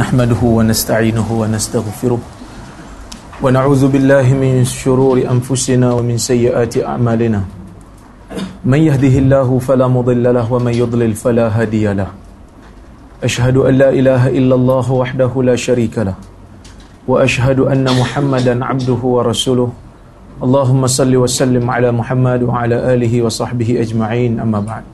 نحمده 0.00 0.40
ونستعينه 0.56 1.28
ونستغفره 1.28 2.20
ونعوذ 3.44 3.82
بالله 3.92 4.26
من 4.32 4.64
شرور 4.64 5.16
أنفسنا 5.28 5.92
ومن 5.92 6.16
سيئات 6.16 6.80
أعمالنا. 6.80 7.40
من 8.64 8.80
يهده 8.80 9.14
الله 9.22 9.48
فلا 9.60 9.86
مضل 9.92 10.24
له 10.24 10.46
ومن 10.52 10.72
يضلل 10.72 11.12
فلا 11.12 11.52
هادي 11.52 11.92
له. 11.92 12.08
أشهد 13.28 13.56
أن 13.68 13.74
لا 13.76 13.90
إله 13.92 14.22
إلا 14.40 14.54
الله 14.56 14.86
وحده 14.92 15.32
لا 15.44 15.56
شريك 15.56 15.98
له. 16.08 16.16
وأشهد 17.04 17.60
أن 17.68 17.84
محمدا 17.84 18.54
عبده 18.64 19.02
ورسوله. 19.04 19.68
اللهم 20.40 20.82
صل 20.86 21.12
وسلم 21.12 21.64
على 21.70 21.92
محمد 21.92 22.40
وعلى 22.48 22.76
آله 22.96 23.12
وصحبه 23.20 23.68
أجمعين. 23.84 24.40
أما 24.40 24.60
بعد. 24.64 24.84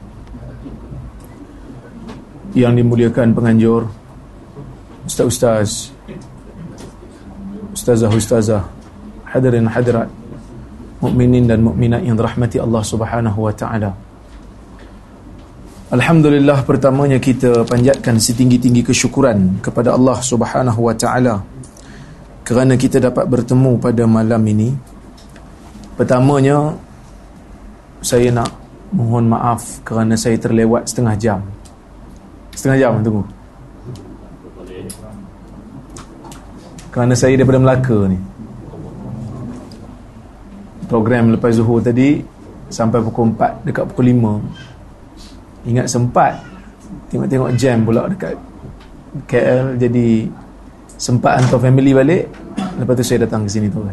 Yang 2.59 2.73
dimuliakan 2.83 3.39
penganjur 3.39 3.87
ustaz-ustaz. 5.07 5.95
Ustazah-ustazah 7.73 8.63
hadirin 9.31 9.71
hadirat. 9.71 10.11
Mukminin 10.99 11.47
dan 11.47 11.63
mukminat 11.63 12.03
yang 12.03 12.19
dirahmati 12.19 12.59
Allah 12.59 12.83
Subhanahu 12.83 13.39
wa 13.47 13.53
taala. 13.55 13.95
Alhamdulillah 15.93 16.67
pertamanya 16.67 17.23
kita 17.23 17.63
panjatkan 17.63 18.19
setinggi-tinggi 18.19 18.83
kesyukuran 18.83 19.63
kepada 19.63 19.95
Allah 19.95 20.19
Subhanahu 20.19 20.91
wa 20.91 20.95
taala 20.97 21.47
kerana 22.43 22.75
kita 22.75 22.99
dapat 22.99 23.29
bertemu 23.31 23.79
pada 23.79 24.03
malam 24.09 24.43
ini. 24.51 24.75
Pertamanya 25.95 26.75
saya 28.03 28.33
nak 28.33 28.51
mohon 28.91 29.31
maaf 29.31 29.85
kerana 29.87 30.17
saya 30.19 30.41
terlewat 30.41 30.91
setengah 30.91 31.15
jam. 31.21 31.41
Setengah 32.57 32.79
jam 32.81 32.93
tunggu 33.05 33.36
Kerana 36.97 37.13
saya 37.13 37.37
daripada 37.37 37.61
Melaka 37.61 38.09
ni. 38.09 38.17
Program 40.89 41.35
lepas 41.37 41.53
zuhur 41.53 41.83
tadi 41.83 42.23
Sampai 42.71 43.03
pukul 43.03 43.35
4 43.35 43.67
Dekat 43.67 43.85
pukul 43.91 44.15
5 44.15 45.67
Ingat 45.67 45.87
sempat 45.91 46.39
Tengok-tengok 47.11 47.51
jam 47.59 47.83
pula 47.83 48.07
dekat 48.07 48.39
KL 49.27 49.75
Jadi 49.77 50.31
Sempat 50.97 51.45
hantar 51.45 51.61
family 51.61 51.93
balik. 51.93 52.25
Lepas 52.81 52.97
tu 52.97 53.05
saya 53.05 53.29
datang 53.29 53.45
ke 53.45 53.53
sini 53.53 53.69
tu. 53.69 53.85
Kan 53.85 53.93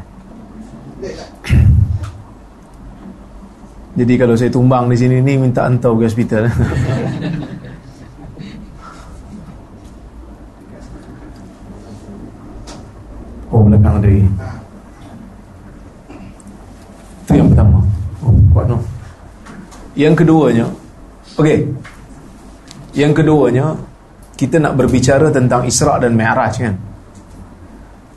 Jadi 3.93 4.13
kalau 4.17 4.33
saya 4.39 4.49
tumbang 4.49 4.87
di 4.87 4.95
sini 4.95 5.19
ni 5.19 5.35
Minta 5.35 5.67
hantar 5.67 5.91
ke 5.99 6.07
hospital 6.07 6.47
Oh 13.53 13.61
belakang 13.67 14.01
ada 14.01 14.09
Itu 17.21 17.31
yang 17.37 17.53
pertama 17.53 17.83
Oh 18.25 18.33
kuat 18.55 18.65
no 18.71 18.81
Yang 19.93 20.25
keduanya 20.25 20.67
Okey. 21.37 21.69
Yang 22.97 23.11
keduanya 23.21 23.77
Kita 24.33 24.57
nak 24.57 24.73
berbicara 24.73 25.29
tentang 25.29 25.69
Isra' 25.69 26.01
dan 26.01 26.17
Mi'raj 26.17 26.55
kan? 26.57 26.75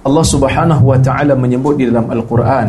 Allah 0.06 0.24
subhanahu 0.24 0.84
wa 0.88 0.96
ta'ala 0.96 1.36
menyebut 1.36 1.76
di 1.76 1.84
dalam 1.88 2.08
Al-Quran 2.08 2.68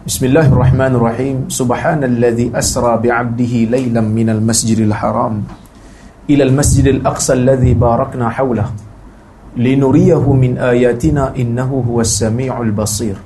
Bismillahirrahmanirrahim. 0.00 1.52
Subhanalladzi 1.52 2.56
asra 2.56 2.96
bi'abdihi 2.96 3.68
laylan 3.68 4.08
minal 4.08 4.40
masjidil 4.40 4.96
haram 4.96 5.44
Ilal 6.24 6.56
masjidil 6.56 7.04
aqsa 7.04 7.36
alladzi 7.36 7.76
barakna 7.76 8.32
hawlah 8.32 8.72
linuriyahu 9.58 10.30
min 10.38 10.62
ayatina 10.62 11.34
innahu 11.34 11.82
huwas 11.82 12.22
samiul 12.22 12.70
basir. 12.70 13.18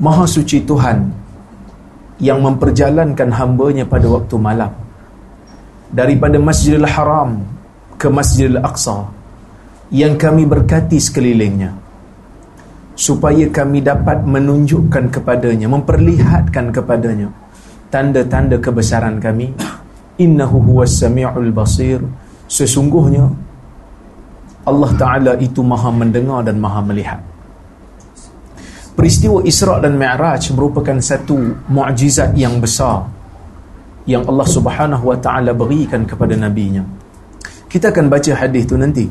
Maha 0.00 0.28
suci 0.28 0.64
Tuhan 0.64 1.19
yang 2.20 2.44
memperjalankan 2.44 3.32
hambanya 3.32 3.88
pada 3.88 4.06
waktu 4.06 4.36
malam. 4.36 4.70
Daripada 5.90 6.38
Masjidil 6.38 6.86
Haram 6.86 7.42
ke 7.98 8.06
Masjidil 8.06 8.60
Aqsa 8.62 9.10
yang 9.90 10.14
kami 10.14 10.46
berkati 10.46 11.02
sekelilingnya 11.02 11.74
supaya 12.94 13.48
kami 13.50 13.82
dapat 13.82 14.22
menunjukkan 14.22 15.10
kepadanya 15.10 15.66
memperlihatkan 15.66 16.70
kepadanya 16.70 17.32
tanda-tanda 17.90 18.60
kebesaran 18.62 19.18
kami. 19.18 19.50
Innahu 20.20 20.60
huwas 20.60 21.00
samiul 21.00 21.48
basir. 21.50 22.04
Sesungguhnya 22.44 23.24
Allah 24.68 24.90
Ta'ala 25.00 25.32
itu 25.40 25.64
maha 25.64 25.88
mendengar 25.88 26.44
dan 26.44 26.60
maha 26.60 26.84
melihat 26.84 27.29
Peristiwa 28.90 29.40
Isra' 29.46 29.78
dan 29.78 29.94
Mi'raj 29.94 30.50
merupakan 30.50 30.98
satu 30.98 31.38
mu'jizat 31.70 32.34
yang 32.34 32.58
besar 32.58 33.06
Yang 34.04 34.22
Allah 34.26 34.48
Subhanahu 34.50 35.04
Wa 35.14 35.18
Ta'ala 35.22 35.54
berikan 35.54 36.02
kepada 36.02 36.34
Nabi-Nya. 36.34 36.82
Kita 37.70 37.94
akan 37.94 38.10
baca 38.10 38.32
hadis 38.34 38.66
tu 38.66 38.74
nanti. 38.74 39.06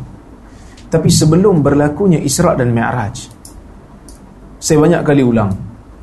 Tapi 0.90 1.10
sebelum 1.10 1.62
berlakunya 1.62 2.20
Isra' 2.20 2.58
dan 2.58 2.74
Mi'raj 2.74 3.30
Saya 4.58 4.78
banyak 4.82 5.02
kali 5.06 5.22
ulang 5.22 5.54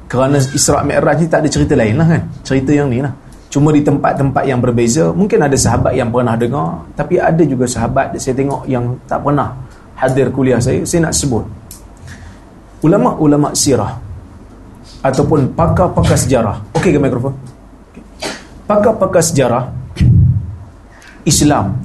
Kerana 0.07 0.39
Isra' 0.39 0.87
Mi'raj 0.87 1.19
ni 1.21 1.27
tak 1.27 1.43
ada 1.43 1.49
cerita 1.51 1.75
lain 1.75 1.99
lah 1.99 2.07
kan? 2.07 2.23
Cerita 2.47 2.71
yang 2.71 2.87
ni 2.87 3.03
lah. 3.03 3.11
Cuma 3.51 3.75
di 3.75 3.83
tempat-tempat 3.83 4.47
yang 4.47 4.63
berbeza 4.63 5.11
Mungkin 5.11 5.43
ada 5.43 5.59
sahabat 5.59 5.99
yang 5.99 6.15
pernah 6.15 6.39
dengar 6.39 6.87
Tapi 6.95 7.19
ada 7.19 7.43
juga 7.43 7.67
sahabat 7.67 8.15
saya 8.15 8.39
tengok 8.39 8.63
yang 8.71 8.95
tak 9.11 9.19
pernah 9.27 9.59
Hadir 9.99 10.31
kuliah 10.31 10.63
saya 10.63 10.87
Saya 10.87 11.11
nak 11.11 11.15
sebut 11.19 11.43
Ulama-ulama 12.87 13.51
sirah 13.51 13.99
Ataupun 15.03 15.51
pakar-pakar 15.59 16.15
sejarah. 16.15 16.57
Okey 16.79 16.95
ke 16.95 16.99
mikrofon? 17.03 17.35
Pakar-pakar 18.71 19.23
sejarah 19.27 19.75
Islam 21.27 21.83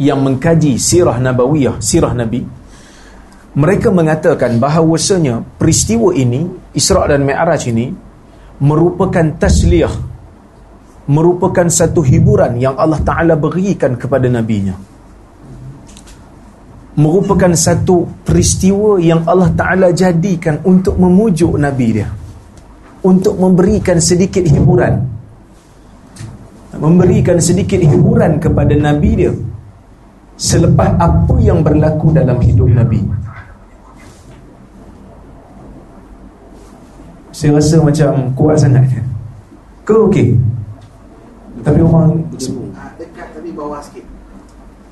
Yang 0.00 0.18
mengkaji 0.24 0.72
sirah 0.80 1.20
nabawiyah 1.20 1.76
Sirah 1.84 2.16
Nabi 2.16 2.40
Mereka 3.52 3.92
mengatakan 3.92 4.56
bahawasanya 4.56 5.44
Peristiwa 5.60 6.16
ini 6.16 6.48
Isra' 6.72 7.04
dan 7.04 7.28
Mi'raj 7.28 7.68
ini 7.68 7.92
Merupakan 8.64 9.28
tasliyah 9.36 10.16
merupakan 11.04 11.68
satu 11.68 12.00
hiburan 12.00 12.56
yang 12.56 12.80
Allah 12.80 12.96
Ta'ala 12.96 13.36
berikan 13.36 13.92
kepada 14.00 14.24
Nabi-Nya 14.24 14.93
merupakan 16.94 17.50
satu 17.54 18.06
peristiwa 18.22 19.02
yang 19.02 19.26
Allah 19.26 19.50
Ta'ala 19.50 19.90
jadikan 19.90 20.62
untuk 20.62 20.94
memujuk 20.98 21.58
Nabi 21.58 21.86
dia. 22.00 22.08
Untuk 23.04 23.36
memberikan 23.36 24.00
sedikit 24.00 24.46
hiburan. 24.46 25.02
Memberikan 26.74 27.38
sedikit 27.38 27.78
hiburan 27.78 28.40
kepada 28.42 28.74
Nabi 28.74 29.10
dia 29.14 29.32
selepas 30.34 30.98
apa 30.98 31.34
yang 31.38 31.62
berlaku 31.62 32.10
dalam 32.10 32.38
hidup 32.42 32.66
Nabi. 32.70 32.98
Saya 37.34 37.58
rasa 37.58 37.82
macam 37.82 38.30
kuat 38.38 38.62
sangat. 38.62 38.86
Ke 39.82 39.94
okey? 40.10 40.38
Tapi 41.66 41.80
orang 41.82 42.22
dekat 42.98 43.26
tapi 43.34 43.50
bawah 43.50 43.80
sikit. 43.82 44.04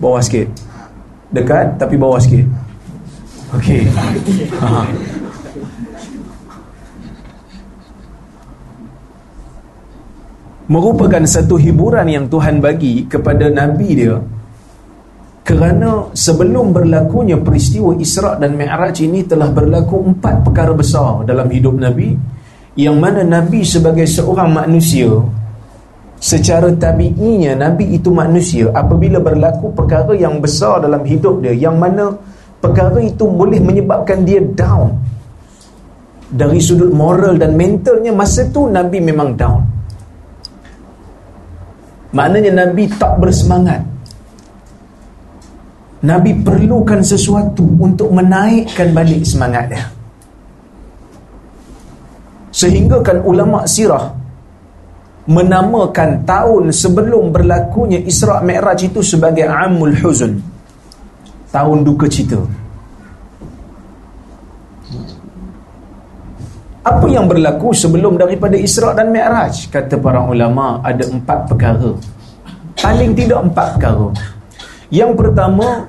Bawah 0.02 0.22
sikit. 0.22 0.48
Dekat 1.32 1.81
tapi 1.81 1.97
bawah 1.97 2.20
sikit. 2.20 2.44
Okey. 3.56 3.88
Ha. 4.60 4.84
Merupakan 10.69 11.25
satu 11.28 11.60
hiburan 11.60 12.09
yang 12.09 12.28
Tuhan 12.32 12.60
bagi 12.60 13.04
kepada 13.04 13.53
Nabi 13.53 13.88
dia 13.93 14.16
kerana 15.43 16.14
sebelum 16.14 16.70
berlakunya 16.70 17.35
peristiwa 17.35 17.99
Isra' 17.99 18.38
dan 18.38 18.55
Mi'raj 18.55 18.94
ini 19.02 19.26
telah 19.26 19.50
berlaku 19.50 20.14
empat 20.14 20.46
perkara 20.46 20.70
besar 20.70 21.26
dalam 21.26 21.50
hidup 21.50 21.75
Nabi 21.75 22.14
yang 22.78 23.02
mana 23.02 23.26
Nabi 23.26 23.67
sebagai 23.67 24.06
seorang 24.06 24.55
manusia 24.55 25.11
secara 26.22 26.70
tabi'inya 26.70 27.58
Nabi 27.58 27.98
itu 27.98 28.14
manusia. 28.14 28.70
Apabila 28.70 29.19
berlaku 29.19 29.74
perkara 29.74 30.14
yang 30.14 30.38
besar 30.38 30.78
dalam 30.78 31.02
hidup 31.02 31.42
dia 31.42 31.50
yang 31.50 31.82
mana 31.82 32.14
perkara 32.62 33.02
itu 33.02 33.26
boleh 33.26 33.58
menyebabkan 33.58 34.22
dia 34.22 34.38
down. 34.38 34.94
Dari 36.32 36.62
sudut 36.62 36.94
moral 36.94 37.36
dan 37.36 37.58
mentalnya 37.58 38.14
masa 38.14 38.46
tu 38.48 38.70
Nabi 38.70 39.02
memang 39.02 39.34
down. 39.34 39.60
Maknanya 42.14 42.64
Nabi 42.64 42.86
tak 42.94 43.18
bersemangat. 43.18 43.82
Nabi 46.06 46.38
perlukan 46.38 47.02
sesuatu 47.02 47.66
untuk 47.82 48.10
menaikkan 48.14 48.90
balik 48.94 49.22
semangat 49.22 49.70
dia 49.70 49.86
sehingga 52.52 53.00
kan 53.00 53.18
ulama 53.25 53.64
sirah 53.64 54.12
menamakan 55.26 56.26
tahun 56.26 56.74
sebelum 56.74 57.30
berlakunya 57.30 58.02
Isra' 58.02 58.42
Mi'raj 58.42 58.90
itu 58.90 59.00
sebagai 59.06 59.46
Amul 59.46 59.94
Huzun 59.94 60.42
tahun 61.54 61.78
duka 61.86 62.10
cita. 62.10 62.40
Apa 66.82 67.06
yang 67.06 67.30
berlaku 67.30 67.70
sebelum 67.70 68.19
daripada 68.19 68.58
Isra' 68.58 68.98
dan 68.98 69.14
Mi'raj? 69.14 69.70
Kata 69.70 69.94
para 70.02 70.26
ulama 70.26 70.82
ada 70.82 71.06
empat 71.06 71.46
perkara. 71.46 71.94
Paling 72.75 73.14
tidak 73.14 73.46
empat 73.46 73.78
perkara. 73.78 74.10
Yang 74.90 75.12
pertama 75.14 75.86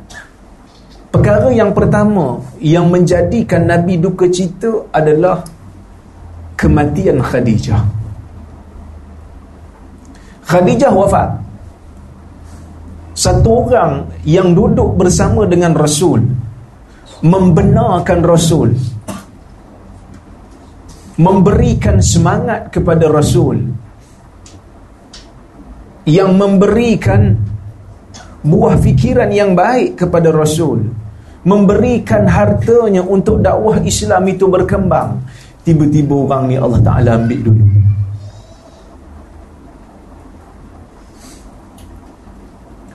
perkara 1.09 1.50
yang 1.50 1.74
pertama 1.74 2.38
yang 2.62 2.86
menjadikan 2.94 3.65
Nabi 3.65 3.97
duka 3.97 4.29
cita 4.29 4.86
adalah 4.94 5.41
kematian 6.53 7.18
Khadijah 7.18 8.02
Khadijah 10.53 10.94
wafat. 10.94 11.29
Satu 13.17 13.65
orang 13.65 14.05
yang 14.21 14.53
duduk 14.53 14.94
bersama 15.01 15.50
dengan 15.50 15.73
Rasul 15.73 16.21
membenarkan 17.25 18.21
Rasul 18.21 18.77
memberikan 21.17 21.97
semangat 22.05 22.69
kepada 22.69 23.09
Rasul 23.09 23.65
yang 26.05 26.38
memberikan 26.38 27.33
buah 28.45 28.77
fikiran 28.77 29.33
yang 29.33 29.57
baik 29.57 29.97
kepada 30.05 30.29
Rasul 30.29 30.85
memberikan 31.50 32.29
hartanya 32.29 33.01
untuk 33.01 33.41
dakwah 33.41 33.81
Islam 33.81 34.29
itu 34.29 34.45
berkembang. 34.45 35.17
Tiba-tiba 35.65 36.13
orang 36.13 36.44
ni 36.50 36.57
Allah 36.61 36.81
Ta'ala 36.81 37.09
ambil 37.17 37.41
dulu 37.41 37.73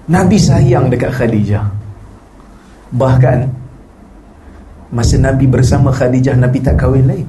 Nabi 0.08 0.40
sayang 0.40 0.88
dekat 0.88 1.12
Khadijah. 1.12 1.68
Bahkan 2.96 3.38
Masa 4.88 5.20
Nabi 5.20 5.44
bersama 5.44 5.92
Khadijah 5.92 6.32
Nabi 6.32 6.64
tak 6.64 6.80
kahwin 6.80 7.04
lain 7.04 7.28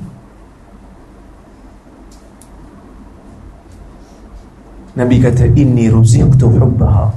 Nabi 4.95 5.15
kata 5.19 5.47
Inni 5.55 5.87
ruziqtu 5.91 6.47
hubbaha. 6.47 7.07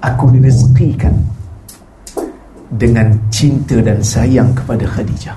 Aku 0.00 0.32
direzekikan 0.32 1.12
Dengan 2.72 3.12
cinta 3.28 3.76
dan 3.84 4.00
sayang 4.00 4.56
kepada 4.56 4.88
Khadijah. 4.88 5.36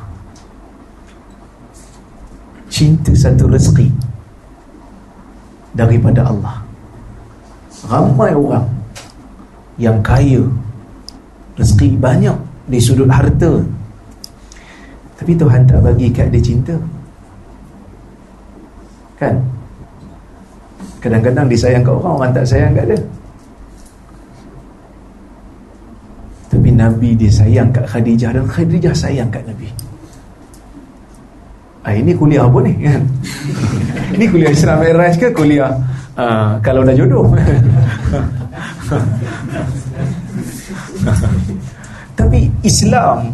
Cinta 2.72 3.12
satu 3.12 3.52
rezeki 3.52 3.92
Daripada 5.76 6.24
Allah. 6.32 6.64
Ramai 7.84 8.32
orang 8.32 8.73
yang 9.78 10.00
kaya. 10.06 10.42
Rezeki 11.54 12.02
banyak 12.02 12.38
di 12.70 12.80
sudut 12.82 13.10
harta. 13.10 13.62
Tapi 15.18 15.32
Tuhan 15.38 15.64
tak 15.70 15.80
bagi 15.86 16.10
kat 16.10 16.34
dia 16.34 16.42
cinta. 16.42 16.76
Kan? 19.22 19.38
Kadang-kadang 20.98 21.46
disayang 21.52 21.84
kat 21.86 21.94
orang 21.94 22.16
orang 22.18 22.32
tak 22.34 22.46
sayang 22.48 22.74
kat 22.74 22.86
dia. 22.90 23.00
Tapi 26.50 26.70
Nabi 26.74 27.10
dia 27.18 27.32
sayang 27.34 27.70
kat 27.70 27.86
Khadijah 27.86 28.32
dan 28.34 28.46
Khadijah 28.50 28.96
sayang 28.96 29.30
kat 29.30 29.46
Nabi. 29.46 29.70
Ah, 31.84 31.92
ini 31.92 32.16
kuliah 32.16 32.48
apa 32.48 32.58
ni? 32.64 32.74
Kan 32.80 33.04
ini 34.16 34.26
kuliah 34.32 34.52
Islam 34.56 34.80
Mi'raj 34.80 35.20
ke 35.20 35.28
kuliah 35.36 35.76
uh, 36.18 36.60
kalau 36.62 36.86
dah 36.86 36.96
jodoh. 36.96 37.28
Tapi 42.20 42.46
Islam 42.62 43.34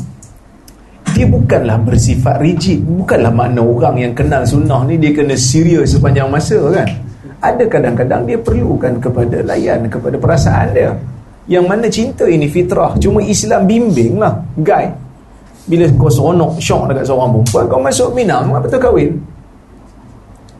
dia 1.11 1.27
bukanlah 1.27 1.77
bersifat 1.83 2.39
rigid. 2.39 2.79
Bukanlah 2.85 3.31
makna 3.33 3.59
orang 3.59 3.95
yang 3.99 4.13
kenal 4.15 4.47
sunnah 4.47 4.87
ni 4.87 4.95
dia 4.95 5.11
kena 5.11 5.35
serius 5.35 5.91
sepanjang 5.95 6.31
masa 6.31 6.55
kan? 6.71 6.87
Ada 7.39 7.67
kadang-kadang 7.71 8.27
dia 8.27 8.35
perlukan 8.39 8.99
kepada 8.99 9.43
layan 9.43 9.87
kepada 9.91 10.15
perasaan 10.19 10.75
dia. 10.75 10.91
Yang 11.49 11.65
mana 11.65 11.87
cinta 11.89 12.29
ini 12.29 12.45
fitrah. 12.47 12.93
Cuma 13.01 13.19
Islam 13.23 13.65
bimbing 13.67 14.21
lah 14.21 14.37
guide. 14.59 14.95
Bila 15.69 15.85
kau 16.01 16.09
seronok 16.09 16.57
syok 16.57 16.89
dekat 16.89 17.05
seorang 17.05 17.29
perempuan 17.29 17.65
kau 17.69 17.77
masuk 17.77 18.09
minang 18.17 18.49
apa 18.49 18.65
tu 18.65 18.81
kahwin 18.81 19.13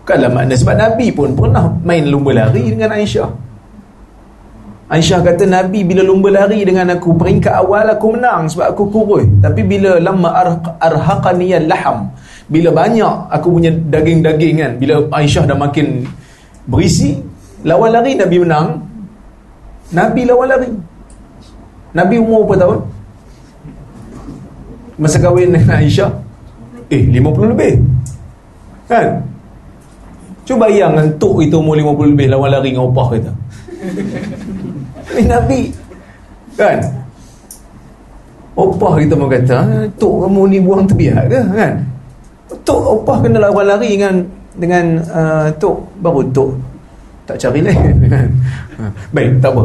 bukanlah 0.10 0.34
makna 0.34 0.58
sebab 0.58 0.74
Nabi 0.74 1.14
pun 1.14 1.38
pernah 1.38 1.70
main 1.86 2.02
lumba 2.10 2.34
lari 2.34 2.74
dengan 2.74 2.90
Aisyah. 2.98 3.30
Aisyah 4.90 5.22
kata 5.22 5.46
Nabi 5.46 5.86
bila 5.86 6.02
lumba 6.02 6.34
lari 6.34 6.66
dengan 6.66 6.90
aku 6.98 7.14
peringkat 7.14 7.54
awal 7.54 7.94
aku 7.94 8.18
menang 8.18 8.50
sebab 8.50 8.74
aku 8.74 8.90
kurus. 8.90 9.30
Tapi 9.38 9.62
bila 9.62 10.02
lama 10.02 10.34
arhaqaniyal 10.82 11.70
laham 11.70 12.10
bila 12.50 12.74
banyak 12.74 13.30
aku 13.30 13.54
punya 13.54 13.70
daging-daging 13.70 14.58
kan 14.58 14.72
bila 14.82 15.06
Aisyah 15.14 15.46
dah 15.46 15.54
makin 15.54 16.10
berisi 16.66 17.22
lawan 17.62 17.94
lari 17.94 18.18
Nabi 18.18 18.38
menang. 18.42 18.82
Nabi 19.94 20.26
lawan 20.26 20.48
lari. 20.50 20.70
Nabi 21.94 22.16
umur 22.18 22.50
berapa 22.50 22.66
tahun? 22.66 22.80
Masa 24.98 25.22
kahwin 25.22 25.54
dengan 25.54 25.78
Aisyah? 25.78 26.10
Eh 26.90 27.06
50 27.06 27.54
lebih. 27.54 27.78
Kan 28.90 29.29
cuba 30.50 30.66
bayangkan 30.66 31.06
tok 31.22 31.46
itu 31.46 31.62
umur 31.62 31.78
50 31.78 32.18
lebih 32.18 32.28
lawan 32.34 32.50
lari 32.50 32.74
dengan 32.74 32.90
opah 32.90 33.08
kita. 33.14 33.32
Eh 35.14 35.26
Nabi 35.30 35.70
Kan? 36.58 36.80
Opah 38.60 39.00
kita 39.00 39.16
pun 39.16 39.32
kata 39.32 39.56
ah, 39.56 39.86
Tok 39.96 40.28
kamu 40.28 40.42
ni 40.52 40.58
buang 40.60 40.84
terbiak 40.84 41.32
ke? 41.32 41.40
kan? 41.56 41.74
Tok 42.68 42.82
opah 43.00 43.24
kena 43.24 43.40
lawan 43.40 43.64
lari 43.64 43.96
dengan 43.96 44.16
Dengan 44.60 44.86
uh, 45.08 45.48
Tok. 45.56 46.04
Baru 46.04 46.28
Tok 46.36 46.52
Tak 47.24 47.40
cari 47.40 47.64
lain 47.64 47.96
kan? 48.14 48.28
Baik 49.16 49.40
tak 49.40 49.56
apa. 49.56 49.64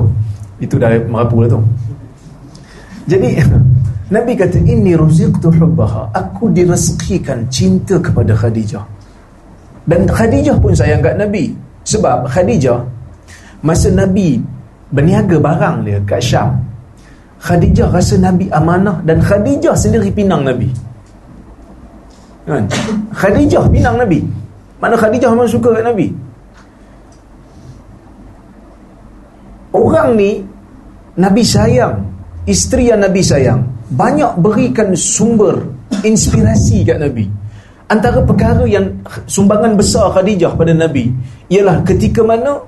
Itu 0.63 0.79
dah 0.79 0.95
merapu 1.11 1.43
lah 1.43 1.49
tu. 1.51 1.61
Jadi 3.11 3.41
Nabi 4.15 4.33
kata 4.39 4.63
Inni 4.63 4.95
ruziqtu 4.95 5.51
hubbaha. 5.51 6.15
Aku 6.15 6.53
direzekikan 6.55 7.51
cinta 7.51 7.99
kepada 7.99 8.37
Khadijah 8.37 8.94
Dan 9.85 10.09
Khadijah 10.09 10.57
pun 10.61 10.73
sayang 10.73 11.05
kat 11.05 11.21
Nabi. 11.21 11.53
Sebab 11.85 12.25
Khadijah 12.33 12.81
Masa 13.65 13.89
Nabi 13.89 14.41
berniaga 14.93 15.41
barang 15.41 15.89
dia 15.89 16.01
kat 16.05 16.21
Syam 16.21 16.61
Khadijah 17.45 17.93
rasa 17.93 18.17
Nabi 18.17 18.49
amanah 18.49 19.05
dan 19.05 19.20
Khadijah 19.20 19.77
sendiri 19.77 20.08
pinang 20.08 20.49
Nabi. 20.49 20.69
Kan? 22.49 22.65
Khadijah 23.13 23.69
pinang 23.69 24.01
Nabi. 24.01 24.25
Mana 24.81 24.97
Khadijah 24.97 25.29
memang 25.29 25.49
suka 25.49 25.77
kat 25.77 25.85
Nabi? 25.85 26.08
Orang 29.77 30.17
ni 30.17 30.41
Nabi 31.20 31.43
sayang 31.44 32.01
isteri 32.49 32.89
yang 32.89 33.05
Nabi 33.05 33.20
sayang 33.20 33.61
banyak 33.93 34.41
berikan 34.41 34.97
sumber 34.97 35.69
inspirasi 36.01 36.81
kat 36.81 36.97
Nabi 36.97 37.29
antara 37.88 38.24
perkara 38.24 38.64
yang 38.64 38.88
sumbangan 39.29 39.76
besar 39.76 40.08
Khadijah 40.12 40.56
pada 40.56 40.72
Nabi 40.72 41.12
ialah 41.53 41.84
ketika 41.84 42.24
mana 42.24 42.60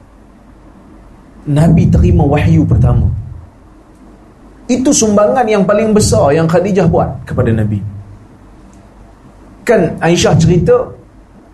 Nabi 1.46 1.88
terima 1.88 2.26
wahyu 2.26 2.66
pertama. 2.66 3.06
Itu 4.66 4.90
sumbangan 4.90 5.46
yang 5.46 5.62
paling 5.62 5.94
besar 5.94 6.34
yang 6.34 6.50
Khadijah 6.50 6.90
buat 6.90 7.22
kepada 7.22 7.54
Nabi. 7.54 7.78
Kan 9.62 9.94
Aisyah 10.02 10.34
cerita 10.38 10.74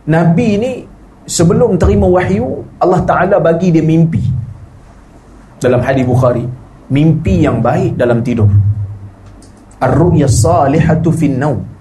Nabi 0.09 0.49
ni 0.57 0.73
sebelum 1.29 1.77
terima 1.77 2.09
wahyu 2.09 2.65
Allah 2.81 3.05
Ta'ala 3.05 3.37
bagi 3.37 3.69
dia 3.69 3.85
mimpi. 3.85 4.21
Dalam 5.61 5.79
hadis 5.85 6.03
Bukhari 6.03 6.43
mimpi 6.91 7.45
yang 7.45 7.61
baik 7.63 7.95
dalam 7.95 8.25
tidur. 8.25 8.49
Ar-ru'ya 9.79 10.27
salihatu 10.27 11.13
fin 11.13 11.37
naum 11.37 11.72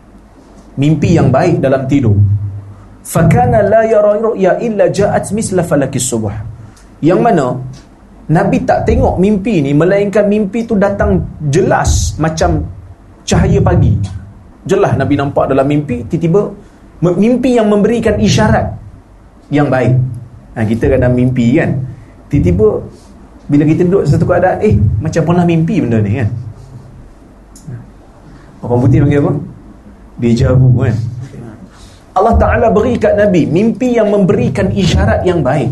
mimpi 0.77 1.17
yang 1.17 1.33
baik 1.33 1.59
dalam 1.59 1.87
tidur. 1.89 2.15
Fakana 3.01 3.65
la 3.65 3.81
yara 3.87 4.19
ru'ya 4.21 4.61
illa 4.61 4.85
ja'at 4.87 5.33
misla 5.33 5.65
falakis 5.65 6.05
subuh 6.05 6.51
yang 7.01 7.19
mana 7.25 7.57
Nabi 8.29 8.61
tak 8.61 8.85
tengok 8.85 9.17
mimpi 9.17 9.59
ni 9.59 9.73
Melainkan 9.73 10.29
mimpi 10.29 10.63
tu 10.63 10.77
datang 10.77 11.19
jelas 11.49 12.15
Macam 12.21 12.61
cahaya 13.25 13.57
pagi. 13.59 13.97
Jelas 14.63 14.93
Nabi 14.95 15.17
nampak 15.17 15.49
dalam 15.51 15.65
mimpi 15.65 16.05
Tiba-tiba 16.05 16.47
Mimpi 17.01 17.57
yang 17.57 17.65
memberikan 17.65 18.21
isyarat 18.21 18.77
Yang 19.49 19.67
baik. 19.73 19.93
Ha, 20.53 20.57
Kita 20.63 20.85
kadang 20.85 21.17
mimpi 21.17 21.57
kan 21.57 21.73
Tiba-tiba 22.29 22.67
Bila 23.49 23.63
kita 23.65 23.81
duduk 23.89 24.05
satu 24.05 24.23
keadaan 24.29 24.61
Eh 24.61 24.77
macam 25.01 25.21
pernah 25.25 25.43
mimpi 25.43 25.81
benda 25.81 25.97
ni 25.97 26.21
kan? 26.21 26.29
Orang 28.61 28.85
putih 28.85 29.01
panggil 29.01 29.25
apa? 29.25 29.33
Deja 30.19 30.51
vu 30.55 30.67
kan? 30.79 30.95
Allah 32.11 32.35
Ta'ala 32.35 32.67
beri 32.67 32.99
kat 32.99 33.15
Nabi 33.15 33.47
mimpi 33.47 33.95
yang 33.95 34.11
memberikan 34.11 34.67
isyarat 34.67 35.23
yang 35.23 35.39
baik. 35.39 35.71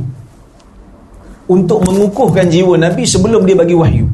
Untuk 1.50 1.82
mengukuhkan 1.84 2.48
jiwa 2.48 2.78
Nabi 2.78 3.04
sebelum 3.04 3.44
dia 3.44 3.58
bagi 3.58 3.74
wahyu. 3.74 4.06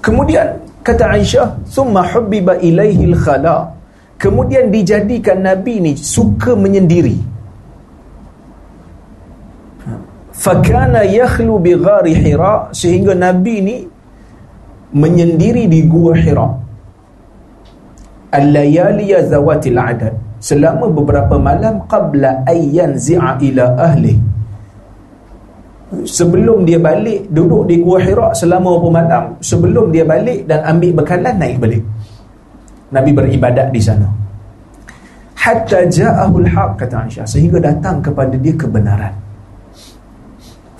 Kemudian 0.00 0.58
kata 0.80 1.14
Aisyah 1.14 1.60
summa 1.68 2.02
hubbiba 2.08 2.56
ilaihil 2.60 3.16
khala 3.20 3.68
kemudian 4.18 4.72
dijadikan 4.72 5.44
Nabi 5.44 5.84
ni 5.84 5.92
suka 5.96 6.56
menyendiri. 6.56 7.20
Fakana 10.34 11.06
yakhlu 11.06 11.60
bi 11.60 11.76
ghari 11.78 12.16
hira 12.16 12.72
sehingga 12.74 13.14
Nabi 13.14 13.54
ni 13.62 13.76
menyendiri 14.92 15.68
di 15.68 15.84
gua 15.84 16.16
hira 16.16 16.63
al-layaliya 18.34 19.30
zawatil 19.30 19.78
adad. 19.78 20.14
Selama 20.42 20.92
beberapa 20.92 21.40
malam 21.40 21.80
qabla 21.88 22.44
ayyan 22.44 22.98
zi'a 22.98 23.40
ila 23.40 23.64
ahli. 23.80 24.18
Sebelum 26.04 26.66
dia 26.66 26.76
balik 26.76 27.30
duduk 27.30 27.70
di 27.70 27.80
Gua 27.80 28.02
Hira 28.02 28.34
selama 28.36 28.76
beberapa 28.76 29.00
malam. 29.00 29.24
Sebelum 29.40 29.94
dia 29.94 30.04
balik 30.04 30.44
dan 30.50 30.60
ambil 30.68 31.00
bekalan 31.00 31.34
naik 31.38 31.56
balik. 31.62 31.82
Nabi 32.92 33.10
beribadat 33.16 33.72
di 33.72 33.80
sana. 33.80 34.04
Hatta 35.38 35.84
ja'ahul 35.88 36.48
haq 36.48 36.76
kata 36.80 37.04
Aisyah 37.04 37.26
sehingga 37.28 37.60
datang 37.60 38.00
kepada 38.04 38.36
dia 38.36 38.52
kebenaran. 38.52 39.12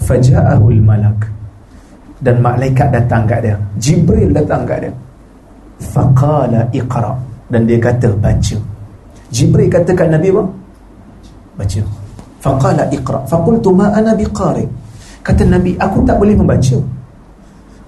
Faja'ahul 0.04 0.80
malak. 0.84 1.24
Dan 2.20 2.40
malaikat 2.40 2.88
datang 2.92 3.28
kat 3.28 3.44
dia. 3.44 3.56
Jibril 3.80 4.32
datang 4.32 4.64
kat 4.64 4.88
dia. 4.88 4.92
Faqala 5.80 6.64
iqra 6.72 7.12
dan 7.48 7.68
dia 7.68 7.76
kata 7.80 8.12
baca 8.16 8.74
Jibril 9.34 9.66
katakan 9.66 10.14
Nabi 10.14 10.30
apa? 10.30 10.46
Baca. 11.58 11.80
Faqala 12.38 12.86
iqra. 12.94 13.26
Faqultu 13.26 13.74
ma 13.74 13.90
ana 13.90 14.14
biqari. 14.14 14.62
Kata 15.26 15.42
Nabi, 15.42 15.74
aku 15.74 16.06
tak 16.06 16.22
boleh 16.22 16.38
membaca. 16.38 16.78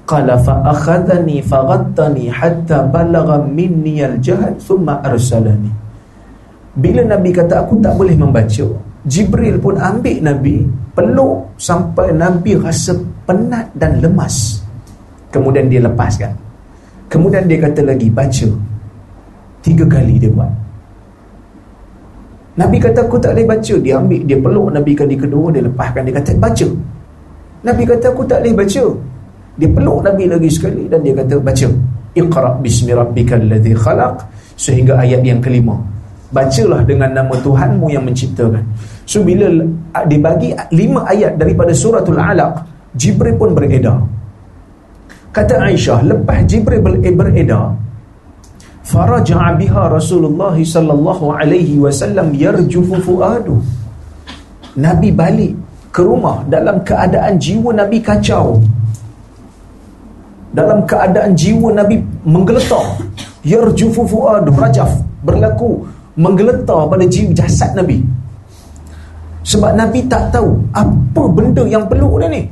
Qala 0.06 0.34
fa 0.42 0.66
akhadhani 0.66 1.38
faghattani 1.46 2.26
hatta 2.30 2.90
balagha 2.90 3.46
minni 3.46 4.02
al-jahd 4.02 4.58
thumma 4.58 4.98
arsalani. 5.06 5.70
Bila 6.74 7.06
Nabi 7.06 7.30
kata 7.30 7.62
aku 7.62 7.78
tak 7.78 7.94
boleh 7.94 8.18
membaca, 8.18 8.66
Jibril 9.06 9.62
pun 9.62 9.78
ambil 9.78 10.18
Nabi, 10.18 10.66
peluk 10.98 11.54
sampai 11.62 12.10
Nabi 12.10 12.58
rasa 12.58 12.98
penat 13.22 13.70
dan 13.78 14.02
lemas. 14.02 14.66
Kemudian 15.30 15.70
dia 15.70 15.78
lepaskan. 15.78 16.34
Kemudian 17.06 17.46
dia 17.46 17.62
kata 17.62 17.86
lagi 17.86 18.10
baca. 18.10 18.75
Tiga 19.66 19.82
kali 19.82 20.14
dia 20.22 20.30
buat. 20.30 20.46
Nabi 22.54 22.78
kata 22.78 23.02
aku 23.02 23.18
tak 23.18 23.34
boleh 23.34 23.46
baca. 23.50 23.74
Dia 23.82 23.98
ambil, 23.98 24.22
dia 24.22 24.38
peluk 24.38 24.70
Nabi 24.70 24.92
kali 24.94 25.18
kedua 25.18 25.50
Dia 25.50 25.66
lepaskan, 25.66 26.06
dia 26.06 26.14
kata 26.14 26.30
baca. 26.38 26.68
Nabi 27.66 27.82
kata 27.82 28.06
aku 28.14 28.22
tak 28.30 28.46
boleh 28.46 28.54
baca. 28.54 28.84
Dia 29.58 29.68
peluk 29.74 29.98
Nabi 30.06 30.24
lagi 30.30 30.50
sekali 30.54 30.86
Dan 30.86 31.02
dia 31.02 31.18
kata 31.18 31.34
baca. 31.42 31.68
Iqra 32.14 32.50
bismi 32.62 32.94
rabbikal 32.94 33.42
ladhi 33.42 33.74
khalaq. 33.74 34.22
Sehingga 34.54 35.02
ayat 35.02 35.26
yang 35.26 35.42
kelima. 35.42 35.74
Bacalah 36.30 36.86
dengan 36.86 37.10
nama 37.10 37.34
Tuhanmu 37.34 37.90
yang 37.90 38.06
menciptakan. 38.06 38.62
So 39.02 39.26
bila 39.26 39.50
dibagi 40.06 40.54
lima 40.70 41.10
ayat 41.10 41.42
daripada 41.42 41.74
suratul 41.74 42.22
alaq 42.22 42.62
Jibril 42.94 43.34
pun 43.34 43.50
beredar. 43.52 43.98
Kata 45.34 45.60
Aisyah 45.68 46.00
Lepas 46.06 46.48
Jibril 46.48 46.80
beredar 46.80 47.85
faraja'a 48.86 49.58
biha 49.58 49.82
Rasulullah 49.90 50.54
sallallahu 50.54 51.34
alaihi 51.34 51.82
wasallam 51.82 52.30
yarjufu 52.44 53.02
fuadu. 53.02 53.58
Nabi 54.78 55.10
balik 55.10 55.52
ke 55.90 56.04
rumah 56.06 56.46
dalam 56.46 56.78
keadaan 56.86 57.34
jiwa 57.42 57.74
Nabi 57.74 57.98
kacau. 57.98 58.62
Dalam 60.54 60.86
keadaan 60.86 61.34
jiwa 61.34 61.74
Nabi 61.74 61.98
menggeletar. 62.24 62.86
Yarjufu 63.42 64.06
fuadu 64.06 64.54
rajaf 64.54 64.90
berlaku 65.26 65.82
menggeletar 66.14 66.86
pada 66.86 67.04
jiwa 67.04 67.34
jasad 67.34 67.74
Nabi. 67.74 67.98
Sebab 69.46 69.78
Nabi 69.78 70.02
tak 70.10 70.34
tahu 70.34 70.58
apa 70.74 71.22
benda 71.30 71.62
yang 71.66 71.86
peluk 71.90 72.18
dia 72.22 72.28
ni. 72.30 72.42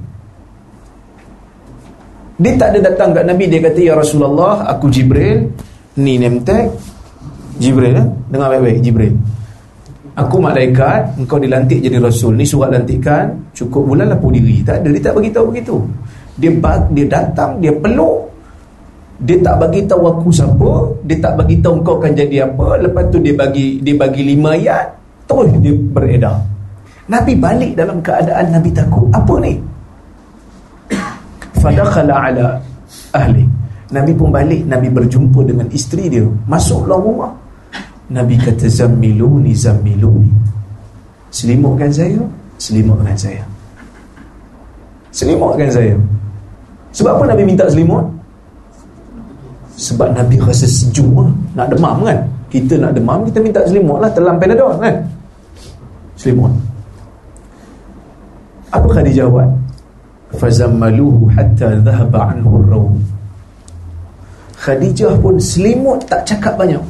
Dia 2.35 2.53
tak 2.59 2.75
ada 2.75 2.91
datang 2.91 3.15
kat 3.15 3.25
Nabi 3.31 3.47
dia 3.47 3.63
kata 3.63 3.79
ya 3.79 3.95
Rasulullah 3.95 4.67
aku 4.67 4.91
Jibril 4.91 5.47
ni 5.95 6.19
tag 6.43 6.75
Jibril 7.55 7.95
eh? 7.95 8.07
dengar 8.31 8.51
baik-baik 8.51 8.83
Jibril. 8.83 9.15
Aku 10.15 10.39
malaikat 10.39 11.19
engkau 11.19 11.39
dilantik 11.43 11.83
jadi 11.83 11.99
rasul. 11.99 12.39
Ni 12.39 12.47
surat 12.47 12.71
lantikan 12.71 13.35
cukup 13.51 13.95
bulan 13.95 14.11
lapor 14.11 14.31
diri. 14.31 14.63
Tak 14.63 14.83
ada 14.83 14.89
dia 14.91 15.03
tak 15.11 15.15
bagi 15.19 15.31
tahu 15.31 15.45
begitu. 15.51 15.77
Dia 16.39 16.51
dia 16.95 17.07
datang 17.07 17.59
dia 17.59 17.75
peluk. 17.75 18.31
Dia 19.23 19.39
tak 19.43 19.55
bagi 19.63 19.87
tahu 19.87 20.03
aku 20.11 20.29
siapa 20.35 20.71
dia 21.07 21.19
tak 21.23 21.39
bagi 21.39 21.59
tahu 21.63 21.83
engkau 21.83 21.95
akan 21.99 22.13
jadi 22.15 22.37
apa. 22.47 22.67
Lepas 22.83 23.05
tu 23.11 23.19
dia 23.23 23.35
bagi 23.35 23.79
dia 23.83 23.95
bagi 23.95 24.23
lima 24.23 24.55
ayat 24.55 24.87
terus 25.31 25.51
dia 25.63 25.75
beredar. 25.75 26.39
Nabi 27.11 27.35
balik 27.39 27.73
dalam 27.79 27.99
keadaan 28.03 28.51
Nabi 28.51 28.71
takut. 28.71 29.07
Apa 29.15 29.35
ni? 29.43 29.59
Fadakhala 31.63 32.15
ala 32.19 32.47
ahli 33.15 33.44
Nabi 33.95 34.11
pun 34.11 34.35
balik 34.35 34.67
Nabi 34.67 34.91
berjumpa 34.91 35.47
dengan 35.47 35.71
isteri 35.71 36.11
dia. 36.11 36.27
Masuklah 36.51 36.99
rumah. 36.99 37.31
Nabi 38.11 38.35
kata 38.35 38.67
Zammiluni 38.67 39.55
Zammiluni. 39.55 40.35
Selimutkan 41.31 41.95
saya 41.95 42.19
Selimutkan 42.59 43.15
saya. 43.15 43.43
Selimutkan 45.15 45.71
saya. 45.71 45.95
Sebab 46.95 47.19
apa 47.19 47.25
Nabi 47.35 47.43
minta 47.47 47.67
selimut? 47.71 48.03
Sebab 49.79 50.15
Nabi 50.15 50.39
rasa 50.43 50.67
sejuk. 50.67 51.11
Lah. 51.15 51.31
Nak 51.55 51.67
demam 51.75 52.03
kan? 52.03 52.19
Kita 52.51 52.79
nak 52.79 52.95
demam 52.95 53.27
Kita 53.27 53.39
minta 53.43 53.63
selimut 53.67 53.99
lah. 54.03 54.11
Telam 54.11 54.39
Panadol 54.39 54.75
kan? 54.79 54.95
Selimut. 56.19 56.51
Apa 58.75 58.87
Khadijah 58.91 59.27
buat? 59.31 59.51
Fazammaluhu 60.35 61.31
hatta 61.31 61.79
dhahaba 61.79 62.35
anhu 62.35 62.59
rawm 62.67 63.14
Khadijah 64.65 65.21
pun 65.21 65.37
selimut 65.37 66.01
tak 66.09 66.25
cakap 66.25 66.57
banyak. 66.57 66.81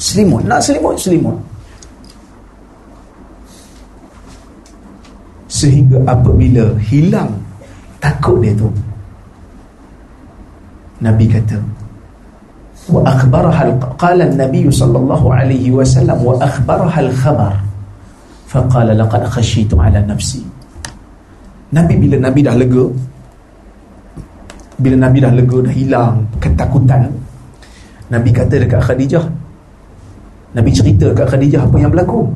Selimut, 0.00 0.40
nak 0.48 0.64
selimut, 0.64 0.96
selimut. 0.96 1.36
Sehingga 5.52 6.00
apabila 6.08 6.72
hilang 6.80 7.28
Takut 8.00 8.40
dia 8.40 8.56
tu. 8.56 8.66
Nabi 11.04 11.28
kata 11.28 11.60
Wa 12.88 13.04
akhbaraha 13.04 13.68
Qala 14.00 14.26
Nabi 14.32 14.66
sallallahu 14.66 15.28
alaihi 15.28 15.70
wasallam 15.70 16.18
Wa 16.24 16.34
akhbaraha 16.40 16.98
al-khabar 17.04 17.54
Faqala 18.52 18.92
laqad 18.92 19.24
khashitu 19.32 19.80
ala 19.80 19.96
nafsi. 20.04 20.44
Nabi 21.72 21.96
bila 21.96 22.20
Nabi 22.20 22.44
dah 22.44 22.52
lega 22.52 22.84
bila 24.82 25.06
Nabi 25.06 25.22
dah 25.22 25.30
lega 25.30 25.58
dah 25.62 25.74
hilang 25.74 26.26
ketakutan. 26.42 27.06
Nabi 28.10 28.28
kata 28.34 28.60
dekat 28.60 28.82
Khadijah 28.82 29.24
Nabi 30.52 30.70
cerita 30.74 31.08
dekat 31.08 31.26
Khadijah 31.32 31.64
apa 31.64 31.76
yang 31.80 31.88
berlaku. 31.88 32.28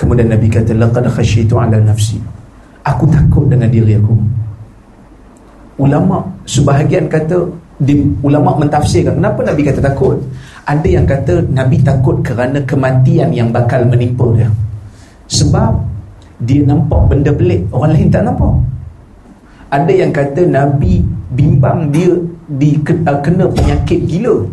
Kemudian 0.00 0.32
Nabi 0.32 0.48
kata 0.48 0.72
laqad 0.72 1.06
khasyitu 1.12 1.60
ala 1.60 1.76
nafsi. 1.76 2.16
Aku 2.84 3.04
takut 3.08 3.46
dengan 3.48 3.68
diri 3.68 3.96
aku. 3.96 4.16
Ulama 5.80 6.24
sebahagian 6.48 7.10
kata 7.10 7.44
di, 7.74 8.06
ulama 8.22 8.54
mentafsirkan 8.54 9.18
kenapa 9.18 9.40
Nabi 9.44 9.62
kata 9.66 9.80
takut? 9.82 10.16
Ada 10.64 10.88
yang 10.88 11.04
kata 11.04 11.44
Nabi 11.52 11.82
takut 11.84 12.22
kerana 12.24 12.62
kematian 12.64 13.34
yang 13.34 13.52
bakal 13.52 13.84
menimpa 13.84 14.24
dia. 14.32 14.48
Sebab 15.28 15.72
dia 16.44 16.64
nampak 16.64 17.00
benda 17.12 17.30
pelik 17.30 17.64
orang 17.70 17.92
lain 17.94 18.08
tak 18.10 18.26
nampak 18.26 18.52
ada 19.74 19.90
yang 19.90 20.14
kata 20.14 20.46
Nabi 20.46 21.02
bimbang 21.34 21.90
dia 21.90 22.14
di, 22.46 22.78
uh, 22.78 23.18
kena 23.18 23.50
penyakit 23.50 24.06
gila. 24.06 24.46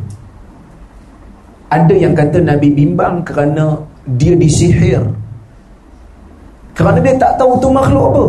Ada 1.69 1.93
yang 1.93 2.17
kata 2.17 2.41
Nabi 2.41 2.73
bimbang 2.73 3.21
kerana 3.21 3.77
dia 4.17 4.33
disihir. 4.33 5.05
Kerana 6.73 6.97
dia 7.05 7.13
tak 7.21 7.37
tahu 7.37 7.61
tu 7.61 7.69
makhluk 7.69 8.05
apa. 8.09 8.25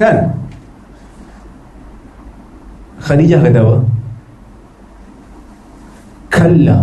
Kan? 0.00 0.16
Khadijah 3.04 3.40
kata 3.44 3.60
apa? 3.60 3.76
Kalla. 6.32 6.78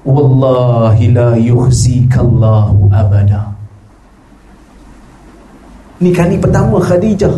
Wallahi 0.00 1.12
la 1.12 1.36
yukhzikallahu 1.36 2.88
abada 2.88 3.49
Ni 6.00 6.10
kali 6.16 6.40
pertama 6.40 6.80
Khadijah. 6.80 7.36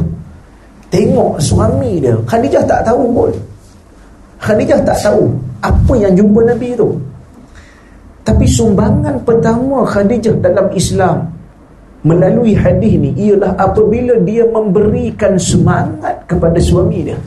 Tengok 0.86 1.42
suami 1.42 1.98
dia. 1.98 2.14
Khadijah 2.22 2.62
tak 2.62 2.86
tahu 2.86 3.10
pun. 3.10 3.30
Khadijah 4.42 4.82
tak 4.82 4.98
tahu 4.98 5.30
Apa 5.62 5.94
yang 5.98 6.14
jumpa 6.14 6.46
Nabi 6.46 6.78
tu. 6.78 6.94
Tapi 8.22 8.46
sumbangan 8.46 9.18
pertama 9.26 9.82
Khadijah 9.82 10.38
dalam 10.38 10.70
Islam 10.78 11.26
melalui 12.02 12.54
hadis 12.54 12.98
ni 12.98 13.14
ialah 13.14 13.54
apabila 13.58 14.18
dia 14.26 14.42
memberikan 14.46 15.38
semangat 15.38 16.22
kepada 16.26 16.58
suami 16.58 17.06
dia. 17.06 17.18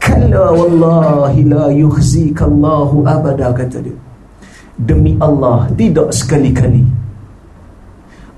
Kalla 0.00 0.52
wallahi 0.52 1.40
la 1.48 1.68
yukhzikallahu 1.72 3.04
abada 3.04 3.52
kata 3.52 3.80
dia. 3.80 3.96
Demi 4.76 5.16
Allah 5.20 5.68
tidak 5.76 6.12
sekali-kali 6.12 7.03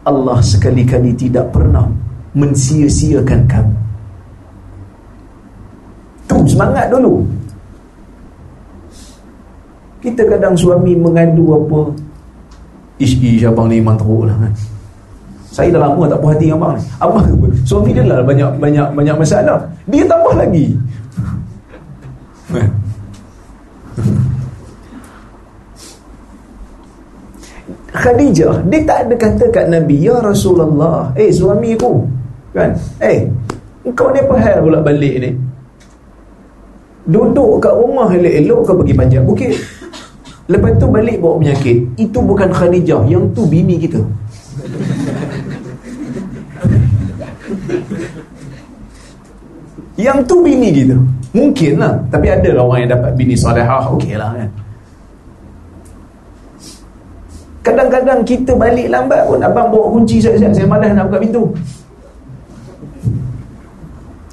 Allah 0.06 0.38
sekali-kali 0.38 1.10
tidak 1.18 1.50
pernah 1.50 1.90
mensia-siakan 2.38 3.40
kamu. 3.50 3.76
Tu 6.30 6.36
semangat 6.46 6.86
dulu. 6.94 7.26
Kita 9.98 10.22
kadang 10.30 10.54
suami 10.54 10.94
mengadu 10.94 11.58
apa 11.58 11.80
Ish 12.96 13.20
ish 13.20 13.44
abang 13.44 13.68
ni 13.68 13.82
memang 13.82 13.98
teruk 14.00 14.25
lah 14.25 14.36
kan. 14.40 14.52
Saya 15.52 15.68
dah 15.75 15.88
lama 15.88 16.08
tak 16.08 16.20
puas 16.22 16.32
hati 16.32 16.48
abang 16.48 16.72
ni. 16.78 16.82
Abang 16.96 17.26
suami 17.66 17.90
dia 17.92 18.06
lah 18.06 18.25
banyak 18.25 18.56
banyak 18.56 18.86
banyak 18.94 19.16
masalah. 19.20 19.58
Dia 19.90 20.06
tambah 20.08 20.32
lagi 20.38 20.72
Khadijah 28.06 28.62
Dia 28.70 28.80
tak 28.86 28.98
ada 29.10 29.14
kata 29.18 29.44
kat 29.50 29.66
Nabi 29.66 30.06
Ya 30.06 30.22
Rasulullah. 30.22 31.10
Eh 31.18 31.34
suami 31.34 31.75
aku 31.75 32.06
Kan? 32.54 32.78
Eh 33.02 33.26
Kau 33.98 34.14
ni 34.14 34.22
apa 34.22 34.34
hal 34.38 34.62
pula 34.62 34.78
balik 34.78 35.14
ni? 35.18 35.30
Duduk 37.06 37.58
kat 37.58 37.75
rumah 37.75 38.10
elok-elok 38.14 38.60
Kau 38.62 38.78
pergi 38.78 38.94
panjat 38.94 39.22
bukit. 39.26 39.54
Lepas 40.46 40.78
tu 40.78 40.86
balik 40.86 41.18
bawa 41.18 41.42
penyakit. 41.42 41.78
Itu 41.98 42.22
bukan 42.22 42.54
Khadijah 42.54 43.02
Yang 43.10 43.34
tu 43.34 43.42
bini 43.50 43.75
kita. 43.82 43.98
Yang 49.98 50.18
tu 50.30 50.36
bini 50.46 50.70
kita. 50.70 50.96
Mungkin 51.34 51.72
lah 51.82 51.94
Tapi 52.06 52.26
ada 52.30 52.48
orang 52.54 52.86
yang 52.86 52.90
dapat 52.94 53.10
bini 53.18 53.34
salihah 53.34 53.90
Okey 53.90 54.14
lah 54.14 54.30
kan 54.38 54.50
Kadang-kadang 57.66 58.23
kita 58.23 58.54
balik 58.54 58.87
lambat 58.87 59.26
pun 59.26 59.42
Abang 59.42 59.75
bawa 59.75 59.90
kunci 59.99 60.23
siap-siap 60.23 60.54
Saya 60.54 60.70
malas 60.70 60.94
nak 60.94 61.11
buka 61.11 61.18
pintu 61.18 61.42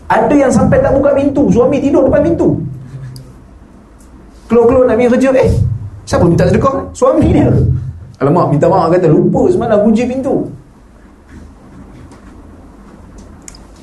Ada 0.06 0.36
yang 0.38 0.54
sampai 0.54 0.78
tak 0.78 0.94
buka 0.94 1.18
pintu 1.18 1.50
Suami 1.50 1.82
tidur 1.82 2.06
depan 2.06 2.22
pintu 2.22 2.54
Keluar-keluar 4.46 4.86
nak 4.86 5.02
pergi 5.02 5.12
kerja 5.18 5.30
Eh 5.34 5.54
Siapa 6.04 6.28
minta 6.28 6.44
sedekah? 6.48 6.76
Suami 6.92 7.32
dia. 7.32 7.48
Alamak, 8.20 8.52
minta 8.52 8.68
maaf 8.68 8.92
kata 8.92 9.08
lupa 9.08 9.48
semalam 9.48 9.80
kunci 9.88 10.04
pintu. 10.04 10.44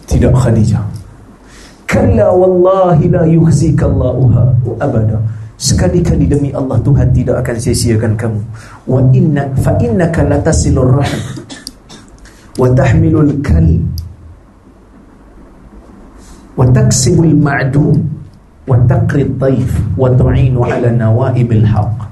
Tidak 0.04 0.32
Khadijah. 0.32 0.84
Kalla 1.88 2.30
wallahi 2.30 3.08
la 3.10 3.24
yukhzika 3.26 3.88
Allaha 3.88 4.52
abada. 4.78 5.18
Sekali-kali 5.60 6.24
demi 6.24 6.48
Allah 6.56 6.80
Tuhan 6.80 7.12
tidak 7.12 7.44
akan 7.44 7.56
sia-siakan 7.60 8.16
kamu. 8.16 8.40
Wa 8.88 9.04
inna 9.12 9.44
fa 9.60 9.76
innaka 9.76 10.24
latasilur 10.24 10.88
rahim. 10.88 11.20
Wa 12.56 12.72
tahmilul 12.72 13.44
kal. 13.44 13.68
Wa 16.56 16.64
taksibul 16.72 17.36
ma'dum. 17.36 18.00
Wa 18.64 18.80
taqri 18.88 19.28
dhaif 19.36 19.68
wa 20.00 20.08
tu'inu 20.08 20.64
'ala 20.64 20.88
nawaibil 20.96 21.68
haqq. 21.68 22.08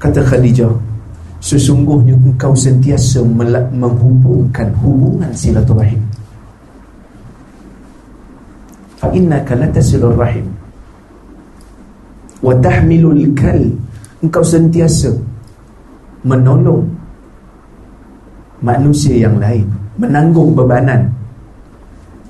Kata 0.00 0.20
Khadijah 0.24 0.72
Sesungguhnya 1.44 2.16
engkau 2.16 2.56
sentiasa 2.56 3.20
menghubungkan 3.76 4.72
hubungan 4.80 5.28
silaturahim 5.36 6.00
innaka 9.12 9.58
latasilur 9.58 10.16
rahim 10.16 10.48
Wa 12.40 12.56
tahmilul 12.60 13.34
kal 13.36 13.60
Engkau 14.24 14.40
sentiasa 14.40 15.12
menolong 16.24 16.88
manusia 18.64 19.28
yang 19.28 19.36
lain 19.36 19.68
Menanggung 20.00 20.56
bebanan. 20.56 21.12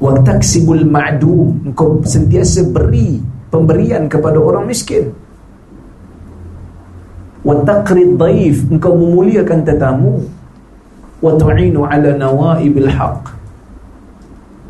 Wa 0.03 0.19
taksibul 0.27 0.83
ma'dum 0.83 1.71
Engkau 1.71 2.03
sentiasa 2.03 2.67
beri 2.67 3.23
pemberian 3.55 4.11
kepada 4.11 4.43
orang 4.43 4.67
miskin. 4.67 5.15
wa 7.45 7.61
taqrid 7.61 8.17
dhaif 8.17 8.65
engkau 8.73 8.97
memuliakan 8.97 9.61
tetamu. 9.63 10.25
wa 11.21 11.33
tu'inu 11.37 11.85
ala 11.85 12.11
nawaibil 12.17 12.91
haq 12.91 13.33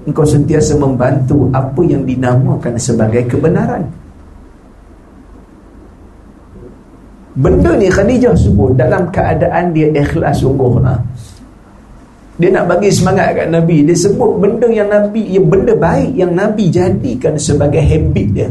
engkau 0.05 0.25
sentiasa 0.25 0.77
membantu 0.77 1.49
apa 1.53 1.81
yang 1.85 2.05
dinamakan 2.05 2.77
sebagai 2.77 3.25
kebenaran. 3.29 3.85
Benda 7.35 7.75
ni 7.75 7.91
Khadijah 7.91 8.39
sebut 8.39 8.79
dalam 8.79 9.11
keadaan 9.11 9.75
dia 9.75 9.91
ikhlas 9.91 10.39
sungguhlah 10.39 11.03
dia 12.35 12.51
nak 12.51 12.67
bagi 12.67 12.91
semangat 12.91 13.31
kat 13.39 13.47
Nabi. 13.47 13.87
Dia 13.87 13.95
sebut 13.95 14.43
benda 14.43 14.67
yang 14.67 14.91
Nabi 14.91 15.23
yang 15.39 15.47
benda 15.47 15.71
baik 15.79 16.19
yang 16.19 16.35
Nabi 16.35 16.67
jadikan 16.67 17.39
sebagai 17.39 17.79
habit 17.79 18.27
dia. 18.35 18.49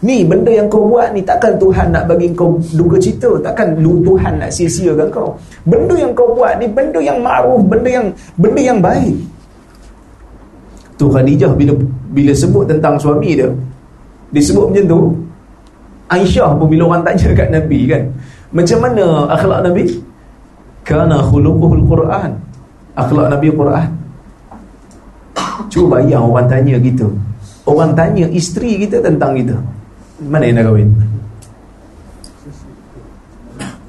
Ni 0.00 0.24
benda 0.24 0.48
yang 0.48 0.70
kau 0.70 0.88
buat 0.88 1.12
ni 1.12 1.20
takkan 1.26 1.58
Tuhan 1.58 1.92
nak 1.92 2.08
bagi 2.08 2.32
kau 2.32 2.56
duga 2.72 2.96
cita, 2.96 3.28
takkan 3.42 3.76
Tuhan 3.82 4.40
nak 4.40 4.48
sia-siakan 4.48 5.08
kau. 5.12 5.36
Benda 5.68 5.92
yang 5.98 6.14
kau 6.16 6.32
buat 6.32 6.56
ni 6.56 6.70
benda 6.70 7.02
yang 7.02 7.20
ma'ruf, 7.20 7.60
benda 7.68 7.90
yang 7.90 8.06
benda 8.40 8.60
yang 8.62 8.78
baik. 8.80 9.16
Tu 10.98 11.06
Khadijah 11.06 11.54
bila 11.54 11.72
bila 12.10 12.32
sebut 12.34 12.66
tentang 12.66 12.98
suami 12.98 13.38
dia, 13.38 13.46
dia 14.34 14.42
sebut 14.42 14.74
macam 14.74 14.84
tu. 14.84 15.00
Aisyah 16.08 16.56
pun 16.56 16.66
bila 16.66 16.88
orang 16.88 17.04
tanya 17.04 17.36
kat 17.36 17.48
Nabi 17.52 17.84
kan, 17.84 18.02
macam 18.50 18.78
mana 18.80 19.28
akhlak 19.28 19.60
Nabi? 19.60 19.84
Kana 20.82 21.20
khuluquhul 21.20 21.84
Quran. 21.84 22.32
Akhlak 22.96 23.28
Nabi 23.28 23.48
Quran. 23.52 23.88
Cuba 25.68 26.00
bayang 26.00 26.32
orang 26.32 26.48
tanya 26.48 26.80
kita. 26.80 27.04
Orang 27.68 27.92
tanya 27.92 28.24
isteri 28.32 28.80
kita 28.80 29.04
tentang 29.04 29.36
kita. 29.36 29.52
Mana 30.24 30.48
yang 30.48 30.64
dah 30.64 30.64
kahwin? 30.72 30.88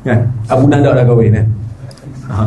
Kan? 0.03 0.19
Abu 0.51 0.67
Nanda 0.67 0.91
dah 0.91 1.05
kahwin 1.07 1.31
kan? 1.31 1.47
Ha. 2.27 2.43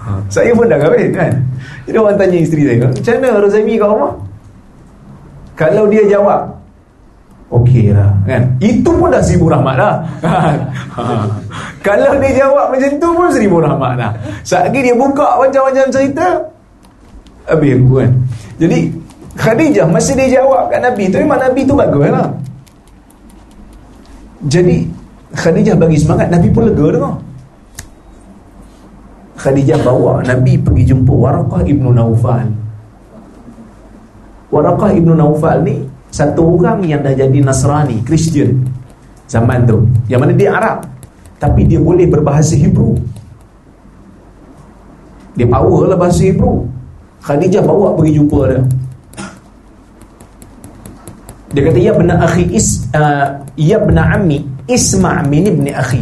ha. 0.00 0.10
Saya 0.32 0.56
pun 0.56 0.64
dah 0.72 0.80
kahwin 0.80 1.12
kan? 1.12 1.32
Jadi 1.92 2.00
orang 2.00 2.16
tanya 2.16 2.38
isteri 2.40 2.62
saya 2.64 2.88
Macam 2.88 3.12
mana 3.20 3.36
Rozami 3.44 3.74
kat 3.76 3.88
rumah? 3.92 4.12
Kalau 5.52 5.84
dia 5.92 6.02
jawab 6.08 6.40
Okey 7.52 7.92
lah 7.92 8.08
kan? 8.24 8.48
Itu 8.64 8.96
pun 8.96 9.12
dah 9.12 9.20
seribu 9.20 9.52
rahmat 9.52 9.76
lah. 9.76 10.00
Kalau 11.86 12.16
dia 12.16 12.40
jawab 12.40 12.72
macam 12.72 12.90
tu 12.96 13.08
pun 13.12 13.28
seribu 13.28 13.60
rahmat 13.60 13.92
lah 14.00 14.10
Saat 14.40 14.72
dia 14.72 14.96
buka 14.96 15.36
macam-macam 15.36 15.84
cerita 15.92 16.40
Habis 17.44 17.76
kan? 17.76 18.10
Jadi 18.56 18.78
Khadijah 19.36 19.88
masih 19.88 20.16
dia 20.16 20.40
jawab 20.40 20.68
kat 20.68 20.80
Nabi 20.80 21.08
tu 21.08 21.16
memang 21.20 21.40
Nabi 21.40 21.64
tu 21.64 21.72
bagus 21.72 22.08
lah 22.08 22.28
jadi 24.48 24.84
Khadijah 25.32 25.76
bagi 25.80 25.96
semangat 25.96 26.28
Nabi 26.28 26.48
pun 26.52 26.68
lega 26.68 26.86
dengar 26.92 27.14
Khadijah 29.42 29.82
bawa 29.82 30.22
Nabi 30.22 30.54
pergi 30.54 30.94
jumpa 30.94 31.10
Waraqah 31.10 31.66
Ibnu 31.66 31.90
Naufal 31.90 32.46
Waraqah 34.54 34.90
Ibnu 34.94 35.18
Naufal 35.18 35.66
ni 35.66 35.82
Satu 36.14 36.62
orang 36.62 36.86
yang 36.86 37.02
dah 37.02 37.10
jadi 37.10 37.42
Nasrani 37.42 37.98
Kristian 38.06 38.62
Zaman 39.26 39.64
tu. 39.64 39.82
Yang 40.06 40.20
mana 40.20 40.32
dia 40.36 40.50
Arab 40.54 40.86
Tapi 41.42 41.66
dia 41.66 41.82
boleh 41.82 42.06
berbahasa 42.06 42.54
Hebrew. 42.54 42.94
Dia 45.34 45.48
power 45.48 45.90
lah 45.90 45.98
bahasa 45.98 46.22
Hebrew. 46.22 46.68
Khadijah 47.24 47.64
bawa 47.64 47.98
pergi 47.98 48.12
jumpa 48.20 48.40
dia. 48.46 48.60
Dia 51.52 51.62
kata 51.68 51.78
ya 51.80 51.92
benar 51.92 52.18
akhi 52.24 52.44
is 52.48 52.88
uh, 52.96 53.42
ya 53.60 53.76
benar 53.76 54.16
ammi 54.16 54.40
isma' 54.70 55.20
min 55.28 55.50
ibni 55.50 55.70
akhi. 55.74 56.00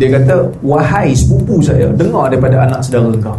Dia 0.00 0.16
kata 0.16 0.48
wahai 0.64 1.12
sepupu 1.12 1.60
saya 1.60 1.92
dengar 1.92 2.32
daripada 2.32 2.64
anak 2.64 2.80
saudara 2.80 3.12
kau. 3.20 3.36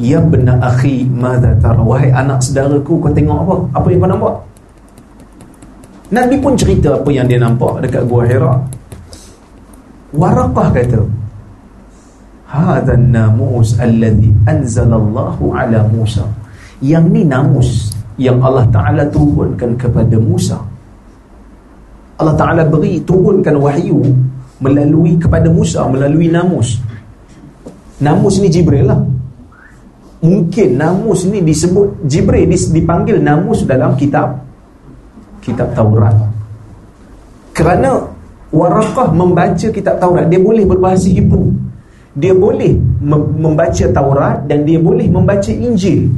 Ya 0.00 0.16
benar 0.16 0.56
akhi 0.64 1.04
madza 1.12 1.52
tara 1.60 1.84
wahai 1.84 2.08
anak 2.08 2.40
saudaraku 2.40 2.96
kau 3.04 3.12
tengok 3.12 3.36
apa? 3.44 3.54
Apa 3.76 3.86
yang 3.92 4.00
kau 4.00 4.10
nampak? 4.16 4.34
Nabi 6.08 6.36
pun 6.40 6.56
cerita 6.56 6.96
apa 6.96 7.10
yang 7.12 7.28
dia 7.28 7.36
nampak 7.36 7.84
dekat 7.84 8.08
gua 8.08 8.24
Hira. 8.24 8.54
Waraqah 10.16 10.72
kata 10.72 11.04
Hadha 12.48 12.94
an-namus 12.96 13.76
alladhi 13.76 14.32
anzalallahu 14.48 15.52
ala 15.52 15.84
Musa 15.92 16.24
yang 16.80 17.10
ni 17.12 17.26
namus 17.26 17.92
yang 18.16 18.40
Allah 18.40 18.64
Ta'ala 18.70 19.04
turunkan 19.12 19.76
kepada 19.76 20.16
Musa 20.16 20.56
Allah 22.16 22.32
Ta'ala 22.38 22.62
beri 22.64 23.02
turunkan 23.02 23.58
wahyu 23.60 24.00
melalui 24.60 25.20
kepada 25.20 25.48
Musa 25.52 25.84
melalui 25.88 26.32
namus. 26.32 26.80
Namus 28.00 28.40
ni 28.40 28.48
Jibril 28.48 28.88
lah. 28.88 29.00
Mungkin 30.24 30.80
namus 30.80 31.28
ni 31.28 31.44
disebut 31.44 32.08
Jibril 32.08 32.48
dipanggil 32.48 33.20
namus 33.20 33.68
dalam 33.68 33.94
kitab 33.94 34.40
kitab 35.44 35.76
Taurat. 35.76 36.16
Kerana 37.52 38.16
Warakah 38.46 39.10
membaca 39.10 39.66
kitab 39.68 39.98
Taurat 39.98 40.30
dia 40.30 40.40
boleh 40.40 40.64
berbahasa 40.64 41.10
Hebrew. 41.10 41.52
Dia 42.16 42.32
boleh 42.32 42.72
membaca 43.36 43.84
Taurat 43.92 44.48
dan 44.48 44.64
dia 44.64 44.80
boleh 44.80 45.04
membaca 45.10 45.52
Injil. 45.52 46.08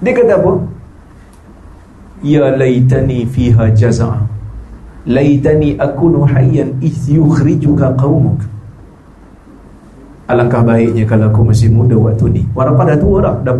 Dia 0.00 0.12
kata 0.16 0.40
apa? 0.40 0.52
Ya 2.24 2.48
laitani 2.56 3.28
fiha 3.28 3.68
jaza' 3.76 4.39
laitani 5.08 5.76
akunu 5.80 6.28
hayyan 6.28 6.76
ith 6.84 7.08
yukhrijuka 7.08 7.96
qaumuk 7.96 8.40
alangkah 10.30 10.62
baiknya 10.62 11.02
kalau 11.02 11.26
aku 11.26 11.42
masih 11.42 11.66
muda 11.74 11.98
waktu 11.98 12.38
ni. 12.38 12.42
Walaupun 12.54 12.86
dah 12.86 12.98
tua 13.02 13.18
dah, 13.18 13.34
dah 13.42 13.56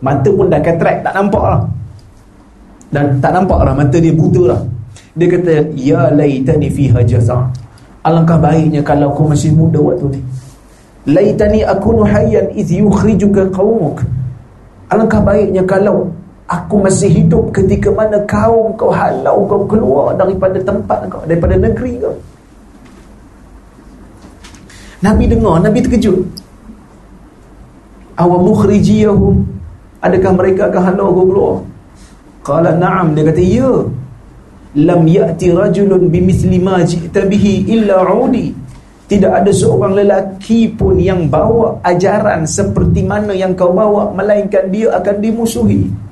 mata 0.00 0.30
pun 0.32 0.48
dah 0.48 0.60
katrak 0.64 1.04
tak 1.04 1.12
nampak 1.12 1.44
lah. 1.44 1.62
Dan 2.88 3.20
tak 3.20 3.32
nampak 3.36 3.60
lah 3.60 3.74
mata 3.76 3.96
dia 4.00 4.14
buta 4.16 4.42
lah. 4.56 4.60
Dia 5.14 5.26
kata 5.28 5.52
ya 5.76 6.08
laitani 6.10 6.72
fiha 6.72 7.04
jaza 7.04 7.44
alangkah 8.02 8.40
baiknya 8.40 8.80
kalau 8.80 9.12
aku 9.12 9.30
masih 9.30 9.52
muda 9.52 9.78
waktu 9.78 10.16
ni. 10.16 10.20
Laitani 11.04 11.60
akunu 11.60 12.08
hayyan 12.08 12.48
ith 12.56 12.72
yukhrijuka 12.72 13.52
qaumuk 13.52 14.00
alangkah 14.88 15.20
baiknya 15.20 15.60
kalau 15.68 16.08
Aku 16.44 16.76
masih 16.76 17.08
hidup 17.08 17.56
ketika 17.56 17.88
mana 17.88 18.20
kau 18.28 18.68
kau 18.76 18.92
halau 18.92 19.48
kau 19.48 19.64
keluar 19.64 20.12
daripada 20.12 20.60
tempat 20.60 21.08
kau 21.08 21.24
daripada 21.24 21.56
negeri 21.56 21.96
kau. 22.04 22.12
Nabi 25.00 25.24
dengar, 25.24 25.64
Nabi 25.64 25.80
terkejut. 25.80 26.20
Awa 28.20 28.36
mukhrijiyahum 28.44 29.40
adakah 30.04 30.32
mereka 30.36 30.68
akan 30.68 30.82
halau 30.84 31.08
kau 31.16 31.26
keluar? 31.32 31.56
Qala 32.44 32.76
na'am 32.76 33.16
dia 33.16 33.24
kata 33.24 33.40
ya. 33.40 33.72
Lam 34.84 35.08
ya'ti 35.08 35.48
rajulun 35.48 36.12
bimithli 36.12 36.60
ma 36.60 36.84
ji'ta 36.84 37.24
bihi 37.24 37.72
illa 37.72 38.04
'udi. 38.04 38.52
Tidak 39.08 39.32
ada 39.32 39.48
seorang 39.48 39.96
lelaki 39.96 40.76
pun 40.76 41.00
yang 41.00 41.32
bawa 41.32 41.80
ajaran 41.80 42.44
seperti 42.44 43.00
mana 43.00 43.32
yang 43.32 43.56
kau 43.56 43.72
bawa 43.72 44.12
melainkan 44.12 44.68
dia 44.68 44.92
akan 44.92 45.16
dimusuhi. 45.24 46.03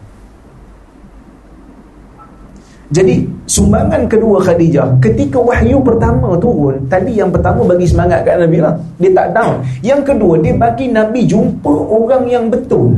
Jadi 2.93 3.25
sumbangan 3.49 4.05
kedua 4.05 4.37
Khadijah 4.45 5.01
ketika 5.01 5.41
wahyu 5.41 5.81
pertama 5.81 6.37
turun, 6.37 6.77
tadi 6.93 7.17
yang 7.17 7.33
pertama 7.33 7.65
bagi 7.65 7.89
semangat 7.89 8.21
kat 8.21 8.37
Nabi 8.37 8.61
lah. 8.61 8.77
Dia 9.01 9.11
tak 9.17 9.29
down. 9.33 9.65
Yang 9.81 10.13
kedua 10.13 10.37
dia 10.45 10.53
bagi 10.53 10.93
Nabi 10.93 11.25
jumpa 11.25 11.73
orang 11.73 12.29
yang 12.29 12.53
betul. 12.53 12.93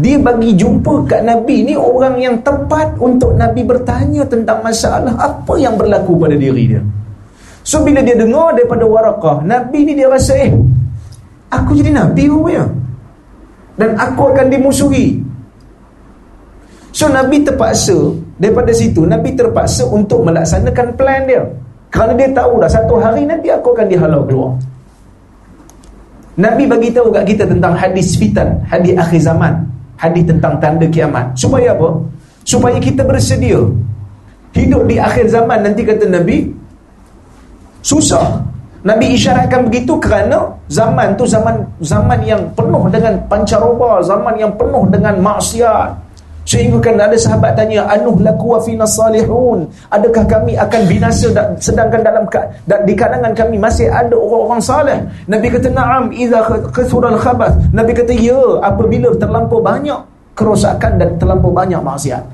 Dia 0.00 0.16
bagi 0.16 0.56
jumpa 0.56 1.04
kat 1.04 1.20
Nabi 1.28 1.68
ni 1.68 1.74
orang 1.76 2.16
yang 2.16 2.40
tepat 2.40 2.96
untuk 2.96 3.36
Nabi 3.36 3.60
bertanya 3.60 4.24
tentang 4.24 4.64
masalah 4.64 5.12
apa 5.20 5.52
yang 5.60 5.76
berlaku 5.76 6.16
pada 6.16 6.32
diri 6.32 6.64
dia. 6.64 6.82
So 7.60 7.84
bila 7.84 8.00
dia 8.00 8.16
dengar 8.16 8.56
daripada 8.56 8.88
Warakah, 8.88 9.44
Nabi 9.44 9.84
ni 9.84 9.92
dia 9.92 10.08
rasa 10.08 10.32
eh 10.32 10.56
aku 11.52 11.76
jadi 11.76 11.92
Nabi 11.92 12.24
rupanya. 12.24 12.64
Dan 13.76 13.94
aku 14.00 14.32
akan 14.32 14.48
dimusuhi 14.48 15.27
So 16.98 17.06
Nabi 17.06 17.46
terpaksa 17.46 17.94
daripada 18.42 18.74
situ 18.74 19.06
Nabi 19.06 19.30
terpaksa 19.38 19.86
untuk 19.86 20.26
melaksanakan 20.26 20.98
plan 20.98 21.30
dia. 21.30 21.46
Kerana 21.94 22.18
dia 22.18 22.26
tahu 22.34 22.58
dah 22.58 22.66
satu 22.66 22.98
hari 22.98 23.22
nanti 23.22 23.54
aku 23.54 23.70
akan 23.70 23.86
dihalau 23.86 24.26
keluar. 24.26 24.58
Nabi 26.42 26.66
bagi 26.66 26.90
tahu 26.90 27.14
kat 27.14 27.22
kita 27.30 27.46
tentang 27.46 27.78
hadis 27.78 28.18
fitan, 28.18 28.58
hadis 28.66 28.98
akhir 28.98 29.22
zaman, 29.22 29.62
hadis 29.94 30.26
tentang 30.26 30.58
tanda 30.58 30.90
kiamat. 30.90 31.38
Supaya 31.38 31.70
apa? 31.70 32.02
Supaya 32.42 32.82
kita 32.82 33.06
bersedia. 33.06 33.62
Hidup 34.58 34.82
di 34.90 34.98
akhir 34.98 35.30
zaman 35.30 35.70
nanti 35.70 35.86
kata 35.86 36.02
Nabi 36.02 36.50
susah. 37.78 38.42
Nabi 38.82 39.14
isyaratkan 39.14 39.70
begitu 39.70 39.94
kerana 40.02 40.50
zaman 40.66 41.14
tu 41.14 41.22
zaman 41.22 41.62
zaman 41.78 42.26
yang 42.26 42.42
penuh 42.58 42.90
dengan 42.90 43.14
pancaroba, 43.30 44.02
zaman 44.02 44.34
yang 44.34 44.50
penuh 44.58 44.82
dengan 44.90 45.14
maksiat, 45.22 46.07
Sehingga 46.48 46.80
kan 46.80 46.96
ada 46.96 47.12
sahabat 47.12 47.60
tanya, 47.60 47.84
Anuh 47.92 48.16
laku 48.24 48.56
wa 48.56 48.60
fina 48.64 48.88
salihun. 48.88 49.68
Adakah 49.92 50.24
kami 50.24 50.56
akan 50.56 50.80
binasa 50.88 51.28
sedangkan 51.60 52.00
dalam 52.00 52.24
di 52.88 52.96
kalangan 52.96 53.36
kami 53.36 53.60
masih 53.60 53.92
ada 53.92 54.16
orang-orang 54.16 54.62
salih? 54.64 54.96
Nabi 55.28 55.52
kata, 55.52 55.68
Naam, 55.68 56.08
iza 56.08 56.40
kasural 56.72 57.20
khabath. 57.20 57.52
Nabi 57.68 57.92
kata, 57.92 58.16
ya, 58.16 58.64
apabila 58.64 59.12
terlampau 59.20 59.60
banyak 59.60 60.00
kerosakan 60.32 60.96
dan 60.96 61.20
terlampau 61.20 61.52
banyak 61.52 61.84
maksiat. 61.84 62.24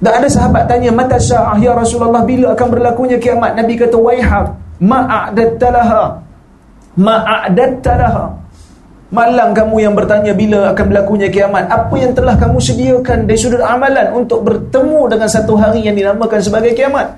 Dan 0.00 0.12
ada 0.24 0.28
sahabat 0.32 0.64
tanya, 0.64 0.88
Mata 0.88 1.20
sya'ah 1.20 1.60
ya 1.60 1.76
Rasulullah, 1.76 2.24
bila 2.24 2.56
akan 2.56 2.68
berlakunya 2.72 3.20
kiamat? 3.20 3.52
Nabi 3.52 3.76
kata, 3.76 4.00
Waihak, 4.00 4.48
ma'adattalaha. 4.80 6.24
Ma'adattalaha. 6.96 8.37
Malang 9.08 9.56
kamu 9.56 9.88
yang 9.88 9.96
bertanya 9.96 10.36
bila 10.36 10.68
akan 10.76 10.84
berlakunya 10.92 11.32
kiamat. 11.32 11.64
Apa 11.72 11.96
yang 11.96 12.12
telah 12.12 12.36
kamu 12.36 12.60
sediakan 12.60 13.24
dari 13.24 13.40
sudut 13.40 13.64
amalan 13.64 14.12
Untuk 14.12 14.44
bertemu 14.44 15.08
dengan 15.08 15.28
satu 15.32 15.56
hari 15.56 15.80
yang 15.88 15.96
dinamakan 15.96 16.36
sebagai 16.44 16.76
kiamat? 16.76 17.16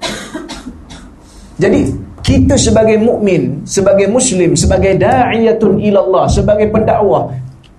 Jadi 1.62 1.92
kita 2.24 2.56
sebagai 2.56 2.96
mukmin, 2.96 3.60
sebagai 3.68 4.08
muslim, 4.08 4.56
sebagai 4.56 4.96
da'iyatun 4.96 5.76
ilallah, 5.84 6.24
sebagai 6.32 6.72
pendakwah 6.72 7.28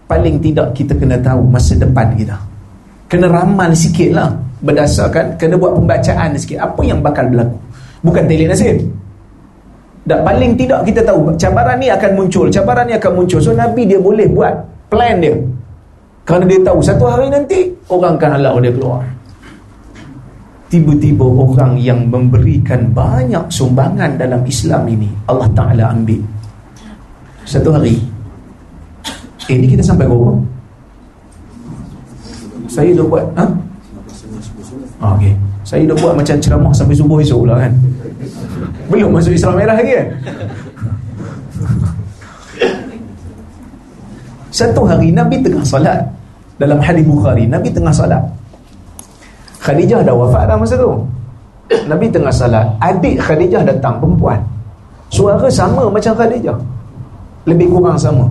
Paling 0.06 0.38
tidak 0.38 0.78
kita 0.78 0.94
kena 0.94 1.18
tahu 1.18 1.50
masa 1.50 1.74
depan 1.74 2.14
kita. 2.14 2.38
Kena 3.10 3.34
ramal 3.34 3.74
sikit 3.74 4.14
lah. 4.14 4.30
Berdasarkan, 4.62 5.42
kena 5.42 5.58
buat 5.58 5.74
pembacaan 5.74 6.38
sikit. 6.38 6.62
Apa 6.62 6.86
yang 6.86 7.02
bakal 7.02 7.34
berlaku? 7.34 7.58
Bukan 8.06 8.30
telik 8.30 8.46
nasib 8.46 8.78
dan 10.04 10.20
paling 10.20 10.60
tidak 10.60 10.84
kita 10.84 11.00
tahu 11.00 11.32
cabaran 11.40 11.80
ni 11.80 11.88
akan 11.88 12.12
muncul, 12.20 12.52
cabaran 12.52 12.92
ni 12.92 12.94
akan 13.00 13.12
muncul. 13.24 13.40
So 13.40 13.56
Nabi 13.56 13.88
dia 13.88 14.00
boleh 14.00 14.28
buat 14.28 14.52
plan 14.92 15.24
dia. 15.24 15.36
Kerana 16.28 16.44
dia 16.48 16.60
tahu 16.60 16.80
satu 16.84 17.04
hari 17.08 17.32
nanti 17.32 17.72
orang 17.88 18.20
akan 18.20 18.30
halau 18.40 18.60
dia 18.60 18.72
keluar. 18.76 19.04
Tiba-tiba 20.68 21.24
orang 21.24 21.78
yang 21.78 22.10
memberikan 22.10 22.90
banyak 22.92 23.46
sumbangan 23.48 24.18
dalam 24.18 24.42
Islam 24.42 24.90
ini 24.90 25.06
Allah 25.30 25.46
Ta'ala 25.54 25.94
ambil 25.94 26.18
Satu 27.46 27.70
hari 27.78 28.02
Eh 29.46 29.62
ni 29.62 29.70
kita 29.70 29.86
sampai 29.86 30.10
berapa? 30.10 30.34
Saya 32.66 32.90
dah 32.98 33.06
buat 33.06 33.22
ha? 33.38 33.46
Oh, 35.06 35.14
okay. 35.14 35.38
Saya 35.62 35.86
dah 35.86 35.94
buat 36.02 36.18
macam 36.18 36.42
ceramah 36.42 36.74
sampai 36.74 36.98
subuh 36.98 37.22
esok 37.22 37.46
lah 37.46 37.70
kan 37.70 37.74
belum 38.92 39.10
masuk 39.16 39.34
Islam 39.36 39.60
merah 39.60 39.78
lagi 39.78 39.94
kan 39.96 40.08
Satu 44.54 44.86
hari 44.86 45.10
Nabi 45.10 45.42
tengah 45.42 45.66
salat 45.66 46.06
Dalam 46.62 46.78
hadis 46.78 47.02
Bukhari 47.02 47.50
Nabi 47.50 47.74
tengah 47.74 47.90
salat 47.90 48.22
Khadijah 49.64 50.04
dah 50.04 50.12
wafat 50.12 50.44
dah 50.52 50.60
masa 50.60 50.76
tu. 50.76 50.92
Nabi 51.88 52.12
tengah 52.12 52.36
salat 52.36 52.68
Adik 52.84 53.16
Khadijah 53.24 53.64
datang 53.64 53.96
perempuan. 54.04 54.44
Suara 55.08 55.48
sama 55.48 55.88
macam 55.88 56.12
Khadijah. 56.12 56.60
Lebih 57.48 57.72
kurang 57.72 57.96
sama. 57.96 58.28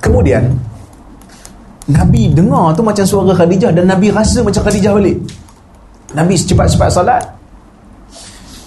Kemudian 0.00 0.48
Nabi 1.88 2.28
dengar 2.28 2.76
tu 2.76 2.84
macam 2.84 3.04
suara 3.08 3.32
Khadijah 3.32 3.72
dan 3.72 3.88
Nabi 3.88 4.12
rasa 4.12 4.44
macam 4.44 4.60
Khadijah 4.60 4.92
balik. 4.92 5.16
Nabi 6.12 6.36
cepat-cepat 6.36 6.88
salat. 6.92 7.24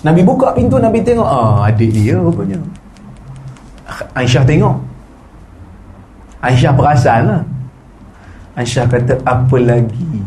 Nabi 0.01 0.25
buka 0.25 0.49
pintu, 0.57 0.81
Nabi 0.81 1.05
tengok, 1.05 1.25
ah 1.25 1.69
adik 1.69 1.93
dia 1.93 2.17
rupanya. 2.17 2.57
Aisyah 4.17 4.41
tengok. 4.41 4.73
Aisyah 6.41 6.73
perasan 6.73 7.21
lah. 7.29 7.41
Aisyah 8.57 8.89
kata, 8.89 9.13
apa 9.21 9.57
lagi? 9.61 10.17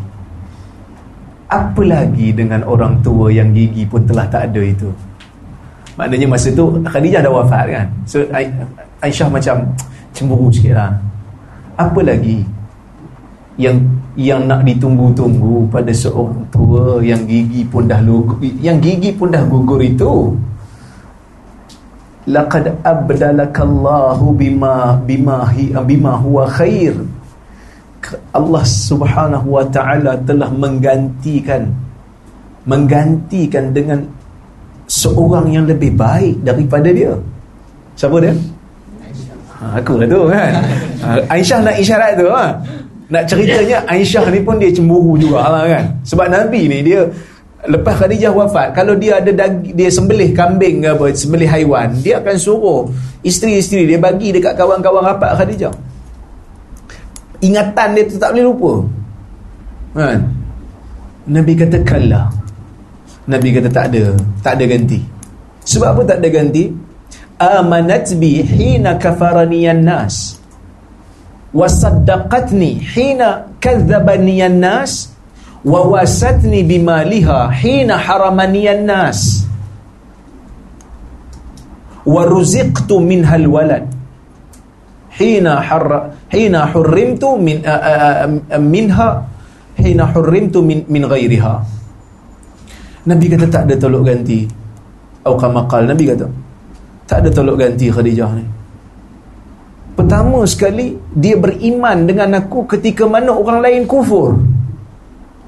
Apa 1.51 1.81
lagi 1.83 2.31
dengan 2.31 2.63
orang 2.63 3.03
tua 3.03 3.27
yang 3.27 3.51
gigi 3.51 3.83
pun 3.83 4.07
telah 4.07 4.23
tak 4.31 4.55
ada 4.55 4.63
itu? 4.63 4.87
Maknanya 5.99 6.27
masa 6.31 6.47
tu 6.55 6.79
Khadijah 6.79 7.19
dah 7.19 7.31
wafat 7.35 7.65
kan? 7.67 7.87
So 8.07 8.23
Aisyah 9.03 9.27
macam 9.27 9.67
cemburu 10.15 10.47
sikit 10.47 10.79
lah. 10.79 10.95
Apa 11.75 11.99
lagi? 11.99 12.47
Yang 13.55 13.79
yang 14.15 14.47
nak 14.47 14.63
ditunggu-tunggu 14.67 15.67
pada 15.71 15.91
seorang 15.91 16.43
tua 16.51 16.99
yang 17.03 17.23
gigi 17.23 17.63
pun 17.67 17.87
dah 17.87 17.99
lugu, 18.03 18.35
yang 18.59 18.79
gigi 18.79 19.11
pun 19.15 19.31
dah 19.31 19.43
gugur 19.47 19.79
itu. 19.79 20.31
Laqad 22.25 22.73
abdalakallahu 22.81 24.33
bima 24.33 24.97
bima 25.05 25.45
hi, 25.53 25.71
bima 25.85 26.17
huwa 26.19 26.49
khair. 26.49 26.95
Allah 28.33 28.63
Subhanahu 28.65 29.47
wa 29.49 29.65
taala 29.69 30.13
telah 30.25 30.49
menggantikan 30.53 31.69
menggantikan 32.65 33.69
dengan 33.73 34.01
seorang 34.89 35.53
yang 35.53 35.65
lebih 35.69 35.93
baik 35.93 36.41
daripada 36.41 36.89
dia. 36.89 37.13
Siapa 37.95 38.17
dia? 38.19 38.33
Ha, 39.55 39.79
aku 39.79 40.01
lah 40.01 40.07
tu 40.09 40.21
kan. 40.27 40.51
Ha, 41.05 41.07
Aisyah 41.31 41.59
nak 41.63 41.75
isyarat 41.79 42.11
tu 42.19 42.27
ha. 42.27 42.45
Nak 43.05 43.23
ceritanya 43.29 43.85
Aisyah 43.85 44.25
ni 44.33 44.41
pun 44.41 44.57
dia 44.57 44.73
cemburu 44.73 45.13
juga 45.19 45.45
lah 45.45 45.65
kan? 45.69 45.83
Sebab 46.01 46.25
Nabi 46.25 46.65
ni 46.65 46.79
dia 46.81 47.05
lepas 47.65 47.97
Khadijah 47.97 48.33
wafat 48.33 48.77
kalau 48.77 48.93
dia 48.97 49.17
ada 49.21 49.29
daging, 49.33 49.73
dia 49.73 49.89
sembelih 49.89 50.33
kambing 50.33 50.85
ke 50.85 50.89
apa 50.93 51.05
sembelih 51.13 51.49
haiwan 51.49 51.97
dia 52.01 52.21
akan 52.21 52.35
suruh 52.37 52.89
isteri-isteri 53.25 53.89
dia 53.89 53.97
bagi 53.97 54.33
dekat 54.33 54.57
kawan-kawan 54.57 55.05
rapat 55.05 55.37
Khadijah. 55.37 55.73
Ingatan 57.45 57.87
dia 57.93 58.03
tu 58.09 58.17
tak 58.17 58.33
boleh 58.33 58.45
lupa. 58.49 58.73
Kan? 59.95 60.19
Nabi 61.29 61.53
kata 61.53 61.77
kalla. 61.85 62.29
Nabi 63.25 63.49
kata 63.53 63.69
tak 63.69 63.85
ada 63.93 64.17
tak 64.41 64.57
ada 64.57 64.65
ganti. 64.65 64.99
Sebab 65.65 65.89
apa 65.97 66.01
tak 66.09 66.17
ada 66.21 66.29
ganti? 66.29 66.73
Amanat 67.35 68.09
bi 68.17 68.41
hina 68.41 68.97
kafaraniyan 68.97 69.83
nas 69.83 70.44
wasaddaqatni 71.55 72.83
hina 72.83 73.47
kadzabaniyan 73.63 74.59
nas 74.59 75.15
wa 75.63 75.87
wasatni 75.87 76.67
bimaliha 76.67 77.47
hina 77.55 77.95
haramaniyan 77.95 78.83
nas 78.83 79.47
wa 82.03 82.27
ruziqtu 82.27 82.99
minha 82.99 83.39
alwalad 83.39 83.87
hina 85.15 85.63
har 85.63 86.11
hina 86.27 86.67
hurrimtu 86.75 87.39
min 87.39 87.63
minha 88.59 89.09
hina 89.79 90.03
hurrimtu 90.11 90.59
min 90.59 90.83
min 90.91 91.07
ghairiha 91.07 91.55
Nabi 93.05 93.29
kata 93.29 93.45
tak 93.45 93.63
ada 93.69 93.77
tolok 93.77 94.09
ganti. 94.09 94.49
atau 95.21 95.37
kama 95.37 95.69
qal 95.69 95.85
Nabi 95.85 96.09
kata. 96.09 96.25
Tak 97.05 97.21
ada 97.21 97.29
tolok 97.29 97.61
ganti 97.61 97.85
Khadijah 97.93 98.33
ni 98.33 98.64
pertama 99.95 100.43
sekali 100.43 100.99
dia 101.15 101.39
beriman 101.39 102.03
dengan 102.03 102.37
aku 102.43 102.67
ketika 102.67 103.07
mana 103.07 103.31
orang 103.31 103.63
lain 103.63 103.83
kufur 103.87 104.35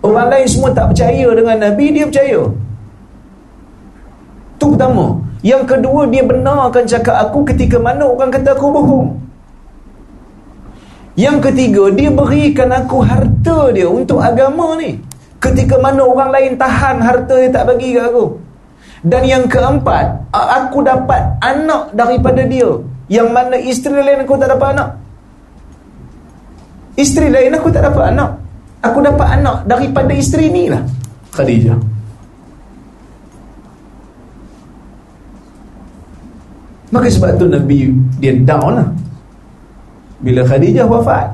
Orang 0.08 0.30
lain 0.30 0.48
semua 0.48 0.70
tak 0.72 0.94
percaya 0.94 1.28
dengan 1.34 1.58
Nabi, 1.58 1.86
dia 1.90 2.06
percaya. 2.06 2.42
Itu 4.58 4.66
pertama. 4.74 5.06
Yang 5.42 5.64
kedua, 5.74 6.02
dia 6.10 6.24
benarkan 6.24 6.86
cakap 6.86 7.16
aku 7.30 7.46
ketika 7.46 7.78
mana 7.82 8.06
orang 8.06 8.30
kata 8.30 8.54
aku 8.54 8.68
bohong. 8.70 9.10
Yang 11.18 11.50
ketiga, 11.50 11.90
dia 11.98 12.10
berikan 12.14 12.70
aku 12.70 13.02
harta 13.02 13.74
dia 13.74 13.90
untuk 13.90 14.22
agama 14.22 14.78
ni. 14.78 15.02
Ketika 15.42 15.82
mana 15.82 16.06
orang 16.06 16.30
lain 16.34 16.52
tahan 16.58 17.02
harta 17.02 17.36
dia 17.42 17.50
tak 17.50 17.74
bagi 17.74 17.98
ke 17.98 18.02
aku. 18.02 18.38
Dan 19.02 19.26
yang 19.26 19.46
keempat, 19.50 20.30
aku 20.34 20.82
dapat 20.86 21.38
anak 21.42 21.94
daripada 21.94 22.46
dia. 22.46 22.70
Yang 23.08 23.28
mana 23.32 23.56
isteri 23.56 24.04
lain 24.04 24.28
aku 24.28 24.36
tak 24.36 24.52
dapat 24.52 24.68
anak. 24.76 24.90
Isteri 27.00 27.28
lain 27.32 27.56
aku 27.56 27.72
tak 27.72 27.88
dapat 27.88 28.12
anak. 28.12 28.32
Aku 28.84 29.00
dapat 29.00 29.28
anak 29.40 29.64
daripada 29.64 30.12
isteri 30.12 30.52
ni 30.52 30.68
lah. 30.68 30.84
Khadijah. 31.32 31.80
Maka 36.88 37.08
sebab 37.12 37.36
tu 37.36 37.48
Nabi 37.52 37.92
Dia 38.20 38.36
down 38.44 38.80
lah. 38.80 38.88
Bila 40.24 40.44
Khadijah 40.44 40.88
wafat 40.88 41.32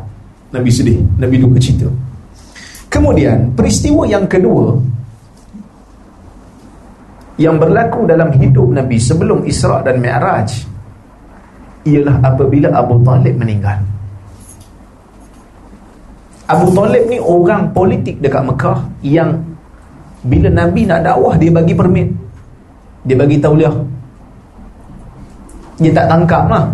Nabi 0.53 0.69
sedih. 0.69 1.01
Nabi 1.17 1.41
duka 1.41 1.57
cita. 1.57 1.89
Kemudian 2.93 3.57
peristiwa 3.57 4.05
yang 4.05 4.29
kedua 4.29 4.77
Yang 7.41 7.55
berlaku 7.65 8.05
dalam 8.05 8.29
hidup 8.37 8.69
Nabi 8.69 9.01
Sebelum 9.01 9.41
Isra' 9.49 9.81
dan 9.81 9.97
Mi'raj 9.97 10.72
Ialah 11.83 12.15
apabila 12.23 12.71
Abu 12.71 13.03
Talib 13.03 13.35
meninggal 13.35 13.83
Abu 16.43 16.75
Talib 16.75 17.03
ni 17.07 17.17
orang 17.23 17.71
politik 17.71 18.19
dekat 18.19 18.43
Mekah 18.43 18.83
yang 18.99 19.39
bila 20.27 20.51
Nabi 20.51 20.87
nak 20.87 21.03
dakwah 21.03 21.35
dia 21.39 21.51
bagi 21.51 21.73
permit. 21.75 22.11
Dia 23.03 23.15
bagi 23.15 23.39
tauliah. 23.39 23.75
Dia 25.79 25.91
tak 25.91 26.07
tangkap 26.07 26.43
lah. 26.47 26.65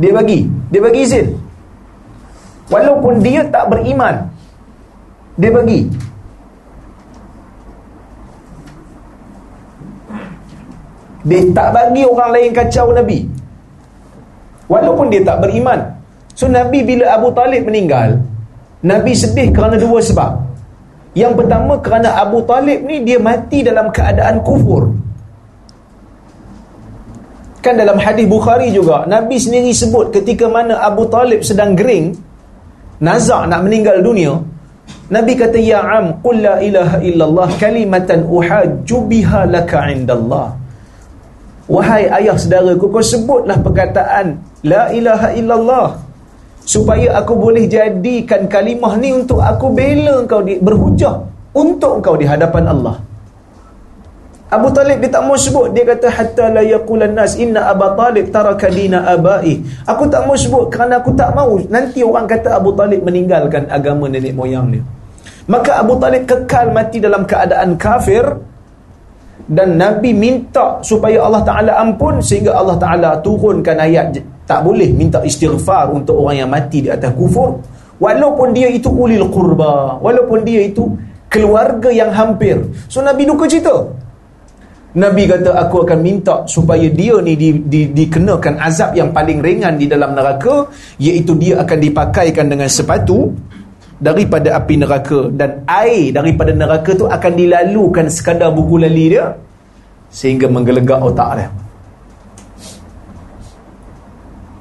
Dia 0.00 0.10
bagi. 0.12 0.48
Dia 0.72 0.80
bagi 0.80 1.00
izin. 1.04 1.26
Walaupun 2.72 3.20
dia 3.20 3.44
tak 3.48 3.68
beriman. 3.68 4.24
Dia 5.36 5.50
bagi. 5.52 5.84
Dia 11.24 11.40
tak 11.56 11.72
bagi 11.72 12.04
orang 12.04 12.30
lain 12.36 12.50
kacau 12.52 12.92
Nabi. 12.92 13.24
Walaupun 14.68 15.08
dia 15.08 15.24
tak 15.24 15.44
beriman. 15.44 15.94
So 16.34 16.50
Nabi 16.50 16.82
bila 16.82 17.14
Abu 17.14 17.30
Talib 17.30 17.62
meninggal 17.62 18.18
Nabi 18.82 19.14
sedih 19.14 19.54
kerana 19.54 19.78
dua 19.78 20.02
sebab 20.02 20.34
Yang 21.14 21.32
pertama 21.38 21.78
kerana 21.78 22.18
Abu 22.18 22.42
Talib 22.42 22.82
ni 22.82 23.06
Dia 23.06 23.22
mati 23.22 23.62
dalam 23.62 23.94
keadaan 23.94 24.42
kufur 24.42 24.90
Kan 27.62 27.80
dalam 27.80 27.96
hadis 28.02 28.26
Bukhari 28.26 28.74
juga 28.74 29.06
Nabi 29.06 29.38
sendiri 29.38 29.70
sebut 29.70 30.10
ketika 30.10 30.50
mana 30.50 30.82
Abu 30.82 31.06
Talib 31.06 31.46
sedang 31.46 31.78
gering 31.78 32.18
Nazak 32.98 33.46
nak 33.46 33.62
meninggal 33.62 34.02
dunia 34.02 34.34
Nabi 35.14 35.38
kata 35.38 35.62
Ya 35.62 35.86
am 35.86 36.18
Qul 36.18 36.42
la 36.42 36.58
ilaha 36.58 36.98
illallah 36.98 37.48
Kalimatan 37.62 38.26
uhajju 38.26 39.06
biha 39.06 39.46
laka 39.46 39.86
indallah 39.94 40.63
Wahai 41.64 42.12
ayah 42.12 42.36
saudaraku 42.36 42.92
Kau 42.92 43.00
sebutlah 43.00 43.56
perkataan 43.56 44.36
La 44.60 44.92
ilaha 44.92 45.32
illallah 45.32 45.88
supaya 46.64 47.20
aku 47.20 47.36
boleh 47.36 47.68
jadikan 47.68 48.48
kalimah 48.48 48.96
ni 48.96 49.12
untuk 49.12 49.38
aku 49.44 49.68
bela 49.70 50.24
kau 50.24 50.40
di, 50.40 50.56
berhujah 50.56 51.20
untuk 51.52 52.00
kau 52.00 52.16
di 52.16 52.24
hadapan 52.24 52.72
Allah. 52.72 52.96
Abu 54.48 54.70
Talib 54.70 55.02
dia 55.02 55.10
tak 55.10 55.24
mau 55.26 55.34
sebut. 55.34 55.74
Dia 55.74 55.82
kata 55.82 56.08
hatta 56.08 56.46
la 56.50 56.62
yaqulan 56.62 57.12
nas 57.12 57.34
inna 57.34 57.68
Abu 57.68 57.90
Talib 57.98 58.30
taraka 58.30 58.70
dina 58.70 59.02
abai. 59.02 59.60
Aku 59.86 60.06
tak 60.06 60.24
mau 60.30 60.38
sebut 60.38 60.70
kerana 60.70 61.02
aku 61.02 61.10
tak 61.18 61.34
mau. 61.34 61.58
Nanti 61.68 62.06
orang 62.06 62.26
kata 62.30 62.58
Abu 62.58 62.70
Talib 62.78 63.02
meninggalkan 63.02 63.66
agama 63.66 64.06
nenek 64.06 64.32
moyang 64.32 64.70
dia. 64.70 64.82
Maka 65.50 65.82
Abu 65.82 65.98
Talib 65.98 66.24
kekal 66.24 66.70
mati 66.70 67.02
dalam 67.02 67.26
keadaan 67.26 67.74
kafir 67.76 68.24
dan 69.44 69.76
Nabi 69.76 70.16
minta 70.16 70.80
supaya 70.80 71.20
Allah 71.20 71.44
Ta'ala 71.44 71.72
ampun 71.76 72.20
sehingga 72.24 72.56
Allah 72.56 72.80
Ta'ala 72.80 73.10
turunkan 73.20 73.76
ayat 73.76 74.16
tak 74.48 74.60
boleh 74.64 74.88
minta 74.92 75.20
istighfar 75.20 75.92
untuk 75.92 76.24
orang 76.24 76.44
yang 76.44 76.50
mati 76.50 76.84
di 76.84 76.88
atas 76.88 77.12
kufur. 77.12 77.60
Walaupun 78.00 78.56
dia 78.56 78.68
itu 78.72 78.90
ulil 78.90 79.28
qurba 79.30 80.00
walaupun 80.00 80.42
dia 80.42 80.64
itu 80.66 80.88
keluarga 81.28 81.92
yang 81.92 82.10
hampir. 82.10 82.58
So 82.88 83.04
Nabi 83.04 83.28
duka 83.28 83.44
cita 83.44 83.84
Nabi 84.94 85.26
kata 85.26 85.50
aku 85.58 85.82
akan 85.82 85.98
minta 86.06 86.46
supaya 86.46 86.86
dia 86.86 87.18
ni 87.18 87.34
di, 87.34 87.50
di, 87.66 87.90
dikenakan 87.90 88.62
azab 88.62 88.94
yang 88.94 89.10
paling 89.10 89.42
ringan 89.42 89.74
di 89.74 89.90
dalam 89.90 90.14
neraka 90.14 90.70
iaitu 91.02 91.34
dia 91.34 91.58
akan 91.66 91.78
dipakaikan 91.82 92.46
dengan 92.46 92.70
sepatu 92.70 93.34
daripada 94.04 94.52
api 94.60 94.74
neraka. 94.76 95.32
Dan 95.32 95.64
air 95.64 96.12
daripada 96.12 96.52
neraka 96.52 96.92
tu 96.92 97.08
akan 97.08 97.32
dilalukan 97.32 98.12
sekadar 98.12 98.52
buku 98.52 98.76
lali 98.76 99.16
dia 99.16 99.32
sehingga 100.12 100.46
menggelegak 100.52 101.00
otak 101.00 101.30
dia. 101.40 101.48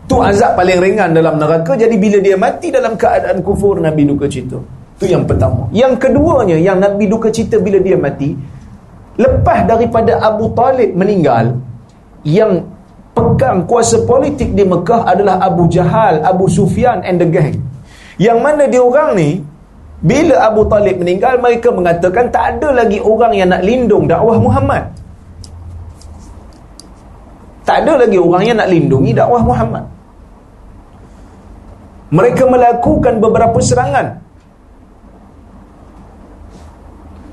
Tu 0.07 0.15
azab 0.19 0.55
paling 0.55 0.79
ringan 0.79 1.11
dalam 1.11 1.35
neraka. 1.35 1.75
Jadi 1.75 1.95
bila 1.99 2.23
dia 2.23 2.39
mati 2.39 2.71
dalam 2.71 2.95
keadaan 2.95 3.43
kufur 3.43 3.83
Nabi 3.83 4.07
duka 4.07 4.31
cita. 4.31 4.59
Itu 5.03 5.05
yang 5.09 5.27
pertama. 5.27 5.67
Yang 5.73 5.99
keduanya 5.99 6.57
Yang 6.61 6.77
Nabi 6.85 7.03
duka 7.09 7.27
cita 7.33 7.57
bila 7.57 7.81
dia 7.81 7.97
mati 7.97 8.37
Lepas 9.17 9.65
daripada 9.65 10.21
Abu 10.21 10.53
Talib 10.53 10.93
meninggal 10.93 11.57
Yang 12.23 12.69
pegang 13.11 13.65
kuasa 13.65 14.05
politik 14.05 14.53
di 14.53 14.63
Mekah 14.63 15.03
Adalah 15.09 15.41
Abu 15.43 15.67
Jahal 15.67 16.21
Abu 16.23 16.45
Sufyan 16.47 17.01
and 17.03 17.19
the 17.19 17.27
gang 17.27 17.62
Yang 18.17 18.39
mana 18.41 18.63
dia 18.69 18.81
orang 18.81 19.17
ni 19.17 19.29
Bila 20.03 20.45
Abu 20.45 20.67
Talib 20.69 21.01
meninggal 21.01 21.39
Mereka 21.41 21.73
mengatakan 21.73 22.29
Tak 22.29 22.57
ada 22.57 22.83
lagi 22.83 23.01
orang 23.01 23.33
yang 23.33 23.49
nak 23.49 23.61
lindung 23.65 24.05
dakwah 24.05 24.37
Muhammad 24.37 24.85
tak 27.63 27.79
ada 27.87 28.03
lagi 28.03 28.19
orang 28.19 28.43
yang 28.43 28.59
nak 28.59 28.67
lindungi 28.67 29.15
dakwah 29.15 29.39
Muhammad 29.39 29.87
mereka 32.13 32.43
melakukan 32.45 33.23
beberapa 33.23 33.57
serangan 33.63 34.19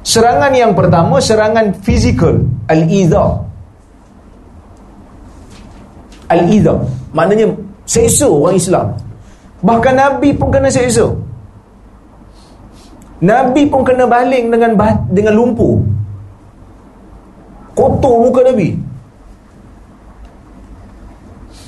Serangan 0.00 0.50
yang 0.56 0.72
pertama 0.74 1.22
serangan 1.22 1.70
fizikal, 1.86 2.40
al-idha. 2.66 3.46
Al-idha 6.26 6.74
maknanya 7.14 7.54
seksa 7.86 8.26
orang 8.26 8.58
Islam. 8.58 8.86
Bahkan 9.60 9.94
Nabi 9.96 10.32
pun 10.32 10.48
kena 10.48 10.72
seksa. 10.72 11.08
Nabi 13.20 13.68
pun 13.68 13.84
kena 13.84 14.08
baling 14.08 14.48
dengan 14.48 14.72
dengan 15.12 15.34
lumpur. 15.36 15.84
Kotor 17.76 18.14
muka 18.24 18.40
Nabi. 18.48 18.72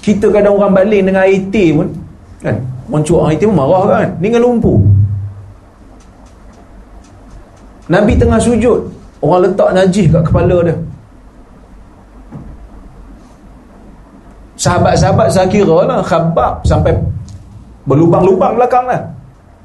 Kita 0.02 0.32
kadang 0.32 0.56
orang 0.58 0.72
baling 0.72 1.02
dengan 1.12 1.22
air 1.28 1.38
teh 1.52 1.70
pun 1.76 1.88
kan. 2.40 2.56
Orang 2.88 3.04
cuak 3.04 3.22
air 3.28 3.36
teh 3.36 3.46
pun 3.46 3.56
marah 3.60 3.84
kan. 3.86 4.08
Dengan 4.18 4.40
lumpur. 4.40 4.80
Nabi 7.92 8.16
tengah 8.16 8.40
sujud. 8.40 8.88
Orang 9.22 9.46
letak 9.46 9.70
najis 9.76 10.08
kat 10.10 10.24
kepala 10.26 10.66
dia. 10.66 10.74
Sahabat-sahabat 14.58 15.28
saya 15.30 15.46
kira 15.50 15.86
lah 15.86 16.02
khabab 16.02 16.62
sampai 16.62 16.94
berlubang-lubang 17.88 18.58
belakang 18.58 18.86
lah. 18.86 19.02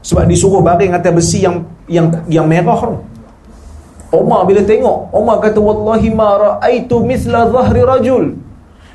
Sebab 0.05 0.23
disuruh 0.29 0.61
baring 0.63 0.93
atas 0.95 1.11
besi 1.11 1.43
yang 1.43 1.61
yang 1.89 2.07
yang 2.31 2.45
merah 2.47 2.77
tu. 2.79 2.95
Umar 4.07 4.47
bila 4.47 4.63
tengok, 4.63 5.11
Umar 5.11 5.43
kata 5.43 5.59
wallahi 5.59 6.07
ma 6.15 6.29
raaitu 6.39 7.03
mithla 7.03 7.51
dhahri 7.51 7.83
rajul. 7.83 8.25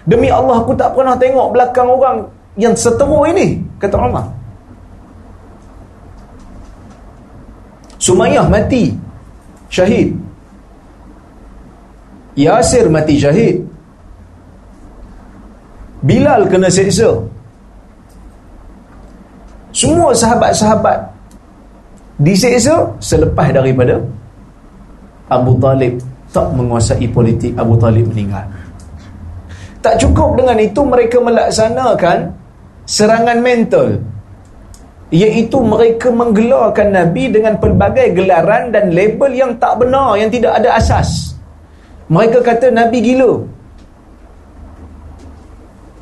Demi 0.08 0.32
Allah 0.32 0.64
aku 0.64 0.72
tak 0.72 0.96
pernah 0.96 1.14
tengok 1.20 1.52
belakang 1.52 1.87
orang 1.87 2.26
yang 2.56 2.72
seteruk 2.72 3.28
ini, 3.28 3.61
kata 3.76 3.96
Umar. 4.00 4.26
Sumayyah 8.02 8.48
mati 8.50 8.96
syahid. 9.70 10.16
Yasir 12.35 12.88
mati 12.88 13.14
syahid. 13.20 13.62
Bilal 16.02 16.50
kena 16.50 16.66
seksa 16.66 17.22
Semua 19.83 20.14
sahabat-sahabat 20.14 21.11
Diseksa 22.23 22.87
selepas 23.03 23.51
daripada 23.51 23.99
Abu 25.27 25.59
Talib 25.59 25.99
tak 26.31 26.55
menguasai 26.55 27.11
politik 27.11 27.51
Abu 27.59 27.75
Talib 27.83 28.07
meninggal. 28.14 28.47
Tak 29.83 29.99
cukup 29.99 30.38
dengan 30.38 30.55
itu 30.62 30.81
mereka 30.87 31.18
melaksanakan 31.18 32.31
Serangan 32.87 33.38
mental. 33.42 33.99
Iaitu 35.11 35.59
mereka 35.61 36.09
menggelarkan 36.14 36.95
Nabi 36.95 37.31
dengan 37.31 37.59
pelbagai 37.59 38.16
gelaran 38.16 38.71
dan 38.75 38.90
label 38.90 39.31
yang 39.35 39.53
tak 39.61 39.83
benar 39.83 40.14
Yang 40.18 40.40
tidak 40.40 40.53
ada 40.62 40.79
asas. 40.79 41.35
Mereka 42.07 42.38
kata 42.42 42.71
Nabi 42.71 42.99
gila. 43.03 43.33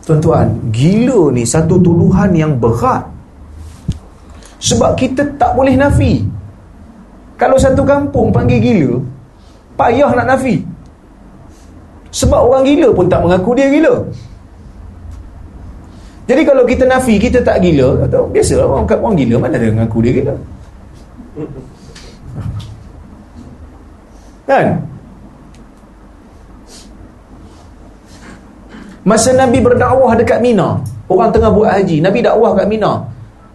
Tuan-tuan, 0.05 0.49
gila 0.75 1.31
ni 1.31 1.47
satu 1.47 1.79
tuduhan 1.79 2.35
yang 2.35 2.59
berat. 2.59 3.20
Sebab 4.61 4.93
kita 4.95 5.25
tak 5.41 5.57
boleh 5.57 5.75
nafi. 5.75 6.21
Kalau 7.41 7.57
satu 7.57 7.81
kampung 7.81 8.29
panggil 8.29 8.61
gila, 8.61 9.01
payah 9.81 10.13
nak 10.13 10.37
nafi. 10.37 10.61
Sebab 12.13 12.41
orang 12.53 12.69
gila 12.69 12.93
pun 12.93 13.09
tak 13.09 13.25
mengaku 13.25 13.57
dia 13.57 13.73
gila. 13.73 14.05
Jadi 16.29 16.43
kalau 16.47 16.63
kita 16.69 16.85
nafi, 16.87 17.17
kita 17.17 17.41
tak 17.43 17.65
gila, 17.65 18.07
atau 18.07 18.29
biasa 18.29 18.61
orang, 18.61 18.87
orang 18.87 19.17
gila, 19.19 19.35
mana 19.41 19.57
dia 19.57 19.73
mengaku 19.73 19.99
dia 20.05 20.13
gila? 20.15 20.35
Kan? 24.47 24.67
Masa 29.01 29.33
Nabi 29.33 29.59
berdakwah 29.65 30.13
dekat 30.13 30.45
Mina, 30.45 30.77
orang 31.09 31.33
tengah 31.33 31.51
buat 31.51 31.73
haji, 31.73 32.05
Nabi 32.05 32.21
dakwah 32.21 32.53
kat 32.53 32.69
Mina. 32.69 33.01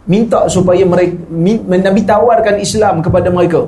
Minta 0.06 0.46
supaya 0.46 0.86
mereka 0.86 1.18
Nabi 1.66 2.02
tawarkan 2.06 2.62
Islam 2.62 3.02
kepada 3.02 3.34
mereka. 3.34 3.66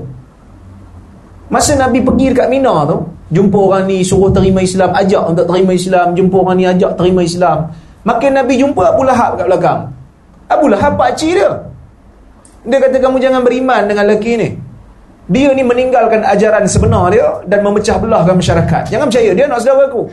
Masa 1.48 1.74
Nabi 1.80 2.04
pergi 2.04 2.36
dekat 2.36 2.52
Mina 2.52 2.86
tu, 2.86 3.02
jumpa 3.32 3.58
orang 3.58 3.88
ni 3.88 4.04
suruh 4.04 4.30
terima 4.30 4.62
Islam, 4.62 4.92
ajak 4.94 5.24
untuk 5.32 5.46
terima 5.48 5.72
Islam, 5.74 6.14
jumpa 6.14 6.36
orang 6.38 6.56
ni 6.60 6.66
ajak 6.68 6.92
terima 7.00 7.24
Islam. 7.24 7.72
Makin 8.04 8.32
Nabi 8.36 8.54
jumpa 8.60 8.94
Abu 8.94 9.02
Lahab 9.08 9.40
kat 9.40 9.48
belakang. 9.48 9.80
Abu 10.48 10.66
Lahab 10.72 10.96
pak 11.00 11.16
cik 11.16 11.40
dia. 11.40 11.52
Dia 12.68 12.78
kata 12.84 13.00
kamu 13.00 13.18
jangan 13.20 13.42
beriman 13.44 13.88
dengan 13.88 14.04
lelaki 14.08 14.36
ni. 14.36 14.50
Dia 15.28 15.52
ni 15.52 15.64
meninggalkan 15.64 16.24
ajaran 16.24 16.64
sebenar 16.68 17.12
dia 17.12 17.28
dan 17.48 17.60
memecah 17.64 18.00
belahkan 18.00 18.36
masyarakat. 18.36 18.92
Jangan 18.92 19.08
percaya 19.12 19.32
dia 19.36 19.46
nak 19.48 19.60
saudara 19.60 19.92
aku. 19.92 20.04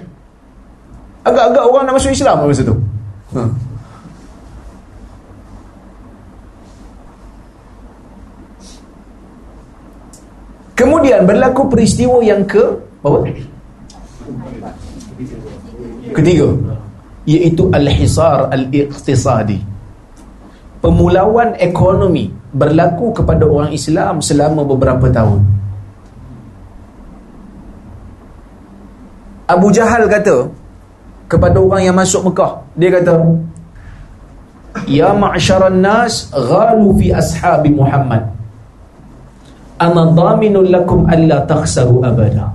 Agak-agak 1.23 1.65
orang 1.67 1.83
nak 1.87 1.95
masuk 1.99 2.11
Islam 2.15 2.35
masa 2.47 2.63
tu. 2.67 2.77
Ha. 3.35 3.43
Kemudian 10.75 11.23
berlaku 11.23 11.71
peristiwa 11.71 12.19
yang 12.19 12.43
ke 12.43 12.63
apa? 13.07 13.19
Ketiga 16.15 16.51
iaitu 17.25 17.71
al-hisar 17.73 18.53
al-iqtisadi. 18.53 19.63
Pemulauan 20.85 21.57
ekonomi 21.57 22.29
berlaku 22.53 23.17
kepada 23.17 23.49
orang 23.49 23.73
Islam 23.73 24.21
selama 24.21 24.61
beberapa 24.69 25.09
tahun. 25.09 25.41
Abu 29.49 29.73
Jahal 29.73 30.05
kata, 30.09 30.53
kepada 31.29 31.57
orang 31.57 31.89
yang 31.89 31.97
masuk 31.97 32.29
Mekah. 32.29 32.61
Dia 32.77 32.91
kata, 33.01 33.15
Ya 34.85 35.15
ma'syaran 35.17 35.81
nas 35.81 36.29
ghalu 36.35 37.01
fi 37.01 37.07
ashabi 37.17 37.73
Muhammad. 37.73 38.29
Ana 39.75 40.07
dhaminun 40.15 40.71
lakum 40.71 41.03
alla 41.11 41.43
takhsaru 41.45 41.99
abada. 42.07 42.47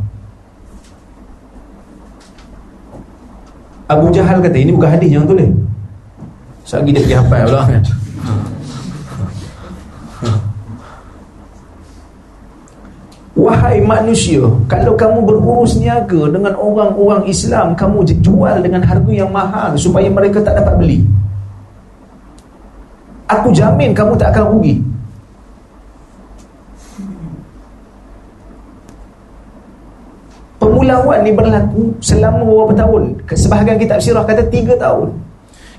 Abu 3.89 4.13
Jahal 4.13 4.37
kata, 4.39 4.53
ini 4.53 4.71
bukan 4.71 4.89
hadis 4.93 5.09
yang 5.09 5.25
tulis. 5.25 5.49
Sagi 6.61 6.93
dia 6.93 7.01
pergi 7.01 7.17
hafal 7.17 7.49
pula 7.49 7.61
kan. 7.65 7.83
Wahai 13.39 13.81
manusia, 13.81 14.45
kalau 14.69 14.93
kamu 14.93 15.25
berurus 15.25 15.73
niaga 15.79 16.29
dengan 16.29 16.53
orang-orang 16.59 17.25
Islam, 17.25 17.73
kamu 17.73 18.05
jual 18.21 18.61
dengan 18.61 18.83
harga 18.85 19.09
yang 19.15 19.31
mahal 19.33 19.73
supaya 19.79 20.11
mereka 20.11 20.43
tak 20.43 20.59
dapat 20.61 20.75
beli. 20.77 20.99
Aku 23.25 23.49
jamin 23.49 23.95
kamu 23.95 24.13
tak 24.19 24.37
akan 24.37 24.53
rugi. 24.53 24.83
Pemulauan 30.69 31.25
ni 31.25 31.33
berlaku 31.33 31.97
selama 31.97 32.45
beberapa 32.45 32.85
tahun. 32.85 33.17
Sebahagian 33.25 33.81
kitab 33.81 33.97
sirah 33.97 34.21
kata 34.21 34.45
tiga 34.53 34.77
tahun. 34.77 35.09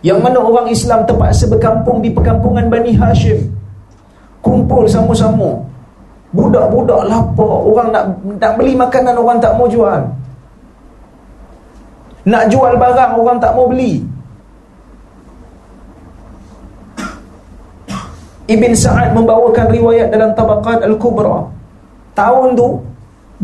Yang 0.02 0.18
mana 0.18 0.42
orang 0.42 0.66
Islam 0.66 1.06
terpaksa 1.06 1.46
berkampung 1.46 2.02
di 2.02 2.10
perkampungan 2.10 2.66
Bani 2.66 2.98
Hashim. 2.98 3.54
Kumpul 4.40 4.88
sama-sama 4.88 5.60
Budak-budak 6.32 7.04
lapar 7.04 7.54
Orang 7.60 7.92
nak 7.92 8.04
nak 8.40 8.52
beli 8.56 8.72
makanan 8.72 9.12
Orang 9.20 9.36
tak 9.36 9.52
mau 9.52 9.68
jual 9.68 10.00
Nak 12.24 12.48
jual 12.48 12.72
barang 12.80 13.20
Orang 13.20 13.36
tak 13.36 13.52
mau 13.52 13.68
beli 13.68 14.00
Ibn 18.48 18.72
Sa'ad 18.72 19.12
membawakan 19.12 19.68
riwayat 19.70 20.08
dalam 20.08 20.32
Tabaqat 20.32 20.88
Al-Kubra 20.88 21.44
Tahun 22.16 22.48
tu 22.56 22.80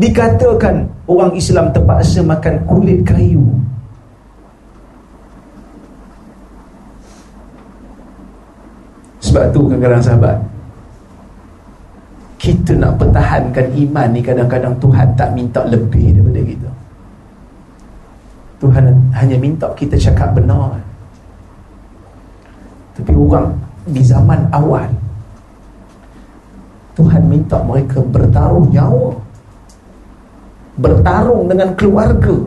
Dikatakan 0.01 0.96
orang 1.07 1.31
Islam 1.33 1.71
terpaksa 1.71 2.19
makan 2.21 2.55
kulit 2.67 3.01
kayu. 3.07 3.43
Sebab 9.23 9.43
tu 9.51 9.67
kadang-kadang 9.67 10.03
sahabat 10.03 10.37
kita 12.37 12.77
nak 12.79 12.95
pertahankan 13.01 13.67
iman 13.75 14.07
ni 14.13 14.21
kadang-kadang 14.23 14.75
Tuhan 14.79 15.07
tak 15.17 15.33
minta 15.33 15.65
lebih 15.67 16.15
daripada 16.15 16.41
kita. 16.43 16.69
Tuhan 18.57 18.83
hanya 19.11 19.37
minta 19.39 19.67
kita 19.75 19.99
cakap 19.99 20.31
benar. 20.37 20.79
Tapi 22.95 23.13
orang 23.13 23.53
di 23.87 24.01
zaman 24.01 24.41
awal 24.51 24.89
Tuhan 26.97 27.29
minta 27.29 27.61
mereka 27.61 28.01
bertaruh 28.01 28.65
nyawa 28.73 29.13
bertarung 30.77 31.49
dengan 31.49 31.73
keluarga 31.73 32.37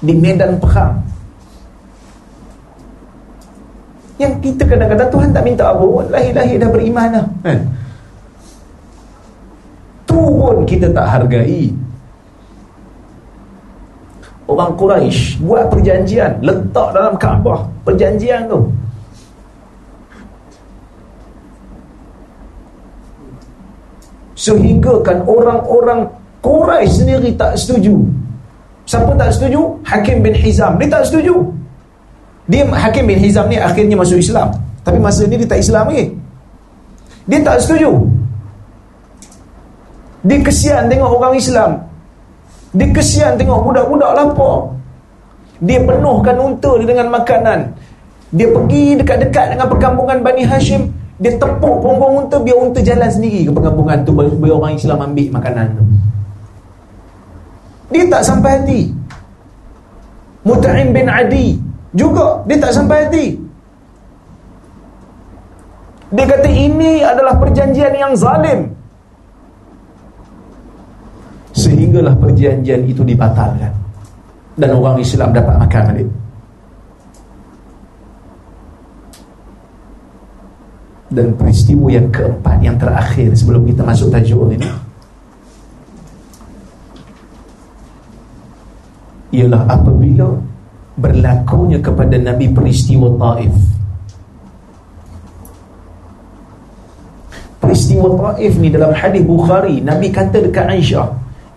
di 0.00 0.14
medan 0.16 0.56
perang. 0.58 0.96
Yang 4.20 4.34
kita 4.44 4.62
kadang-kadang 4.68 5.10
Tuhan 5.10 5.28
tak 5.32 5.44
minta 5.44 5.64
apa 5.72 5.84
lahir-lahir 6.12 6.56
dah 6.60 6.70
beriman 6.70 7.08
lah. 7.14 7.26
Kan 7.44 7.60
tu 10.10 10.18
pun 10.18 10.56
kita 10.66 10.90
tak 10.90 11.06
hargai. 11.06 11.70
Orang 14.50 14.74
Quraisy 14.74 15.38
buat 15.46 15.70
perjanjian 15.70 16.42
letak 16.42 16.90
dalam 16.90 17.14
Kaabah 17.14 17.62
perjanjian 17.86 18.50
tu. 18.50 18.66
Sehingga 24.34 24.98
kan 25.06 25.22
orang-orang 25.22 26.10
Quraisy 26.40 27.04
sendiri 27.04 27.30
tak 27.36 27.52
setuju. 27.56 28.00
Siapa 28.88 29.12
tak 29.14 29.30
setuju? 29.36 29.60
Hakim 29.84 30.24
bin 30.24 30.32
Hizam. 30.32 30.80
Dia 30.80 30.88
tak 30.88 31.04
setuju. 31.06 31.36
Dia 32.48 32.66
Hakim 32.66 33.06
bin 33.06 33.20
Hizam 33.20 33.46
ni 33.46 33.60
akhirnya 33.60 33.94
masuk 33.94 34.18
Islam. 34.18 34.50
Tapi 34.82 34.98
masa 34.98 35.28
ni 35.28 35.36
dia 35.36 35.46
tak 35.46 35.60
Islam 35.60 35.92
lagi. 35.92 36.10
Dia 37.28 37.38
tak 37.44 37.60
setuju. 37.60 37.92
Dia 40.24 40.38
kesian 40.40 40.88
tengok 40.88 41.10
orang 41.20 41.36
Islam. 41.36 41.70
Dia 42.74 42.88
kesian 42.90 43.36
tengok 43.36 43.70
budak-budak 43.70 44.10
lapar. 44.16 44.74
Dia 45.60 45.78
penuhkan 45.84 46.36
unta 46.40 46.72
dia 46.80 46.86
dengan 46.88 47.06
makanan. 47.12 47.60
Dia 48.32 48.48
pergi 48.48 48.96
dekat-dekat 48.96 49.46
dengan 49.54 49.66
perkampungan 49.68 50.18
Bani 50.24 50.42
Hashim. 50.48 50.88
Dia 51.20 51.36
tepuk 51.36 51.84
punggung 51.84 52.24
unta 52.24 52.40
biar 52.40 52.56
unta 52.56 52.80
jalan 52.80 53.12
sendiri 53.12 53.44
ke 53.44 53.52
perkampungan 53.52 54.00
tu 54.08 54.16
biar 54.16 54.56
orang 54.56 54.72
Islam 54.72 55.04
ambil 55.04 55.28
makanan 55.36 55.68
tu 55.76 55.84
dia 57.90 58.06
tak 58.06 58.22
sampai 58.22 58.62
hati. 58.62 58.80
Muta'im 60.46 60.94
bin 60.94 61.10
Adi 61.10 61.58
juga 61.92 62.40
dia 62.46 62.56
tak 62.62 62.72
sampai 62.72 63.06
hati. 63.06 63.26
Dia 66.10 66.26
kata 66.26 66.50
ini 66.50 67.02
adalah 67.06 67.38
perjanjian 67.38 67.94
yang 67.94 68.14
zalim. 68.18 68.66
Sehinggalah 71.54 72.14
perjanjian 72.18 72.86
itu 72.86 73.02
dibatalkan. 73.06 73.70
Dan 74.58 74.70
orang 74.74 74.98
Islam 74.98 75.30
dapat 75.30 75.54
makan 75.54 75.82
balik. 75.90 76.08
Dan 81.10 81.34
peristiwa 81.34 81.86
yang 81.90 82.06
keempat 82.10 82.56
yang 82.62 82.78
terakhir 82.78 83.34
sebelum 83.34 83.66
kita 83.66 83.82
masuk 83.82 84.14
tajuk 84.14 84.46
ini 84.54 84.89
ialah 89.30 89.66
apabila 89.70 90.34
berlakunya 90.98 91.78
kepada 91.78 92.18
Nabi 92.18 92.50
peristiwa 92.50 93.08
Taif 93.16 93.54
peristiwa 97.62 98.08
Taif 98.18 98.54
ni 98.58 98.68
dalam 98.68 98.92
hadis 98.92 99.22
Bukhari 99.22 99.78
Nabi 99.80 100.10
kata 100.10 100.44
dekat 100.44 100.66
Aisyah 100.66 101.08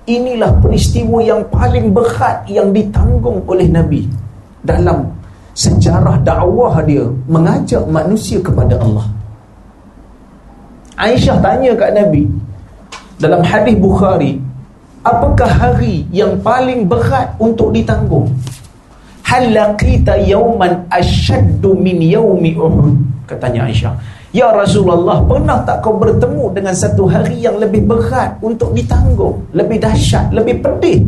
inilah 0.05 0.59
peristiwa 0.59 1.23
yang 1.23 1.41
paling 1.47 1.95
berat 1.95 2.43
yang 2.51 2.75
ditanggung 2.75 3.39
oleh 3.47 3.67
Nabi 3.71 4.03
dalam 4.63 5.11
sejarah 5.55 6.19
dakwah 6.25 6.81
dia 6.83 7.05
mengajak 7.29 7.85
manusia 7.87 8.41
kepada 8.41 8.75
Allah. 8.81 9.05
Aisyah 10.97 11.39
tanya 11.39 11.71
kat 11.77 11.93
Nabi 11.95 12.27
dalam 13.21 13.41
hadis 13.45 13.77
Bukhari, 13.79 14.42
apakah 15.03 15.51
hari 15.51 16.07
yang 16.09 16.39
paling 16.39 16.87
berat 16.87 17.35
untuk 17.37 17.75
ditanggung? 17.75 18.31
Hal 19.23 19.51
laqita 19.51 20.19
yawman 20.19 20.87
ashaddu 20.91 21.75
min 21.75 21.99
yawmi 21.99 22.55
Uhud? 22.55 22.95
Katanya 23.27 23.67
Aisyah. 23.67 23.93
Ya 24.33 24.49
Rasulullah, 24.49 25.21
pernah 25.29 25.61
tak 25.61 25.85
kau 25.85 25.93
bertemu 26.01 26.57
dengan 26.57 26.73
satu 26.73 27.05
hari 27.05 27.37
yang 27.37 27.61
lebih 27.61 27.85
berat 27.85 28.33
untuk 28.41 28.73
ditanggung, 28.73 29.45
lebih 29.53 29.77
dahsyat, 29.77 30.33
lebih 30.33 30.57
pedih 30.57 31.05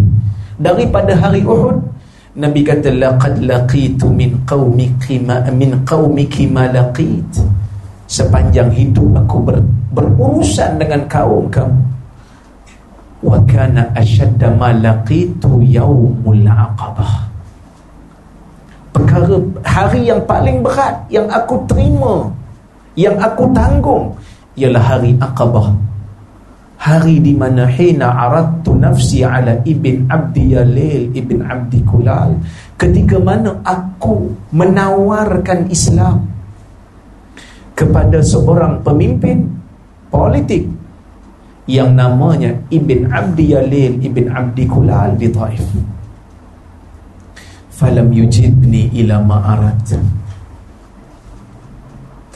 daripada 0.61 1.17
hari 1.17 1.41
Uhud? 1.41 1.81
Nabi 2.35 2.61
kata 2.61 2.91
laqad 2.91 3.41
laqitu 3.41 4.11
min 4.11 4.35
qaumiki 4.43 5.23
ma 5.23 5.39
min 5.49 5.73
qaumiki 5.87 6.45
ma 6.51 6.67
laqit. 6.67 7.41
Sepanjang 8.05 8.69
hidup 8.69 9.25
aku 9.25 9.41
ber, 9.41 9.57
berurusan 9.95 10.77
dengan 10.77 11.01
kaum 11.09 11.49
kamu. 11.49 11.73
Wa 13.25 13.41
kana 13.49 13.89
ashadda 13.97 14.53
ma 14.53 14.69
laqitu 14.69 15.65
yaumul 15.65 16.45
aqabah. 16.45 17.25
Perkara 18.93 19.41
hari 19.65 20.05
yang 20.05 20.21
paling 20.29 20.61
berat 20.61 20.93
yang 21.09 21.25
aku 21.33 21.57
terima 21.65 22.29
yang 22.95 23.17
aku 23.17 23.49
tanggung 23.51 24.13
ialah 24.55 24.79
hari 24.79 25.11
Aqabah 25.19 25.75
hari 26.85 27.17
di 27.17 27.33
mana 27.33 27.65
hina 27.65 28.13
aradtu 28.13 28.77
nafsi 28.77 29.25
ala 29.25 29.57
ibn 29.65 30.05
abdi 30.05 30.53
yalil 30.53 31.09
ibn 31.17 31.41
abdi 31.41 31.81
kulal 31.81 32.37
ketika 32.77 33.17
mana 33.17 33.57
aku 33.65 34.29
menawarkan 34.53 35.65
Islam 35.73 36.29
kepada 37.73 38.21
seorang 38.21 38.85
pemimpin 38.85 39.49
politik 40.13 40.69
yang 41.65 41.97
namanya 41.97 42.53
Ibn 42.69 43.09
Abdi 43.09 43.45
Yalil 43.53 43.93
Ibn 44.01 44.25
Abdi 44.29 44.63
Kulal 44.69 45.17
di 45.17 45.27
Taif. 45.33 45.65
Falam 47.75 48.07
yujibni 48.13 48.87
ila 49.03 49.19
ma'arat 49.19 49.83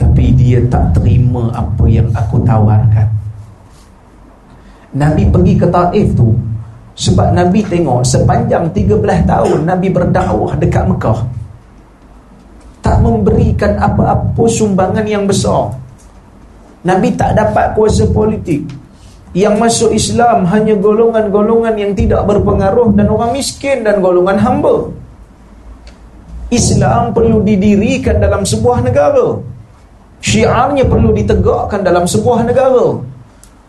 tapi 0.00 0.32
dia 0.32 0.64
tak 0.72 0.96
terima 0.96 1.52
apa 1.52 1.84
yang 1.84 2.08
aku 2.16 2.40
tawarkan. 2.40 3.04
Nabi 4.96 5.28
pergi 5.28 5.54
ke 5.60 5.68
Taif 5.68 6.16
tu 6.16 6.32
sebab 6.96 7.36
Nabi 7.36 7.60
tengok 7.68 8.00
sepanjang 8.02 8.72
13 8.72 9.28
tahun 9.28 9.60
Nabi 9.68 9.88
berdakwah 9.92 10.56
dekat 10.56 10.88
Mekah. 10.88 11.20
Tak 12.80 12.96
memberikan 13.04 13.76
apa-apa 13.76 14.44
sumbangan 14.48 15.04
yang 15.04 15.28
besar. 15.28 15.68
Nabi 16.80 17.12
tak 17.12 17.36
dapat 17.36 17.76
kuasa 17.76 18.08
politik 18.08 18.79
yang 19.30 19.62
masuk 19.62 19.94
Islam 19.94 20.42
hanya 20.50 20.74
golongan-golongan 20.74 21.74
yang 21.78 21.92
tidak 21.94 22.26
berpengaruh 22.26 22.90
dan 22.98 23.06
orang 23.06 23.30
miskin 23.30 23.86
dan 23.86 24.02
golongan 24.02 24.34
hamba. 24.42 24.90
Islam 26.50 27.14
perlu 27.14 27.38
didirikan 27.46 28.18
dalam 28.18 28.42
sebuah 28.42 28.82
negara. 28.82 29.38
Syiarnya 30.18 30.82
perlu 30.82 31.14
ditegakkan 31.14 31.86
dalam 31.86 32.10
sebuah 32.10 32.42
negara. 32.42 32.98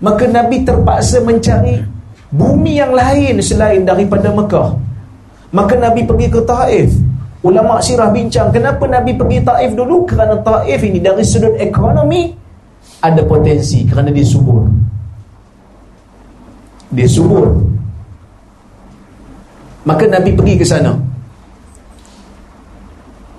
Maka 0.01 0.25
Nabi 0.25 0.65
terpaksa 0.65 1.21
mencari 1.21 1.77
bumi 2.33 2.81
yang 2.81 2.97
lain 2.97 3.37
selain 3.37 3.85
daripada 3.85 4.33
Mekah. 4.33 4.73
Maka 5.53 5.77
Nabi 5.77 6.09
pergi 6.09 6.27
ke 6.33 6.41
Taif. 6.41 6.89
Ulama 7.45 7.77
sirah 7.77 8.09
bincang 8.09 8.49
kenapa 8.49 8.89
Nabi 8.89 9.13
pergi 9.13 9.45
Taif 9.45 9.77
dulu? 9.77 10.09
Kerana 10.09 10.41
Taif 10.41 10.81
ini 10.81 10.97
dari 10.97 11.21
sudut 11.21 11.53
ekonomi 11.61 12.33
ada 13.05 13.21
potensi 13.29 13.85
kerana 13.85 14.09
dia 14.09 14.25
subur 14.25 14.80
dia 16.91 17.07
subur. 17.07 17.47
Maka 19.87 20.05
Nabi 20.05 20.35
pergi 20.35 20.55
ke 20.61 20.65
sana. 20.67 20.93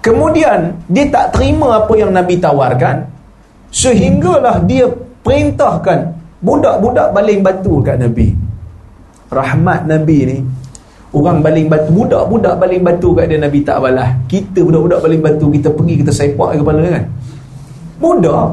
Kemudian 0.02 0.74
dia 0.90 1.06
tak 1.06 1.38
terima 1.38 1.78
apa 1.78 1.94
yang 1.94 2.10
Nabi 2.10 2.34
tawarkan 2.42 3.06
Sehinggalah 3.70 4.58
dia 4.66 4.90
perintahkan 5.22 6.10
Budak-budak 6.42 7.14
baling 7.14 7.38
batu 7.38 7.78
kat 7.86 8.02
Nabi. 8.02 8.34
Rahmat 9.30 9.86
Nabi 9.86 10.18
ni 10.26 10.38
Orang 11.14 11.38
baling 11.38 11.70
batu 11.70 11.94
Budak-budak 11.94 12.58
baling 12.58 12.82
batu 12.82 13.14
kat 13.14 13.30
dia 13.30 13.38
Nabi 13.38 13.62
tak 13.62 13.78
balas. 13.78 14.10
Kita 14.26 14.66
budak-budak 14.66 15.00
baling 15.06 15.22
batu 15.22 15.46
Kita 15.54 15.70
pergi 15.70 15.94
kita 16.02 16.10
sepak 16.10 16.58
kepala 16.58 16.82
kan? 16.82 17.04
Budak? 18.02 18.48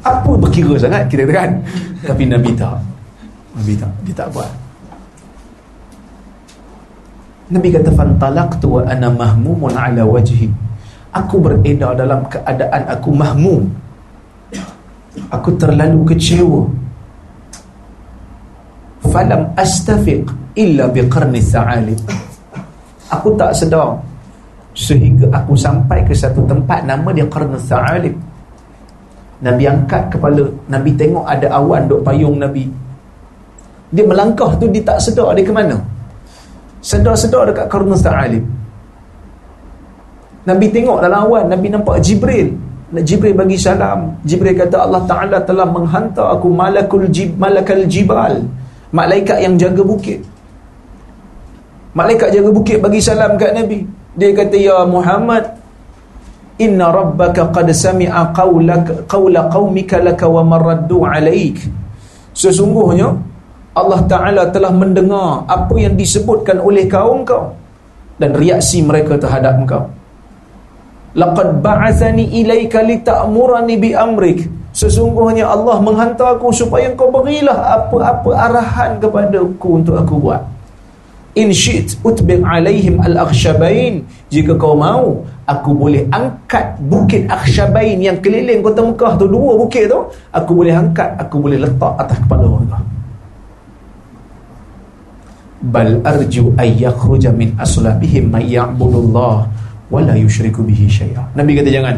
Apa 0.00 0.32
berkira 0.40 0.80
sangat 0.80 1.04
kita 1.12 1.28
kan? 1.28 1.60
Tapi 2.00 2.24
Nabi 2.24 2.56
tak 2.56 2.89
Nabi 3.56 3.72
tak 3.74 3.90
Dia 4.06 4.14
tak 4.14 4.28
buat 4.30 4.50
Nabi 7.50 7.68
kata 7.74 7.90
fantalaqtu 7.90 8.66
wa 8.70 8.86
ana 8.86 9.10
mahmumun 9.10 9.74
ala 9.74 10.06
wajhi. 10.06 10.46
Aku 11.10 11.42
beredar 11.42 11.98
dalam 11.98 12.22
keadaan 12.30 12.86
aku 12.86 13.10
mahmum. 13.10 13.66
Aku 15.34 15.58
terlalu 15.58 16.14
kecewa. 16.14 16.62
Falam 19.10 19.50
astafiq 19.58 20.30
illa 20.54 20.86
biqarni 20.86 21.42
sa'alib. 21.42 21.98
Aku 23.10 23.34
tak 23.34 23.50
sedar 23.58 23.98
sehingga 24.70 25.26
aku 25.34 25.58
sampai 25.58 26.06
ke 26.06 26.14
satu 26.14 26.46
tempat 26.46 26.86
nama 26.86 27.10
dia 27.10 27.26
Qarn 27.26 27.58
Sa'alib. 27.58 28.14
Nabi 29.42 29.66
angkat 29.66 30.14
kepala, 30.14 30.46
Nabi 30.70 30.94
tengok 30.94 31.26
ada 31.26 31.50
awan 31.58 31.90
duk 31.90 32.06
payung 32.06 32.38
Nabi. 32.38 32.70
Dia 33.90 34.06
melangkah 34.06 34.54
tu 34.58 34.70
dia 34.70 34.82
tak 34.86 35.02
sedar 35.02 35.34
dia 35.34 35.42
ke 35.42 35.50
mana? 35.50 35.76
Sedar-sedar 36.80 37.50
dekat 37.50 37.66
Qarnus 37.68 38.00
Ta'alib 38.00 38.40
Nabi 40.48 40.66
tengok 40.72 41.04
dalam 41.04 41.28
awan 41.28 41.52
Nabi 41.52 41.68
nampak 41.68 42.00
Jibril 42.00 42.56
Jibril 42.90 43.38
bagi 43.38 43.54
salam. 43.54 44.18
Jibril 44.26 44.58
kata 44.58 44.82
Allah 44.82 45.06
Taala 45.06 45.38
telah 45.46 45.62
menghantar 45.62 46.34
aku 46.34 46.50
malakul 46.50 47.06
jib 47.06 47.38
malakal 47.38 47.86
jibal. 47.86 48.42
Malaikat 48.90 49.38
yang 49.46 49.54
jaga 49.54 49.86
bukit. 49.86 50.26
Malaikat 51.94 52.34
jaga 52.34 52.50
bukit 52.50 52.82
bagi 52.82 52.98
salam 52.98 53.38
kat 53.38 53.54
Nabi. 53.54 53.86
Dia 54.18 54.34
kata 54.34 54.58
ya 54.58 54.82
Muhammad 54.90 55.54
Inna 56.58 56.90
rabbaka 56.90 57.54
qad 57.54 57.70
sami'a 57.70 58.34
qawla 58.34 59.46
qaumika 59.46 60.02
laka 60.02 60.26
wa 60.26 60.42
maraddu 60.42 61.06
'alaik. 61.06 61.62
Sesungguhnya 62.34 63.14
Allah 63.70 64.00
Taala 64.10 64.42
telah 64.50 64.74
mendengar 64.74 65.46
apa 65.46 65.74
yang 65.78 65.94
disebutkan 65.94 66.58
oleh 66.58 66.90
kaum 66.90 67.22
kau 67.22 67.54
dan 68.18 68.34
reaksi 68.34 68.82
mereka 68.82 69.14
terhadap 69.16 69.56
engkau 69.56 69.86
laqad 71.14 71.58
ba'athani 71.58 72.38
ilaika 72.42 72.82
lita'murani 72.84 73.74
bi 73.78 73.90
amrik. 73.94 74.46
Sesungguhnya 74.70 75.50
Allah 75.50 75.82
menghantar 75.82 76.38
aku 76.38 76.54
supaya 76.54 76.94
kau 76.94 77.10
berilah 77.10 77.74
apa-apa 77.74 78.30
arahan 78.38 79.02
kepada 79.02 79.42
aku 79.42 79.82
untuk 79.82 79.98
aku 79.98 80.14
buat. 80.22 80.42
In 81.34 81.50
shit 81.50 81.98
utbi' 82.06 82.42
alaihim 82.42 83.02
al-akhshabain. 83.02 84.06
Jika 84.30 84.54
kau 84.54 84.78
mau 84.78 85.26
aku 85.46 85.70
boleh 85.74 86.06
angkat 86.14 86.78
bukit 86.86 87.26
akhshabain 87.26 87.98
yang 87.98 88.22
keliling 88.22 88.62
kota 88.62 88.86
Mekah 88.86 89.18
tu 89.18 89.26
dua 89.26 89.58
bukit 89.58 89.90
tu 89.90 89.98
aku 90.30 90.50
boleh 90.54 90.74
angkat 90.74 91.10
aku 91.18 91.42
boleh 91.42 91.58
letak 91.58 91.90
atas 91.98 92.22
kepala 92.22 92.46
mereka 92.46 92.78
bal 95.60 96.00
arju 96.04 96.56
ay 96.56 96.72
yakhruja 96.80 97.28
min 97.36 97.52
aslabihim 97.60 98.32
may 98.32 98.48
ya'budullah 98.48 99.44
wala 99.92 100.14
yusyriku 100.16 100.64
bihi 100.64 100.88
syai'a. 100.88 101.36
Nabi 101.36 101.58
kata 101.60 101.68
jangan. 101.68 101.96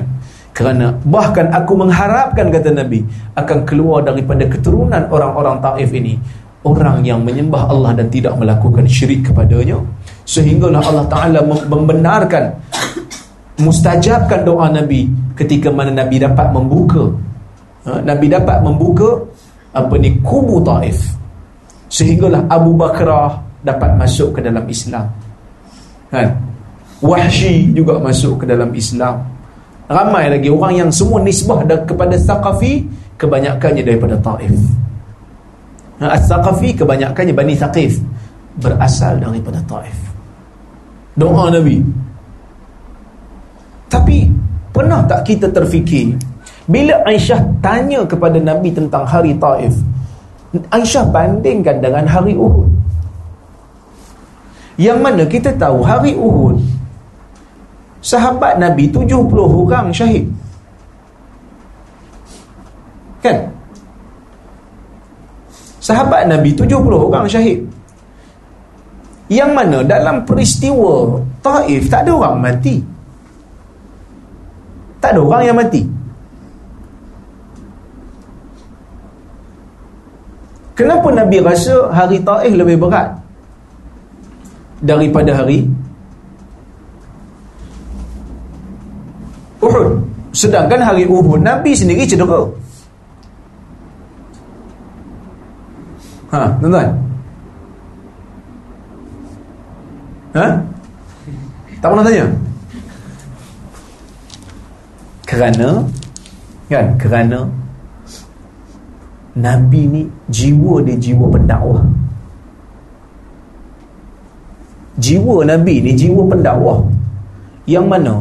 Kerana 0.52 0.92
bahkan 1.08 1.48
aku 1.48 1.72
mengharapkan 1.80 2.52
kata 2.52 2.76
Nabi 2.76 3.00
akan 3.40 3.64
keluar 3.64 4.04
daripada 4.04 4.44
keturunan 4.44 5.08
orang-orang 5.08 5.56
Taif 5.64 5.88
ini 5.96 6.20
orang 6.62 7.00
yang 7.02 7.24
menyembah 7.24 7.72
Allah 7.72 7.96
dan 7.96 8.12
tidak 8.12 8.36
melakukan 8.36 8.84
syirik 8.84 9.26
kepadanya 9.32 9.80
sehinggalah 10.28 10.84
Allah 10.84 11.06
Taala 11.08 11.40
membenarkan 11.46 12.52
mustajabkan 13.64 14.44
doa 14.46 14.68
Nabi 14.68 15.08
ketika 15.40 15.72
mana 15.72 15.90
Nabi 15.90 16.20
dapat 16.20 16.52
membuka 16.52 17.08
ha? 17.88 18.04
Nabi 18.04 18.26
dapat 18.28 18.60
membuka 18.60 19.24
apa 19.72 19.94
ni 19.96 20.20
kubu 20.20 20.60
Taif 20.62 21.16
sehinggalah 21.88 22.44
Abu 22.52 22.76
Bakrah 22.76 23.51
dapat 23.62 23.94
masuk 23.96 24.36
ke 24.36 24.40
dalam 24.42 24.66
Islam 24.66 25.06
kan 26.10 26.28
Wahsy 27.02 27.74
juga 27.74 27.98
masuk 27.98 28.38
ke 28.38 28.44
dalam 28.46 28.70
Islam. 28.78 29.26
Ramai 29.90 30.30
lagi 30.30 30.46
orang 30.46 30.86
yang 30.86 30.90
semua 30.94 31.18
nisbah 31.18 31.66
kepada 31.66 32.14
Thaqafi 32.14 32.86
kebanyakannya 33.18 33.82
daripada 33.82 34.14
Taif. 34.22 34.54
Ha, 35.98 36.14
As-Thaqafi 36.14 36.78
kebanyakannya 36.78 37.34
Bani 37.34 37.58
Thaqif 37.58 37.98
berasal 38.62 39.18
daripada 39.18 39.58
Taif. 39.66 39.98
Doa 41.18 41.50
Nabi. 41.50 41.82
Tapi 43.90 44.30
pernah 44.70 45.04
tak 45.04 45.26
kita 45.26 45.50
terfikir 45.50 46.16
bila 46.70 47.02
Aisyah 47.04 47.42
tanya 47.60 48.06
kepada 48.06 48.38
Nabi 48.38 48.70
tentang 48.70 49.04
hari 49.04 49.34
Taif, 49.36 49.74
Aisyah 50.70 51.04
bandingkan 51.10 51.82
dengan 51.82 52.06
hari 52.06 52.38
Uhud. 52.38 52.71
Yang 54.82 54.98
mana 54.98 55.22
kita 55.30 55.54
tahu 55.54 55.78
hari 55.86 56.18
Uhud 56.18 56.58
sahabat 58.02 58.58
Nabi 58.58 58.90
70 58.90 59.14
orang 59.30 59.94
syahid. 59.94 60.26
Kan? 63.22 63.46
Sahabat 65.78 66.26
Nabi 66.26 66.50
70 66.58 66.82
orang 66.90 67.30
syahid. 67.30 67.62
Yang 69.30 69.50
mana 69.54 69.78
dalam 69.86 70.26
peristiwa 70.26 71.22
Taif 71.38 71.86
tak 71.86 72.02
ada 72.02 72.18
orang 72.18 72.42
mati. 72.42 72.82
Tak 74.98 75.14
ada 75.14 75.20
orang 75.22 75.42
yang 75.46 75.56
mati. 75.62 75.82
Kenapa 80.74 81.06
Nabi 81.14 81.38
rasa 81.38 81.86
hari 81.94 82.18
Taif 82.18 82.50
lebih 82.50 82.82
berat 82.82 83.21
daripada 84.82 85.30
hari 85.32 85.70
Uhud. 89.62 90.02
Sedangkan 90.34 90.82
hari 90.82 91.06
Uhud 91.06 91.38
Nabi 91.38 91.70
sendiri 91.70 92.02
cedera. 92.02 92.42
Ha 96.34 96.50
tuan-tuan. 96.58 96.90
Ha? 100.32 100.46
Tak 101.78 101.88
pernah 101.92 102.04
tanya? 102.04 102.26
Kerana 105.28 105.68
kan? 106.72 106.86
Kerana 106.96 107.38
Nabi 109.36 109.80
ni 109.88 110.02
jiwa 110.32 110.80
dia 110.84 110.96
jiwa 110.96 111.28
pendakwah 111.28 111.84
jiwa 115.02 115.42
Nabi 115.42 115.82
ni 115.82 115.90
jiwa 115.98 116.22
pendakwah. 116.30 116.78
Yang 117.66 117.86
mana? 117.90 118.14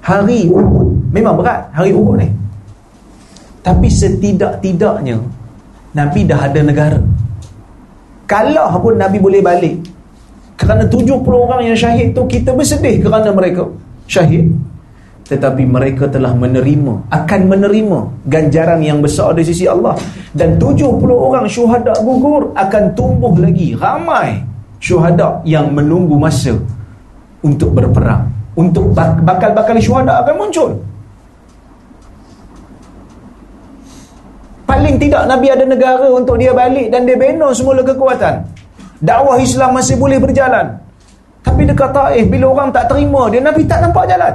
Hari 0.00 0.46
Uhud. 0.46 1.10
Memang 1.10 1.34
berat 1.34 1.66
hari 1.74 1.90
Uhud 1.90 2.22
ni. 2.22 2.30
Tapi 3.60 3.90
setidak-tidaknya 3.90 5.18
Nabi 5.92 6.20
dah 6.24 6.40
ada 6.46 6.60
negara. 6.62 7.00
Kalah 8.30 8.78
pun 8.78 8.94
Nabi 8.94 9.18
boleh 9.18 9.42
balik. 9.42 9.76
Kerana 10.54 10.86
70 10.86 11.26
orang 11.26 11.66
yang 11.66 11.76
syahid 11.76 12.14
tu 12.14 12.22
kita 12.30 12.54
bersedih 12.54 13.02
kerana 13.02 13.34
mereka 13.34 13.66
syahid. 14.06 14.54
Tetapi 15.26 15.62
mereka 15.62 16.10
telah 16.10 16.34
menerima 16.34 17.06
akan 17.06 17.40
menerima 17.46 17.98
ganjaran 18.26 18.82
yang 18.82 18.98
besar 18.98 19.34
di 19.34 19.46
sisi 19.46 19.66
Allah. 19.66 19.94
Dan 20.34 20.58
70 20.58 21.00
orang 21.10 21.46
syuhada 21.46 21.94
gugur 22.02 22.54
akan 22.54 22.84
tumbuh 22.94 23.34
lagi 23.38 23.74
ramai 23.78 24.49
syuhada 24.80 25.44
yang 25.44 25.70
menunggu 25.70 26.16
masa 26.16 26.56
untuk 27.44 27.76
berperang. 27.76 28.26
Untuk 28.56 28.90
bakal-bakal 28.96 29.76
syuhada 29.78 30.24
akan 30.24 30.34
muncul. 30.40 30.70
Paling 34.66 34.96
tidak 34.96 35.22
Nabi 35.28 35.46
ada 35.52 35.64
negara 35.68 36.08
untuk 36.10 36.40
dia 36.40 36.56
balik 36.56 36.88
dan 36.88 37.04
dia 37.04 37.14
bina 37.14 37.52
semula 37.52 37.84
kekuatan. 37.84 38.42
Dakwah 39.00 39.36
Islam 39.38 39.76
masih 39.76 40.00
boleh 40.00 40.16
berjalan. 40.16 40.76
Tapi 41.40 41.64
dekat 41.64 41.90
Taif 41.92 42.28
bila 42.28 42.52
orang 42.52 42.68
tak 42.68 42.88
terima 42.88 43.28
dia 43.32 43.40
Nabi 43.40 43.62
tak 43.64 43.80
nampak 43.84 44.04
jalan. 44.08 44.34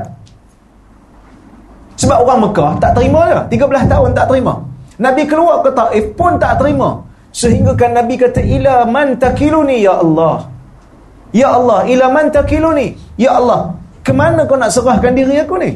Sebab 1.96 2.18
orang 2.28 2.40
Mekah 2.50 2.72
tak 2.82 2.92
terima 2.98 3.22
dia 3.30 3.42
13 3.46 3.92
tahun 3.94 4.10
tak 4.12 4.26
terima. 4.28 4.54
Nabi 4.96 5.24
keluar 5.28 5.62
ke 5.62 5.70
Taif 5.72 6.06
pun 6.18 6.36
tak 6.42 6.58
terima 6.58 7.05
sehingga 7.40 7.76
kan 7.76 7.92
Nabi 8.00 8.16
kata 8.16 8.40
ila 8.40 8.88
man 8.88 9.20
takiluni 9.20 9.84
ya 9.84 10.00
Allah 10.00 10.48
ya 11.36 11.48
Allah 11.58 11.80
ila 11.84 12.06
man 12.16 12.32
takiluni 12.32 12.88
ya 13.20 13.36
Allah 13.40 13.76
Kemana 14.06 14.46
kau 14.46 14.54
nak 14.54 14.70
serahkan 14.70 15.18
diri 15.18 15.42
aku 15.42 15.58
ni? 15.58 15.74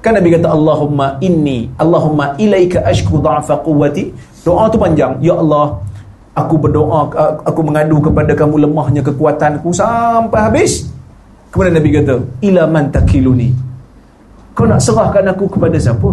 Kan 0.00 0.16
Nabi 0.16 0.32
kata 0.32 0.48
Allahumma 0.48 1.20
inni 1.20 1.68
Allahumma 1.76 2.32
ilaika 2.40 2.80
ashku 2.80 3.20
dha'fa 3.20 3.60
quwwati. 3.60 4.08
Doa 4.40 4.72
tu 4.72 4.80
panjang. 4.80 5.20
Ya 5.20 5.36
Allah, 5.36 5.76
aku 6.32 6.56
berdoa 6.56 7.12
aku 7.44 7.60
mengadu 7.60 8.00
kepada 8.00 8.32
kamu 8.32 8.64
lemahnya 8.64 9.04
kekuatanku 9.04 9.68
sampai 9.68 10.48
habis. 10.48 10.88
Kemudian 11.52 11.76
Nabi 11.76 11.90
kata, 11.92 12.14
ila 12.40 12.62
man 12.72 12.88
takiluni. 12.88 13.52
Kau 14.56 14.64
nak 14.64 14.80
serahkan 14.80 15.28
aku 15.28 15.44
kepada 15.60 15.76
siapa? 15.76 16.08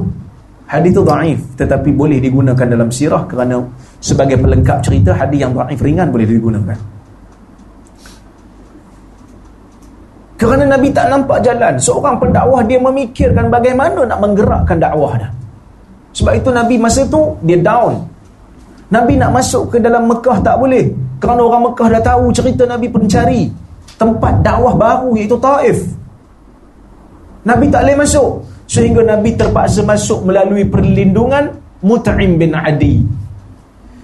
Hadis 0.67 0.91
tu 0.91 1.03
dhaif 1.07 1.39
tetapi 1.55 1.91
boleh 1.95 2.19
digunakan 2.19 2.67
dalam 2.67 2.91
sirah 2.91 3.27
kerana 3.27 3.59
sebagai 4.01 4.41
pelengkap 4.41 4.81
cerita 4.81 5.13
hadis 5.13 5.45
yang 5.45 5.53
dhaif 5.53 5.77
ringan 5.77 6.09
boleh 6.09 6.25
digunakan. 6.25 6.77
Kerana 10.41 10.65
Nabi 10.73 10.89
tak 10.89 11.05
nampak 11.13 11.37
jalan. 11.45 11.77
Seorang 11.77 12.17
pendakwah 12.17 12.65
dia 12.65 12.81
memikirkan 12.81 13.53
bagaimana 13.53 14.09
nak 14.09 14.19
menggerakkan 14.25 14.81
dakwah 14.81 15.13
dia. 15.21 15.29
Sebab 16.17 16.33
itu 16.33 16.49
Nabi 16.49 16.75
masa 16.81 17.05
tu 17.05 17.37
dia 17.45 17.61
down. 17.61 18.01
Nabi 18.89 19.21
nak 19.21 19.37
masuk 19.37 19.69
ke 19.69 19.77
dalam 19.77 20.09
Mekah 20.09 20.41
tak 20.41 20.57
boleh. 20.57 20.89
Kerana 21.21 21.45
orang 21.45 21.69
Mekah 21.69 21.87
dah 21.93 22.01
tahu 22.01 22.33
cerita 22.33 22.65
Nabi 22.65 22.89
pencari 22.89 23.53
tempat 24.01 24.41
dakwah 24.41 24.73
baru 24.73 25.13
iaitu 25.13 25.37
Taif. 25.37 25.77
Nabi 27.45 27.69
tak 27.69 27.85
boleh 27.85 27.97
masuk. 28.01 28.41
Sehingga 28.65 29.05
Nabi 29.05 29.37
terpaksa 29.37 29.85
masuk 29.85 30.25
melalui 30.25 30.65
perlindungan 30.65 31.53
Mut'im 31.85 32.41
bin 32.41 32.57
Adi. 32.57 33.20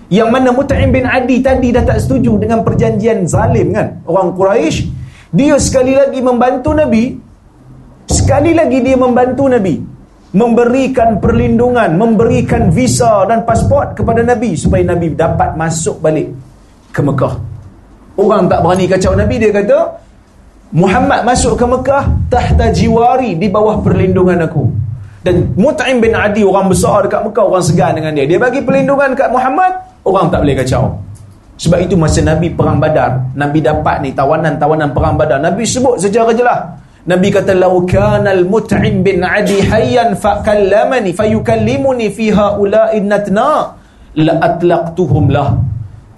Yang 0.08 0.30
mana 0.32 0.50
Mut'im 0.56 0.90
bin 0.92 1.04
Adi 1.04 1.44
tadi 1.44 1.76
dah 1.76 1.84
tak 1.84 2.00
setuju 2.00 2.40
dengan 2.40 2.64
perjanjian 2.64 3.28
zalim 3.28 3.76
kan. 3.76 4.04
Orang 4.08 4.36
Quraisy 4.36 4.88
dia 5.36 5.60
sekali 5.60 5.92
lagi 5.92 6.24
membantu 6.24 6.72
Nabi 6.72 7.28
Sekali 8.08 8.56
lagi 8.56 8.80
dia 8.80 8.96
membantu 8.96 9.52
Nabi 9.52 9.76
memberikan 10.32 11.20
perlindungan, 11.20 12.00
memberikan 12.00 12.72
visa 12.72 13.28
dan 13.28 13.44
pasport 13.44 14.00
kepada 14.00 14.24
Nabi 14.24 14.56
supaya 14.56 14.84
Nabi 14.84 15.12
dapat 15.12 15.60
masuk 15.60 16.00
balik 16.00 16.32
ke 16.96 17.04
Mekah. 17.04 17.36
Orang 18.16 18.48
tak 18.48 18.64
berani 18.64 18.88
kacau 18.88 19.12
Nabi 19.12 19.36
dia 19.44 19.52
kata 19.52 19.80
Muhammad 20.72 21.28
masuk 21.28 21.60
ke 21.60 21.66
Mekah 21.68 22.04
tahta 22.32 22.72
jiwari 22.72 23.36
di 23.36 23.52
bawah 23.52 23.84
perlindungan 23.84 24.40
aku. 24.48 24.72
Dan 25.28 25.52
Mut'im 25.60 26.00
bin 26.00 26.16
Adi 26.16 26.48
orang 26.48 26.72
besar 26.72 27.04
dekat 27.04 27.28
Mekah 27.28 27.44
orang 27.44 27.64
segan 27.64 27.92
dengan 28.00 28.16
dia. 28.16 28.24
Dia 28.24 28.40
bagi 28.40 28.64
perlindungan 28.64 29.12
kat 29.20 29.28
Muhammad, 29.36 29.97
orang 30.08 30.32
tak 30.32 30.48
boleh 30.48 30.56
kacau. 30.56 30.84
Sebab 31.58 31.80
itu 31.84 31.98
masa 31.98 32.22
Nabi 32.22 32.54
perang 32.54 32.78
Badar, 32.78 33.34
Nabi 33.34 33.60
dapat 33.66 34.06
ni 34.06 34.14
tawanan-tawanan 34.14 34.94
perang 34.94 35.18
Badar. 35.18 35.42
Nabi 35.42 35.66
sebut 35.66 35.98
secara 35.98 36.30
jelas, 36.32 36.60
Nabi 37.08 37.32
kata 37.32 37.56
lau 37.56 37.88
kana 37.88 38.36
al-mut'im 38.36 39.00
bin 39.00 39.24
adi 39.24 39.64
hayyan 39.64 40.20
fa 40.20 40.44
kallamani 40.44 41.16
fayukallimuni 41.16 42.12
fi 42.12 42.36
haula'i 42.36 43.00
natna 43.00 43.80
la 44.20 44.34
atlaqtuhum 44.44 45.32
lah 45.32 45.56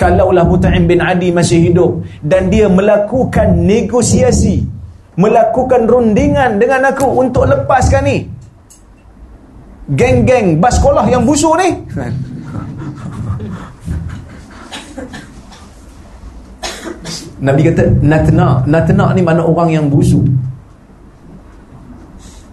kalaulah 0.01 0.49
mut'im 0.49 0.89
bin 0.89 0.97
adi 0.97 1.29
masih 1.29 1.69
hidup 1.69 2.01
dan 2.25 2.49
dia 2.49 2.65
melakukan 2.65 3.53
negosiasi 3.53 4.65
melakukan 5.13 5.85
rundingan 5.85 6.57
dengan 6.57 6.89
aku 6.89 7.05
untuk 7.21 7.45
lepaskan 7.45 8.09
ni 8.09 8.17
geng-geng 9.93 10.57
bas 10.57 10.79
sekolah 10.81 11.05
yang 11.05 11.21
busuk 11.21 11.53
ni 11.61 11.69
Nabi 17.39 17.61
kata 17.71 17.83
natna 18.03 18.63
natna 18.67 19.15
ni 19.15 19.21
mana 19.23 19.41
orang 19.43 19.71
yang 19.71 19.85
busuk. 19.87 20.23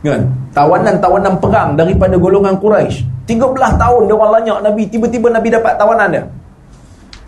Kan? 0.06 0.22
Tawanan-tawanan 0.54 1.34
perang 1.42 1.74
daripada 1.74 2.14
golongan 2.14 2.54
Quraisy. 2.62 3.02
13 3.26 3.82
tahun 3.82 4.02
dia 4.06 4.14
orang 4.14 4.32
lanyak 4.38 4.58
Nabi 4.62 4.82
tiba-tiba 4.86 5.26
Nabi 5.34 5.50
dapat 5.50 5.74
tawanan 5.74 6.08
dia. 6.14 6.22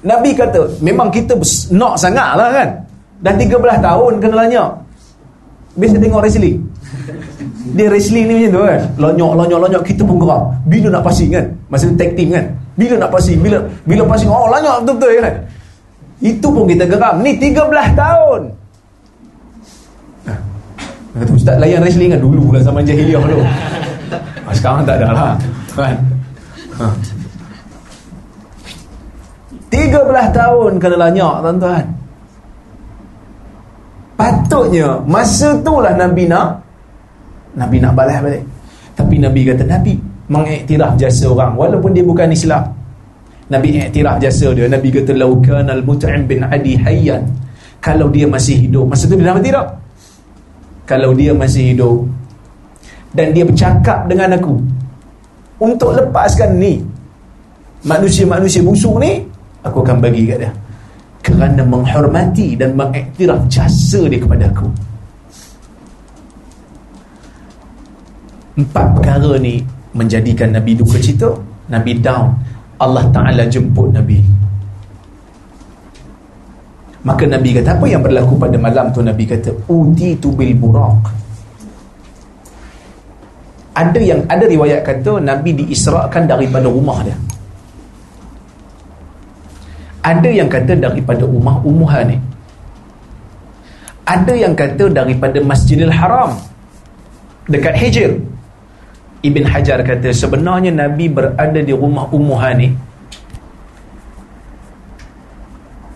Nabi 0.06 0.30
kata 0.30 0.78
memang 0.78 1.10
kita 1.10 1.34
nak 1.74 1.98
sangat 1.98 2.38
lah 2.38 2.54
kan? 2.54 2.68
Dan 3.18 3.34
13 3.34 3.82
tahun 3.82 4.12
kena 4.22 4.36
lanyak. 4.46 4.70
Biasa 5.74 5.98
tengok 5.98 6.22
wrestling 6.22 6.62
dia 7.76 7.86
wrestling 7.92 8.24
ni 8.26 8.34
macam 8.46 8.50
tu 8.50 8.60
kan? 8.64 8.80
Lonyok 8.96 9.32
lonyok 9.36 9.58
lonyok 9.68 9.82
kita 9.84 10.02
pun 10.06 10.16
gerak 10.16 10.42
bila 10.64 10.88
nak 10.88 11.02
passing 11.04 11.30
kan? 11.30 11.44
Masa 11.68 11.86
tag 12.00 12.10
team 12.16 12.32
kan? 12.32 12.44
Bila 12.78 12.94
nak 12.96 13.10
passing? 13.12 13.38
Bila 13.44 13.58
bila 13.84 14.02
passing? 14.08 14.30
Oh 14.32 14.48
lonyok 14.48 14.76
betul-betul 14.86 15.10
kan 15.20 15.34
itu 16.18 16.46
pun 16.50 16.66
kita 16.66 16.84
geram 16.90 17.22
ni 17.22 17.38
13 17.38 17.94
tahun 17.94 18.42
Kata 21.18 21.32
ustaz 21.34 21.56
layan 21.58 21.82
wrestling 21.82 22.14
kan 22.14 22.20
dulu 22.22 22.54
lah 22.54 22.62
zaman 22.62 22.86
jahiliah 22.86 23.18
dulu. 23.18 23.42
Ha, 23.42 24.54
sekarang 24.54 24.86
tak 24.86 25.02
ada 25.02 25.10
lah. 25.10 25.34
Kan? 25.74 25.96
Ha. 26.78 26.86
13 29.68 30.38
tahun 30.38 30.72
kena 30.78 30.96
lanyak 30.96 31.34
tuan-tuan. 31.42 31.84
Patutnya 34.18 34.88
masa 35.06 35.54
tu 35.62 35.78
lah 35.78 35.94
Nabi 35.94 36.26
nak 36.26 36.62
Nabi 37.58 37.76
nak 37.82 37.92
balas 37.98 38.22
balik. 38.22 38.42
Tapi 38.94 39.14
Nabi 39.18 39.40
kata 39.46 39.66
Nabi 39.66 39.94
mengiktiraf 40.30 40.94
jasa 40.98 41.26
orang 41.30 41.58
walaupun 41.58 41.90
dia 41.94 42.06
bukan 42.06 42.30
Islam. 42.30 42.77
Nabi 43.48 43.80
iktiraf 43.80 44.20
jasa 44.20 44.52
dia. 44.52 44.68
Nabi 44.68 44.92
kata 44.92 45.16
laukan 45.16 45.68
al-mut'im 45.68 46.28
bin 46.28 46.44
adi 46.44 46.76
hayyan. 46.76 47.24
Kalau 47.80 48.12
dia 48.12 48.28
masih 48.28 48.68
hidup. 48.68 48.84
Masa 48.90 49.08
tu 49.08 49.16
dia 49.16 49.32
dah 49.32 49.36
mati 49.36 49.50
tak? 49.52 49.66
kalau 50.88 51.12
dia 51.12 51.36
masih 51.36 51.76
hidup 51.76 52.08
dan 53.12 53.36
dia 53.36 53.44
bercakap 53.44 54.08
dengan 54.08 54.32
aku 54.40 54.56
untuk 55.60 55.92
lepaskan 55.92 56.56
ni 56.56 56.80
manusia-manusia 57.84 58.64
busuk 58.64 58.96
ni 58.96 59.20
aku 59.60 59.84
akan 59.84 60.00
bagi 60.00 60.24
kat 60.24 60.48
dia 60.48 60.52
kerana 61.20 61.60
menghormati 61.60 62.56
dan 62.56 62.72
mengiktiraf 62.72 63.44
jasa 63.52 64.08
dia 64.08 64.16
kepada 64.16 64.48
aku 64.48 64.66
empat 68.56 68.86
perkara 68.96 69.36
ni 69.36 69.60
menjadikan 69.92 70.56
Nabi 70.56 70.72
duka 70.72 70.96
cita 70.96 71.28
Nabi 71.68 72.00
down 72.00 72.32
Allah 72.78 73.04
Ta'ala 73.10 73.44
jemput 73.50 73.90
Nabi 73.90 74.22
Maka 77.08 77.24
Nabi 77.24 77.56
kata 77.56 77.78
apa 77.78 77.86
yang 77.86 78.02
berlaku 78.02 78.34
pada 78.36 78.58
malam 78.58 78.90
tu 78.90 79.00
Nabi 79.00 79.24
kata 79.24 79.54
uti 79.70 80.18
tu 80.18 80.34
bil 80.34 80.52
buraq. 80.52 81.08
Ada 83.78 84.00
yang 84.02 84.20
ada 84.26 84.44
riwayat 84.44 84.82
kata 84.82 85.22
Nabi 85.22 85.56
diisrakan 85.56 86.28
daripada 86.28 86.66
rumah 86.66 87.00
dia. 87.06 87.16
Ada 90.04 90.28
yang 90.28 90.52
kata 90.52 90.74
daripada 90.74 91.22
rumah 91.22 91.56
Ummu 91.62 91.86
Hani. 91.86 92.18
Ada 94.04 94.34
yang 94.34 94.52
kata 94.52 94.92
daripada 94.92 95.38
Masjidil 95.40 95.94
Haram 95.94 96.34
dekat 97.48 97.72
Hijr. 97.78 98.12
Ibn 99.18 99.42
Hajar 99.50 99.82
kata 99.82 100.14
sebenarnya 100.14 100.70
Nabi 100.70 101.10
berada 101.10 101.58
di 101.58 101.74
rumah 101.74 102.06
Ummu 102.06 102.34
Hani 102.38 102.68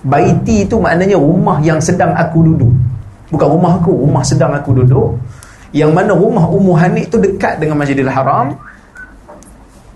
Baiti 0.03 0.67
itu 0.67 0.83
maknanya 0.83 1.15
rumah 1.15 1.63
yang 1.63 1.79
sedang 1.79 2.11
aku 2.19 2.43
duduk. 2.43 2.75
Bukan 3.31 3.49
rumah 3.49 3.79
aku, 3.79 3.95
rumah 4.03 4.27
sedang 4.27 4.51
aku 4.51 4.83
duduk. 4.83 5.15
Yang 5.71 5.91
mana 5.95 6.13
rumah 6.13 6.45
Ummu 6.51 6.75
Hanif 6.75 7.09
tu 7.09 7.23
dekat 7.23 7.63
dengan 7.63 7.79
Masjidil 7.79 8.11
Haram. 8.11 8.59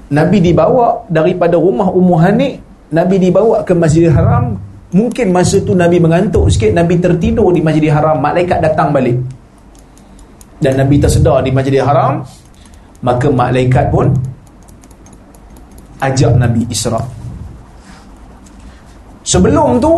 Nabi 0.07 0.39
dibawa 0.39 1.03
daripada 1.11 1.59
rumah 1.59 1.91
Ummu 1.91 2.15
Hanif, 2.23 2.63
Nabi 2.95 3.19
dibawa 3.19 3.67
ke 3.67 3.75
Masjidil 3.75 4.15
Haram. 4.15 4.57
Mungkin 4.95 5.35
masa 5.35 5.59
tu 5.61 5.75
Nabi 5.75 5.99
mengantuk 5.99 6.49
sikit, 6.49 6.71
Nabi 6.71 7.03
tertidur 7.03 7.51
di 7.51 7.61
Masjidil 7.61 7.91
Haram, 7.91 8.23
malaikat 8.23 8.63
datang 8.63 8.95
balik. 8.95 9.19
Dan 10.63 10.81
Nabi 10.81 11.03
tersedar 11.03 11.43
di 11.43 11.51
Masjidil 11.51 11.85
Haram, 11.85 12.23
maka 13.07 13.31
malaikat 13.31 13.87
pun 13.95 14.11
ajak 16.03 16.33
Nabi 16.35 16.67
Isra' 16.67 17.07
Sebelum 19.27 19.83
tu 19.83 19.91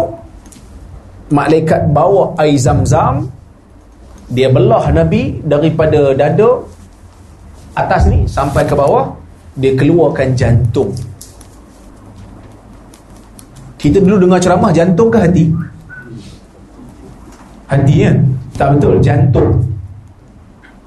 malaikat 1.29 1.93
bawa 1.93 2.33
air 2.41 2.57
zam-zam 2.57 3.29
dia 4.33 4.49
belah 4.49 4.89
Nabi 4.89 5.45
daripada 5.45 6.17
dada 6.17 6.65
atas 7.77 8.09
ni 8.09 8.25
sampai 8.25 8.65
ke 8.65 8.73
bawah 8.73 9.13
dia 9.61 9.77
keluarkan 9.77 10.33
jantung. 10.33 10.97
Kita 13.77 14.01
dulu 14.01 14.25
dengar 14.25 14.41
ceramah 14.41 14.73
jantung 14.73 15.13
ke 15.13 15.19
hati? 15.21 15.45
Hati 17.69 17.95
kan 18.01 18.17
tak 18.57 18.69
betul 18.75 18.97
jantung 19.05 19.68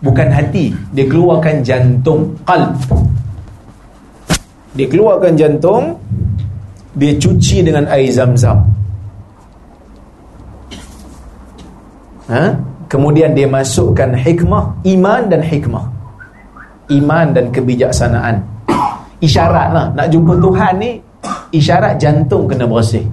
bukan 0.02 0.28
hati. 0.30 0.74
Dia 0.92 1.06
keluarkan 1.08 1.62
jantung 1.62 2.34
qalb. 2.44 2.76
Dia 4.76 4.88
keluarkan 4.90 5.34
jantung 5.38 5.96
dia 6.98 7.16
cuci 7.16 7.64
dengan 7.64 7.88
air 7.88 8.12
zam-zam. 8.12 8.60
Ha? 12.32 12.56
kemudian 12.92 13.32
dia 13.32 13.48
masukkan 13.48 14.12
hikmah 14.12 14.76
iman 14.84 15.22
dan 15.32 15.40
hikmah. 15.40 15.88
Iman 16.92 17.32
dan 17.32 17.48
kebijaksanaan. 17.56 18.44
Isyarat 19.24 19.68
lah 19.72 19.86
nak 19.96 20.12
jumpa 20.12 20.36
Tuhan 20.44 20.74
ni 20.76 21.00
isyarat 21.56 21.96
jantung 21.96 22.52
kena 22.52 22.68
bersih. 22.68 23.08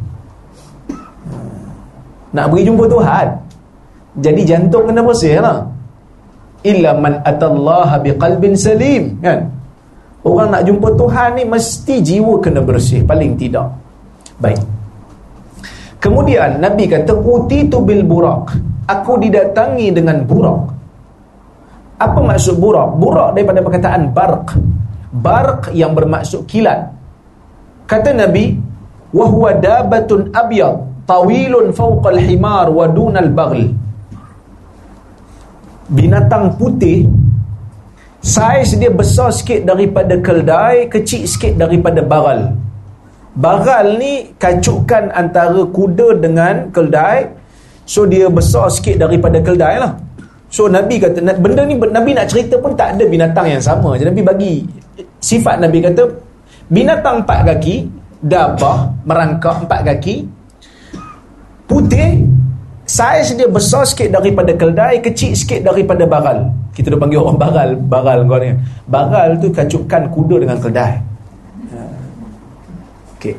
Nak 2.34 2.50
pergi 2.50 2.66
jumpa 2.66 2.84
Tuhan 2.90 3.26
jadi 4.18 4.40
jantung 4.42 4.90
kena 4.90 5.00
bersih 5.06 5.38
lah 5.38 5.62
illa 6.66 6.96
man 6.96 7.22
atallaha 7.22 8.02
biqalbin 8.02 8.54
salim 8.58 9.18
kan 9.22 9.58
Orang 10.26 10.50
nak 10.50 10.66
jumpa 10.66 10.92
Tuhan 10.98 11.38
ni 11.38 11.44
mesti 11.46 12.02
jiwa 12.02 12.42
kena 12.42 12.58
bersih 12.58 13.06
paling 13.06 13.38
tidak. 13.38 13.70
Baik. 14.42 14.60
Kemudian 16.02 16.58
Nabi 16.58 16.90
kata 16.90 17.14
utitu 17.14 17.78
bil 17.80 18.02
burak. 18.02 18.52
Aku 18.90 19.16
didatangi 19.16 19.88
dengan 19.94 20.26
burak. 20.26 20.74
Apa 21.98 22.18
maksud 22.22 22.58
burak? 22.58 22.98
Burak 22.98 23.34
daripada 23.34 23.62
perkataan 23.62 24.10
barq. 24.10 24.46
Barq 25.10 25.72
yang 25.72 25.94
bermaksud 25.94 26.46
kilat. 26.46 26.92
Kata 27.88 28.12
Nabi, 28.12 28.52
wa 29.14 29.26
huwa 29.26 29.56
dabatun 29.56 30.30
abyad 30.34 30.76
tawilun 31.08 31.72
fawqa 31.72 32.12
al-himar 32.14 32.68
wa 32.68 32.84
dunal 32.84 33.30
baghl. 33.32 33.72
Binatang 35.88 36.56
putih 36.60 37.08
Saiz 38.18 38.74
dia 38.74 38.90
besar 38.90 39.30
sikit 39.30 39.62
daripada 39.62 40.18
keldai, 40.18 40.90
kecil 40.90 41.22
sikit 41.24 41.54
daripada 41.54 42.02
baral. 42.02 42.50
Baral 43.38 43.94
ni 43.94 44.34
kacukan 44.34 45.14
antara 45.14 45.62
kuda 45.70 46.18
dengan 46.18 46.68
keldai. 46.74 47.30
So 47.86 48.04
dia 48.04 48.26
besar 48.28 48.68
sikit 48.74 48.98
daripada 48.98 49.38
keldai 49.38 49.78
lah. 49.78 49.94
So 50.50 50.66
Nabi 50.66 50.98
kata 50.98 51.22
benda 51.38 51.62
ni 51.62 51.78
Nabi 51.78 52.10
nak 52.16 52.26
cerita 52.32 52.58
pun 52.58 52.72
tak 52.74 52.96
ada 52.96 53.04
binatang 53.04 53.46
yang 53.52 53.60
sama 53.60 54.00
je 54.00 54.08
Nabi 54.08 54.24
bagi 54.24 54.52
sifat 55.20 55.60
Nabi 55.60 55.84
kata 55.84 56.08
binatang 56.72 57.22
empat 57.24 57.44
kaki 57.52 57.84
dabah 58.24 58.88
merangkak 59.04 59.68
empat 59.68 59.80
kaki 59.92 60.24
putih 61.68 62.24
saiz 62.88 63.36
dia 63.36 63.44
besar 63.44 63.84
sikit 63.84 64.16
daripada 64.16 64.56
keldai 64.56 65.04
kecil 65.04 65.36
sikit 65.36 65.60
daripada 65.60 66.08
baral. 66.08 66.48
Kita 66.72 66.88
dah 66.94 66.98
panggil 66.98 67.20
orang 67.20 67.36
baral 67.36 67.70
baral 67.76 68.18
kau 68.24 68.40
ni. 68.40 68.56
Baral 68.88 69.36
tu 69.36 69.52
kacukan 69.52 70.02
kuda 70.08 70.36
dengan 70.40 70.56
keldai 70.56 71.08
okey. 73.18 73.34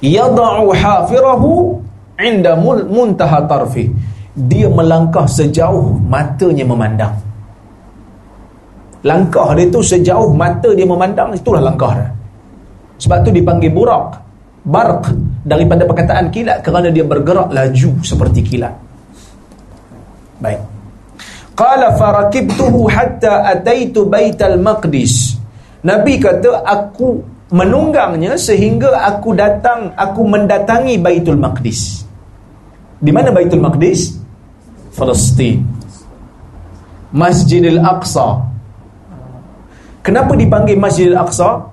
Yad'u 0.00 0.72
hafirahu 0.72 1.76
inda 2.16 2.56
muntaha 2.88 3.44
tarfi. 3.44 3.92
Dia 4.32 4.72
melangkah 4.72 5.28
sejauh 5.28 6.00
matanya 6.00 6.64
memandang. 6.64 7.14
Langkah 9.04 9.52
dia 9.56 9.68
tu 9.68 9.84
sejauh 9.84 10.32
mata 10.32 10.72
dia 10.72 10.88
memandang 10.88 11.36
itulah 11.36 11.60
langkah 11.60 11.92
dia. 11.92 12.08
Sebab 13.00 13.28
tu 13.28 13.30
dipanggil 13.32 13.72
burak 13.72 14.16
barq 14.64 15.08
daripada 15.40 15.88
perkataan 15.88 16.28
kilat 16.28 16.60
kerana 16.60 16.92
dia 16.92 17.04
bergerak 17.04 17.48
laju 17.52 17.90
seperti 18.04 18.40
kilat. 18.44 18.74
Baik. 20.40 20.60
Qala 21.56 21.92
farakibtuhu 21.96 22.88
hatta 22.88 23.44
ataitu 23.52 24.08
baital 24.08 24.56
maqdis. 24.56 25.36
Nabi 25.84 26.20
kata 26.20 26.64
aku 26.64 27.20
menunggangnya 27.52 28.36
sehingga 28.36 29.04
aku 29.04 29.36
datang 29.36 29.92
aku 29.96 30.24
mendatangi 30.24 30.96
baitul 30.96 31.36
maqdis. 31.36 32.04
Di 33.00 33.12
mana 33.12 33.32
baitul 33.32 33.64
maqdis? 33.64 34.16
Palestin 34.92 35.64
Masjidil 37.10 37.80
Aqsa. 37.82 38.44
Kenapa 40.04 40.36
dipanggil 40.38 40.78
Masjidil 40.78 41.18
Aqsa? 41.18 41.69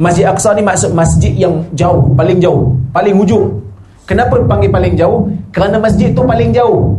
Masjid 0.00 0.24
Aqsa 0.24 0.56
ni 0.56 0.64
maksud 0.64 0.96
masjid 0.96 1.32
yang 1.36 1.64
jauh, 1.76 2.00
paling 2.16 2.40
jauh, 2.40 2.72
paling 2.92 3.12
hujung. 3.16 3.60
Kenapa 4.08 4.40
dipanggil 4.40 4.72
paling 4.72 4.94
jauh? 4.96 5.28
Kerana 5.52 5.76
masjid 5.78 6.10
tu 6.10 6.24
paling 6.24 6.50
jauh. 6.50 6.96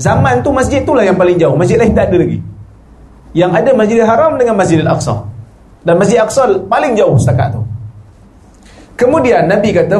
Zaman 0.00 0.40
tu 0.40 0.50
masjid 0.50 0.80
tu 0.80 0.96
lah 0.96 1.04
yang 1.04 1.16
paling 1.20 1.36
jauh. 1.36 1.54
Masjid 1.54 1.76
lain 1.76 1.92
tak 1.92 2.08
ada 2.08 2.16
lagi. 2.24 2.38
Yang 3.36 3.52
ada 3.62 3.70
Masjidil 3.76 4.08
Haram 4.08 4.32
dengan 4.40 4.54
Masjidil 4.58 4.88
Aqsa. 4.88 5.22
Dan 5.84 6.00
Masjid 6.00 6.18
Aqsa 6.18 6.48
paling 6.66 6.96
jauh 6.96 7.14
setakat 7.20 7.54
tu. 7.54 7.62
Kemudian 8.98 9.48
Nabi 9.48 9.72
kata 9.72 9.96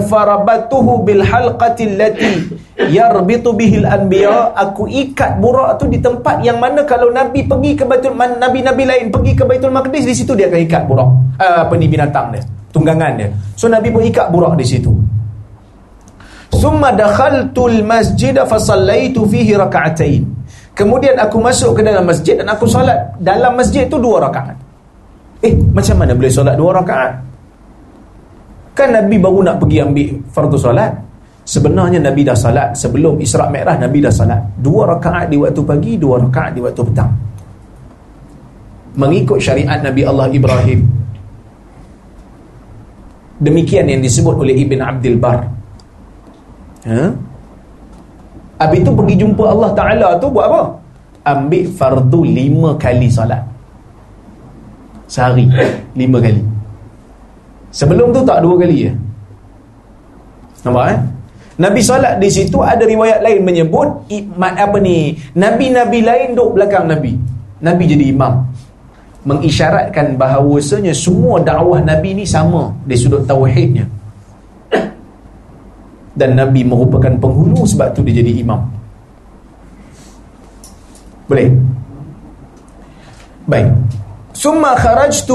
bil 1.04 1.22
halqati 1.24 1.84
allati 1.88 2.32
yarbitu 2.88 3.52
bihil 3.52 3.84
anbiya. 3.84 4.56
Aku 4.56 4.88
ikat 4.88 5.36
burak 5.42 5.76
tu 5.76 5.90
di 5.90 6.00
tempat 6.00 6.40
yang 6.40 6.56
mana 6.56 6.86
kalau 6.88 7.12
Nabi 7.12 7.44
pergi 7.44 7.76
ke 7.76 7.84
Baitul 7.84 8.16
Nabi-nabi 8.16 8.84
lain 8.88 9.06
pergi 9.12 9.32
ke 9.36 9.44
Baitul 9.44 9.74
Maqdis 9.74 10.08
di 10.08 10.14
situ 10.16 10.32
dia 10.32 10.48
akan 10.48 10.60
ikat 10.64 10.82
burak. 10.88 11.08
Uh, 11.36 11.68
apa 11.68 11.74
ni 11.76 11.90
binatang 11.90 12.32
dia? 12.32 12.42
Tunggangan 12.72 13.18
dia. 13.20 13.28
So 13.58 13.68
Nabi 13.68 13.92
pun 13.92 14.00
ikat 14.06 14.32
burak 14.32 14.56
di 14.56 14.64
situ. 14.64 14.94
Summa 16.56 16.92
dakhaltul 16.92 17.84
masjid 17.84 18.36
fa 18.44 18.56
sallaitu 18.56 19.24
fihi 19.28 19.56
raka'atain 19.56 20.40
kemudian 20.80 21.12
aku 21.20 21.36
masuk 21.36 21.76
ke 21.76 21.82
dalam 21.84 22.08
masjid 22.08 22.40
dan 22.40 22.48
aku 22.48 22.64
solat 22.64 23.12
dalam 23.20 23.52
masjid 23.52 23.84
tu 23.84 24.00
dua 24.00 24.24
rakaat. 24.24 24.56
Eh 25.44 25.52
macam 25.76 26.00
mana 26.00 26.16
boleh 26.16 26.32
solat 26.32 26.56
dua 26.56 26.80
rakaat? 26.80 27.12
Kan 28.72 28.96
Nabi 28.96 29.20
baru 29.20 29.44
nak 29.44 29.56
pergi 29.60 29.84
ambil 29.84 30.08
fardu 30.32 30.56
solat. 30.56 30.92
Sebenarnya 31.50 31.98
Nabi 31.98 32.22
dah 32.22 32.38
salat 32.38 32.78
sebelum 32.78 33.18
Isra' 33.18 33.50
Mi'raj 33.50 33.82
Nabi 33.82 33.98
dah 33.98 34.14
salat. 34.14 34.38
Dua 34.54 34.86
rakaat 34.86 35.26
di 35.26 35.34
waktu 35.34 35.58
pagi, 35.66 35.98
dua 35.98 36.22
rakaat 36.22 36.54
di 36.54 36.62
waktu 36.62 36.78
petang. 36.78 37.10
Mengikut 38.94 39.42
syariat 39.42 39.82
Nabi 39.82 40.06
Allah 40.06 40.30
Ibrahim. 40.30 40.86
Demikian 43.42 43.90
yang 43.90 43.98
disebut 43.98 44.38
oleh 44.38 44.62
Ibn 44.62 44.78
Abdul 44.94 45.18
Bar. 45.18 45.42
Ha? 46.86 47.02
Habis 48.62 48.78
itu 48.86 48.92
pergi 48.94 49.14
jumpa 49.18 49.42
Allah 49.50 49.70
Ta'ala 49.74 50.08
tu 50.22 50.30
buat 50.30 50.46
apa? 50.46 50.62
Ambil 51.34 51.66
fardu 51.66 52.30
lima 52.30 52.78
kali 52.78 53.10
salat. 53.10 53.42
Sehari. 55.10 55.50
Lima 55.98 56.22
kali. 56.22 56.46
Sebelum 57.74 58.14
tu 58.14 58.22
tak 58.22 58.38
dua 58.38 58.54
kali 58.54 58.86
ya. 58.86 58.92
Nampak 60.62 60.86
eh? 60.94 61.00
Nabi 61.60 61.84
solat 61.84 62.16
di 62.16 62.32
situ 62.32 62.64
ada 62.64 62.88
riwayat 62.88 63.20
lain 63.20 63.44
menyebut 63.44 64.08
apa 64.40 64.80
ni? 64.80 65.12
Nabi-nabi 65.36 66.00
lain 66.00 66.32
duduk 66.32 66.56
belakang 66.56 66.88
Nabi. 66.88 67.12
Nabi 67.60 67.84
jadi 67.84 68.08
imam. 68.08 68.48
Mengisyaratkan 69.28 70.16
bahawasanya 70.16 70.96
semua 70.96 71.44
dakwah 71.44 71.84
Nabi 71.84 72.16
ni 72.16 72.24
sama 72.24 72.72
dari 72.88 72.96
sudut 72.96 73.28
tauhidnya. 73.28 73.84
Dan 76.16 76.40
Nabi 76.40 76.64
merupakan 76.64 77.12
penghulu 77.20 77.68
sebab 77.68 77.92
tu 77.92 78.00
dia 78.08 78.24
jadi 78.24 78.40
imam. 78.40 78.64
Boleh? 81.28 81.52
Baik. 83.44 83.68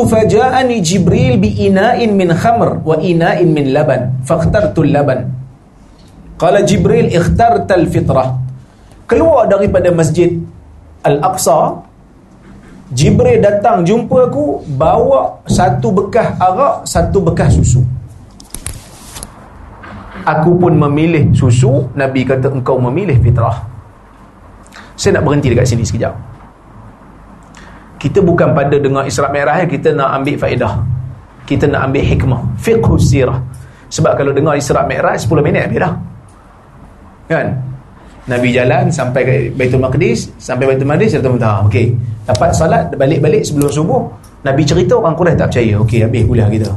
Faja'ani 0.09 0.81
Jibril 0.81 1.37
bi 1.37 1.69
ina'in 1.69 2.17
min 2.17 2.33
khamr 2.33 2.81
wa 2.81 2.97
ina'in 2.97 3.53
min 3.53 3.69
laban 3.69 4.17
fakhtartu 4.25 4.81
laban 4.89 5.44
Qala 6.35 6.67
Jibril 6.67 7.07
ikhtarta 7.15 7.79
al-fitrah. 7.79 8.35
Keluar 9.07 9.47
daripada 9.47 9.87
masjid 9.93 10.35
Al-Aqsa 11.05 11.79
Jibril 12.89 13.37
datang 13.37 13.85
jumpa 13.85 14.27
aku 14.27 14.65
Bawa 14.73 15.45
satu 15.45 15.93
bekas 15.93 16.35
arak 16.41 16.83
Satu 16.83 17.23
bekas 17.23 17.55
susu. 17.55 17.81
Aku 20.25 20.57
pun 20.57 20.73
memilih 20.75 21.31
susu. 21.31 21.87
Nabi 21.95 22.27
kata 22.27 22.51
engkau 22.51 22.81
memilih 22.81 23.15
fitrah. 23.21 23.61
Saya 24.97 25.21
nak 25.21 25.29
berhenti 25.29 25.53
dekat 25.53 25.69
sini 25.69 25.85
sekejap. 25.85 26.13
Kita 28.01 28.19
bukan 28.25 28.51
pada 28.57 28.75
dengar 28.75 29.05
Isra' 29.05 29.29
Mi'raj 29.29 29.69
kita 29.69 29.93
nak 29.93 30.19
ambil 30.19 30.35
faedah. 30.35 30.81
Kita 31.45 31.69
nak 31.69 31.89
ambil 31.89 32.03
hikmah. 32.03 32.41
Fiqh 32.57 32.89
sirah. 32.97 33.37
Sebab 33.87 34.17
kalau 34.17 34.33
dengar 34.33 34.57
Isra' 34.57 34.83
Mi'raj 34.89 35.29
10 35.29 35.45
minit 35.45 35.69
habis 35.69 35.79
dah 35.79 35.93
kan? 37.29 37.47
Nabi 38.25 38.49
jalan 38.49 38.89
sampai 38.89 39.21
ke 39.21 39.35
Baitul 39.53 39.81
Maqdis 39.81 40.33
sampai 40.41 40.65
Baitul 40.65 40.89
Maqdis 40.89 41.13
dia 41.13 41.21
tahu 41.21 41.37
okey. 41.69 41.93
Dapat 42.25 42.49
salat 42.57 42.89
balik-balik 42.97 43.45
sebelum 43.45 43.69
subuh. 43.69 44.01
Nabi 44.41 44.65
cerita 44.65 44.97
orang 44.97 45.13
Quraisy 45.13 45.37
tak 45.37 45.47
percaya. 45.53 45.73
Okey 45.81 45.99
habis 46.01 46.23
kuliah 46.25 46.49
kita. 46.49 46.69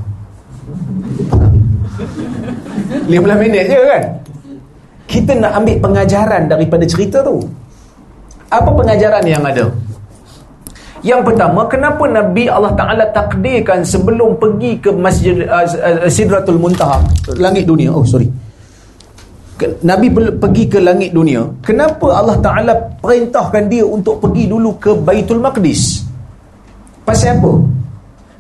15 3.09 3.41
minit 3.41 3.65
je 3.65 3.81
kan? 3.81 4.05
Kita 5.09 5.33
nak 5.41 5.53
ambil 5.57 5.77
pengajaran 5.81 6.43
daripada 6.53 6.85
cerita 6.85 7.25
tu. 7.25 7.41
Apa 8.53 8.69
pengajaran 8.73 9.25
yang 9.25 9.41
ada? 9.41 9.73
Yang 11.01 11.33
pertama, 11.33 11.65
kenapa 11.71 12.05
Nabi 12.11 12.51
Allah 12.51 12.75
Ta'ala 12.75 13.05
takdirkan 13.15 13.87
sebelum 13.87 14.37
pergi 14.37 14.83
ke 14.83 14.91
Masjid 14.91 15.47
uh, 15.47 15.65
uh, 15.65 16.11
Sidratul 16.11 16.59
Muntaha, 16.59 16.99
langit 17.39 17.65
dunia. 17.65 17.95
Oh, 17.95 18.03
sorry. 18.03 18.27
Nabi 19.59 20.07
pergi 20.15 20.65
ke 20.71 20.79
langit 20.79 21.11
dunia. 21.11 21.43
Kenapa 21.67 22.15
Allah 22.15 22.39
Ta'ala 22.39 22.73
perintahkan 23.03 23.67
dia 23.67 23.83
untuk 23.83 24.23
pergi 24.23 24.47
dulu 24.47 24.79
ke 24.79 24.95
Baitul 24.95 25.43
Maqdis? 25.43 26.07
Pasal 27.03 27.43
apa? 27.43 27.53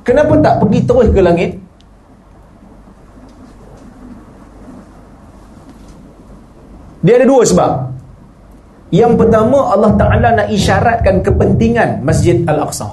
Kenapa 0.06 0.38
tak 0.38 0.54
pergi 0.62 0.78
terus 0.86 1.08
ke 1.10 1.18
langit? 1.18 1.50
Dia 7.02 7.18
ada 7.18 7.26
dua 7.26 7.42
sebab. 7.42 7.72
Yang 8.94 9.12
pertama 9.20 9.74
Allah 9.74 9.92
Ta'ala 9.98 10.28
nak 10.38 10.48
isyaratkan 10.48 11.20
kepentingan 11.20 12.00
Masjid 12.00 12.40
Al-Aqsa 12.48 12.88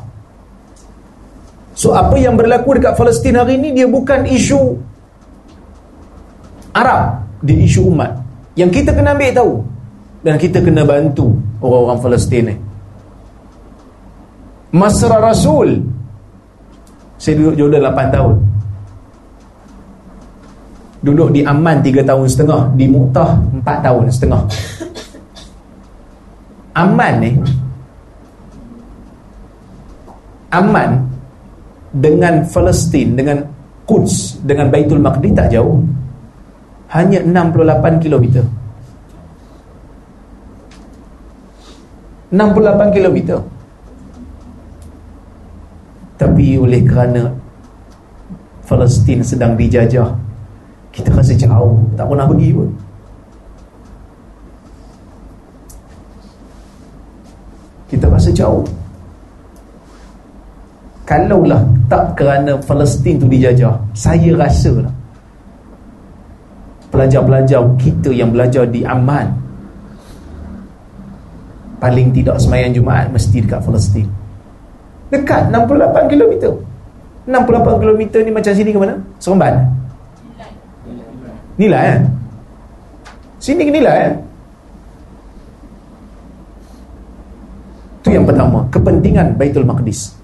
So 1.72 1.96
apa 1.96 2.20
yang 2.20 2.36
berlaku 2.36 2.76
dekat 2.76 3.00
Palestin 3.00 3.40
hari 3.40 3.56
ini 3.56 3.72
Dia 3.72 3.88
bukan 3.88 4.28
isu 4.28 4.76
Arab 6.76 7.25
Dia 7.44 7.58
isu 7.60 7.92
umat. 7.92 8.12
Yang 8.56 8.82
kita 8.82 8.96
kena 8.96 9.12
ambil 9.18 9.32
tahu. 9.36 9.54
Dan 10.26 10.36
kita 10.40 10.64
kena 10.64 10.82
bantu 10.88 11.36
orang-orang 11.60 12.00
Palestin 12.02 12.44
ni. 12.50 12.56
Masra 14.76 15.18
Rasul. 15.20 15.84
Saya 17.20 17.40
duduk 17.40 17.56
Jordan 17.60 17.92
8 17.92 18.16
tahun. 18.16 18.36
Duduk 21.06 21.30
di 21.36 21.42
Aman 21.46 21.84
3 21.84 22.02
tahun 22.02 22.26
setengah. 22.26 22.62
Di 22.74 22.86
Muqtah 22.90 23.30
4 23.62 23.86
tahun 23.86 24.04
setengah. 24.10 24.42
Aman 26.76 27.14
ni 27.24 27.32
aman 30.56 30.90
dengan 31.96 32.44
Palestin 32.48 33.16
dengan 33.16 33.44
Quds 33.88 34.44
dengan 34.44 34.72
Baitul 34.72 35.00
Maqdis 35.04 35.36
tak 35.36 35.52
jauh 35.52 35.80
hanya 36.94 37.20
68 37.24 38.04
km 38.04 38.46
68 42.30 42.96
km 42.96 43.18
tapi 46.16 46.46
oleh 46.60 46.82
kerana 46.84 47.32
Palestin 48.66 49.22
sedang 49.22 49.54
dijajah 49.54 50.26
kita 50.96 51.12
rasa 51.12 51.36
jauh 51.36 51.76
tak 52.00 52.08
pernah 52.08 52.24
pergi 52.24 52.50
pun. 52.56 52.70
Kita 57.92 58.08
rasa 58.08 58.32
jauh. 58.32 58.64
Kalaulah 61.04 61.62
tak 61.92 62.16
kerana 62.18 62.58
Palestin 62.64 63.20
tu 63.20 63.28
dijajah 63.30 63.76
saya 63.94 64.34
rasa 64.34 64.74
lah 64.82 64.96
pelajar-pelajar 66.96 67.60
kita 67.76 68.10
yang 68.16 68.32
belajar 68.32 68.64
di 68.64 68.88
Amman 68.88 69.28
paling 71.84 72.16
tidak 72.16 72.40
semayang 72.40 72.72
Jumaat 72.72 73.12
mesti 73.12 73.44
dekat 73.44 73.60
Palestin 73.60 74.08
dekat 75.12 75.52
68 75.52 76.12
km 76.12 76.56
68 77.28 77.82
km 77.84 78.02
ni 78.24 78.32
macam 78.32 78.54
sini 78.56 78.70
ke 78.72 78.80
mana? 78.80 78.96
Seremban 79.20 79.68
nilai 81.60 81.84
kan? 81.92 82.02
sini 83.44 83.68
ke 83.68 83.72
nilai 83.76 83.98
kan? 84.00 84.14
itu 88.00 88.10
yang 88.16 88.24
pertama 88.24 88.64
kepentingan 88.72 89.36
Baitul 89.36 89.68
Maqdis 89.68 90.16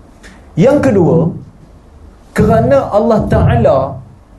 yang 0.60 0.84
kedua, 0.84 1.32
kerana 2.36 2.92
Allah 2.92 3.20
Ta'ala 3.32 3.78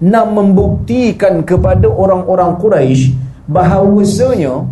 nak 0.03 0.27
membuktikan 0.35 1.47
kepada 1.47 1.87
orang-orang 1.87 2.59
Quraisy 2.59 3.15
bahawasanya 3.47 4.67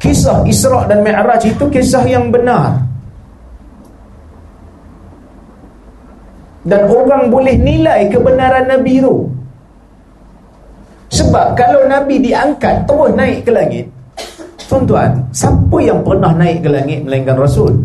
kisah 0.00 0.48
Isra' 0.48 0.88
dan 0.88 1.04
Mi'raj 1.04 1.44
itu 1.44 1.64
kisah 1.68 2.08
yang 2.08 2.32
benar. 2.32 2.80
Dan 6.64 6.88
orang 6.88 7.28
boleh 7.28 7.60
nilai 7.60 8.08
kebenaran 8.08 8.64
Nabi 8.64 9.04
itu. 9.04 9.28
Sebab 11.12 11.52
kalau 11.52 11.84
Nabi 11.84 12.24
diangkat 12.24 12.88
terus 12.88 13.12
naik 13.12 13.44
ke 13.44 13.52
langit, 13.52 13.84
tuan-tuan, 14.64 15.12
siapa 15.36 15.76
yang 15.84 16.00
pernah 16.00 16.32
naik 16.32 16.64
ke 16.64 16.72
langit 16.72 17.04
melainkan 17.04 17.36
Rasul? 17.36 17.76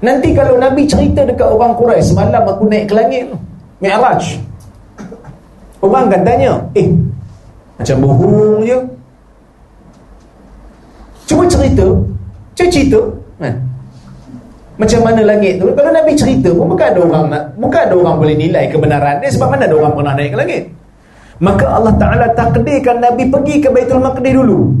Nanti 0.00 0.32
kalau 0.32 0.56
Nabi 0.56 0.88
cerita 0.88 1.28
dekat 1.28 1.44
orang 1.44 1.76
Quraisy 1.76 2.16
semalam 2.16 2.40
aku 2.48 2.64
naik 2.64 2.88
ke 2.88 2.96
langit 2.96 3.28
tu. 3.28 3.36
Mi'raj. 3.80 4.40
Orang 5.84 6.08
akan 6.08 6.22
tanya, 6.24 6.52
"Eh, 6.72 6.88
macam 7.76 7.96
bohong 8.00 8.64
je." 8.64 8.78
Cuba 11.26 11.44
cerita, 11.50 11.86
cuba 12.56 12.68
cerita, 12.70 13.00
kan? 13.42 13.54
Macam 14.76 15.00
mana 15.08 15.20
langit 15.24 15.56
tu? 15.56 15.66
Kalau 15.72 15.90
Nabi 15.90 16.12
cerita 16.12 16.52
pun 16.52 16.68
bukan 16.68 16.86
ada 16.92 17.00
orang 17.00 17.24
nak, 17.32 17.42
bukan 17.56 17.80
ada 17.80 17.94
orang 17.96 18.16
boleh 18.20 18.36
nilai 18.36 18.68
kebenaran 18.68 19.24
dia 19.24 19.32
sebab 19.32 19.48
mana 19.56 19.64
ada 19.64 19.76
orang 19.76 19.92
pernah 19.96 20.12
naik 20.12 20.30
ke 20.32 20.38
langit. 20.38 20.62
Maka 21.40 21.64
Allah 21.68 21.94
Taala 21.96 22.26
takdirkan 22.36 23.00
Nabi 23.00 23.28
pergi 23.28 23.60
ke 23.60 23.68
Baitul 23.72 24.00
Maqdis 24.04 24.32
dulu. 24.36 24.72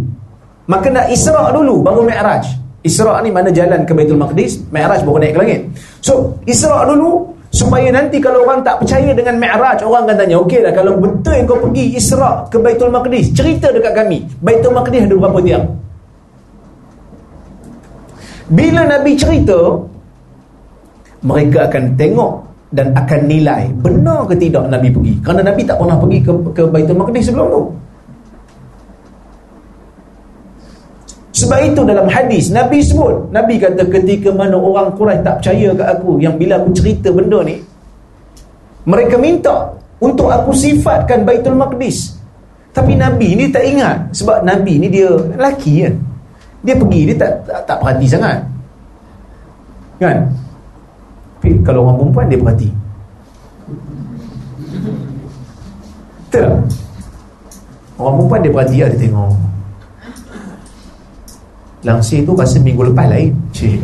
Maka 0.68 0.88
nak 0.92 1.08
Isra 1.08 1.48
dulu 1.52 1.80
baru 1.80 2.04
Mi'raj. 2.04 2.44
Isra' 2.86 3.18
ni 3.26 3.34
mana 3.34 3.50
jalan 3.50 3.82
ke 3.82 3.90
Baitul 3.90 4.14
Maqdis 4.14 4.62
Mi'raj 4.70 5.02
baru 5.02 5.18
naik 5.18 5.34
ke 5.34 5.38
langit 5.42 5.60
So 5.98 6.38
Isra' 6.46 6.86
dulu 6.86 7.34
Supaya 7.56 7.88
nanti 7.88 8.20
kalau 8.20 8.44
orang 8.44 8.60
tak 8.60 8.84
percaya 8.84 9.16
dengan 9.16 9.40
Mi'raj 9.40 9.80
Orang 9.80 10.04
akan 10.04 10.16
tanya 10.20 10.36
Okey 10.44 10.60
lah 10.60 10.76
kalau 10.76 11.00
betul 11.00 11.40
kau 11.48 11.56
pergi 11.56 11.96
Isra' 11.96 12.44
ke 12.52 12.60
Baitul 12.60 12.92
Maqdis 12.92 13.32
Cerita 13.32 13.72
dekat 13.72 13.96
kami. 13.96 14.28
Baitul 14.44 14.76
Maqdis 14.76 15.08
ada 15.08 15.16
berapa 15.16 15.40
tiang? 15.40 15.64
Bila 18.52 18.84
Nabi 18.84 19.16
cerita 19.16 19.56
Mereka 21.24 21.72
akan 21.72 21.84
tengok 21.96 22.32
Dan 22.76 22.92
akan 22.92 23.20
nilai 23.24 23.72
Benar 23.80 24.28
ke 24.28 24.36
tidak 24.36 24.68
Nabi 24.68 24.92
pergi. 24.92 25.14
Kerana 25.24 25.40
Nabi 25.48 25.64
tak 25.64 25.80
pernah 25.80 25.96
pergi 25.96 26.18
ke, 26.20 26.32
ke 26.52 26.62
Baitul 26.68 27.00
Maqdis 27.00 27.24
sebelum 27.32 27.48
tu 27.48 27.62
Sebab 31.36 31.58
itu 31.68 31.84
dalam 31.84 32.08
hadis 32.08 32.48
Nabi 32.48 32.80
sebut 32.80 33.28
Nabi 33.28 33.60
kata 33.60 33.84
ketika 33.92 34.32
mana 34.32 34.56
orang 34.56 34.96
Quraisy 34.96 35.20
tak 35.20 35.44
percaya 35.44 35.68
ke 35.76 35.84
aku 35.84 36.16
Yang 36.16 36.34
bila 36.40 36.52
aku 36.56 36.70
cerita 36.72 37.12
benda 37.12 37.44
ni 37.44 37.60
Mereka 38.88 39.20
minta 39.20 39.68
Untuk 40.00 40.32
aku 40.32 40.56
sifatkan 40.56 41.28
Baitul 41.28 41.60
Maqdis. 41.60 42.16
Tapi 42.72 42.96
Nabi 42.96 43.36
ni 43.36 43.52
tak 43.52 43.68
ingat 43.68 44.16
Sebab 44.16 44.48
Nabi 44.48 44.80
ni 44.80 44.88
dia 44.88 45.12
lelaki 45.12 45.84
kan 45.84 45.94
Dia 46.64 46.72
pergi 46.72 47.00
dia 47.12 47.16
tak, 47.20 47.32
tak, 47.44 47.60
tak 47.68 47.76
perhati 47.84 48.06
sangat. 48.08 48.38
Kan? 50.00 50.18
Tapi 51.36 51.48
kalau 51.60 51.84
orang 51.84 51.96
perempuan 52.00 52.26
dia 52.32 52.40
perhati. 52.40 52.68
Betul 56.26 56.48
Orang 58.00 58.14
perempuan 58.24 58.40
dia 58.40 58.52
perhati 58.56 58.76
lah 58.80 58.88
dia 58.88 59.00
tengok 59.04 59.45
Langsir 61.86 62.26
tu 62.26 62.34
rasa 62.34 62.58
minggu 62.58 62.90
lepas 62.90 63.06
lain. 63.06 63.30
Cik. 63.54 63.78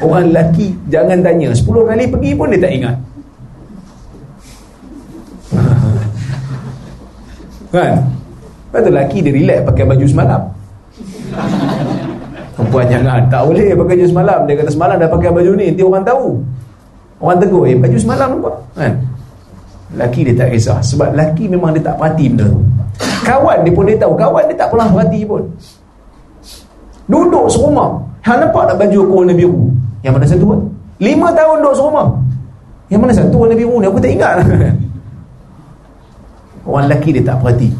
Orang 0.00 0.32
lelaki 0.32 0.72
Jangan 0.88 1.20
tanya. 1.20 1.52
10 1.52 1.68
kali 1.68 2.04
pergi 2.08 2.30
pun 2.32 2.48
dia 2.48 2.60
tak 2.64 2.72
ingat. 2.72 2.96
Kan? 7.76 8.00
Lepas 8.00 8.80
tu 8.80 8.88
lelaki 8.88 9.18
dia 9.20 9.32
relax 9.36 9.60
pakai 9.68 9.84
baju 9.84 10.06
semalam. 10.08 10.40
Perempuan 12.56 12.88
jangan. 12.88 13.20
Tak 13.28 13.44
boleh 13.44 13.76
pakai 13.76 13.94
baju 14.00 14.06
semalam. 14.08 14.38
Dia 14.48 14.54
kata 14.56 14.72
semalam 14.72 14.96
dah 14.96 15.08
pakai 15.12 15.30
baju 15.36 15.52
ni 15.52 15.68
Nanti 15.68 15.84
orang 15.84 16.04
tahu. 16.08 16.40
Orang 17.20 17.38
tegur 17.44 17.68
Eh 17.68 17.76
baju 17.76 17.96
semalam 17.96 18.40
nampak 18.40 18.56
Kan? 18.72 18.92
Lelaki 19.92 20.20
dia 20.24 20.32
tak 20.32 20.48
kisah. 20.48 20.80
Sebab 20.80 21.12
lelaki 21.12 21.44
memang 21.44 21.76
dia 21.76 21.92
tak 21.92 22.00
perhati 22.00 22.32
benda 22.32 22.48
tu. 22.48 22.64
Kawan 23.20 23.68
dia 23.68 23.72
pun 23.76 23.84
dia 23.84 24.00
tahu. 24.00 24.16
Kawan 24.16 24.48
dia 24.48 24.56
tak 24.56 24.72
pernah 24.72 24.88
perhati 24.88 25.20
pun 25.28 25.44
Duduk 27.06 27.46
serumah. 27.46 27.94
Hang 28.26 28.42
nampak 28.42 28.66
tak 28.66 28.76
baju 28.82 28.98
aku 29.06 29.14
warna 29.22 29.34
biru? 29.34 29.70
Yang 30.02 30.12
mana 30.18 30.26
satu 30.26 30.44
kan 30.50 30.60
Lima 30.98 31.28
tahun 31.30 31.56
duduk 31.62 31.74
serumah. 31.78 32.06
Yang 32.90 33.00
mana 33.02 33.12
satu 33.14 33.36
warna 33.38 33.54
biru 33.54 33.74
ni? 33.78 33.86
Aku 33.86 33.98
tak 34.02 34.12
ingat. 34.12 34.36
Orang 36.66 36.90
lelaki 36.90 37.08
dia 37.14 37.22
tak 37.22 37.38
perhati. 37.38 37.70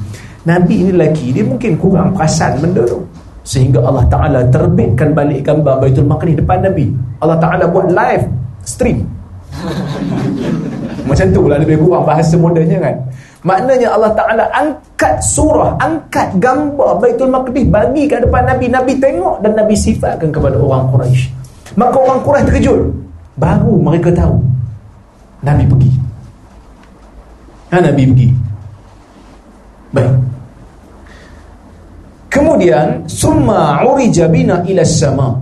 Nabi 0.46 0.86
ni 0.86 0.90
lelaki 0.94 1.34
Dia 1.34 1.42
mungkin 1.42 1.74
kurang 1.74 2.14
perasan 2.14 2.62
benda 2.62 2.86
tu. 2.86 3.02
Sehingga 3.42 3.82
Allah 3.82 4.06
Ta'ala 4.10 4.40
terbitkan 4.50 5.14
balik 5.14 5.46
gambar 5.46 5.82
Baitul 5.82 6.06
Maqdis 6.06 6.38
depan 6.38 6.62
Nabi. 6.62 6.90
Allah 7.22 7.38
Ta'ala 7.38 7.66
buat 7.66 7.90
live 7.90 8.24
stream. 8.62 9.06
Macam 11.10 11.26
tu 11.30 11.42
lah 11.46 11.58
lebih 11.58 11.78
kurang 11.82 12.02
bahasa 12.02 12.34
modennya 12.34 12.78
kan 12.82 12.94
Maknanya 13.46 13.94
Allah 13.94 14.10
Ta'ala 14.18 14.44
angkat 14.50 15.22
surah, 15.22 15.78
angkat 15.78 16.34
gambar 16.42 16.98
Baitul 16.98 17.30
Maqdis 17.30 17.70
bagi 17.70 18.10
ke 18.10 18.18
depan 18.18 18.42
Nabi. 18.42 18.66
Nabi 18.66 18.98
tengok 18.98 19.38
dan 19.38 19.54
Nabi 19.54 19.78
sifatkan 19.78 20.34
kepada 20.34 20.58
orang 20.58 20.90
Quraisy. 20.90 21.30
Maka 21.78 21.94
orang 21.94 22.26
Quraisy 22.26 22.46
terkejut. 22.50 22.80
Baru 23.38 23.78
mereka 23.78 24.10
tahu. 24.10 24.34
Nabi 25.46 25.62
pergi. 25.62 25.90
Ha, 27.70 27.76
Nabi 27.78 28.02
pergi. 28.10 28.28
Baik. 29.94 30.14
Kemudian, 32.26 33.06
Summa 33.06 33.86
urija 33.86 34.26
bina 34.26 34.58
ila 34.66 34.82
sama. 34.82 35.38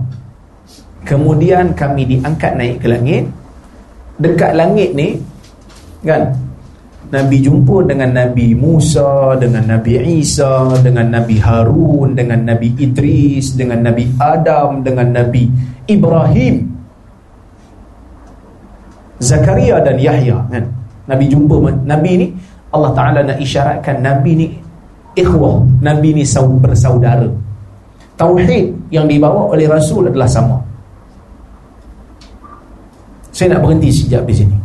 Kemudian 1.01 1.73
kami 1.73 2.05
diangkat 2.05 2.53
naik 2.53 2.85
ke 2.85 2.87
langit. 2.87 3.25
Dekat 4.21 4.53
langit 4.53 4.93
ni, 4.93 5.17
kan, 6.05 6.44
Nabi 7.05 7.37
jumpa 7.37 7.85
dengan 7.85 8.09
Nabi 8.17 8.57
Musa, 8.57 9.37
dengan 9.37 9.77
Nabi 9.77 10.01
Isa, 10.19 10.73
dengan 10.81 11.13
Nabi 11.13 11.37
Harun, 11.37 12.17
dengan 12.17 12.41
Nabi 12.49 12.73
Idris, 12.81 13.53
dengan 13.53 13.85
Nabi 13.85 14.09
Adam, 14.17 14.81
dengan 14.81 15.13
Nabi 15.13 15.45
Ibrahim. 15.85 16.73
Zakaria 19.21 19.79
dan 19.85 20.01
Yahya 20.01 20.37
kan. 20.49 20.65
Nabi 21.05 21.29
jumpa 21.29 21.55
Nabi 21.85 22.11
ni 22.17 22.27
Allah 22.73 22.91
Taala 22.97 23.19
nak 23.21 23.37
isyaratkan 23.39 24.01
Nabi 24.01 24.31
ni 24.35 24.47
ikhwah, 25.15 25.63
Nabi 25.79 26.19
ni 26.19 26.23
bersaudara. 26.59 27.29
Tauhid 28.15 28.91
yang 28.91 29.05
dibawa 29.05 29.51
oleh 29.53 29.67
Rasul 29.69 30.09
adalah 30.09 30.27
sama. 30.27 30.57
Saya 33.35 33.55
nak 33.55 33.67
berhenti 33.67 33.91
sekejap 33.91 34.23
di 34.23 34.33
sini. 34.33 34.64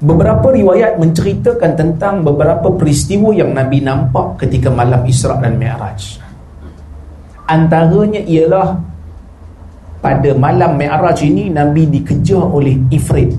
Beberapa 0.00 0.48
riwayat 0.48 0.96
menceritakan 0.96 1.76
tentang 1.76 2.24
beberapa 2.24 2.72
peristiwa 2.72 3.36
yang 3.36 3.52
Nabi 3.52 3.84
nampak 3.84 4.40
ketika 4.40 4.72
malam 4.72 5.04
Isra' 5.04 5.36
dan 5.44 5.60
Mi'raj. 5.60 6.16
Antaranya 7.44 8.24
ialah 8.24 8.80
pada 10.00 10.30
malam 10.32 10.80
Mi'raj 10.80 11.20
ini 11.20 11.52
Nabi 11.52 11.84
dikejar 11.84 12.40
oleh 12.40 12.80
Ifrit. 12.88 13.36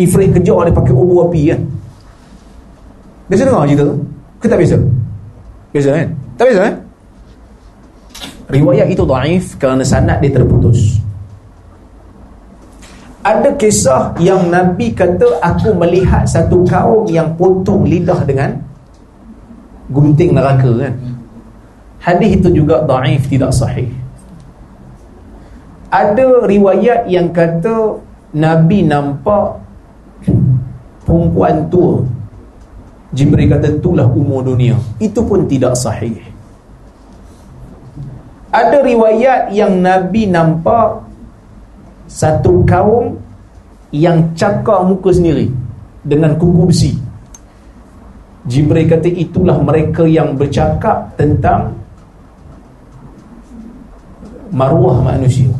Ifrit 0.00 0.32
kejar 0.32 0.64
oleh 0.64 0.72
pakai 0.72 0.96
obor 0.96 1.28
api 1.28 1.52
kan. 1.52 1.60
Biasa 3.28 3.42
dengar 3.44 3.68
cerita 3.68 3.84
tu? 3.84 3.96
Ke 4.40 4.46
tak 4.48 4.58
biasa? 4.58 4.76
Biasa 5.70 5.88
kan? 5.92 6.08
Tak 6.34 6.44
biasa 6.48 6.60
kan? 6.64 6.74
riwayat 8.48 8.86
itu 8.92 9.04
daif 9.08 9.56
kerana 9.56 9.82
sanad 9.86 10.20
dia 10.20 10.32
terputus 10.32 11.00
ada 13.24 13.56
kisah 13.56 14.12
yang 14.20 14.52
Nabi 14.52 14.92
kata 14.92 15.40
aku 15.40 15.72
melihat 15.72 16.28
satu 16.28 16.60
kaum 16.68 17.08
yang 17.08 17.32
potong 17.40 17.88
lidah 17.88 18.20
dengan 18.28 18.60
gunting 19.88 20.36
neraka 20.36 20.68
kan? 20.76 20.94
Hadis 22.04 22.36
itu 22.36 22.52
juga 22.52 22.84
daif 22.84 23.24
tidak 23.32 23.56
sahih. 23.56 23.88
Ada 25.88 26.44
riwayat 26.44 27.08
yang 27.08 27.32
kata 27.32 27.96
Nabi 28.36 28.84
nampak 28.84 29.56
perempuan 31.08 31.64
tua. 31.72 32.04
Jibril 33.16 33.48
kata 33.48 33.80
itulah 33.80 34.04
umur 34.04 34.44
dunia. 34.44 34.76
Itu 35.00 35.24
pun 35.24 35.48
tidak 35.48 35.80
sahih. 35.80 36.20
Ada 38.52 38.84
riwayat 38.84 39.56
yang 39.56 39.80
Nabi 39.80 40.28
nampak 40.28 41.03
satu 42.14 42.62
kaum 42.62 43.18
yang 43.90 44.22
cakar 44.38 44.86
muka 44.86 45.10
sendiri 45.10 45.50
dengan 46.06 46.38
kuku 46.38 46.70
besi. 46.70 46.92
Jibril 48.46 48.86
kata 48.86 49.10
itulah 49.10 49.58
mereka 49.58 50.06
yang 50.06 50.38
bercakap 50.38 51.10
tentang 51.18 51.74
maruah 54.54 55.02
manusia. 55.02 55.50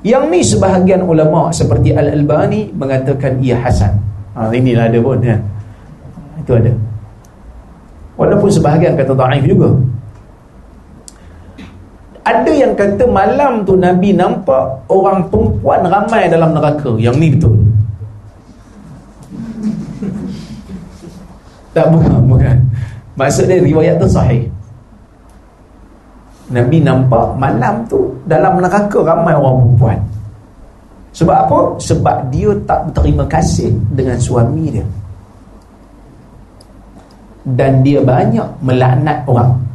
Yang 0.00 0.24
ni 0.32 0.40
sebahagian 0.40 1.04
ulama 1.04 1.52
seperti 1.52 1.92
Al-Albani 1.92 2.72
mengatakan 2.72 3.38
ia 3.38 3.60
hasan. 3.60 4.00
Ha, 4.32 4.48
inilah 4.50 4.88
ada 4.88 4.98
pun 4.98 5.20
ya. 5.20 5.36
itu 6.40 6.52
ada. 6.56 6.72
Walaupun 8.16 8.48
sebahagian 8.48 8.96
kata 8.96 9.12
da'if 9.12 9.44
juga 9.44 9.76
ada 12.30 12.52
yang 12.54 12.72
kata 12.78 13.04
malam 13.10 13.66
tu 13.66 13.74
Nabi 13.74 14.14
nampak 14.14 14.86
orang 14.86 15.26
perempuan 15.26 15.82
ramai 15.82 16.30
dalam 16.30 16.54
neraka. 16.54 16.94
Yang 16.94 17.16
ni 17.18 17.28
betul. 17.34 17.54
Tak 21.70 21.86
bukan, 21.86 22.18
bukan. 22.30 22.56
Maksud 23.14 23.46
dia 23.46 23.62
riwayat 23.62 23.98
tu 24.02 24.06
sahih. 24.10 24.42
Nabi 26.50 26.82
nampak 26.82 27.38
malam 27.38 27.86
tu 27.86 28.10
dalam 28.26 28.58
neraka 28.58 28.98
ramai 29.06 29.34
orang 29.38 29.54
perempuan. 29.62 29.98
Sebab 31.14 31.36
apa? 31.46 31.58
Sebab 31.78 32.16
dia 32.30 32.50
tak 32.66 32.90
berterima 32.90 33.26
kasih 33.26 33.70
dengan 33.94 34.18
suami 34.18 34.66
dia. 34.70 34.86
Dan 37.46 37.82
dia 37.86 38.02
banyak 38.02 38.46
melaknat 38.62 39.22
orang. 39.26 39.69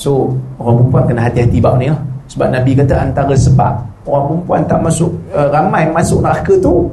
So 0.00 0.32
orang 0.56 0.80
perempuan 0.80 1.04
kena 1.12 1.20
hati-hati 1.28 1.60
bab 1.60 1.76
ni 1.76 1.92
lah. 1.92 2.00
Sebab 2.32 2.48
Nabi 2.48 2.72
kata 2.72 2.94
antara 3.04 3.36
sebab 3.36 3.74
Orang 4.08 4.24
perempuan 4.32 4.62
tak 4.64 4.80
masuk 4.80 5.12
uh, 5.34 5.50
Ramai 5.52 5.84
masuk 5.92 6.24
neraka 6.24 6.54
tu 6.62 6.88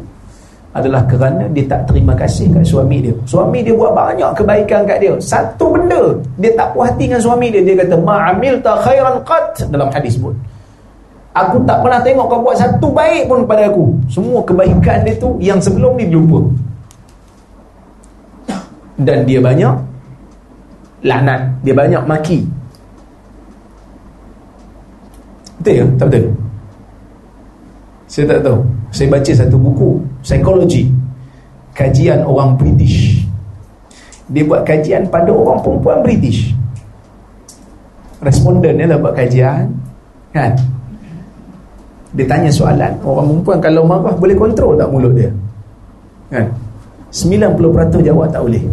Adalah 0.75 1.05
kerana 1.07 1.47
dia 1.55 1.63
tak 1.69 1.87
terima 1.87 2.11
kasih 2.17 2.51
kat 2.51 2.65
suami 2.67 3.05
dia. 3.05 3.13
Suami 3.23 3.63
dia 3.63 3.71
buat 3.71 3.95
banyak 3.95 4.33
kebaikan 4.35 4.83
kat 4.83 4.97
dia. 4.99 5.13
Satu 5.21 5.71
benda 5.71 6.19
Dia 6.41 6.51
tak 6.57 6.75
puas 6.75 6.91
hati 6.91 7.07
dengan 7.07 7.21
suami 7.23 7.47
dia 7.53 7.61
Dia 7.63 7.85
kata 7.85 7.95
Ma'amil 7.95 8.59
ta 8.59 8.75
khairan 8.81 9.15
qat 9.23 9.63
Dalam 9.71 9.87
hadis 9.93 10.19
pun 10.19 10.35
Aku 11.37 11.61
tak 11.69 11.85
pernah 11.85 12.01
tengok 12.01 12.25
kau 12.33 12.41
buat 12.41 12.57
satu 12.57 12.89
baik 12.89 13.29
pun 13.29 13.45
pada 13.45 13.69
aku. 13.69 13.93
Semua 14.09 14.41
kebaikan 14.41 15.05
dia 15.05 15.13
tu 15.21 15.37
Yang 15.37 15.69
sebelum 15.69 15.95
ni 15.95 16.09
lupa 16.09 16.41
Dan 18.99 19.23
dia 19.23 19.37
banyak 19.37 19.75
Laknat 21.05 21.61
Dia 21.61 21.77
banyak 21.77 22.03
maki 22.09 22.56
Betul 25.67 25.83
ya? 25.83 25.87
Tak 25.99 26.07
betul? 26.07 26.25
Saya 28.07 28.23
tak 28.31 28.39
tahu. 28.39 28.59
Saya 28.87 29.07
baca 29.11 29.31
satu 29.35 29.57
buku 29.59 29.89
Psikologi 30.23 30.87
Kajian 31.75 32.23
orang 32.23 32.55
British. 32.55 33.27
Dia 34.31 34.47
buat 34.47 34.63
kajian 34.63 35.11
pada 35.11 35.27
orang 35.27 35.59
perempuan 35.59 35.99
British. 36.07 36.55
Responden 38.23 38.79
dia 38.79 38.87
lah 38.87 38.95
buat 38.95 39.11
kajian 39.11 39.67
Kan? 40.31 40.55
Dia 42.15 42.25
tanya 42.31 42.47
soalan. 42.47 42.95
Orang 43.03 43.27
perempuan 43.27 43.59
kalau 43.59 43.83
marah 43.83 44.15
Boleh 44.15 44.39
kontrol 44.39 44.79
tak 44.79 44.87
mulut 44.87 45.11
dia? 45.19 45.27
Kan? 46.31 46.47
90% 47.11 48.07
jawab 48.07 48.31
tak 48.31 48.39
boleh. 48.39 48.63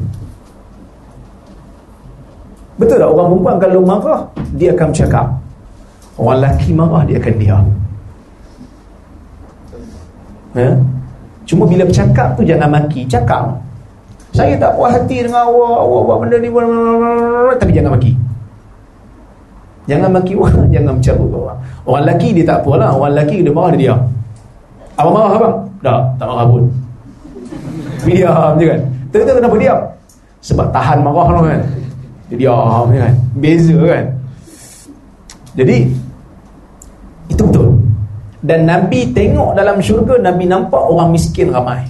Betul 2.79 3.03
tak 3.03 3.11
orang 3.11 3.27
perempuan 3.35 3.57
kalau 3.59 3.81
marah 3.83 4.23
Dia 4.55 4.71
akan 4.71 4.95
bercakap 4.95 5.27
Orang 6.15 6.39
lelaki 6.39 6.71
marah 6.71 7.03
dia 7.03 7.19
akan 7.19 7.35
diam. 7.43 7.67
Ha? 10.55 10.69
Cuma 11.45 11.67
bila 11.67 11.83
bercakap 11.83 12.39
tu 12.39 12.47
jangan 12.47 12.71
maki 12.71 13.05
Cakap. 13.11 13.59
Saya 14.35 14.59
tak 14.59 14.75
puas 14.75 14.91
hati 14.95 15.23
dengan 15.23 15.47
awak. 15.47 15.79
Awak 15.87 16.01
buat 16.07 16.19
benda 16.27 16.37
ni 16.43 16.51
Tapi 17.59 17.71
jangan 17.75 17.91
maki. 17.95 18.13
Jangan 19.87 20.11
maki 20.11 20.33
orang 20.41 20.71
Jangan 20.71 20.93
mencarut 20.99 21.31
orang. 21.31 21.59
Orang 21.85 22.01
lelaki 22.07 22.29
dia 22.35 22.45
tak 22.47 22.59
apa 22.63 22.71
lah. 22.79 22.91
Orang 22.95 23.11
lelaki 23.15 23.37
dia 23.43 23.53
marah 23.55 23.71
dia 23.75 23.81
diam. 23.83 24.01
Abang 24.95 25.15
marah 25.15 25.33
abang? 25.35 25.57
Tak, 25.83 26.01
tak 26.19 26.27
marah 26.31 26.47
pun. 26.47 26.63
Diam 28.07 28.51
je 28.59 28.65
kan. 28.71 28.81
Tengok-tengok 29.11 29.39
kenapa 29.43 29.57
diam? 29.59 29.81
Sebab 30.43 30.67
tahan 30.71 30.99
marah 31.03 31.27
tu 31.27 31.43
kan. 31.47 31.63
Dia 32.31 32.37
diam 32.39 32.85
je 32.91 32.99
kan. 33.03 33.15
Beza 33.39 33.79
kan. 33.83 34.05
Jadi. 35.55 35.79
Dan 38.45 38.69
Nabi 38.69 39.09
tengok 39.17 39.57
dalam 39.57 39.81
syurga 39.81 40.21
Nabi 40.21 40.45
nampak 40.45 40.77
orang 40.77 41.09
miskin 41.17 41.49
ramai. 41.49 41.81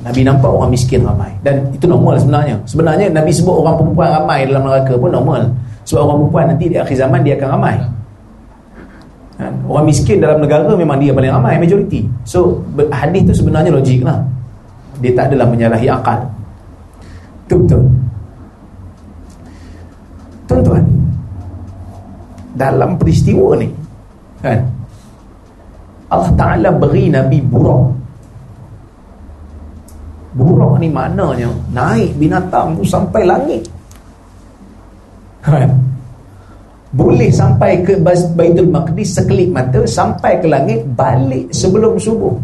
Nabi 0.00 0.24
nampak 0.24 0.48
orang 0.48 0.70
miskin 0.72 1.04
ramai 1.04 1.28
dan 1.44 1.66
itu 1.74 1.84
normal 1.84 2.16
sebenarnya. 2.16 2.56
Sebenarnya 2.64 3.12
Nabi 3.12 3.34
sebut 3.34 3.52
orang 3.52 3.76
perempuan 3.76 4.08
ramai 4.22 4.48
dalam 4.48 4.62
neraka 4.64 4.94
pun 4.96 5.10
normal. 5.12 5.42
Sebab 5.84 6.00
orang 6.06 6.18
perempuan 6.24 6.44
nanti 6.54 6.64
di 6.70 6.76
akhir 6.78 6.96
zaman 6.96 7.20
dia 7.26 7.34
akan 7.36 7.48
ramai. 7.58 7.74
Kan? 9.36 9.52
Orang 9.66 9.84
miskin 9.90 10.22
dalam 10.22 10.38
negara 10.40 10.72
memang 10.72 10.96
dia 11.02 11.12
paling 11.12 11.32
ramai 11.34 11.58
majoriti. 11.58 12.06
So 12.22 12.62
hadis 12.94 13.28
tu 13.28 13.44
sebenarnya 13.44 13.74
logik 13.74 14.06
lah. 14.06 14.22
Dia 15.02 15.12
tak 15.16 15.34
adalah 15.34 15.50
menyalahi 15.50 15.88
akal. 15.90 16.22
Itu 17.48 17.66
betul. 17.66 17.82
Tuan-tuan, 20.48 20.84
dalam 22.60 23.00
peristiwa 23.00 23.56
ni 23.56 23.68
kan? 24.44 24.60
Allah 26.12 26.32
Ta'ala 26.36 26.68
beri 26.76 27.08
Nabi 27.08 27.40
buruk 27.40 27.96
buruk 30.36 30.76
ni 30.76 30.92
maknanya 30.92 31.48
naik 31.72 32.14
binatang 32.20 32.76
tu 32.76 32.84
sampai 32.84 33.24
langit. 33.24 33.64
Kan? 35.40 35.72
Boleh 36.90 37.30
sampai 37.32 37.80
ke 37.86 37.96
Baitul 38.36 38.68
Maqdis 38.68 39.14
sekelip 39.16 39.50
mata 39.54 39.80
sampai 39.86 40.42
ke 40.42 40.46
langit 40.50 40.84
balik 40.98 41.48
sebelum 41.54 41.96
subuh. 41.96 42.34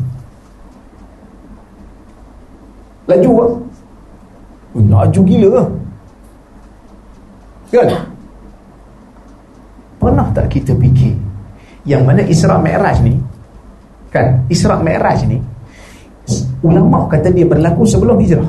Laju 3.06 3.30
lah 3.38 3.52
laju 4.76 5.20
gila 5.24 5.62
kan 7.72 7.88
Pernah 9.96 10.28
tak 10.36 10.52
kita 10.52 10.76
fikir 10.76 11.16
Yang 11.88 12.02
mana 12.04 12.22
Isra' 12.24 12.60
Mi'raj 12.60 13.00
ni 13.00 13.14
Kan? 14.12 14.44
Isra' 14.52 14.80
Mi'raj 14.80 15.24
ni 15.24 15.38
Ulama' 16.66 17.06
kata 17.06 17.30
dia 17.30 17.46
berlaku 17.46 17.86
sebelum 17.86 18.18
hijrah. 18.18 18.48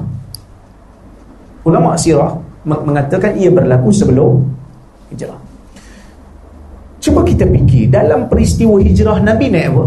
Ulama' 1.67 1.93
sirah 1.99 2.33
Mengatakan 2.67 3.31
ia 3.39 3.47
berlaku 3.47 3.95
sebelum 3.95 4.43
Hijrah. 5.07 5.39
Cuba 6.99 7.23
kita 7.23 7.47
fikir 7.47 7.87
Dalam 7.87 8.27
peristiwa 8.27 8.75
hijrah 8.83 9.23
Nabi 9.23 9.47
naik 9.47 9.71
apa? 9.71 9.85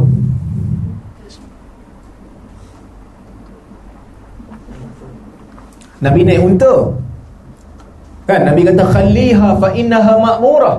Nabi 6.00 6.20
naik 6.24 6.40
unta. 6.40 6.74
Kan? 8.24 8.48
Nabi 8.48 8.64
kata 8.64 8.84
khaliha 8.88 9.48
fa 9.60 9.68
innaha 9.76 10.16
ma'murah 10.16 10.76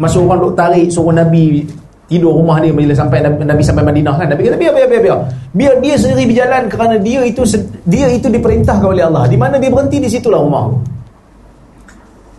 Masa 0.00 0.16
orang 0.16 0.40
duk 0.40 0.56
tarik 0.56 0.88
suruh 0.88 1.12
Nabi 1.12 1.60
tidur 2.08 2.32
rumah 2.32 2.58
dia 2.58 2.72
bila 2.72 2.90
sampai 2.96 3.20
Nabi, 3.22 3.60
sampai 3.60 3.84
Madinah 3.84 4.16
kan. 4.16 4.26
Nabi 4.32 4.48
kata 4.48 4.56
biar 4.56 4.72
biar 4.72 4.88
biar 4.88 5.02
biar. 5.04 5.18
Biar 5.52 5.74
dia 5.84 5.94
sendiri 6.00 6.32
berjalan 6.32 6.62
kerana 6.72 6.96
dia 6.96 7.20
itu 7.22 7.44
dia 7.84 8.08
itu 8.08 8.26
diperintahkan 8.32 8.88
oleh 8.88 9.04
Allah. 9.04 9.28
Di 9.28 9.36
mana 9.36 9.60
dia 9.60 9.68
berhenti 9.68 10.00
di 10.00 10.08
situlah 10.08 10.40
rumah. 10.40 10.72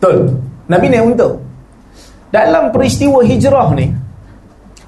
Betul. 0.01 0.33
Nabi 0.65 0.85
naik 0.89 1.05
unta. 1.13 1.29
Dalam 2.33 2.73
peristiwa 2.73 3.21
hijrah 3.21 3.75
ni 3.75 3.91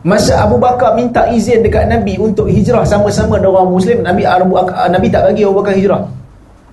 Masa 0.03 0.43
Abu 0.43 0.59
Bakar 0.59 0.99
minta 0.99 1.31
izin 1.31 1.63
dekat 1.63 1.87
Nabi 1.87 2.19
untuk 2.19 2.51
hijrah 2.51 2.83
sama-sama 2.83 3.39
dengan 3.39 3.55
orang 3.55 3.71
Muslim, 3.71 4.03
Nabi 4.03 4.27
Abu 4.27 4.51
Nabi 4.67 5.07
tak 5.07 5.31
bagi 5.31 5.47
Abu 5.47 5.63
Bakar 5.63 5.79
hijrah. 5.79 6.03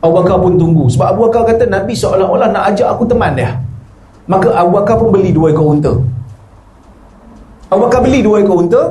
Abu 0.02 0.12
Bakar 0.18 0.36
pun 0.40 0.56
tunggu 0.56 0.90
sebab 0.90 1.14
Abu 1.14 1.20
Bakar 1.28 1.54
kata 1.54 1.68
Nabi 1.68 1.92
seolah-olah 1.94 2.48
nak 2.50 2.74
ajak 2.74 2.88
aku 2.90 3.04
teman 3.06 3.36
dia 3.36 3.52
maka 4.30 4.54
Abu 4.54 4.78
Bakar 4.78 4.94
pun 4.94 5.10
beli 5.10 5.34
dua 5.34 5.50
ekor 5.50 5.74
unta? 5.74 5.90
Abu 7.66 7.90
Bakar 7.90 8.06
beli 8.06 8.22
dua 8.22 8.38
ekor 8.46 8.62
unta? 8.62 8.82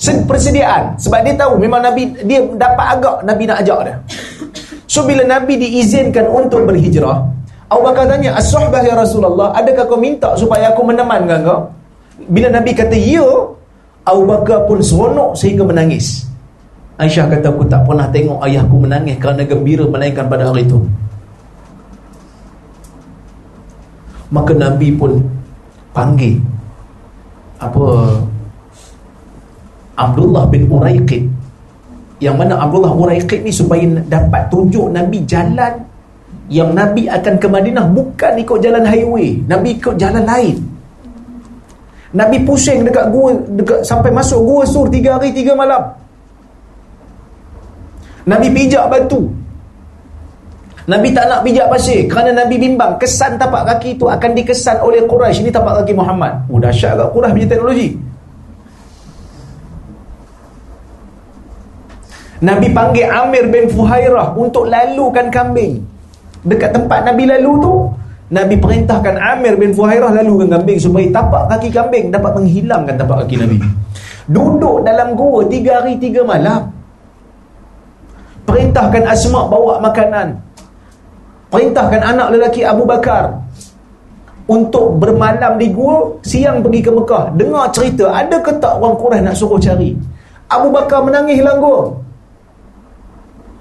Persediaan. 0.00 0.98
Sebab 0.98 1.22
dia 1.22 1.36
tahu 1.38 1.60
memang 1.60 1.78
Nabi 1.78 2.10
dia 2.26 2.42
dapat 2.58 2.98
agak 2.98 3.16
Nabi 3.22 3.46
nak 3.46 3.62
ajak 3.62 3.78
dia. 3.86 3.96
So 4.90 5.06
bila 5.06 5.22
Nabi 5.22 5.54
diizinkan 5.60 6.26
untuk 6.26 6.66
berhijrah 6.66 7.22
Abu 7.70 7.86
Bakar 7.86 8.10
tanya 8.10 8.34
as-suhbah 8.34 8.82
ya 8.82 8.98
Rasulullah 8.98 9.54
adakah 9.54 9.86
kau 9.86 9.94
minta 9.94 10.34
supaya 10.34 10.74
aku 10.74 10.82
menemankan 10.82 11.46
kau? 11.46 11.70
Bila 12.26 12.50
Nabi 12.50 12.74
kata 12.74 12.98
ya 12.98 13.22
Abu 14.02 14.26
Bakar 14.26 14.66
pun 14.66 14.82
seronok 14.82 15.38
sehingga 15.38 15.62
menangis. 15.62 16.26
Aisyah 16.98 17.30
kata 17.30 17.54
aku 17.54 17.62
tak 17.70 17.86
pernah 17.86 18.10
tengok 18.10 18.42
ayahku 18.42 18.76
menangis 18.82 19.16
kerana 19.22 19.46
gembira 19.46 19.86
melainkan 19.86 20.26
pada 20.26 20.50
hari 20.50 20.66
itu. 20.66 20.82
Maka 24.30 24.54
Nabi 24.54 24.94
pun 24.94 25.18
panggil 25.90 26.38
apa 27.58 27.84
Abdullah 29.98 30.48
bin 30.48 30.70
Uraiqid 30.70 31.28
yang 32.22 32.38
mana 32.38 32.56
Abdullah 32.56 32.94
Uraiqid 32.94 33.42
ni 33.42 33.52
supaya 33.52 33.84
dapat 34.06 34.48
tunjuk 34.48 34.88
Nabi 34.88 35.26
jalan 35.26 35.82
yang 36.50 36.74
Nabi 36.74 37.06
akan 37.06 37.34
ke 37.38 37.46
Madinah 37.46 37.86
bukan 37.94 38.32
ikut 38.42 38.58
jalan 38.58 38.82
highway. 38.82 39.38
Nabi 39.46 39.78
ikut 39.78 39.94
jalan 39.98 40.26
lain. 40.26 40.58
Nabi 42.10 42.42
pusing 42.42 42.82
dekat 42.82 43.06
gua 43.14 43.30
dekat 43.54 43.86
sampai 43.86 44.10
masuk 44.10 44.42
gua 44.42 44.62
sur 44.66 44.90
3 44.90 45.14
hari 45.14 45.30
3 45.30 45.54
malam. 45.54 45.94
Nabi 48.26 48.50
pijak 48.50 48.84
batu 48.90 49.30
Nabi 50.90 51.14
tak 51.14 51.30
nak 51.30 51.46
pijak 51.46 51.70
pasir 51.70 52.02
kerana 52.10 52.34
Nabi 52.34 52.58
bimbang 52.58 52.98
kesan 52.98 53.38
tapak 53.38 53.62
kaki 53.62 53.94
itu 53.94 54.10
akan 54.10 54.34
dikesan 54.34 54.82
oleh 54.82 55.06
Quraisy 55.06 55.46
ini 55.46 55.50
tapak 55.54 55.82
kaki 55.82 55.94
Muhammad. 55.94 56.50
Oh 56.50 56.58
dahsyat 56.58 56.98
kat 56.98 57.08
Quraisy 57.14 57.34
punya 57.38 57.46
teknologi. 57.46 57.88
Nabi 62.42 62.66
panggil 62.74 63.06
Amir 63.06 63.46
bin 63.52 63.70
Fuhairah 63.70 64.34
untuk 64.34 64.66
lalukan 64.66 65.30
kambing. 65.30 65.78
Dekat 66.42 66.74
tempat 66.74 67.06
Nabi 67.06 67.28
lalu 67.28 67.52
tu, 67.62 67.72
Nabi 68.34 68.58
perintahkan 68.58 69.14
Amir 69.14 69.54
bin 69.60 69.70
Fuhairah 69.70 70.10
lalukan 70.10 70.50
kambing 70.58 70.80
supaya 70.82 71.06
tapak 71.14 71.54
kaki 71.54 71.70
kambing 71.70 72.10
dapat 72.10 72.34
menghilangkan 72.34 72.98
tapak 72.98 73.28
kaki 73.28 73.38
Nabi. 73.38 73.62
Duduk 74.26 74.82
dalam 74.82 75.14
gua 75.14 75.46
tiga 75.46 75.84
hari 75.84 76.02
tiga 76.02 76.26
malam 76.26 76.66
perintahkan 78.42 79.06
Asma 79.06 79.46
bawa 79.46 79.78
makanan 79.78 80.49
perintahkan 81.50 82.00
anak 82.00 82.32
lelaki 82.32 82.62
Abu 82.62 82.86
Bakar 82.86 83.42
untuk 84.46 84.98
bermalam 84.98 85.58
di 85.58 85.70
gua 85.70 86.18
siang 86.22 86.62
pergi 86.62 86.80
ke 86.82 86.90
Mekah. 86.90 87.34
Dengar 87.34 87.70
cerita 87.74 88.10
ada 88.10 88.38
ke 88.42 88.54
tak 88.58 88.78
orang 88.78 88.98
Quraisy 88.98 89.22
nak 89.26 89.34
suruh 89.38 89.58
cari? 89.58 89.94
Abu 90.50 90.70
Bakar 90.70 91.02
menangis 91.02 91.42
gua 91.42 91.90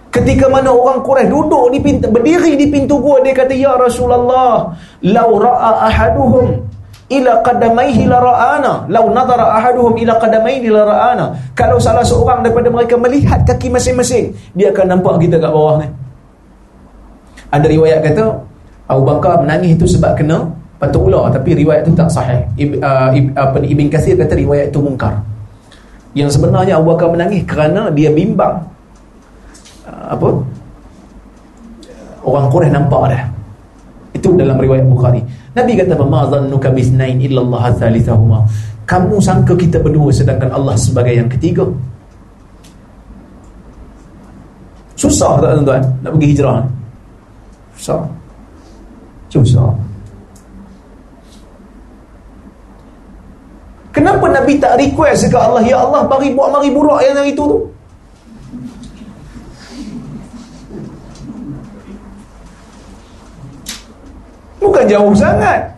ketika 0.10 0.50
mana 0.50 0.74
orang 0.74 1.06
Quraisy 1.06 1.30
duduk 1.30 1.70
di 1.74 1.80
pintu 1.82 2.10
berdiri 2.10 2.58
di 2.58 2.66
pintu 2.70 2.98
gua 3.02 3.22
dia 3.22 3.34
kata 3.34 3.54
ya 3.54 3.78
Rasulullah 3.78 4.74
lau 5.06 5.30
ra'a 5.38 5.90
ahaduhum 5.90 6.70
ila 7.10 7.42
qadamaihi 7.42 8.06
la 8.06 8.18
ra'ana. 8.22 8.74
Law 8.90 9.06
nadara 9.10 9.58
ahaduhum 9.58 9.98
ila 9.98 10.18
qadamaihi 10.22 10.70
la 10.70 10.86
ra'ana. 10.86 11.26
Kalau 11.58 11.82
salah 11.82 12.06
seorang 12.06 12.46
daripada 12.46 12.70
mereka 12.70 12.98
melihat 12.98 13.46
kaki 13.46 13.74
masing-masing 13.74 14.34
dia 14.54 14.70
akan 14.70 14.98
nampak 14.98 15.22
kita 15.22 15.42
kat 15.42 15.50
bawah 15.50 15.82
ni 15.82 15.90
ada 17.50 17.66
riwayat 17.66 18.00
kata 18.06 18.24
Abu 18.89 19.04
Bakar 19.06 19.41
menangis 19.45 19.78
itu 19.78 19.86
sebab 19.97 20.18
kena 20.18 20.50
patut 20.82 21.12
ular 21.12 21.30
tapi 21.30 21.58
riwayat 21.58 21.86
itu 21.86 21.93
tak 21.93 22.10
sahih 22.10 22.41
Ib, 22.56 22.80
uh, 22.80 23.12
Ib, 23.12 23.36
apa 23.36 23.58
Ibn 23.60 23.88
Kathir 23.91 24.16
kata 24.16 24.34
riwayat 24.34 24.72
itu 24.72 24.80
mungkar 24.80 25.20
yang 26.18 26.30
sebenarnya 26.32 26.80
Abu 26.80 26.95
Bakar 26.95 27.12
menangis 27.12 27.43
kerana 27.45 27.91
dia 27.91 28.10
bimbang 28.10 28.64
uh, 29.86 30.06
apa 30.16 30.28
orang 32.24 32.45
Quraisy 32.47 32.74
nampak 32.74 33.02
dah 33.12 33.24
itu 34.16 34.30
dalam 34.34 34.58
riwayat 34.58 34.86
Bukhari 34.88 35.22
Nabi 35.60 35.74
kata 35.76 35.97
ma 36.06 36.30
dhannuka 36.30 36.70
bisnain 36.70 37.18
illa 37.20 37.41
Allah 37.41 37.74
thalithahuma. 37.74 38.45
Kamu 38.86 39.22
sangka 39.22 39.54
kita 39.54 39.82
berdua 39.82 40.10
sedangkan 40.10 40.50
Allah 40.54 40.74
sebagai 40.78 41.14
yang 41.14 41.30
ketiga. 41.30 41.66
Susah 44.97 45.39
tak 45.39 45.56
tuan-tuan 45.56 45.84
nak 46.04 46.12
pergi 46.18 46.28
hijrah 46.36 46.56
ni? 46.60 46.68
Susah. 47.80 48.04
Susah. 49.32 49.72
Kenapa 53.96 54.28
Nabi 54.28 54.60
tak 54.60 54.78
request 54.78 55.32
dekat 55.32 55.42
Allah 55.42 55.64
Ya 55.64 55.80
Allah 55.80 56.04
bagi 56.06 56.36
buat 56.36 56.52
mari 56.52 56.70
buruk 56.70 57.00
yang 57.02 57.24
itu 57.24 57.40
tu 57.42 57.60
Bukan 64.60 64.86
jauh 64.86 65.16
sangat. 65.16 65.72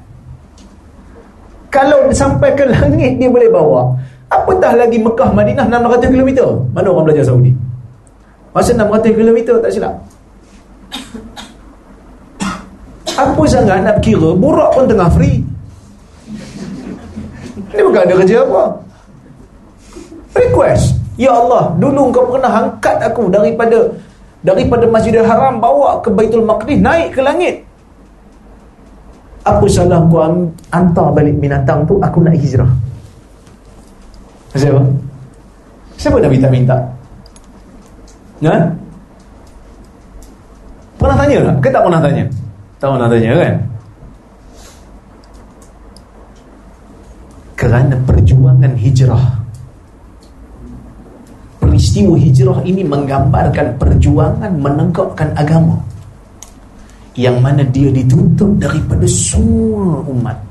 Kalau 1.71 2.11
sampai 2.11 2.51
ke 2.57 2.65
langit 2.67 3.21
dia 3.21 3.29
boleh 3.29 3.47
bawa. 3.47 3.93
Apatah 4.27 4.75
lagi 4.75 4.99
Mekah 4.99 5.31
Madinah 5.31 5.69
600 5.69 6.11
km. 6.11 6.29
Mana 6.75 6.91
orang 6.91 7.07
belajar 7.07 7.29
Saudi? 7.29 7.53
Masa 8.51 8.75
600 8.75 9.15
km 9.15 9.39
tak 9.63 9.71
silap. 9.71 9.95
Apa 13.21 13.41
sangat 13.45 13.85
nak 13.85 14.01
kira 14.01 14.33
Burak 14.33 14.73
pun 14.73 14.89
tengah 14.89 15.09
free 15.13 15.45
Ini 17.69 17.81
bukan 17.85 18.01
ada 18.01 18.13
kerja 18.25 18.37
apa 18.41 18.63
Request 20.33 20.97
Ya 21.21 21.29
Allah 21.29 21.69
Dulu 21.77 22.09
kau 22.09 22.33
pernah 22.33 22.65
angkat 22.65 22.97
aku 23.05 23.29
Daripada 23.29 23.77
Daripada 24.41 24.89
Masjidil 24.89 25.21
Haram 25.21 25.61
Bawa 25.61 26.01
ke 26.01 26.09
Baitul 26.09 26.41
Maqdis 26.41 26.81
Naik 26.81 27.13
ke 27.13 27.21
langit 27.21 27.61
apa 29.41 29.65
salah 29.65 29.97
aku 30.05 30.21
hantar 30.69 31.07
balik 31.17 31.33
binatang 31.41 31.81
tu 31.89 31.97
aku 31.97 32.21
nak 32.21 32.37
hijrah 32.37 32.69
siapa? 34.53 34.81
siapa 35.97 36.17
Nabi 36.21 36.37
tak 36.37 36.51
minta? 36.53 36.77
Ha? 38.45 38.57
pernah 41.01 41.17
tanya 41.17 41.37
tak? 41.49 41.55
ke 41.57 41.67
tak 41.73 41.81
pernah 41.81 42.01
tanya? 42.05 42.25
Tak 42.81 42.89
pernah 42.89 43.09
tanya 43.13 43.31
kan? 43.37 43.55
kerana 47.53 47.95
perjuangan 48.09 48.73
hijrah 48.73 49.25
peristiwa 51.61 52.17
hijrah 52.17 52.57
ini 52.65 52.81
menggambarkan 52.81 53.77
perjuangan 53.77 54.49
menegakkan 54.57 55.29
agama 55.37 55.77
yang 57.13 57.37
mana 57.37 57.61
dia 57.61 57.93
dituntut 57.93 58.57
daripada 58.57 59.05
semua 59.05 60.01
umat 60.09 60.41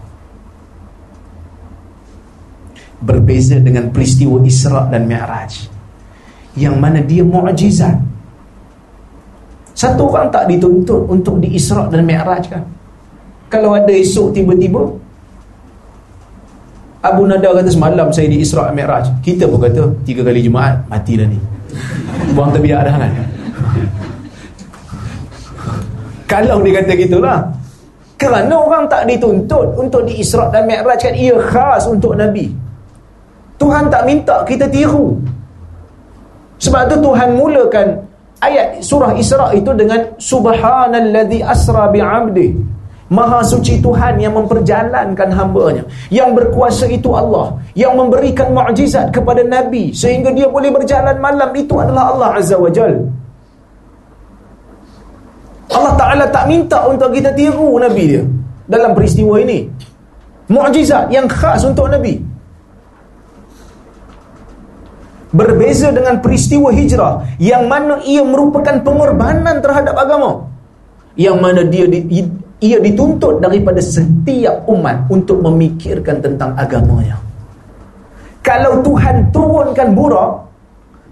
berbeza 3.02 3.58
dengan 3.58 3.90
peristiwa 3.90 4.38
Isra' 4.46 4.86
dan 4.86 5.10
Mi'raj 5.10 5.66
yang 6.54 6.78
mana 6.78 7.02
dia 7.02 7.26
mu'jizat 7.26 8.09
satu 9.80 10.12
orang 10.12 10.28
tak 10.28 10.44
dituntut 10.44 11.08
untuk 11.08 11.40
di 11.40 11.56
Isra' 11.56 11.88
dan 11.88 12.04
Mi'raj 12.04 12.44
kan 12.52 12.64
kalau 13.48 13.72
ada 13.72 13.88
esok 13.88 14.36
tiba-tiba 14.36 14.84
Abu 17.00 17.24
Nada 17.24 17.48
kata 17.56 17.72
semalam 17.72 18.12
saya 18.12 18.28
di 18.28 18.44
Isra' 18.44 18.68
dan 18.68 18.76
Mi'raj 18.76 19.08
kita 19.24 19.48
pun 19.48 19.56
kata 19.56 19.88
tiga 20.04 20.20
kali 20.20 20.44
Jumaat 20.44 20.84
mati 20.92 21.16
dah 21.16 21.24
ni 21.24 21.40
buang 22.36 22.52
terbiak 22.52 22.84
dah 22.84 22.94
kan 23.00 23.12
kalau 26.30 26.62
dia 26.62 26.78
kata 26.78 26.94
gitulah. 26.94 27.38
Kerana 28.14 28.54
orang 28.54 28.86
tak 28.86 29.10
dituntut 29.10 29.74
untuk 29.74 30.06
di 30.06 30.22
Isra' 30.22 30.46
dan 30.54 30.70
Mi'raj 30.70 31.02
kan 31.02 31.14
ia 31.16 31.34
khas 31.34 31.90
untuk 31.90 32.14
Nabi. 32.14 32.46
Tuhan 33.58 33.90
tak 33.90 34.06
minta 34.06 34.46
kita 34.46 34.70
tiru. 34.70 35.18
Sebab 36.62 36.86
tu 36.86 36.96
Tuhan 37.02 37.34
mulakan 37.34 37.96
ayat 38.40 38.80
surah 38.80 39.12
Isra' 39.16 39.52
itu 39.54 39.70
dengan 39.76 40.16
Subhanalladzi 40.16 41.44
asra 41.44 41.92
bi'abdi. 41.92 42.80
Maha 43.10 43.42
suci 43.42 43.82
Tuhan 43.82 44.22
yang 44.22 44.38
memperjalankan 44.38 45.34
hambanya. 45.34 45.82
Yang 46.14 46.30
berkuasa 46.30 46.86
itu 46.86 47.10
Allah. 47.10 47.58
Yang 47.74 47.92
memberikan 47.98 48.54
mukjizat 48.54 49.10
kepada 49.10 49.42
Nabi 49.42 49.90
Sehingga 49.90 50.30
dia 50.30 50.46
boleh 50.46 50.70
berjalan 50.70 51.18
malam. 51.18 51.50
Itu 51.50 51.82
adalah 51.82 52.14
Allah 52.14 52.38
Azza 52.38 52.54
wa 52.54 52.70
Jalla 52.70 53.02
Allah 55.70 55.94
Ta'ala 55.94 56.24
tak 56.34 56.50
minta 56.50 56.82
untuk 56.86 57.14
kita 57.14 57.30
tiru 57.30 57.78
Nabi 57.78 58.04
dia 58.10 58.22
dalam 58.66 58.90
peristiwa 58.90 59.38
ini. 59.38 59.66
Mu'jizat 60.50 61.10
yang 61.14 61.30
khas 61.30 61.62
untuk 61.62 61.86
Nabi 61.86 62.29
berbeza 65.30 65.94
dengan 65.94 66.18
peristiwa 66.18 66.74
hijrah 66.74 67.22
yang 67.38 67.70
mana 67.70 68.02
ia 68.02 68.22
merupakan 68.26 68.82
pengorbanan 68.82 69.62
terhadap 69.62 69.94
agama 69.94 70.50
yang 71.14 71.38
mana 71.38 71.66
dia 71.66 71.86
di, 71.86 72.02
ia 72.60 72.78
dituntut 72.78 73.40
daripada 73.40 73.80
setiap 73.80 74.68
umat 74.68 75.08
untuk 75.08 75.40
memikirkan 75.40 76.20
tentang 76.20 76.52
agamanya. 76.54 77.16
Kalau 78.44 78.84
Tuhan 78.84 79.32
turunkan 79.32 79.92
burak 79.96 80.48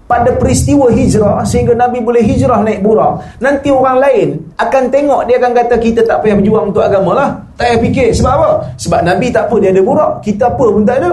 pada 0.09 0.33
peristiwa 0.33 0.89
hijrah 0.89 1.45
sehingga 1.45 1.77
Nabi 1.77 2.01
boleh 2.01 2.25
hijrah 2.25 2.65
naik 2.65 2.81
burak, 2.81 3.21
nanti 3.37 3.69
orang 3.69 4.01
lain 4.01 4.27
akan 4.57 4.83
tengok 4.89 5.21
dia 5.29 5.37
akan 5.37 5.51
kata 5.53 5.75
kita 5.77 6.01
tak 6.05 6.25
payah 6.25 6.37
berjuang 6.37 6.73
untuk 6.73 6.81
agama 6.81 7.13
lah. 7.13 7.29
Tak 7.57 7.65
payah 7.69 7.79
fikir. 7.81 8.07
Sebab 8.17 8.31
apa? 8.33 8.49
Sebab 8.81 8.99
Nabi 9.05 9.29
tak 9.29 9.45
apa 9.49 9.55
dia 9.61 9.69
ada 9.69 9.81
burak, 9.85 10.11
kita 10.25 10.49
apa 10.49 10.65
pun 10.65 10.83
tak 10.85 10.97
ada. 11.01 11.11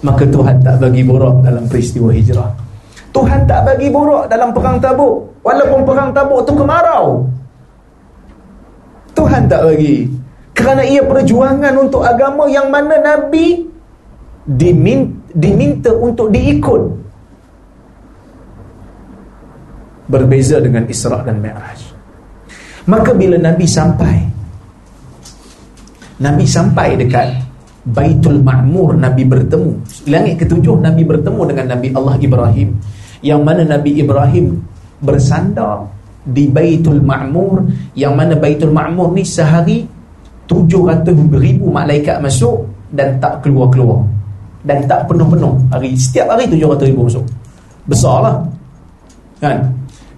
Maka 0.00 0.24
Tuhan 0.24 0.56
tak 0.64 0.80
bagi 0.80 1.04
borak 1.04 1.44
dalam 1.44 1.64
peristiwa 1.68 2.08
hijrah. 2.08 2.50
Tuhan 3.12 3.44
tak 3.44 3.68
bagi 3.68 3.92
borak 3.92 4.32
dalam 4.32 4.48
perang 4.54 4.80
tabuk. 4.80 5.28
Walaupun 5.44 5.80
perang 5.84 6.10
tabuk 6.14 6.40
tu 6.48 6.52
kemarau. 6.56 7.28
Tuhan 9.12 9.44
tak 9.50 9.60
bagi. 9.66 10.08
Kerana 10.56 10.82
ia 10.84 11.04
perjuangan 11.04 11.74
untuk 11.76 12.00
agama 12.04 12.48
yang 12.48 12.72
mana 12.72 12.96
Nabi 12.96 13.68
diminta, 14.48 15.20
diminta 15.36 15.90
untuk 15.92 16.32
diikut. 16.32 16.82
Berbeza 20.10 20.58
dengan 20.58 20.88
Isra' 20.90 21.22
dan 21.22 21.38
Mi'raj. 21.38 21.80
Maka 22.88 23.14
bila 23.14 23.38
Nabi 23.38 23.68
sampai, 23.68 24.16
Nabi 26.18 26.44
sampai 26.48 26.98
dekat 26.98 27.28
Baitul 27.86 28.44
Ma'mur 28.44 28.92
Nabi 28.92 29.24
bertemu 29.24 29.80
Langit 30.08 30.40
ketujuh 30.40 30.80
Nabi 30.80 31.04
bertemu 31.04 31.42
dengan 31.52 31.66
Nabi 31.76 31.88
Allah 31.92 32.16
Ibrahim. 32.16 32.68
Yang 33.20 33.40
mana 33.44 33.62
Nabi 33.68 34.00
Ibrahim 34.00 34.56
bersandar 35.04 35.84
Di 36.24 36.48
Baitul 36.48 37.04
Ma'mur. 37.04 37.68
Yang 37.92 38.12
mana 38.16 38.34
Baitul 38.40 38.72
Ma'mur 38.72 39.12
ni 39.12 39.24
sehari 39.26 39.84
700 40.48 41.04
ribu 41.36 41.68
malaikat 41.68 42.18
masuk 42.24 42.64
Dan 42.88 43.20
tak 43.20 43.44
keluar-keluar. 43.44 44.00
Dan 44.64 44.88
tak 44.88 45.04
penuh-penuh. 45.04 45.68
Hari 45.68 45.92
Setiap 45.96 46.32
hari 46.32 46.48
700 46.48 46.88
ribu 46.88 47.04
masuk. 47.04 47.24
Besarlah. 47.84 48.40
Kan? 49.40 49.68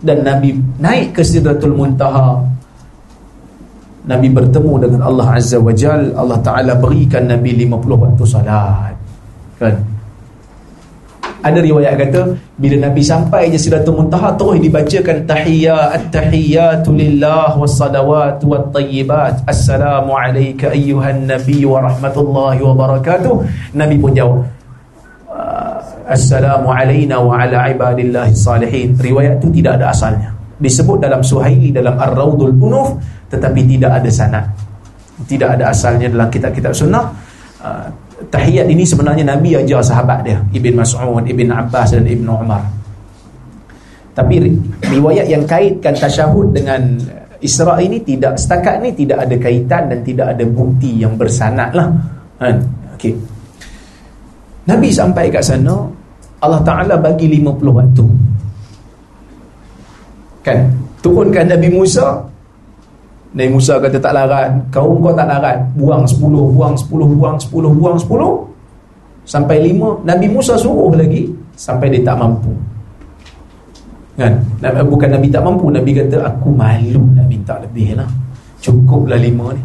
Dan 0.02 0.22
Nabi 0.22 0.54
naik 0.78 1.14
ke 1.18 1.22
Sidratul 1.26 1.74
Muntaha. 1.74 2.38
Nabi 4.02 4.26
bertemu 4.34 4.72
dengan 4.82 5.00
Allah 5.06 5.38
Azza 5.38 5.62
wa 5.62 5.70
Jal. 5.70 6.10
Allah 6.14 6.38
Ta'ala 6.42 6.74
berikan 6.74 7.30
Nabi 7.30 7.54
50 7.66 8.02
waktu 8.02 8.24
salat 8.26 8.91
Kan? 9.62 9.74
Ada 11.43 11.59
riwayat 11.59 11.98
kata 11.98 12.39
bila 12.55 12.86
Nabi 12.86 13.02
sampai 13.02 13.51
je 13.51 13.59
Sidratul 13.59 13.98
Muntaha 13.98 14.30
terus 14.39 14.62
dibacakan 14.62 15.26
tahiyyat 15.26 15.98
at-tahiyyatu 15.98 16.94
lillah 16.94 17.59
was-salawatu 17.59 18.47
wat-tayyibat 18.47 19.43
assalamu 19.51 20.14
alayka 20.14 20.70
ayyuhan 20.70 21.26
nabiy 21.26 21.66
wa 21.66 21.82
rahmatullahi 21.82 22.62
wa 22.62 22.74
barakatuh. 22.78 23.43
Nabi 23.74 23.98
pun 23.98 24.14
jawab 24.14 24.47
ah, 25.34 25.82
assalamu 26.06 26.70
alayna 26.70 27.18
wa 27.18 27.34
ala 27.34 27.74
ibadillahi 27.74 28.39
salihin 28.39 28.94
riwayat 28.94 29.43
tu 29.43 29.51
tidak 29.51 29.82
ada 29.82 29.90
asalnya. 29.90 30.30
Disebut 30.62 31.02
dalam 31.02 31.26
Suhaili 31.26 31.74
dalam 31.74 31.98
Ar-Raudul 31.98 32.55
Unuf 32.55 33.02
tetapi 33.34 33.66
tidak 33.66 33.98
ada 33.98 34.10
sanad. 34.14 34.47
Tidak 35.26 35.59
ada 35.59 35.74
asalnya 35.74 36.06
dalam 36.06 36.30
kitab-kitab 36.30 36.70
sunnah. 36.70 37.10
Uh, 37.59 37.90
tahiyat 38.32 38.66
ini 38.72 38.82
sebenarnya 38.88 39.28
Nabi 39.28 39.60
ajar 39.60 39.84
sahabat 39.84 40.24
dia 40.24 40.40
Ibn 40.40 40.72
Mas'ud, 40.80 41.20
Ibn 41.28 41.48
Abbas 41.52 41.92
dan 41.92 42.09
Ibn 42.09 42.26
Umar 42.32 42.64
tapi 44.16 44.40
riwayat 44.88 45.28
yang 45.28 45.44
kaitkan 45.44 45.92
tasyahud 45.96 46.56
dengan 46.56 46.96
Isra 47.42 47.76
ini 47.82 48.00
tidak 48.06 48.38
setakat 48.40 48.80
ni 48.80 48.94
tidak 48.96 49.28
ada 49.28 49.36
kaitan 49.36 49.90
dan 49.92 50.00
tidak 50.00 50.32
ada 50.32 50.44
bukti 50.46 51.02
yang 51.02 51.18
bersanad 51.18 51.74
lah 51.76 51.90
kan? 52.40 52.56
okay. 52.96 53.12
Nabi 54.64 54.88
sampai 54.94 55.28
kat 55.28 55.42
sana 55.44 55.74
Allah 56.42 56.62
Ta'ala 56.62 56.94
bagi 56.96 57.26
50 57.28 57.78
waktu 57.78 58.06
kan 60.42 60.59
turunkan 61.02 61.50
Nabi 61.50 61.68
Musa 61.70 62.31
Nabi 63.32 63.48
Musa 63.48 63.80
kata 63.80 63.96
tak 63.96 64.12
larat. 64.12 64.52
Kaum 64.68 65.00
kau 65.00 65.16
tak 65.16 65.24
larat. 65.24 65.56
Buang 65.72 66.04
10 66.04 66.20
buang 66.52 66.76
10 66.76 67.16
buang 67.16 67.36
10 67.40 67.48
buang 67.80 67.96
10 67.96 68.09
sampai 69.24 69.72
5 69.72 70.04
Nabi 70.04 70.26
Musa 70.28 70.59
suruh 70.59 70.92
lagi 70.92 71.32
sampai 71.56 71.88
dia 71.88 72.04
tak 72.04 72.20
mampu. 72.20 72.52
Kan? 74.20 74.36
Bukan 74.60 75.09
Nabi 75.09 75.32
tak 75.32 75.40
mampu 75.40 75.72
Nabi 75.72 75.96
kata 75.96 76.28
aku 76.28 76.52
malu 76.52 77.00
nak 77.16 77.24
minta 77.24 77.56
lebih 77.56 77.96
lah. 77.96 78.10
Cukuplah 78.60 79.16
5 79.16 79.56
ni. 79.56 79.62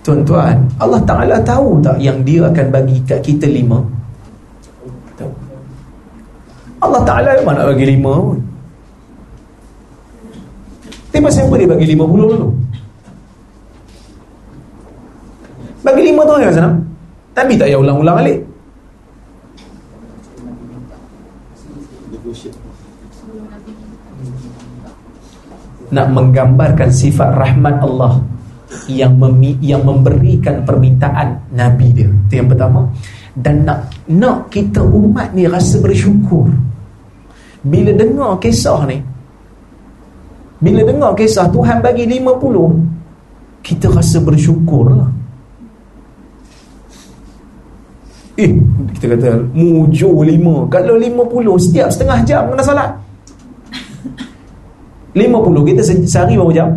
Tuan-tuan 0.00 0.56
Allah 0.80 1.04
Ta'ala 1.04 1.36
tahu 1.44 1.84
tak 1.84 2.00
yang 2.00 2.24
dia 2.24 2.48
akan 2.48 2.72
bagi 2.72 2.96
kat 3.04 3.20
kita 3.20 3.44
5 3.44 3.68
Allah 6.80 7.02
Ta'ala 7.04 7.36
memang 7.36 7.60
nak 7.60 7.76
bagi 7.76 7.92
5 7.92 8.00
pun 8.08 8.40
tapi 11.18 11.34
pasal 11.34 11.50
apa 11.50 11.58
dia 11.58 11.66
bagi 11.66 11.86
50 11.98 12.30
dulu? 12.30 12.48
Bagi 15.82 16.02
5 16.14 16.14
tu 16.14 16.32
kan 16.38 16.52
sana? 16.54 16.70
Tapi 17.34 17.52
tak 17.58 17.66
payah 17.66 17.78
ulang-ulang 17.82 18.16
balik. 18.22 18.38
Nak 25.90 26.06
menggambarkan 26.06 26.86
sifat 26.86 27.34
rahmat 27.34 27.82
Allah 27.82 28.22
yang 28.86 29.18
memi, 29.18 29.58
yang 29.58 29.82
memberikan 29.82 30.62
permintaan 30.62 31.50
Nabi 31.50 31.98
dia. 31.98 32.06
Itu 32.06 32.46
yang 32.46 32.46
pertama. 32.46 32.86
Dan 33.34 33.66
nak 33.66 33.90
nak 34.06 34.54
kita 34.54 34.86
umat 34.86 35.34
ni 35.34 35.50
rasa 35.50 35.82
bersyukur. 35.82 36.46
Bila 37.66 37.90
dengar 37.90 38.38
kisah 38.38 38.86
ni, 38.86 39.17
bila 40.58 40.82
dengar 40.82 41.14
kisah 41.14 41.46
Tuhan 41.54 41.78
bagi 41.78 42.02
50 42.18 43.62
Kita 43.62 43.86
rasa 43.94 44.18
bersyukur 44.18 44.90
lah 44.90 45.10
Eh 48.38 48.50
kita 48.98 49.14
kata 49.14 49.38
Mujur 49.54 50.26
5 50.26 50.66
Kalau 50.66 50.94
50 50.98 51.62
setiap 51.62 51.88
setengah 51.90 52.18
jam 52.26 52.42
kena 52.50 52.62
salat. 52.62 52.90
50 55.14 55.68
kita 55.74 55.82
sehari 56.06 56.34
berapa 56.34 56.54
jam? 56.54 56.68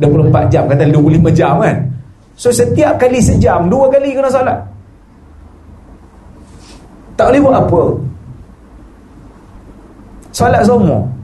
24 0.00 0.52
jam 0.52 0.64
Kata 0.64 0.82
25 0.88 1.36
jam 1.36 1.60
kan? 1.60 1.76
So 2.32 2.48
setiap 2.48 2.96
kali 2.96 3.20
sejam 3.20 3.68
Dua 3.68 3.92
kali 3.92 4.16
kena 4.16 4.32
salat. 4.32 4.56
Tak 7.20 7.28
boleh 7.28 7.40
buat 7.44 7.56
apa. 7.60 7.82
Salat 10.32 10.64
semua 10.64 11.19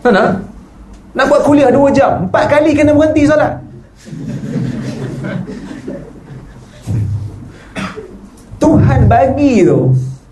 Mana? 0.00 0.24
Nak 1.12 1.24
buat 1.26 1.42
kuliah 1.42 1.68
2 1.68 1.90
jam 1.92 2.24
Empat 2.30 2.44
kali 2.48 2.70
kena 2.72 2.94
berhenti 2.94 3.26
salat 3.26 3.58
Tuhan 8.60 9.10
bagi 9.10 9.66
tu 9.66 9.90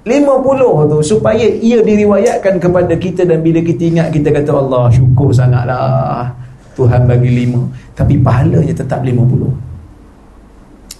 50 0.08 0.88
tu 0.88 0.98
supaya 1.04 1.44
ia 1.44 1.84
diriwayatkan 1.84 2.56
kepada 2.56 2.96
kita 2.96 3.28
dan 3.28 3.44
bila 3.44 3.60
kita 3.60 3.92
ingat 3.92 4.08
kita 4.08 4.32
kata 4.32 4.56
Allah 4.56 4.88
syukur 4.88 5.36
sangatlah. 5.36 6.32
Tuhan 6.72 7.04
bagi 7.04 7.28
5 7.44 7.92
tapi 7.92 8.16
pahalanya 8.16 8.72
tetap 8.72 9.04
50 9.04 9.68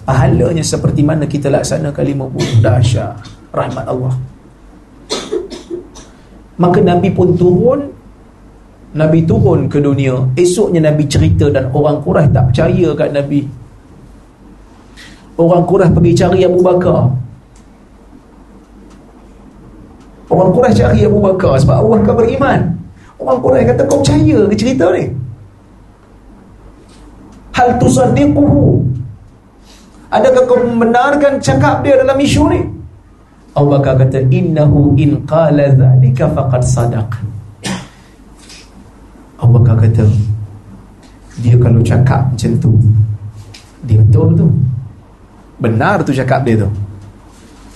pahalanya 0.05 0.61
seperti 0.65 1.01
mana 1.05 1.25
kita 1.29 1.53
laksanakan 1.53 2.33
50 2.33 2.65
dahsyat. 2.65 3.13
Rahmat 3.49 3.85
Allah. 3.89 4.13
Maka 6.59 6.79
Nabi 6.85 7.09
pun 7.09 7.33
turun 7.33 7.89
Nabi 8.89 9.21
turun 9.21 9.69
ke 9.69 9.77
dunia 9.77 10.17
Esoknya 10.33 10.89
Nabi 10.89 11.05
cerita 11.05 11.45
dan 11.53 11.69
orang 11.69 12.01
Quraisy 12.01 12.33
tak 12.33 12.43
percaya 12.49 12.89
kat 12.97 13.09
Nabi. 13.13 13.41
Orang 15.37 15.63
Quraisy 15.69 15.93
pergi 15.93 16.13
cari 16.17 16.39
Abu 16.41 16.59
Bakar. 16.65 17.01
Orang 20.33 20.49
Quraisy 20.57 20.77
cari 20.81 20.99
Abu 21.05 21.19
Bakar 21.21 21.53
Sebab 21.61 21.75
Abu 21.85 21.89
Bakar 22.01 22.13
beriman. 22.17 22.61
Orang 23.21 23.37
Quraisy 23.45 23.69
kata 23.69 23.81
kau 23.85 24.01
percaya 24.01 24.37
ke 24.49 24.55
cerita 24.57 24.85
ni? 24.89 25.05
Hal 27.53 27.69
tusaddiquhu. 27.77 28.81
Adakah 30.09 30.43
kau 30.49 30.57
membenarkan 30.65 31.37
cakap 31.37 31.85
dia 31.85 32.01
dalam 32.01 32.17
isu 32.17 32.43
ni? 32.49 32.61
Abu 33.53 33.69
Bakar 33.69 34.01
kata 34.01 34.25
Innahu 34.33 34.97
in 34.97 35.21
qala 35.29 35.77
zalika 35.77 36.25
faqad 36.33 36.65
sadaq 36.65 37.38
Abu 39.39 39.59
Bakar 39.59 39.79
kata 39.79 40.05
Dia 41.39 41.55
kalau 41.55 41.79
cakap 41.79 42.27
macam 42.31 42.51
tu 42.59 42.71
dia 43.83 43.99
betul 44.03 44.35
tu. 44.35 44.47
Benar 45.59 46.03
tu 46.03 46.11
cakap 46.11 46.43
dia 46.43 46.63
tu. 46.63 46.69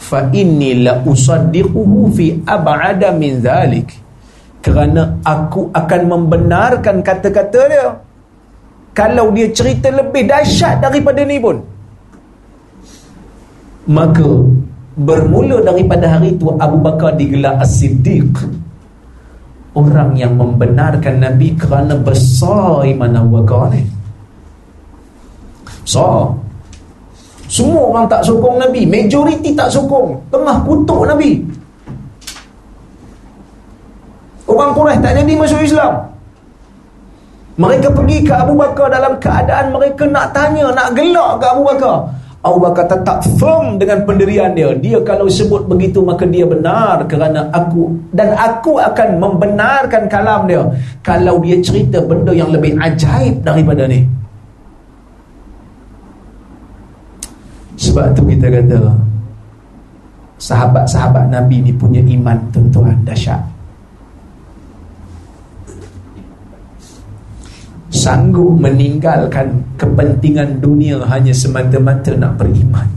Fa 0.04 0.28
inni 0.36 0.84
la 0.84 1.00
usaddiquhu 1.04 2.12
fi 2.12 2.44
ab'ada 2.44 3.16
min 3.16 3.40
dhalik. 3.40 3.88
Kerana 4.64 5.20
aku 5.24 5.72
akan 5.76 6.02
membenarkan 6.08 7.04
kata-kata 7.04 7.62
dia. 7.68 7.88
Kalau 8.96 9.34
dia 9.36 9.50
cerita 9.52 9.92
lebih 9.92 10.28
dahsyat 10.28 10.80
daripada 10.80 11.26
ni 11.26 11.42
pun. 11.42 11.60
Maka 13.90 14.28
bermula 14.96 15.60
daripada 15.60 16.08
hari 16.08 16.38
itu 16.38 16.48
Abu 16.56 16.80
Bakar 16.80 17.20
digelar 17.20 17.60
As-Siddiq 17.60 18.32
orang 19.74 20.14
yang 20.14 20.38
membenarkan 20.38 21.22
Nabi 21.22 21.58
kerana 21.58 21.98
besar 21.98 22.86
iman 22.86 23.18
Abu 23.18 23.30
Bakar 23.42 23.74
ni. 23.74 23.82
Besar. 25.84 26.30
Semua 27.50 27.82
orang 27.94 28.06
tak 28.10 28.22
sokong 28.26 28.58
Nabi. 28.62 28.86
Majoriti 28.86 29.54
tak 29.54 29.70
sokong. 29.70 30.18
Tengah 30.30 30.58
kutuk 30.66 31.06
Nabi. 31.06 31.42
Orang 34.50 34.72
Quraisy 34.78 35.02
tak 35.02 35.14
jadi 35.18 35.34
masuk 35.34 35.62
Islam. 35.66 35.94
Mereka 37.54 37.94
pergi 37.94 38.26
ke 38.26 38.34
Abu 38.34 38.58
Bakar 38.58 38.90
Dalam 38.90 39.14
keadaan 39.22 39.70
mereka 39.70 40.10
nak 40.10 40.34
tanya 40.34 40.74
Nak 40.74 40.98
gelak 40.98 41.38
ke 41.38 41.46
Abu 41.54 41.62
Bakar 41.70 42.10
Abu 42.44 42.60
Bakar 42.60 42.92
tetap 42.92 43.24
firm 43.40 43.80
dengan 43.80 44.04
pendirian 44.04 44.52
dia. 44.52 44.76
Dia 44.76 45.00
kalau 45.08 45.32
sebut 45.32 45.64
begitu 45.64 46.04
maka 46.04 46.28
dia 46.28 46.44
benar 46.44 47.08
Kerana 47.08 47.48
aku 47.56 47.96
Dan 48.12 48.36
aku 48.36 48.84
akan 48.84 49.16
membenarkan 49.16 50.12
kalam 50.12 50.44
dia. 50.44 50.60
Kalau 51.00 51.40
dia 51.40 51.56
cerita 51.64 52.04
benda 52.04 52.36
yang 52.36 52.52
lebih 52.52 52.76
ajaib 52.76 53.40
daripada 53.48 53.88
ni. 53.88 54.04
Sebab 57.80 58.12
tu 58.12 58.28
kita 58.28 58.52
kata 58.52 58.92
Sahabat-sahabat 60.36 61.32
Nabi 61.32 61.64
ni 61.64 61.72
punya 61.72 62.04
iman 62.04 62.36
tuan-tuan 62.52 63.00
dahsyat 63.08 63.53
Sanggup 67.94 68.58
meninggalkan 68.58 69.54
kepentingan 69.78 70.58
dunia 70.58 70.98
hanya 71.06 71.30
semata-mata 71.30 72.10
nak 72.18 72.42
beriman. 72.42 72.90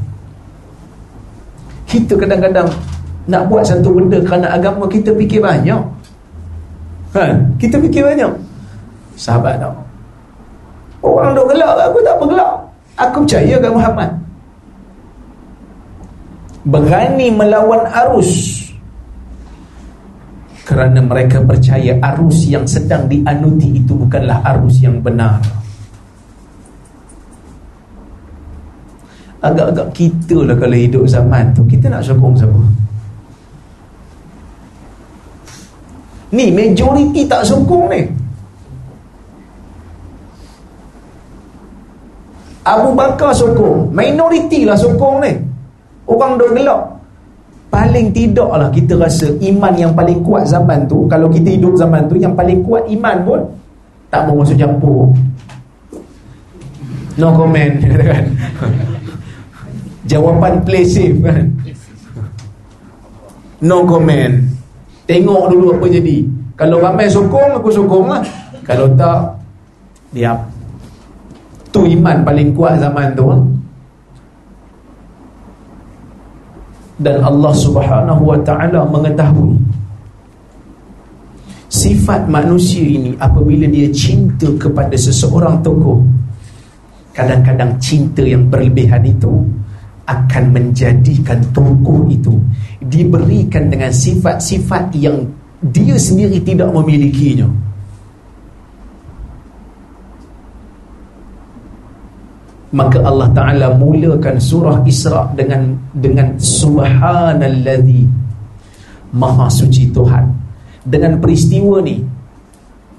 Kita 1.84 2.16
kadang-kadang 2.16 2.72
nak 3.28 3.44
buat 3.52 3.60
satu 3.68 3.92
benda 3.92 4.16
kerana 4.24 4.56
agama 4.56 4.88
kita 4.88 5.12
fikir 5.12 5.44
banyak. 5.44 5.82
Ha, 7.12 7.22
Kita 7.60 7.76
fikir 7.76 8.08
banyak. 8.08 8.32
Sahabat 9.20 9.60
tak 9.60 9.72
Orang 11.00 11.32
duk 11.32 11.48
gelak 11.48 11.72
aku 11.88 11.98
tak 12.04 12.16
bergelak 12.20 12.52
Aku 12.96 13.16
percaya 13.24 13.54
ke 13.60 13.68
Muhammad. 13.68 14.10
Berani 16.66 17.28
melawan 17.30 17.84
arus 17.92 18.65
kerana 20.66 20.98
mereka 20.98 21.38
percaya 21.46 21.94
arus 22.02 22.50
yang 22.50 22.66
sedang 22.66 23.06
dianuti 23.06 23.78
itu 23.78 23.94
bukanlah 23.94 24.42
arus 24.50 24.82
yang 24.82 24.98
benar. 24.98 25.38
Agak-agak 29.38 29.94
kita 29.94 30.42
lah 30.42 30.58
kalau 30.58 30.74
hidup 30.74 31.06
zaman 31.06 31.54
tu. 31.54 31.62
Kita 31.70 31.86
nak 31.86 32.02
sokong 32.02 32.34
siapa? 32.34 32.58
Ni 36.34 36.50
majoriti 36.50 37.22
tak 37.30 37.46
sokong 37.46 37.86
ni. 37.94 38.02
Abu 42.66 42.90
Bakar 42.90 43.30
sokong. 43.30 43.94
Minoriti 43.94 44.66
lah 44.66 44.74
sokong 44.74 45.22
ni. 45.22 45.30
Orang 46.10 46.42
duk 46.42 46.50
gelak 46.58 46.95
Paling 47.76 48.08
tidak 48.08 48.48
lah 48.48 48.72
kita 48.72 48.96
rasa 48.96 49.36
Iman 49.36 49.76
yang 49.76 49.92
paling 49.92 50.24
kuat 50.24 50.48
zaman 50.48 50.88
tu 50.88 51.04
Kalau 51.12 51.28
kita 51.28 51.52
hidup 51.52 51.76
zaman 51.76 52.08
tu 52.08 52.16
Yang 52.16 52.32
paling 52.32 52.64
kuat 52.64 52.88
iman 52.88 53.16
pun 53.20 53.40
Tak 54.08 54.24
mau 54.24 54.40
masuk 54.40 54.56
campur. 54.56 55.12
No 57.20 57.36
comment 57.36 57.76
kan? 58.08 58.24
Jawapan 60.08 60.64
play 60.64 60.84
safe 60.88 61.20
kan? 61.20 61.52
No 63.60 63.88
comment. 63.88 64.36
Tengok 65.08 65.48
dulu 65.48 65.80
apa 65.80 65.86
jadi. 65.88 66.28
Kalau 66.60 66.76
ramai 66.78 67.08
sokong 67.08 67.56
aku 67.56 67.72
sokong 67.72 68.06
lah. 68.12 68.22
Kalau 68.68 68.92
tak 69.00 69.36
Diam 70.12 70.38
Tu 71.72 71.80
iman 71.98 72.20
paling 72.24 72.52
kuat 72.52 72.80
zaman 72.80 73.16
tu 73.16 73.24
lah 73.26 73.40
dan 76.96 77.20
Allah 77.20 77.52
Subhanahu 77.52 78.22
wa 78.24 78.38
taala 78.40 78.88
mengetahui 78.88 79.60
sifat 81.68 82.24
manusia 82.30 82.80
ini 82.80 83.12
apabila 83.20 83.68
dia 83.68 83.90
cinta 83.92 84.48
kepada 84.56 84.96
seseorang 84.96 85.60
tokoh 85.60 86.00
kadang-kadang 87.12 87.76
cinta 87.76 88.24
yang 88.24 88.48
berlebihan 88.48 89.04
itu 89.04 89.44
akan 90.08 90.44
menjadikan 90.54 91.42
tokoh 91.52 92.06
itu 92.08 92.38
diberikan 92.80 93.68
dengan 93.68 93.90
sifat-sifat 93.90 94.94
yang 94.96 95.26
dia 95.74 95.98
sendiri 95.98 96.38
tidak 96.40 96.70
memilikinya 96.70 97.50
maka 102.76 103.00
Allah 103.00 103.32
Taala 103.32 103.72
mulakan 103.72 104.36
surah 104.36 104.84
Isra 104.84 105.32
dengan 105.32 105.72
dengan 105.96 106.36
subhanallazi 106.36 108.04
maha 109.16 109.48
suci 109.48 109.88
Tuhan. 109.88 110.28
Dengan 110.84 111.18
peristiwa 111.18 111.80
ni 111.80 112.04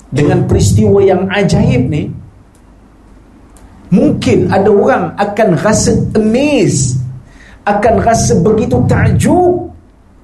dengan 0.09 0.49
peristiwa 0.49 0.99
yang 1.05 1.29
ajaib 1.29 1.87
ni 1.93 2.09
mungkin 3.93 4.51
ada 4.51 4.67
orang 4.67 5.15
akan 5.15 5.49
rasa 5.55 5.95
amazed 6.15 6.99
akan 7.67 7.95
rasa 8.03 8.39
begitu 8.39 8.79
takjub 8.87 9.71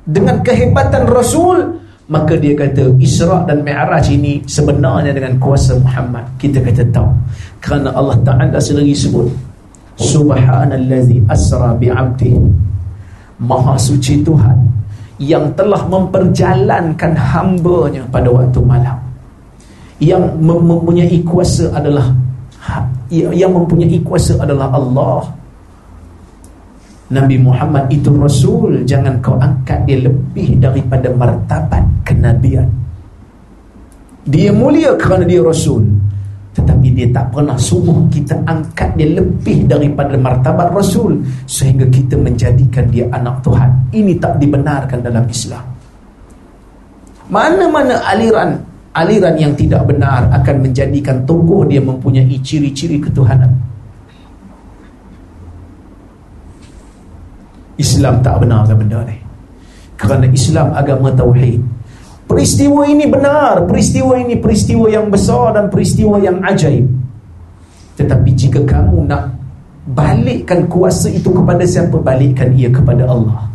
dengan 0.07 0.39
kehebatan 0.43 1.07
Rasul 1.07 1.82
maka 2.13 2.37
dia 2.37 2.53
kata 2.53 2.93
Isra 3.01 3.41
dan 3.49 3.65
Mi'raj 3.65 4.05
ini 4.13 4.45
sebenarnya 4.45 5.09
dengan 5.17 5.41
kuasa 5.41 5.73
Muhammad. 5.81 6.21
Kita 6.37 6.61
kata 6.61 6.85
tahu. 6.93 7.09
Kerana 7.57 7.89
Allah 7.97 8.21
Ta'ala 8.21 8.61
sendiri 8.61 8.93
sebut 8.93 9.33
Subhanallazi 9.97 11.25
asra 11.25 11.73
bi'abdi. 11.73 12.37
Maha 13.43 13.75
suci 13.75 14.21
Tuhan 14.21 14.55
Yang 15.17 15.57
telah 15.57 15.83
memperjalankan 15.89 17.11
hambanya 17.17 18.05
pada 18.13 18.29
waktu 18.29 18.61
malam. 18.61 18.97
Yang 19.97 20.37
mempunyai 20.37 21.17
kuasa 21.25 21.73
adalah 21.73 22.13
ha, 22.61 22.85
Yang 23.09 23.51
mempunyai 23.57 23.97
kuasa 24.05 24.37
adalah 24.37 24.69
Allah 24.69 25.42
Nabi 27.11 27.35
Muhammad 27.35 27.91
itu 27.91 28.13
Rasul 28.15 28.87
Jangan 28.87 29.19
kau 29.19 29.35
angkat 29.35 29.83
dia 29.83 29.99
lebih 30.07 30.55
daripada 30.61 31.11
martabat 31.11 31.83
kenabian. 32.07 32.69
Dia 34.23 34.55
mulia 34.55 34.95
kerana 34.95 35.27
dia 35.27 35.43
Rasul 35.43 35.83
tetapi 36.53 36.93
dia 36.93 37.09
tak 37.09 37.33
pernah 37.33 37.57
suruh 37.57 38.05
kita 38.13 38.37
angkat 38.45 38.93
dia 38.93 39.09
lebih 39.09 39.65
daripada 39.65 40.13
martabat 40.13 40.69
Rasul 40.69 41.17
Sehingga 41.49 41.89
kita 41.89 42.13
menjadikan 42.15 42.85
dia 42.93 43.09
anak 43.09 43.41
Tuhan. 43.41 43.89
Ini 43.89 44.13
tak 44.21 44.37
dibenarkan 44.37 45.01
dalam 45.01 45.25
Islam. 45.25 45.65
Mana-mana 47.27 47.99
aliran 48.05 48.53
Aliran 48.93 49.33
yang 49.41 49.57
tidak 49.57 49.89
benar 49.89 50.29
akan 50.29 50.69
menjadikan 50.69 51.25
tokoh 51.25 51.65
dia 51.65 51.81
mempunyai 51.81 52.37
ciri-ciri 52.45 53.01
ketuhanan 53.01 53.49
Islam 57.77 58.21
tak 58.21 58.45
benarkan 58.45 58.75
benda 58.77 59.01
ni. 59.05 59.17
Kerana 59.97 60.25
Islam 60.29 60.73
agama 60.73 61.09
Tauhid. 61.13 61.61
Peristiwa 62.29 62.85
ini 62.85 63.05
benar. 63.09 63.65
Peristiwa 63.65 64.17
ini 64.17 64.39
peristiwa 64.39 64.87
yang 64.89 65.11
besar 65.11 65.53
Dan 65.53 65.67
peristiwa 65.69 66.17
yang 66.17 66.41
ajaib. 66.41 66.87
Tetapi 67.93 68.29
jika 68.33 68.61
kamu 68.65 69.05
nak 69.05 69.29
Balikkan 69.83 70.71
kuasa 70.71 71.11
itu 71.11 71.27
kepada 71.27 71.67
siapa 71.67 71.99
Balikkan 71.99 72.55
ia 72.55 72.71
kepada 72.71 73.03
Allah. 73.05 73.45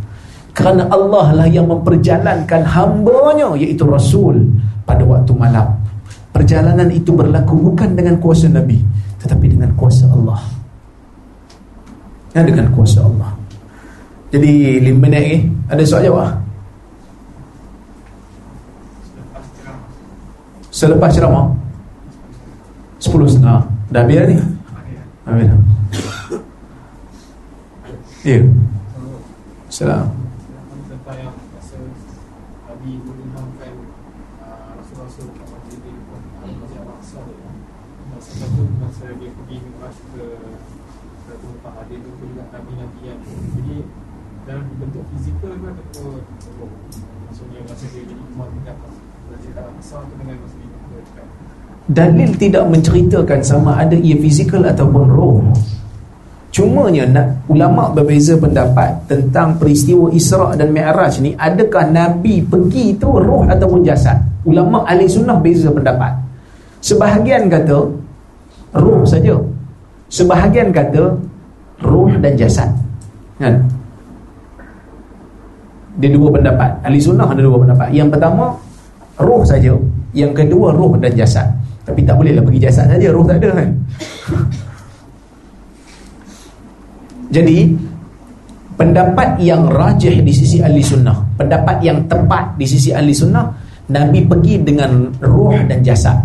Kerana 0.52 0.90
Allah 0.90 1.26
lah 1.42 1.48
yang 1.48 1.66
memperjalankan 1.70 2.62
Hambanya 2.68 3.56
iaitu 3.56 3.88
Rasul 3.88 4.46
Pada 4.84 5.02
waktu 5.06 5.32
malam. 5.34 5.74
Perjalanan 6.30 6.86
itu 6.92 7.10
berlaku 7.16 7.72
bukan 7.72 7.96
dengan 7.98 8.20
kuasa 8.20 8.46
Nabi 8.46 8.78
Tetapi 9.18 9.46
dengan 9.48 9.72
kuasa 9.74 10.06
Allah. 10.12 10.38
Ya 12.36 12.44
dengan 12.44 12.68
kuasa 12.70 13.02
Allah 13.02 13.37
Jadi 14.28 14.52
lima 14.84 15.08
minit 15.08 15.22
ni 15.24 15.36
Ada 15.72 15.82
soal 15.88 16.04
jawab 16.04 16.36
Selepas 20.68 21.10
ceramah 21.16 21.48
Sepuluh 23.00 23.24
setengah 23.24 23.64
Dah 23.88 24.04
habis 24.04 24.20
ni? 24.28 24.36
Habis 25.24 25.46
dah 25.48 25.60
Ya. 28.26 28.44
Salam. 29.72 30.10
satu 38.18 38.62
masa 38.76 39.06
dia 39.16 39.30
pergi 39.32 39.56
ke 39.62 40.26
ada 41.64 41.94
juga 41.94 42.26
yang 42.28 43.20
dalam 44.48 44.64
bentuk 44.80 45.04
fizikal 45.12 45.52
ke 45.52 45.68
ataupun 45.68 46.16
roh 46.56 46.72
maksudnya 47.28 47.60
masa 47.68 47.84
dia 47.92 48.00
jadi 48.00 48.14
imam 48.16 48.48
dekat 48.56 48.76
Masjid 49.28 49.52
Al-Aqsa 49.60 49.96
tu 50.08 50.14
dengan 50.16 50.36
Masjid 50.40 50.64
Al-Aqsa 50.64 50.96
dekat 51.04 51.26
Dalil 51.88 52.30
tidak 52.36 52.64
menceritakan 52.68 53.40
sama 53.40 53.80
ada 53.80 53.96
ia 53.96 54.12
fizikal 54.20 54.60
ataupun 54.60 55.08
roh. 55.08 55.40
Cumanya 56.52 57.08
nak, 57.08 57.48
ulama 57.48 57.88
berbeza 57.88 58.36
pendapat 58.36 59.08
tentang 59.08 59.56
peristiwa 59.56 60.12
Isra' 60.12 60.52
dan 60.52 60.68
Mi'raj 60.68 61.16
ni 61.24 61.32
adakah 61.32 61.88
Nabi 61.88 62.44
pergi 62.44 62.92
tu 63.00 63.08
roh 63.08 63.48
ataupun 63.48 63.80
jasad? 63.88 64.20
Ulama 64.44 64.84
ahli 64.84 65.08
sunnah 65.08 65.40
beza 65.40 65.72
pendapat. 65.72 66.12
Sebahagian 66.84 67.48
kata 67.48 67.88
roh 68.76 69.00
saja. 69.08 69.40
Sebahagian 70.12 70.68
kata 70.68 71.16
roh 71.88 72.12
dan 72.20 72.36
jasad. 72.36 72.68
Kan? 73.40 73.77
Dia 75.98 76.14
dua 76.14 76.30
pendapat. 76.30 76.70
Ahli 76.86 77.02
sunnah 77.02 77.26
ada 77.26 77.42
dua 77.42 77.58
pendapat. 77.58 77.90
Yang 77.90 78.14
pertama 78.14 78.54
roh 79.18 79.42
saja, 79.42 79.74
yang 80.14 80.30
kedua 80.30 80.70
roh 80.70 80.94
dan 80.96 81.10
jasad. 81.18 81.50
Tapi 81.82 82.06
tak 82.06 82.16
bolehlah 82.16 82.44
pergi 82.44 82.60
jasad 82.62 82.86
saja, 82.86 83.10
roh 83.10 83.26
tak 83.26 83.42
ada 83.42 83.50
kan. 83.58 83.68
Jadi 87.34 87.76
pendapat 88.78 89.42
yang 89.42 89.68
rajih 89.68 90.22
di 90.22 90.32
sisi 90.32 90.62
ahli 90.62 90.80
sunnah, 90.80 91.18
pendapat 91.34 91.82
yang 91.82 92.06
tepat 92.06 92.54
di 92.56 92.64
sisi 92.64 92.94
ahli 92.94 93.12
sunnah, 93.12 93.50
Nabi 93.90 94.24
pergi 94.24 94.62
dengan 94.62 95.10
roh 95.20 95.52
dan 95.66 95.82
jasad. 95.82 96.16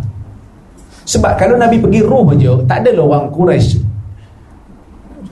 Sebab 1.04 1.36
kalau 1.36 1.60
Nabi 1.60 1.82
pergi 1.82 2.00
roh 2.06 2.24
aja, 2.32 2.56
tak 2.64 2.86
ada 2.86 2.96
lah 2.96 3.04
orang 3.04 3.28
Quraisy 3.34 3.94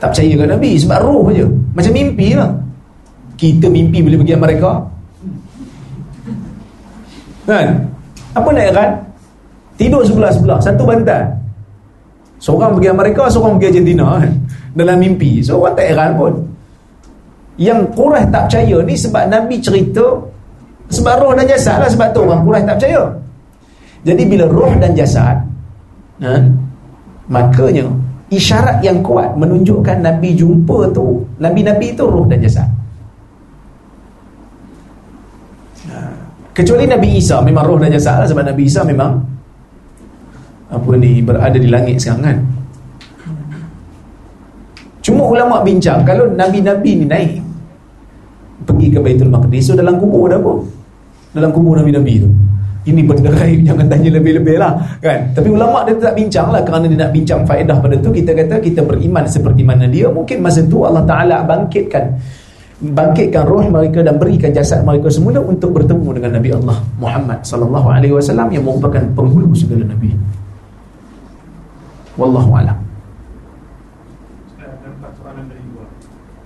tak 0.02 0.18
percaya 0.18 0.34
ke 0.34 0.46
Nabi 0.50 0.72
sebab 0.82 0.98
roh 1.06 1.30
aja. 1.30 1.46
Macam 1.78 1.94
mimpi 1.94 2.34
lah. 2.34 2.50
Kita 3.42 3.66
mimpi 3.74 4.06
boleh 4.06 4.22
pergi 4.22 4.38
mereka. 4.38 4.72
Kan? 7.50 7.68
Apa 8.38 8.48
nak 8.54 8.66
heran? 8.70 8.92
Tidur 9.82 10.06
sebelah-sebelah, 10.06 10.62
satu 10.62 10.86
bantal. 10.86 11.42
Seorang 12.38 12.78
pergi 12.78 12.90
Amerika, 12.94 13.26
seorang 13.34 13.58
pergi 13.58 13.70
Argentina 13.74 14.22
kan? 14.22 14.30
Dalam 14.78 14.98
mimpi. 15.02 15.42
So 15.42 15.58
orang 15.58 15.74
tak 15.74 15.90
heran 15.90 16.12
pun. 16.14 16.34
Yang 17.58 17.80
Quraisy 17.98 18.30
tak 18.30 18.44
percaya 18.50 18.78
ni 18.82 18.96
sebab 18.98 19.24
Nabi 19.30 19.56
cerita 19.62 20.06
sebab 20.92 21.14
roh 21.22 21.32
dan 21.38 21.46
jasad 21.46 21.78
lah 21.78 21.90
sebab 21.90 22.08
tu 22.10 22.22
orang 22.26 22.42
Quraisy 22.42 22.66
tak 22.66 22.76
percaya. 22.78 23.04
Jadi 24.02 24.24
bila 24.26 24.46
roh 24.50 24.74
dan 24.82 24.92
jasad 24.98 25.38
ha, 26.26 26.42
makanya 27.30 27.86
isyarat 28.34 28.82
yang 28.82 29.06
kuat 29.06 29.38
menunjukkan 29.38 30.02
Nabi 30.02 30.34
jumpa 30.34 30.90
tu 30.90 31.22
Nabi-Nabi 31.38 31.94
tu 31.94 32.10
roh 32.10 32.26
dan 32.26 32.42
jasad. 32.42 32.66
Ha, 35.92 35.98
kecuali 36.62 36.86
Nabi 36.86 37.18
Isa 37.18 37.42
memang 37.42 37.66
roh 37.66 37.82
dan 37.82 37.98
lah 37.98 38.30
sebab 38.30 38.46
Nabi 38.46 38.64
Isa 38.70 38.86
memang 38.86 39.18
apa 40.72 40.92
ni 40.96 41.20
berada 41.26 41.58
di 41.58 41.68
langit 41.68 41.98
sekarang 42.00 42.24
kan. 42.24 42.38
Cuma 45.02 45.26
ulama 45.26 45.66
bincang 45.66 46.06
kalau 46.06 46.30
nabi-nabi 46.30 47.02
ni 47.02 47.06
naik 47.10 47.32
pergi 48.70 48.88
ke 48.94 49.02
Baitul 49.02 49.34
Maqdis 49.34 49.74
so 49.74 49.74
dalam 49.74 49.98
kubur 49.98 50.30
ada 50.30 50.38
apa? 50.38 50.54
Dalam 51.34 51.50
kubur 51.50 51.82
nabi-nabi 51.82 52.22
tu. 52.22 52.30
Ini 52.82 53.02
benda 53.06 53.30
gaib 53.30 53.62
jangan 53.68 53.86
tanya 53.90 54.10
lebih-lebih 54.22 54.58
lah 54.62 54.78
kan. 55.02 55.34
Tapi 55.34 55.50
ulama 55.50 55.82
dia 55.86 55.98
tak 55.98 56.14
bincang 56.14 56.54
lah 56.54 56.62
kerana 56.62 56.86
dia 56.86 56.98
nak 57.02 57.12
bincang 57.14 57.42
faedah 57.46 57.78
pada 57.82 57.98
tu 57.98 58.14
kita 58.14 58.38
kata 58.38 58.62
kita 58.62 58.86
beriman 58.86 59.26
seperti 59.26 59.66
mana 59.66 59.90
dia 59.90 60.14
mungkin 60.14 60.46
masa 60.46 60.62
tu 60.66 60.86
Allah 60.86 61.06
Taala 61.10 61.42
bangkitkan 61.42 62.06
bangkitkan 62.82 63.46
roh 63.46 63.62
mereka 63.70 64.02
dan 64.02 64.18
berikan 64.18 64.50
jasad 64.50 64.82
mereka 64.82 65.14
semula 65.14 65.38
untuk 65.38 65.70
bertemu 65.78 66.18
dengan 66.18 66.42
Nabi 66.42 66.50
Allah 66.50 66.78
Muhammad 66.98 67.46
sallallahu 67.46 67.88
alaihi 67.94 68.18
wasallam 68.18 68.50
yang 68.50 68.66
merupakan 68.66 69.06
penghulu 69.14 69.54
segala 69.54 69.86
nabi. 69.86 70.18
Wallahu 72.18 72.50
a'lam. 72.58 72.78
Ada 74.58 74.88
empat 74.98 75.12
soalan 75.22 75.46
dari 75.46 75.64
luar 75.72 75.90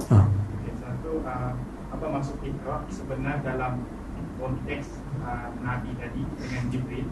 Ha. 0.05 0.19
Okay, 0.21 0.73
satu 0.77 1.23
uh, 1.25 1.51
apa 1.89 2.05
maksud 2.05 2.37
ikrar 2.43 2.83
sebenar 2.91 3.41
dalam 3.41 3.81
konteks 4.37 5.01
uh, 5.23 5.49
Nabi 5.63 5.95
tadi 5.97 6.21
dengan 6.37 6.63
Jibril 6.69 7.07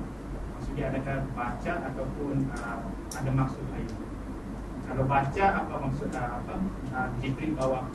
maksudnya 0.53 0.93
adakah 0.93 1.25
baca 1.33 1.73
ataupun 1.89 2.35
uh, 2.53 2.77
ada 3.17 3.31
maksud 3.33 3.65
lain 3.73 3.89
kalau 4.85 5.03
baca 5.09 5.45
apa 5.63 5.73
maksud 5.89 6.09
uh, 6.13 6.29
apa 6.37 6.53
uh, 6.93 7.09
Jibril 7.17 7.57
bawa 7.57 7.89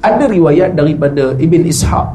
Ada 0.00 0.24
riwayat 0.32 0.72
daripada 0.72 1.36
Ibn 1.36 1.62
Ishaq 1.68 2.06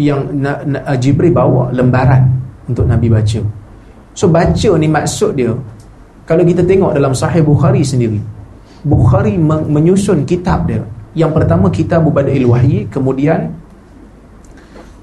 yang 0.00 0.32
na, 0.32 0.64
na, 0.64 0.78
uh, 0.88 0.96
Jibril 0.96 1.32
bawa 1.32 1.68
lembaran 1.72 2.24
untuk 2.64 2.88
Nabi 2.88 3.12
baca. 3.12 3.40
So 4.16 4.32
baca 4.32 4.70
ni 4.80 4.88
maksud 4.88 5.36
dia 5.36 5.52
kalau 6.26 6.42
kita 6.42 6.66
tengok 6.66 6.96
dalam 6.96 7.14
Sahih 7.14 7.44
Bukhari 7.44 7.86
sendiri, 7.86 8.18
Bukhari 8.82 9.38
men- 9.38 9.70
menyusun 9.70 10.26
kitab 10.26 10.66
dia. 10.66 10.82
Yang 11.16 11.32
pertama 11.38 11.70
Kitabul 11.72 12.12
Bada'il 12.12 12.44
Wahyi, 12.44 12.90
kemudian 12.92 13.54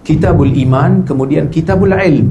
Kitabul 0.04 0.52
Iman, 0.52 1.02
kemudian 1.08 1.48
Kitabul 1.48 1.96
Ilm. 1.96 2.28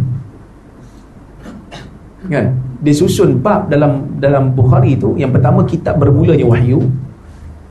Kan? 2.31 2.47
Dia 2.83 2.95
susun 2.95 3.43
bab 3.43 3.67
dalam 3.73 4.19
dalam 4.23 4.55
Bukhari 4.55 4.95
itu, 4.95 5.15
yang 5.19 5.35
pertama 5.35 5.67
kitab 5.67 5.99
bermulanya 5.99 6.47
wahyu, 6.47 6.83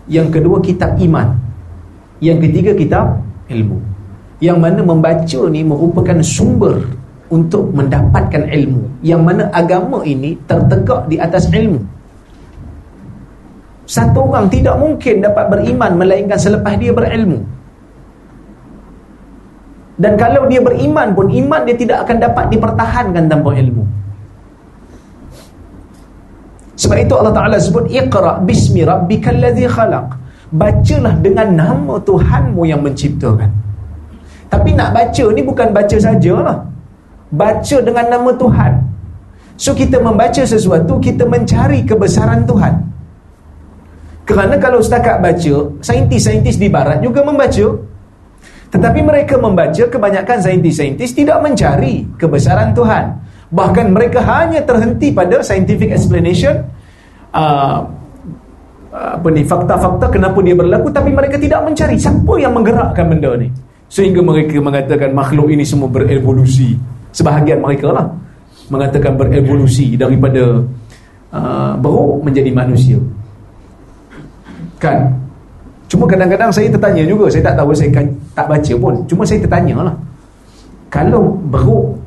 yang 0.09 0.33
kedua 0.33 0.57
kitab 0.63 0.97
iman, 0.97 1.37
yang 2.21 2.37
ketiga 2.37 2.77
kitab 2.77 3.21
ilmu. 3.49 3.81
Yang 4.41 4.57
mana 4.57 4.81
membaca 4.81 5.41
ni 5.53 5.61
merupakan 5.61 6.17
sumber 6.25 6.81
untuk 7.29 7.69
mendapatkan 7.77 8.49
ilmu. 8.49 8.89
Yang 9.05 9.21
mana 9.21 9.43
agama 9.53 10.01
ini 10.01 10.33
tertegak 10.49 11.05
di 11.05 11.21
atas 11.21 11.45
ilmu. 11.53 11.77
Satu 13.85 14.33
orang 14.33 14.49
tidak 14.49 14.81
mungkin 14.81 15.21
dapat 15.21 15.45
beriman 15.51 15.93
melainkan 15.99 16.39
selepas 16.41 16.73
dia 16.79 16.89
berilmu. 16.89 17.43
Dan 20.01 20.17
kalau 20.17 20.49
dia 20.49 20.63
beriman 20.63 21.13
pun 21.13 21.29
iman 21.29 21.61
dia 21.61 21.77
tidak 21.77 22.07
akan 22.07 22.17
dapat 22.17 22.49
dipertahankan 22.49 23.29
tanpa 23.29 23.53
ilmu. 23.53 23.85
Sebab 26.81 26.97
itu 26.97 27.13
Allah 27.13 27.33
Taala 27.37 27.57
sebut 27.61 27.85
Iqra 27.93 28.41
bismi 28.41 28.81
rabbikal 28.81 29.37
ladzi 29.37 29.69
khalaq. 29.69 30.17
Bacalah 30.49 31.13
dengan 31.21 31.53
nama 31.53 31.95
Tuhanmu 32.01 32.65
yang 32.65 32.81
menciptakan. 32.81 33.53
Tapi 34.49 34.73
nak 34.73 34.89
baca 34.91 35.25
ni 35.29 35.45
bukan 35.45 35.69
baca 35.69 35.95
sajalah. 35.95 36.57
Baca 37.29 37.77
dengan 37.85 38.05
nama 38.09 38.33
Tuhan. 38.33 38.73
So 39.61 39.77
kita 39.77 40.01
membaca 40.01 40.41
sesuatu 40.41 40.97
kita 40.97 41.23
mencari 41.29 41.85
kebesaran 41.85 42.49
Tuhan. 42.49 42.73
Kerana 44.25 44.57
kalau 44.57 44.81
setakat 44.81 45.21
baca, 45.21 45.55
saintis-saintis 45.85 46.57
di 46.57 46.65
barat 46.65 46.97
juga 47.05 47.21
membaca. 47.21 47.77
Tetapi 48.73 48.99
mereka 49.05 49.37
membaca 49.37 49.83
kebanyakan 49.85 50.37
saintis-saintis 50.41 51.13
tidak 51.13 51.37
mencari 51.45 52.09
kebesaran 52.17 52.73
Tuhan. 52.73 53.21
Bahkan 53.51 53.91
mereka 53.91 54.23
hanya 54.23 54.63
terhenti 54.63 55.11
pada 55.11 55.43
scientific 55.43 55.91
explanation 55.91 56.70
uh, 57.35 57.79
apa 58.91 59.27
ni 59.31 59.41
fakta-fakta 59.47 60.11
kenapa 60.11 60.35
dia 60.43 60.51
berlaku 60.51 60.91
tapi 60.91 61.15
mereka 61.15 61.39
tidak 61.39 61.63
mencari 61.63 61.95
siapa 61.95 62.33
yang 62.39 62.51
menggerakkan 62.51 63.07
benda 63.07 63.39
ni. 63.39 63.47
Sehingga 63.91 64.23
mereka 64.23 64.55
mengatakan 64.59 65.11
makhluk 65.11 65.51
ini 65.51 65.67
semua 65.67 65.87
berevolusi. 65.91 66.75
Sebahagian 67.11 67.59
mereka 67.59 67.91
lah 67.91 68.07
mengatakan 68.71 69.19
berevolusi 69.19 69.99
daripada 69.99 70.63
uh, 71.35 71.75
beruk 71.75 72.23
menjadi 72.23 72.51
manusia. 72.55 72.99
Kan? 74.79 75.11
Cuma 75.91 76.07
kadang-kadang 76.07 76.55
saya 76.55 76.71
tertanya 76.71 77.03
juga 77.03 77.27
saya 77.27 77.51
tak 77.51 77.55
tahu 77.59 77.75
saya 77.75 77.91
kan, 77.91 78.07
tak 78.31 78.47
baca 78.47 78.73
pun. 78.79 78.93
Cuma 79.11 79.27
saya 79.27 79.43
tertanya 79.43 79.91
lah. 79.91 79.95
Kalau 80.87 81.35
beruk 81.51 81.99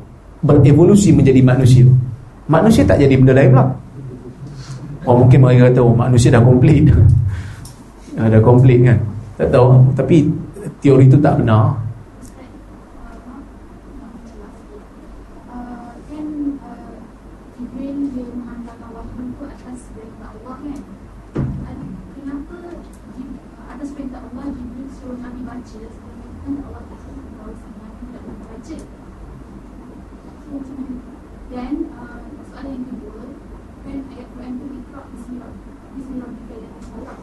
berevolusi 0.45 1.09
menjadi 1.13 1.41
manusia 1.41 1.85
manusia 2.45 2.85
tak 2.85 3.01
jadi 3.01 3.17
benda 3.17 3.33
lain 3.33 3.49
pula 3.53 3.65
Oh 5.05 5.15
mungkin 5.15 5.39
mereka 5.41 5.69
kata 5.69 5.79
oh, 5.85 5.93
manusia 5.93 6.33
dah 6.33 6.41
komplit 6.41 6.89
Ah, 8.17 8.27
Dah 8.33 8.41
komplit 8.41 8.81
kan? 8.81 8.97
Tak 9.37 9.53
tahu. 9.53 9.93
Tapi 9.93 10.25
teori 10.81 11.05
itu 11.05 11.17
tak 11.21 11.39
benar 11.41 11.77
Uh, 15.45 15.93
kan 16.09 16.27
uh, 16.57 16.93
Jibril 17.53 18.09
dia 18.17 18.25
menghantarkan 18.33 18.89
wahyu 18.97 19.25
ke 19.37 19.45
atas 19.45 19.79
daripada 19.93 20.25
Allah 20.33 20.57
kan 20.57 20.81
Ad- 21.69 21.93
kenapa 22.17 22.57
baca 25.45 25.81
Kan 26.45 26.53
Allah 26.61 26.81
kata 26.85 27.11
bahawa 27.15 27.53
sebenarnya 27.55 27.97
tidak 28.01 28.21
boleh 28.25 28.45
baca 28.45 28.77
So 30.41 30.47
macam 30.51 30.75
mana 30.77 30.95
Dan 31.49 31.73
uh, 31.95 32.21
soalan 32.49 32.71
yang 32.75 32.85
kedua 32.89 33.23
Kan 33.85 33.97
ayat 34.13 34.27
Quran 34.33 34.51
tu 34.59 34.65
Iqra 34.77 35.01
Bismillah 35.13 35.51
Bismillah 35.95 36.29
Bika 36.33 36.55
Ya 36.59 36.69
Allah 36.75 37.17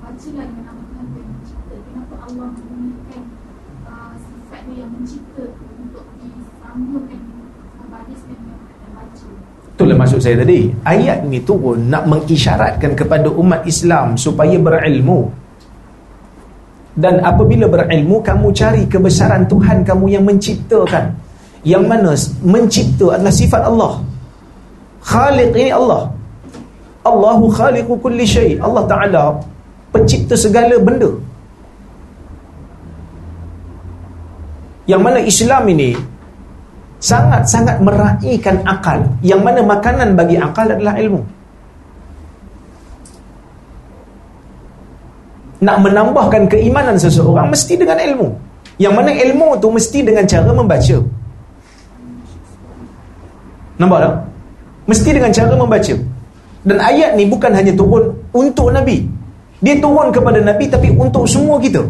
Bacalah 0.00 0.44
dengan 0.48 0.64
nama 0.64 0.82
Tuhan 0.90 1.06
yang 1.14 1.28
mencipta 1.34 1.74
Kenapa 1.86 2.14
Allah 2.26 2.48
menggunakan 2.52 3.22
uh, 3.86 4.14
Sifat 4.18 4.60
dia 4.68 4.76
yang 4.84 4.92
mencipta 4.94 5.44
Untuk 5.56 6.04
disambungkan 6.18 7.22
Bariskan 7.90 8.36
dengan 8.38 8.60
kata 8.70 8.86
baca 8.94 9.28
Itulah 9.74 9.96
saya 10.20 10.44
tadi. 10.44 10.68
Ayat 10.84 11.24
ni 11.24 11.40
turun 11.42 11.88
nak 11.88 12.04
mengisyaratkan 12.06 12.92
kepada 12.94 13.32
umat 13.32 13.64
Islam 13.64 14.14
supaya 14.14 14.54
berilmu. 14.60 15.32
Dan 16.94 17.24
apabila 17.24 17.64
berilmu, 17.66 18.20
kamu 18.20 18.52
cari 18.52 18.84
kebesaran 18.84 19.48
Tuhan 19.48 19.82
kamu 19.82 20.06
yang 20.12 20.24
menciptakan. 20.28 21.16
Yang 21.64 21.84
mana 21.88 22.12
mencipta 22.44 23.16
adalah 23.16 23.34
sifat 23.34 23.62
Allah. 23.64 23.92
Khaliq 25.00 25.56
ini 25.56 25.72
Allah. 25.72 26.12
Allahu 27.00 27.48
khaliqu 27.48 27.96
kulli 28.00 28.28
syai. 28.28 28.60
Allah 28.60 28.84
Ta'ala 28.84 29.24
pencipta 29.92 30.36
segala 30.36 30.76
benda. 30.76 31.08
Yang 34.84 35.00
mana 35.00 35.18
Islam 35.22 35.64
ini 35.70 35.94
sangat-sangat 37.00 37.80
meraihkan 37.80 38.62
akal. 38.68 39.00
Yang 39.24 39.40
mana 39.40 39.60
makanan 39.64 40.14
bagi 40.14 40.36
akal 40.36 40.68
adalah 40.68 41.00
ilmu. 41.00 41.20
Nak 45.60 45.76
menambahkan 45.84 46.48
keimanan 46.48 46.96
seseorang 46.96 47.52
mesti 47.52 47.76
dengan 47.76 48.00
ilmu. 48.00 48.28
Yang 48.80 48.94
mana 48.96 49.10
ilmu 49.12 49.60
tu 49.60 49.68
mesti 49.68 49.98
dengan 50.00 50.24
cara 50.24 50.48
membaca. 50.52 50.96
Nampak 53.80 54.00
tak? 54.00 54.14
mesti 54.90 55.10
dengan 55.14 55.30
cara 55.30 55.54
membaca. 55.54 55.94
Dan 56.66 56.76
ayat 56.76 57.14
ni 57.14 57.24
bukan 57.30 57.54
hanya 57.54 57.72
turun 57.72 58.10
untuk 58.34 58.74
Nabi. 58.74 59.06
Dia 59.62 59.78
turun 59.78 60.10
kepada 60.10 60.42
Nabi 60.42 60.66
tapi 60.66 60.90
untuk 60.90 61.30
semua 61.30 61.62
kita 61.62 61.86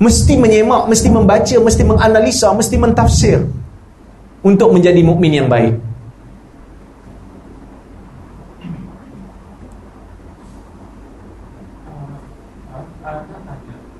mesti 0.00 0.34
menyemak, 0.40 0.88
mesti 0.88 1.08
membaca, 1.12 1.56
mesti 1.60 1.82
menganalisa, 1.84 2.48
mesti 2.56 2.76
mentafsir 2.80 3.44
untuk 4.40 4.72
menjadi 4.72 5.04
mukmin 5.04 5.44
yang 5.44 5.48
baik. 5.52 5.76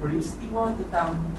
Peristiwa 0.00 0.72
tentang 0.80 1.36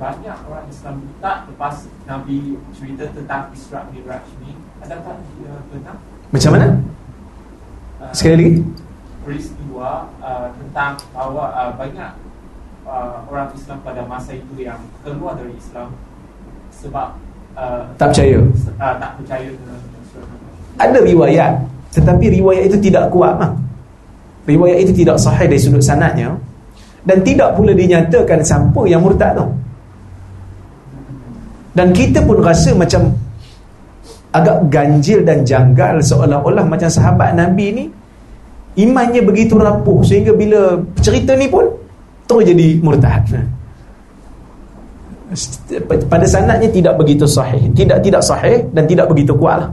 banyak 0.00 0.36
orang 0.48 0.66
Islam 0.72 1.04
tak 1.20 1.44
lepas 1.52 1.84
Nabi 2.08 2.56
cerita 2.72 3.04
tentang 3.12 3.52
Isra 3.52 3.84
Miraj 3.92 4.24
ni 4.40 4.56
adakah 4.80 5.20
dia 5.36 5.52
benar? 5.68 5.96
Macam 6.32 6.50
mana? 6.56 6.66
Uh, 8.00 8.12
Sekali 8.16 8.34
lagi. 8.40 8.50
Peristiwa 9.20 10.08
uh, 10.24 10.48
tentang 10.56 10.96
bahawa 11.12 11.44
uh, 11.52 11.72
banyak 11.76 12.29
uh, 12.86 13.24
orang 13.28 13.48
Islam 13.56 13.78
pada 13.84 14.02
masa 14.04 14.36
itu 14.36 14.54
yang 14.56 14.80
keluar 15.02 15.36
dari 15.36 15.52
Islam 15.56 15.92
sebab 16.72 17.16
uh, 17.56 17.84
Tak 17.96 18.14
percaya. 18.14 18.38
uh, 18.80 18.94
tak 18.96 19.10
percaya 19.20 19.48
Ada 20.80 20.98
riwayat, 21.04 21.52
tetapi 21.92 22.40
riwayat 22.40 22.62
itu 22.72 22.78
tidak 22.80 23.12
kuat 23.12 23.36
lah. 23.36 23.52
Riwayat 24.48 24.88
itu 24.88 25.04
tidak 25.04 25.20
sahih 25.20 25.46
dari 25.46 25.60
sudut 25.60 25.84
sanadnya 25.84 26.32
dan 27.04 27.20
tidak 27.20 27.52
pula 27.56 27.76
dinyatakan 27.76 28.40
siapa 28.40 28.80
yang 28.88 29.04
murtad 29.04 29.36
tu. 29.36 29.46
Dan 31.76 31.94
kita 31.94 32.24
pun 32.24 32.40
rasa 32.42 32.74
macam 32.74 33.14
agak 34.30 34.70
ganjil 34.70 35.26
dan 35.26 35.42
janggal 35.42 35.98
seolah-olah 36.02 36.62
macam 36.66 36.86
sahabat 36.86 37.34
Nabi 37.34 37.66
ni 37.74 37.84
imannya 38.78 39.26
begitu 39.26 39.58
rapuh 39.58 40.06
sehingga 40.06 40.30
bila 40.30 40.78
cerita 41.02 41.34
ni 41.34 41.50
pun 41.50 41.66
terus 42.30 42.46
jadi 42.46 42.78
murtad. 42.78 43.26
Pada 46.06 46.26
sanadnya 46.26 46.70
tidak 46.70 46.94
begitu 46.94 47.26
sahih, 47.26 47.66
tidak 47.74 47.98
tidak 48.06 48.22
sahih 48.22 48.70
dan 48.70 48.86
tidak 48.86 49.10
begitu 49.10 49.34
kuat 49.34 49.66
lah. 49.66 49.70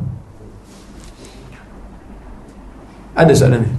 Ada 3.13 3.33
soalan 3.33 3.61
ni? 3.61 3.69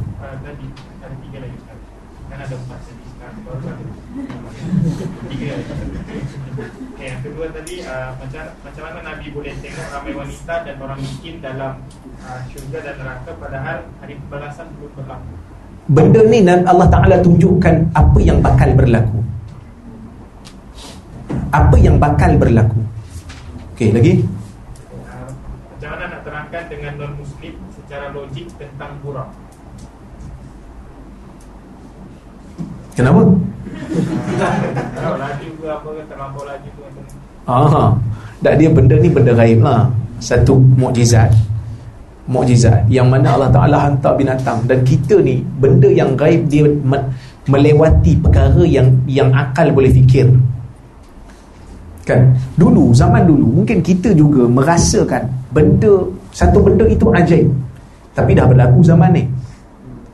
Ustaz. 10.28 10.66
Kan 10.66 10.66
dan 10.66 10.76
orang 10.82 10.98
miskin 11.00 11.44
dalam 11.44 11.72
uh, 12.24 12.40
syurga 12.50 12.78
dan 12.82 12.94
neraka 12.98 13.30
padahal 13.36 13.78
hari 14.02 14.14
pembalasan 14.16 14.66
belum 14.76 14.92
berlaku. 14.96 15.47
Benda 15.88 16.20
ni 16.28 16.44
Allah 16.44 16.84
Ta'ala 16.92 17.16
tunjukkan 17.24 17.96
apa 17.96 18.18
yang 18.20 18.44
bakal 18.44 18.68
berlaku. 18.76 19.24
Apa 21.48 21.76
yang 21.80 21.96
bakal 21.96 22.36
berlaku. 22.36 22.76
Okey, 23.72 23.96
lagi? 23.96 24.20
Macam 25.72 25.88
mana 25.96 26.04
nak 26.12 26.20
terangkan 26.28 26.62
dengan 26.68 26.92
non 27.00 27.12
muslim 27.16 27.56
secara 27.72 28.12
logik 28.12 28.52
tentang 28.60 29.00
buraq? 29.00 29.32
Kenapa? 32.92 33.22
Kalau 34.92 35.14
laju 35.16 35.48
ke 35.56 35.66
apa 35.72 35.88
ke 35.88 36.02
terlampau 36.04 36.42
laju 36.44 36.70
mana? 36.84 37.02
Ah, 37.48 37.90
tak 38.44 38.60
dia 38.60 38.68
benda 38.68 39.00
ni 39.00 39.08
benda 39.08 39.32
gaib 39.32 39.64
lah. 39.64 39.88
Satu 40.20 40.60
mukjizat. 40.76 41.32
Mukjizat 42.28 42.84
yang 42.92 43.08
mana 43.08 43.40
Allah 43.40 43.48
Taala 43.48 43.88
hantar 43.88 44.12
binatang 44.12 44.60
dan 44.68 44.84
kita 44.84 45.16
ni 45.24 45.40
benda 45.56 45.88
yang 45.88 46.12
gaib 46.12 46.44
dia 46.52 46.68
me- 46.68 47.08
melewati 47.48 48.20
perkara 48.20 48.68
yang 48.68 48.92
yang 49.08 49.32
akal 49.32 49.64
boleh 49.72 49.88
fikir. 49.88 50.28
Kan? 52.04 52.36
Dulu 52.60 52.92
zaman 52.92 53.24
dulu 53.24 53.64
mungkin 53.64 53.80
kita 53.80 54.12
juga 54.12 54.44
merasakan 54.44 55.24
benda 55.56 56.04
satu 56.36 56.60
benda 56.60 56.84
itu 56.84 57.08
ajaib. 57.08 57.48
Tapi 58.12 58.36
dah 58.36 58.44
berlaku 58.44 58.84
zaman 58.84 59.16
ni. 59.16 59.24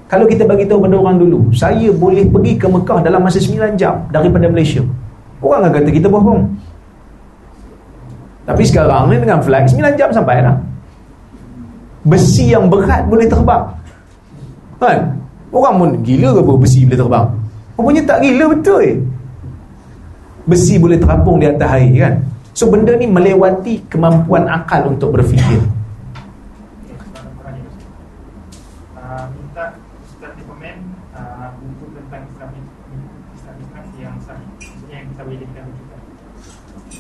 Kalau 0.07 0.31
kita 0.31 0.47
bagi 0.47 0.69
tahu 0.71 0.87
pada 0.87 0.95
orang 0.95 1.19
dulu, 1.19 1.51
saya 1.51 1.91
boleh 1.91 2.23
pergi 2.31 2.55
ke 2.55 2.71
Mekah 2.71 3.03
dalam 3.03 3.25
masa 3.27 3.43
9 3.43 3.75
jam 3.75 3.99
daripada 4.15 4.47
Malaysia. 4.47 4.85
Orang 5.43 5.67
akan 5.67 5.83
kata 5.83 5.91
kita 5.91 6.07
bohong. 6.07 6.47
Tapi 8.45 8.63
sekarang 8.63 9.11
ni 9.11 9.17
dengan 9.19 9.43
flight 9.43 9.67
9 9.73 9.99
jam 9.99 10.13
sampai 10.15 10.45
dah. 10.45 10.55
Besi 12.05 12.53
yang 12.53 12.69
berat 12.69 13.09
boleh 13.09 13.25
terbang. 13.25 13.65
Kan? 14.77 15.17
Orang 15.49 15.75
pun 15.81 15.91
gila 16.05 16.37
ke 16.37 16.41
apa 16.45 16.53
besi 16.61 16.85
boleh 16.85 16.99
terbang? 17.01 17.27
Rupanya 17.75 18.03
tak 18.05 18.19
gila 18.21 18.45
betul 18.53 18.79
eh. 18.85 18.97
Besi 20.45 20.77
boleh 20.77 21.01
terapung 21.01 21.41
di 21.41 21.49
atas 21.49 21.71
air 21.81 21.93
kan? 21.97 22.15
So 22.53 22.69
benda 22.69 22.93
ni 22.95 23.09
melewati 23.09 23.89
kemampuan 23.89 24.47
akal 24.47 24.93
untuk 24.93 25.17
berfikir. 25.17 25.59
Rujukan 25.59 25.75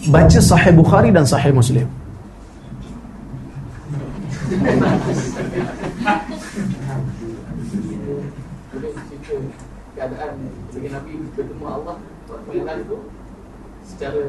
Baca 0.05 0.41
Sahih 0.41 0.73
Bukhari 0.77 1.09
dan 1.09 1.25
Sahih 1.25 1.53
Muslim. 1.53 1.89
Keadaan 9.95 10.33
ketika 10.69 10.89
Nabi 11.01 11.12
bertemu 11.33 11.65
Allah 11.65 11.97
lalu 12.53 12.99
secara 13.89 14.21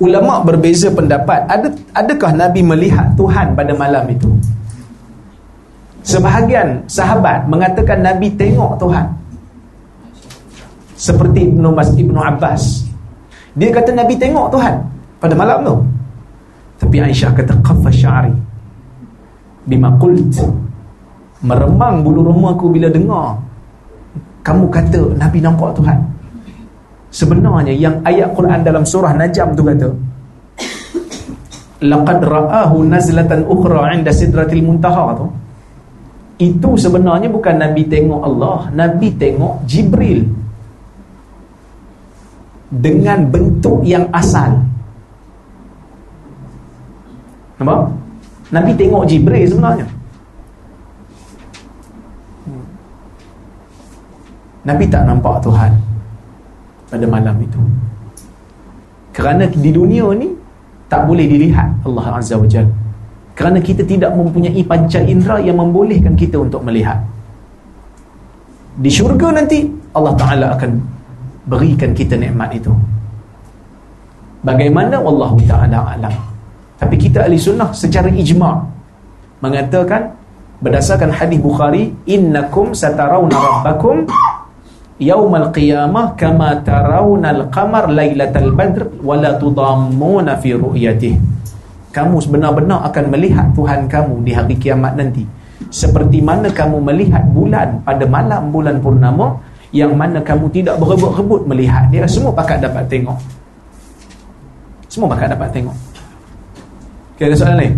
Ulama 0.00 0.40
berbeza 0.40 0.88
pendapat. 0.88 1.44
Ada 1.52 1.68
adakah 1.92 2.32
Nabi 2.32 2.64
melihat 2.64 3.12
Tuhan 3.12 3.52
pada 3.52 3.76
malam 3.76 4.08
itu? 4.08 4.32
Sebahagian 6.00 6.88
sahabat 6.88 7.44
mengatakan 7.44 8.00
Nabi 8.00 8.32
tengok 8.32 8.80
Tuhan. 8.80 9.04
Seperti 10.96 11.52
Ibnu 11.52 11.68
Mas 11.76 11.92
Ibnu 11.92 12.16
Abbas. 12.16 12.88
Dia 13.60 13.68
kata 13.68 13.92
Nabi 13.92 14.16
tengok 14.16 14.48
Tuhan 14.56 14.80
pada 15.20 15.34
malam 15.36 15.60
tu. 15.60 15.76
Tapi 16.88 17.04
Aisyah 17.04 17.36
kata 17.36 17.52
qaffa 17.60 17.92
sya'ri 17.92 18.32
bima 19.68 19.92
qult. 20.00 20.40
Meremang 21.44 22.00
bulu 22.00 22.32
remaku 22.32 22.72
bila 22.72 22.88
dengar. 22.88 23.36
Kamu 24.40 24.72
kata 24.72 25.12
Nabi 25.20 25.44
nampak 25.44 25.76
Tuhan. 25.76 26.00
Sebenarnya 27.12 27.76
yang 27.76 28.00
ayat 28.08 28.32
Quran 28.32 28.64
dalam 28.64 28.88
surah 28.88 29.12
Najm 29.12 29.52
tu 29.52 29.60
kata 29.68 29.88
laqad 31.84 32.24
ra'ahu 32.24 32.88
nazlatan 32.88 33.44
ukhra 33.44 33.92
'inda 33.92 34.08
sidratil 34.08 34.64
muntaha. 34.64 35.12
Tu. 35.12 35.26
Itu 36.40 36.80
sebenarnya 36.80 37.28
bukan 37.28 37.68
Nabi 37.68 37.84
tengok 37.84 38.20
Allah 38.24 38.72
Nabi 38.72 39.12
tengok 39.12 39.60
Jibril. 39.68 40.24
Dengan 42.72 43.28
bentuk 43.28 43.84
yang 43.84 44.08
asal 44.08 44.77
nampak? 47.58 47.90
Nabi 48.48 48.72
tengok 48.72 49.04
Jibril 49.04 49.44
sebenarnya. 49.44 49.86
Nabi 54.64 54.84
tak 54.88 55.04
nampak 55.04 55.40
Tuhan 55.44 55.72
pada 56.88 57.06
malam 57.08 57.36
itu. 57.40 57.60
Kerana 59.12 59.48
di 59.48 59.70
dunia 59.72 60.06
ni 60.16 60.28
tak 60.88 61.04
boleh 61.04 61.26
dilihat 61.28 61.84
Allah 61.84 62.20
Azza 62.20 62.36
wa 62.38 62.48
Jal. 62.48 62.68
Kerana 63.36 63.62
kita 63.62 63.86
tidak 63.86 64.14
mempunyai 64.14 64.62
panca 64.66 64.98
indera 64.98 65.38
yang 65.38 65.60
membolehkan 65.62 66.18
kita 66.18 66.42
untuk 66.42 66.64
melihat. 66.66 66.98
Di 68.78 68.90
syurga 68.90 69.34
nanti 69.34 69.66
Allah 69.94 70.14
Ta'ala 70.14 70.46
akan 70.58 70.70
berikan 71.46 71.94
kita 71.94 72.14
nikmat 72.18 72.54
itu. 72.54 72.70
Bagaimana? 74.42 75.02
Allah 75.02 75.32
Ta'ala 75.46 75.78
alam 75.98 76.14
tapi 76.78 76.94
kita 76.94 77.26
ahli 77.26 77.34
sunnah 77.34 77.74
secara 77.74 78.06
ijma' 78.06 78.54
mengatakan 79.42 80.14
berdasarkan 80.62 81.10
hadis 81.10 81.42
Bukhari 81.42 81.90
innakum 82.06 82.70
satarawna 82.70 83.34
rabbakum 83.34 84.06
yaumal 85.02 85.50
qiyamah 85.50 86.14
kama 86.14 86.62
tarawnal 86.62 87.50
qamar 87.50 87.90
lailatal 87.90 88.54
badr 88.54 89.02
wala 89.02 89.34
tudammuna 89.42 90.38
fi 90.38 90.54
ru'yatih. 90.54 91.18
Kamu 91.90 92.22
sebenar-benar 92.22 92.86
akan 92.86 93.04
melihat 93.10 93.50
Tuhan 93.58 93.90
kamu 93.90 94.22
di 94.22 94.30
hari 94.30 94.54
kiamat 94.54 94.94
nanti. 94.94 95.26
Seperti 95.74 96.22
mana 96.22 96.46
kamu 96.46 96.78
melihat 96.78 97.26
bulan 97.34 97.82
pada 97.82 98.06
malam 98.06 98.54
bulan 98.54 98.78
purnama 98.78 99.42
yang 99.74 99.98
mana 99.98 100.22
kamu 100.22 100.46
tidak 100.54 100.78
berebut-rebut 100.78 101.42
melihat 101.50 101.90
dia 101.90 102.06
semua 102.06 102.30
pakat 102.30 102.62
dapat 102.62 102.86
tengok. 102.86 103.18
Semua 104.86 105.10
pakat 105.10 105.34
dapat 105.34 105.50
tengok 105.50 105.87
okay, 107.18 107.26
ada 107.26 107.36
soalan 107.36 107.58
lain? 107.58 107.74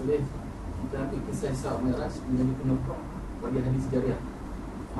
Boleh 0.00 0.20
kita 0.80 0.96
ambil 1.04 1.20
kisah 1.28 1.50
Isra 1.52 1.72
Mi'raj 1.84 2.14
menjadi 2.32 2.52
penopang 2.56 3.02
bagi 3.44 3.58
hadis 3.60 3.84
jariah 3.92 4.20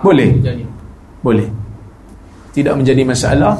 Boleh. 0.01 0.31
Boleh. 1.21 1.49
Tidak 2.53 2.75
menjadi 2.77 3.03
masalah. 3.05 3.57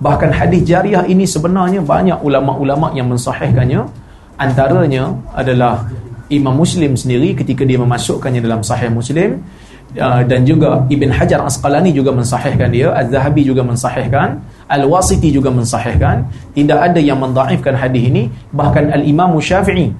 Bahkan 0.00 0.30
hadis 0.32 0.64
jariah 0.64 1.04
ini 1.08 1.24
sebenarnya 1.24 1.80
banyak 1.80 2.18
ulama-ulama 2.24 2.92
yang 2.92 3.08
mensahihkannya. 3.08 3.84
Antaranya 4.36 5.14
adalah 5.32 5.86
Imam 6.32 6.56
Muslim 6.56 6.96
sendiri 6.96 7.36
ketika 7.36 7.62
dia 7.62 7.78
memasukkannya 7.78 8.40
dalam 8.42 8.64
sahih 8.64 8.90
Muslim 8.90 9.44
uh, 10.00 10.22
dan 10.24 10.42
juga 10.42 10.82
Ibn 10.88 11.10
Hajar 11.14 11.44
Asqalani 11.44 11.94
juga 11.94 12.10
mensahihkan 12.10 12.72
dia, 12.72 12.90
Az-Zahabi 12.90 13.46
juga 13.46 13.62
mensahihkan, 13.62 14.42
Al-Wasiti 14.68 15.28
juga 15.30 15.52
mensahihkan. 15.52 16.24
Tidak 16.56 16.78
ada 16.78 17.00
yang 17.00 17.20
mendaifkan 17.20 17.76
hadis 17.76 18.04
ini, 18.08 18.22
bahkan 18.50 18.88
Al-Imam 18.90 19.36
Syafi'i 19.40 19.92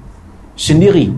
sendiri 0.55 1.11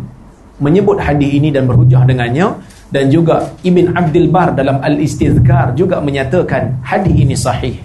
menyebut 0.56 0.96
hadis 0.96 1.28
ini 1.28 1.52
dan 1.52 1.68
berhujah 1.68 2.08
dengannya 2.08 2.56
dan 2.88 3.12
juga 3.12 3.52
Ibn 3.60 3.92
Abdul 3.92 4.28
Bar 4.32 4.56
dalam 4.56 4.80
Al-Istizkar 4.80 5.76
juga 5.76 6.00
menyatakan 6.00 6.80
hadis 6.80 7.12
ini 7.12 7.36
sahih. 7.36 7.76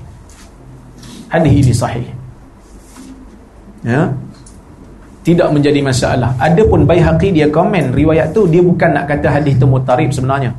Hadis 1.27 1.51
ini 1.51 1.73
sahih. 1.75 2.07
Ya. 3.83 4.13
Tidak 5.21 5.53
menjadi 5.53 5.85
masalah. 5.85 6.33
Adapun 6.41 6.89
Baihaqi 6.89 7.29
dia 7.29 7.45
komen 7.49 7.93
riwayat 7.93 8.33
tu 8.33 8.49
dia 8.49 8.61
bukan 8.61 8.89
nak 8.89 9.05
kata 9.05 9.29
hadis 9.29 9.53
tu 9.59 9.69
mutarib 9.69 10.09
sebenarnya. 10.09 10.55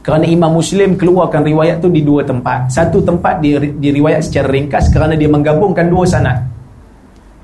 Kerana 0.00 0.24
Imam 0.24 0.56
Muslim 0.56 0.96
keluarkan 0.96 1.44
riwayat 1.44 1.84
tu 1.84 1.92
di 1.92 2.00
dua 2.00 2.24
tempat. 2.24 2.72
Satu 2.72 3.04
tempat 3.04 3.44
dia 3.44 3.60
diriwayat 3.60 4.24
secara 4.24 4.48
ringkas 4.48 4.88
kerana 4.88 5.12
dia 5.12 5.28
menggabungkan 5.28 5.92
dua 5.92 6.08
sanad. 6.08 6.40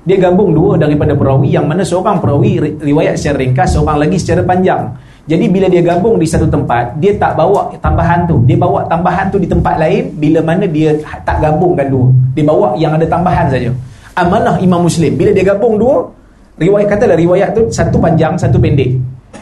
Dia 0.07 0.17
gabung 0.17 0.55
dua 0.55 0.79
daripada 0.79 1.13
perawi 1.13 1.53
yang 1.53 1.67
mana 1.67 1.83
seorang 1.83 2.17
perawi 2.17 2.79
riwayat 2.79 3.19
secara 3.19 3.43
ringkas, 3.43 3.75
seorang 3.75 4.01
lagi 4.01 4.17
secara 4.17 4.41
panjang. 4.41 4.89
Jadi 5.27 5.45
bila 5.51 5.67
dia 5.67 5.83
gabung 5.83 6.15
di 6.15 6.23
satu 6.23 6.47
tempat, 6.47 6.95
dia 6.97 7.11
tak 7.19 7.35
bawa 7.35 7.75
tambahan 7.83 8.23
tu. 8.23 8.39
Dia 8.47 8.55
bawa 8.55 8.87
tambahan 8.87 9.27
tu 9.27 9.37
di 9.37 9.45
tempat 9.45 9.75
lain 9.75 10.15
bila 10.15 10.39
mana 10.39 10.63
dia 10.63 10.95
tak 11.27 11.43
gabungkan 11.43 11.91
dua. 11.91 12.07
Dia 12.33 12.47
bawa 12.47 12.79
yang 12.79 12.95
ada 12.95 13.03
tambahan 13.03 13.51
saja. 13.51 13.69
Amanah 14.15 14.57
Imam 14.63 14.87
Muslim. 14.87 15.13
Bila 15.19 15.35
dia 15.35 15.43
gabung 15.43 15.75
dua, 15.75 16.07
riwayat 16.55 16.87
katalah 16.89 17.19
riwayat 17.19 17.53
tu 17.53 17.67
satu 17.69 17.99
panjang, 17.99 18.39
satu 18.39 18.57
pendek. 18.57 18.95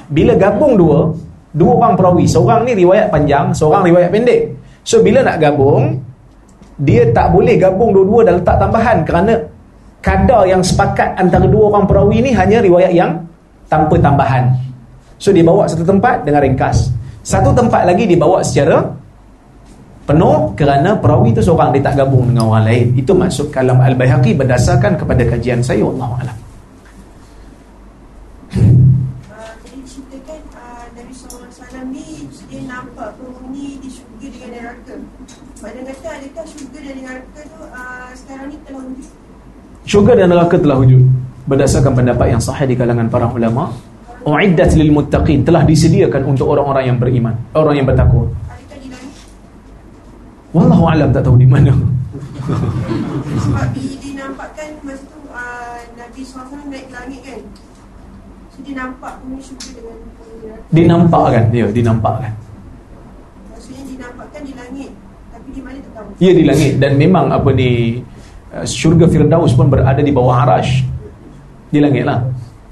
Bila 0.09 0.33
gabung 0.33 0.73
dua, 0.75 1.13
dua 1.55 1.71
orang 1.79 1.95
perawi. 1.95 2.27
Seorang 2.27 2.67
ni 2.67 2.75
riwayat 2.75 3.07
panjang, 3.09 3.55
seorang 3.55 3.87
riwayat 3.87 4.11
pendek. 4.11 4.51
So 4.83 4.99
bila 5.01 5.23
nak 5.23 5.39
gabung, 5.39 5.97
dia 6.77 7.07
tak 7.15 7.31
boleh 7.31 7.55
gabung 7.55 7.95
dua-dua 7.95 8.27
dan 8.27 8.33
letak 8.43 8.59
tambahan 8.59 8.97
kerana 9.07 9.33
kadar 10.03 10.43
yang 10.45 10.61
sepakat 10.61 11.15
antara 11.17 11.47
dua 11.47 11.71
orang 11.73 11.87
perawi 11.87 12.21
ni 12.21 12.31
hanya 12.35 12.59
riwayat 12.59 12.91
yang 12.91 13.17
tanpa 13.71 13.95
tambahan. 13.97 14.51
So 15.17 15.31
dia 15.31 15.41
bawa 15.41 15.65
satu 15.65 15.87
tempat 15.87 16.27
dengan 16.27 16.43
ringkas. 16.43 16.91
Satu 17.25 17.49
tempat 17.55 17.89
lagi 17.89 18.05
dibawa 18.05 18.45
secara 18.45 18.85
penuh 20.05 20.53
kerana 20.53 20.93
perawi 20.93 21.33
itu 21.33 21.41
seorang 21.41 21.73
dia 21.73 21.81
tak 21.81 21.97
gabung 22.05 22.29
dengan 22.29 22.53
orang 22.53 22.65
lain. 22.69 22.85
Itu 22.93 23.17
maksud 23.17 23.49
kalam 23.49 23.81
Al-Baihaqi 23.81 24.37
berdasarkan 24.37 25.01
kepada 25.01 25.25
kajian 25.25 25.65
saya 25.65 25.81
Allah 25.81 26.09
alam. 26.21 26.37
Uh, 28.55 29.51
jadi 29.65 29.81
ceritakan 29.89 30.39
uh, 30.53 30.85
Nabi 30.93 31.13
SAW 31.17 31.89
ni 31.89 32.29
dia 32.45 32.61
nampak 32.69 33.17
penghuni 33.17 33.81
di 33.81 33.89
syurga 33.89 34.27
dengan 34.29 34.49
neraka. 34.53 34.95
Pada 35.65 35.81
kata 35.81 36.07
adakah 36.13 36.45
syurga 36.45 36.77
dan 36.77 36.95
neraka 37.01 37.41
tu 37.41 37.57
uh, 37.57 38.09
sekarang 38.13 38.47
ni 38.53 38.57
telah 38.69 38.81
wujud? 38.85 39.09
Syurga 39.89 40.13
dan 40.13 40.27
neraka 40.29 40.55
telah 40.61 40.77
wujud 40.77 41.01
berdasarkan 41.49 41.93
pendapat 41.97 42.27
yang 42.29 42.37
sahih 42.37 42.69
di 42.69 42.77
kalangan 42.77 43.09
para 43.09 43.25
ulama 43.25 43.73
uiddat 44.29 44.77
lil 44.77 44.93
muttaqin 44.93 45.41
telah 45.41 45.65
disediakan 45.65 46.21
untuk 46.29 46.53
orang-orang 46.53 46.93
yang 46.93 46.97
beriman, 47.01 47.33
orang 47.57 47.81
yang 47.81 47.87
bertakwa. 47.89 48.29
Wallahu 50.53 50.85
alam 50.85 51.09
tak 51.09 51.25
tahu 51.25 51.33
di 51.33 51.49
mana. 51.49 51.73
Sebab 53.33 53.67
di, 53.73 53.97
dinampakkan 54.05 54.69
masa 54.85 55.01
tu 55.09 55.19
uh, 55.33 55.81
Nabi 55.97 56.21
SAW 56.21 56.61
naik 56.69 56.85
ke 56.85 56.93
langit 56.93 57.21
kan. 57.25 57.41
So 58.53 58.61
dia 58.61 58.73
nampak 58.77 59.17
penghuni 59.17 59.41
syurga 59.41 59.81
dengan 59.81 59.97
penghuni 60.13 60.35
neraka. 60.45 60.69
Dinampakkan 60.69 61.43
dia, 61.49 61.65
dinampakkan. 61.73 62.31
Maksudnya 63.49 63.83
dinampakkan 63.89 64.41
di 64.45 64.53
langit. 64.53 64.93
Tapi 65.35 65.49
di 65.51 65.61
mana 65.61 65.77
tahu. 65.91 66.07
Ia 66.23 66.31
di 66.31 66.43
langit 66.47 66.73
dan 66.79 66.91
memang 66.95 67.27
apa 67.35 67.49
ni 67.51 67.99
uh, 68.55 68.63
syurga 68.63 69.11
Firdaus 69.11 69.51
pun 69.51 69.67
berada 69.67 69.99
di 69.99 70.15
bawah 70.15 70.47
arash. 70.47 70.87
Di 71.67 71.83
langit 71.83 72.07
lah. 72.07 72.23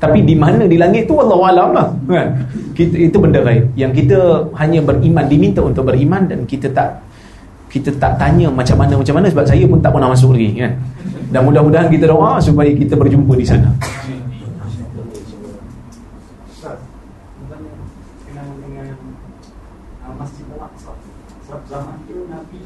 Tapi 0.03 0.19
di 0.19 0.35
mana 0.35 0.67
di 0.67 0.75
langit 0.75 1.07
tu 1.07 1.15
Allah 1.15 1.39
alam 1.47 1.69
lah 1.71 1.87
kan? 2.11 2.35
kita, 2.75 3.07
Itu 3.07 3.23
benda 3.23 3.39
lain 3.39 3.71
Yang 3.79 4.03
kita 4.03 4.19
hanya 4.59 4.83
beriman 4.83 5.23
Diminta 5.31 5.63
untuk 5.63 5.87
beriman 5.87 6.27
Dan 6.27 6.43
kita 6.43 6.67
tak 6.75 6.99
Kita 7.71 7.87
tak 7.95 8.19
tanya 8.19 8.51
macam 8.51 8.83
mana 8.83 8.99
Macam 8.99 9.15
mana 9.15 9.31
Sebab 9.31 9.47
saya 9.47 9.63
pun 9.63 9.79
tak 9.79 9.95
pernah 9.95 10.11
masuk 10.11 10.35
lagi 10.35 10.59
kan? 10.59 10.75
Dan 11.31 11.47
mudah-mudahan 11.47 11.87
kita 11.87 12.11
doa 12.11 12.35
Supaya 12.43 12.75
kita 12.75 12.99
berjumpa 12.99 13.31
di 13.39 13.47
sana 13.47 13.71
Ustaz, 16.51 16.79
bertanya 17.39 17.71
kenal 18.27 18.49
dengan 18.59 18.95
uh, 20.03 20.15
Masjid 20.15 20.47
Al-Aqsa. 20.51 20.91
Sebab 21.47 21.61
zaman 21.67 21.95
itu 22.07 22.23
Nabi 22.27 22.59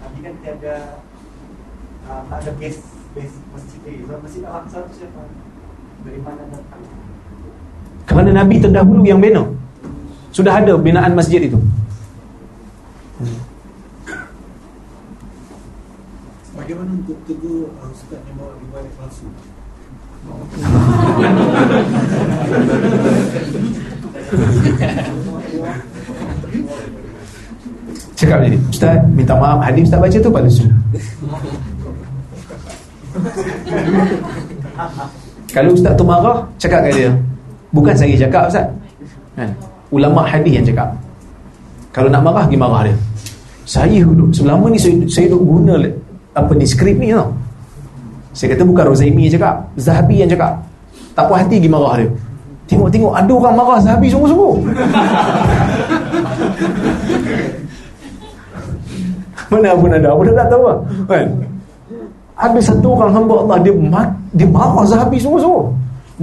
Nabi 0.00 0.18
kan 0.24 0.34
tiada 0.44 0.76
uh, 0.76 2.08
tak 2.08 2.16
ada 2.28 2.50
base 2.60 2.80
base 3.16 3.36
masjid 3.52 3.80
lagi. 3.84 3.98
Sebab 4.04 4.18
Masjid 4.20 4.42
Al-Aqsa 4.44 4.78
itu 4.84 4.92
siapa? 5.00 5.20
Dari 6.04 6.20
mana 6.20 6.42
datang? 6.52 6.82
Kerana 8.08 8.30
Nabi 8.32 8.56
terdahulu 8.56 9.04
yang 9.04 9.20
bina 9.20 9.44
Sudah 10.32 10.64
ada 10.64 10.72
binaan 10.80 11.12
masjid 11.12 11.44
itu 11.44 11.60
Bagaimana 16.56 16.90
untuk 16.96 17.18
tegur 17.28 17.72
uh, 17.76 17.92
Ustaz 17.92 18.20
yang 18.24 18.36
bawa 18.40 18.56
riwayat 18.60 18.92
palsu? 18.96 19.28
Cakap 28.18 28.38
ni 28.44 28.58
Ustaz 28.68 29.00
minta 29.12 29.34
maaf 29.36 29.60
Hadis 29.64 29.88
Ustaz 29.88 30.00
baca 30.00 30.16
tu 30.16 30.30
palsu 30.32 30.64
Kalau 35.54 35.70
Ustaz 35.74 35.92
tu 35.96 36.04
marah 36.04 36.46
Cakap 36.60 36.80
kat 36.86 36.92
dia 36.94 37.10
Bukan 37.72 37.96
saya 37.96 38.14
cakap 38.16 38.48
Ustaz 38.52 38.66
kan? 39.34 39.50
Ulama 39.88 40.28
hadis 40.28 40.52
yang 40.60 40.66
cakap 40.66 40.92
Kalau 41.90 42.08
nak 42.12 42.22
marah 42.22 42.44
Pergi 42.46 42.58
marah 42.60 42.82
dia 42.86 42.96
Saya 43.64 44.04
duduk 44.04 44.30
Selama 44.36 44.68
ni 44.68 44.78
saya, 44.78 44.94
saya 45.08 45.26
duduk 45.32 45.44
guna 45.44 45.74
Apa 46.36 46.54
ni 46.54 46.66
skrip 46.68 46.98
ni 47.00 47.12
tau 47.12 47.32
Saya 48.36 48.54
kata 48.54 48.64
bukan 48.68 48.84
Rozaimi 48.92 49.22
yang 49.26 49.34
cakap 49.40 49.54
Zahabi 49.80 50.16
yang 50.20 50.30
cakap 50.30 50.52
Tak 51.16 51.24
puas 51.26 51.40
hati 51.42 51.56
pergi 51.58 51.70
marah 51.72 51.94
dia 51.98 52.08
Tengok-tengok 52.68 53.12
ada 53.16 53.32
orang 53.32 53.56
marah 53.56 53.80
Zahabi 53.80 54.12
sungguh-sungguh. 54.12 54.60
Mana 59.48 59.72
pun 59.72 59.88
ada, 59.88 60.12
pun 60.12 60.28
tak 60.28 60.52
tahu 60.52 60.68
lah. 60.68 60.76
Kan? 61.08 61.24
Ada 62.38 62.60
satu 62.62 62.94
orang 62.94 63.10
hamba 63.10 63.34
Allah 63.42 63.58
dia 63.66 63.74
mat, 63.74 64.08
dia 64.30 64.46
marah 64.46 64.86
Zahabi 64.86 65.18
sungguh-sungguh. 65.18 65.66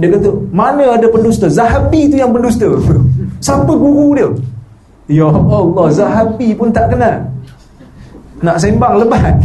Dia 0.00 0.08
kata, 0.12 0.28
mana 0.48 0.96
ada 0.96 1.06
pendusta? 1.12 1.48
Zahabi 1.48 2.08
tu 2.08 2.16
yang 2.16 2.32
pendusta. 2.32 2.68
Siapa 3.44 3.68
guru 3.68 4.16
dia? 4.16 4.28
Ya 5.12 5.28
Allah, 5.28 5.86
Zahabi 5.92 6.56
pun 6.56 6.72
tak 6.72 6.92
kenal. 6.92 7.20
Nak 8.40 8.56
sembang 8.56 9.04
lebat. 9.04 9.36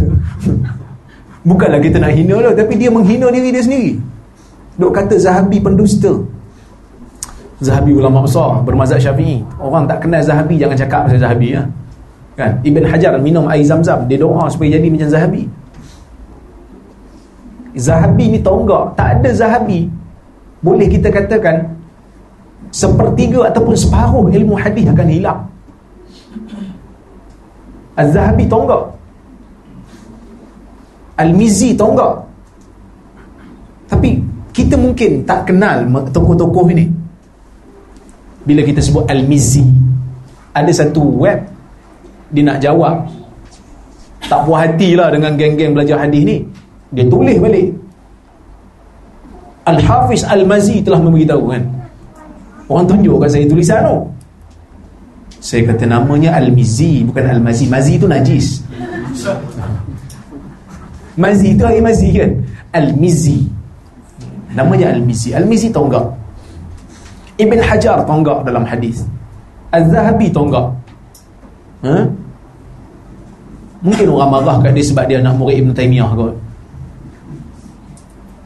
Bukanlah 1.49 1.79
kita 1.83 1.99
nak 1.99 2.15
hina 2.15 2.39
dia, 2.39 2.51
tapi 2.55 2.73
dia 2.79 2.87
menghina 2.87 3.27
diri 3.31 3.51
dia 3.51 3.63
sendiri. 3.63 3.99
Duk 4.79 4.95
kata 4.95 5.19
Zahabi 5.19 5.59
pendusta. 5.59 6.15
Zahabi 7.61 7.93
ulama 7.93 8.25
besar 8.25 8.63
bermazhab 8.65 8.97
Syafi'i. 8.97 9.43
Orang 9.61 9.85
tak 9.85 10.07
kenal 10.07 10.23
Zahabi 10.23 10.57
jangan 10.57 10.77
cakap 10.79 11.01
pasal 11.05 11.19
Zahabi 11.21 11.53
ya. 11.53 11.61
Kan? 12.33 12.57
Ibn 12.63 12.83
Hajar 12.89 13.13
minum 13.21 13.45
air 13.51 13.61
Zam-Zam, 13.61 14.09
dia 14.09 14.17
doa 14.17 14.49
supaya 14.49 14.79
jadi 14.79 14.87
macam 14.89 15.09
Zahabi. 15.11 15.45
Zahabi 17.75 18.35
ni 18.35 18.39
tahu 18.43 18.67
enggak? 18.67 18.85
Tak 18.99 19.07
ada 19.19 19.29
Zahabi. 19.31 19.87
Boleh 20.61 20.87
kita 20.91 21.07
katakan 21.07 21.71
sepertiga 22.71 23.47
ataupun 23.51 23.75
separuh 23.75 24.25
ilmu 24.31 24.55
hadis 24.59 24.85
akan 24.87 25.07
hilang. 25.07 25.39
Az-Zahabi 27.95 28.43
tahu 28.47 28.61
enggak? 28.67 28.83
Al-Mizi 31.19 31.77
enggak? 31.77 32.15
Tapi 33.91 34.09
kita 34.51 34.75
mungkin 34.75 35.23
tak 35.23 35.47
kenal 35.47 35.87
tokoh-tokoh 36.11 36.67
ini 36.75 36.87
bila 38.43 38.61
kita 38.65 38.83
sebut 38.83 39.07
Al-Mizzi 39.07 39.63
ada 40.51 40.71
satu 40.73 41.23
web 41.23 41.39
dia 42.31 42.43
nak 42.43 42.59
jawab 42.59 43.07
tak 44.27 44.47
puas 44.47 44.67
hati 44.67 44.95
lah 44.95 45.11
dengan 45.11 45.35
geng-geng 45.35 45.75
belajar 45.75 46.03
hadis 46.03 46.23
ni 46.23 46.37
dia 46.91 47.07
tulis 47.07 47.39
balik. 47.39 47.71
Al-Hafiz 49.63 50.27
Al-Mazi 50.27 50.83
telah 50.83 50.99
memberitahu 50.99 51.43
kan? 51.47 51.63
Orang 52.67 52.85
tunjukkan 52.87 53.29
saya 53.31 53.45
tulisan 53.47 53.79
tu. 53.87 53.97
Saya 55.41 55.71
kata 55.71 55.87
namanya 55.87 56.35
Al-Mizzi 56.37 57.07
bukan 57.07 57.23
Al-Mazi. 57.31 57.65
Mazi 57.71 57.93
tu 57.95 58.07
najis. 58.11 58.47
Mazi 61.15 61.55
tu 61.55 61.63
air 61.63 61.79
Mazi 61.79 62.09
kan? 62.11 62.31
Al-Mizzi 62.71 63.47
namanya 64.51 64.95
Al-Mizzi 64.95 65.71
tahu 65.71 65.87
enggak 65.87 66.07
Ibn 67.39 67.59
Hajar 67.63 68.03
tonggak 68.03 68.43
dalam 68.43 68.63
hadis. 68.67 69.07
Az-Zahabi 69.71 70.27
tonggak. 70.29 70.67
Ha? 71.87 72.05
Mungkin 73.81 74.07
orang 74.13 74.29
marah 74.29 74.57
kat 74.61 74.77
dia 74.77 74.85
sebab 74.85 75.09
dia 75.09 75.23
nak 75.23 75.39
murid 75.39 75.63
Ibn 75.63 75.71
Taymiyah 75.73 76.11
kot 76.13 76.35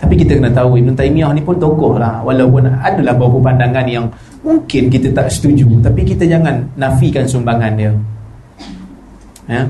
Tapi 0.06 0.22
kita 0.22 0.38
kena 0.38 0.53
tahu 0.53 0.77
Ibn 0.77 0.94
Taymiyah 0.94 1.34
ni 1.34 1.41
pun 1.41 1.57
tokoh 1.57 1.98
lah. 1.98 2.22
Walaupun 2.22 2.69
adalah 2.69 3.18
beberapa 3.18 3.49
pandangan 3.49 3.90
yang 3.90 4.06
Mungkin 4.45 4.94
kita 4.94 5.10
tak 5.10 5.34
setuju 5.34 5.65
Tapi 5.82 6.06
kita 6.06 6.30
jangan 6.30 6.61
nafikan 6.77 7.26
sumbangan 7.26 7.73
dia. 7.73 7.91
Ya? 9.49 9.65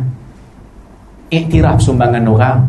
Iktiraf 1.32 1.80
sumbangan 1.80 2.28
orang. 2.28 2.60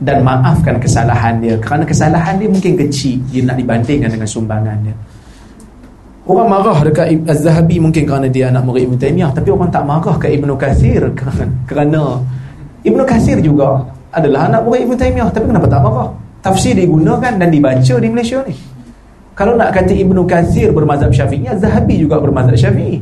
Dan 0.00 0.24
maafkan 0.24 0.80
kesalahan 0.80 1.36
dia. 1.44 1.60
Kerana 1.60 1.84
kesalahan 1.84 2.40
dia 2.40 2.48
mungkin 2.48 2.80
kecil. 2.80 3.20
Dia 3.28 3.44
nak 3.44 3.60
dibandingkan 3.60 4.08
dengan 4.08 4.24
sumbangan 4.24 4.80
dia. 4.80 4.96
Orang 6.24 6.48
marah 6.48 6.80
dekat 6.80 7.20
Az-Zahabi 7.28 7.76
mungkin 7.76 8.08
kerana 8.08 8.24
dia 8.32 8.48
anak 8.48 8.64
murid 8.64 8.88
Ibn 8.88 8.96
Taymiyah. 8.96 9.30
Tapi 9.36 9.52
orang 9.52 9.68
tak 9.68 9.84
marah 9.84 10.16
ke 10.16 10.32
Ibn 10.32 10.48
Kathir? 10.56 11.04
Kerana 11.68 12.16
Ibn 12.88 13.00
Kathir 13.04 13.44
juga 13.44 13.84
adalah 14.10 14.50
anak 14.50 14.60
murid 14.66 14.86
Ibn 14.86 14.94
Taymiyah. 14.98 15.28
Tapi 15.30 15.46
kenapa 15.46 15.66
tak 15.70 15.80
marah 15.82 16.10
tafsir 16.40 16.72
digunakan 16.72 17.36
dan 17.36 17.48
dibaca 17.48 17.94
di 18.00 18.08
Malaysia 18.08 18.40
ni. 18.44 18.56
Kalau 19.36 19.56
nak 19.56 19.72
kata 19.72 19.92
Ibn 19.96 20.16
Kathir 20.28 20.68
bermazhab 20.68 21.12
syafi'i 21.14 21.48
Az-Zahabi 21.48 21.96
juga 21.96 22.20
bermazhab 22.20 22.56
syafi'i. 22.56 23.00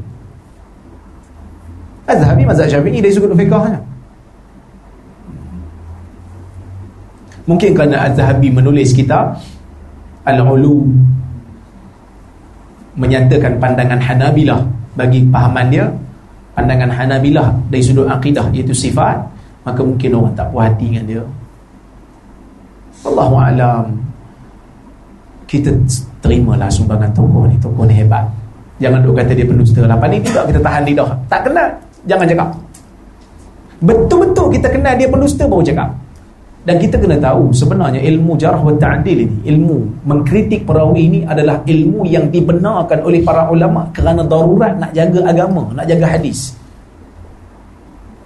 Az-Zahabi 2.06 2.42
mazhab 2.46 2.68
syafi'i 2.70 2.98
dari 3.02 3.10
sudut 3.10 3.34
fiqahnya. 3.34 3.80
Mungkin 7.48 7.72
kerana 7.72 8.12
Az-Zahabi 8.12 8.52
menulis 8.52 8.92
kitab 8.92 9.40
Al-Ulu 10.28 10.84
Menyatakan 13.00 13.56
pandangan 13.56 13.96
Hanabilah 13.96 14.60
Bagi 14.92 15.24
pahaman 15.32 15.72
dia 15.72 15.88
Pandangan 16.52 16.92
Hanabilah 16.92 17.56
dari 17.72 17.80
sudut 17.80 18.04
akidah 18.04 18.52
Iaitu 18.52 18.76
sifat 18.76 19.37
Maka 19.68 19.80
mungkin 19.84 20.16
orang 20.16 20.32
tak 20.32 20.48
puas 20.48 20.72
hati 20.72 20.88
dengan 20.88 21.04
dia. 21.04 21.24
Allahu'alam. 23.04 23.84
Kita 25.44 25.68
terimalah 26.24 26.72
sumbangan 26.72 27.12
tokoh 27.12 27.44
ni. 27.44 27.60
Tokoh 27.60 27.84
ni 27.84 28.00
hebat. 28.00 28.24
Jangan 28.80 29.04
duk 29.04 29.12
kata 29.12 29.34
dia 29.34 29.42
pendusta 29.42 29.82
lah 29.84 29.98
Pandai 30.00 30.24
tidak 30.24 30.48
kita 30.48 30.60
tahan 30.64 30.82
lidah. 30.88 31.10
Tak 31.28 31.40
kenal. 31.44 31.68
Jangan 32.08 32.24
cakap. 32.24 32.48
Betul-betul 33.84 34.46
kita 34.56 34.68
kenal 34.72 34.94
dia 34.96 35.08
pendusta 35.12 35.44
baru 35.44 35.60
cakap. 35.60 35.90
Dan 36.66 36.76
kita 36.82 37.00
kena 37.00 37.16
tahu 37.16 37.48
sebenarnya 37.54 38.02
ilmu 38.02 38.36
jarh 38.36 38.60
wa 38.60 38.74
ta'dil 38.76 39.24
ini, 39.24 39.36
ilmu 39.46 40.04
mengkritik 40.04 40.68
perawi 40.68 41.08
ini 41.08 41.20
adalah 41.24 41.64
ilmu 41.64 42.04
yang 42.04 42.28
dibenarkan 42.28 43.08
oleh 43.08 43.24
para 43.24 43.48
ulama 43.48 43.88
kerana 43.94 44.20
darurat 44.26 44.76
nak 44.76 44.92
jaga 44.92 45.32
agama, 45.32 45.72
nak 45.72 45.88
jaga 45.88 46.18
hadis. 46.18 46.57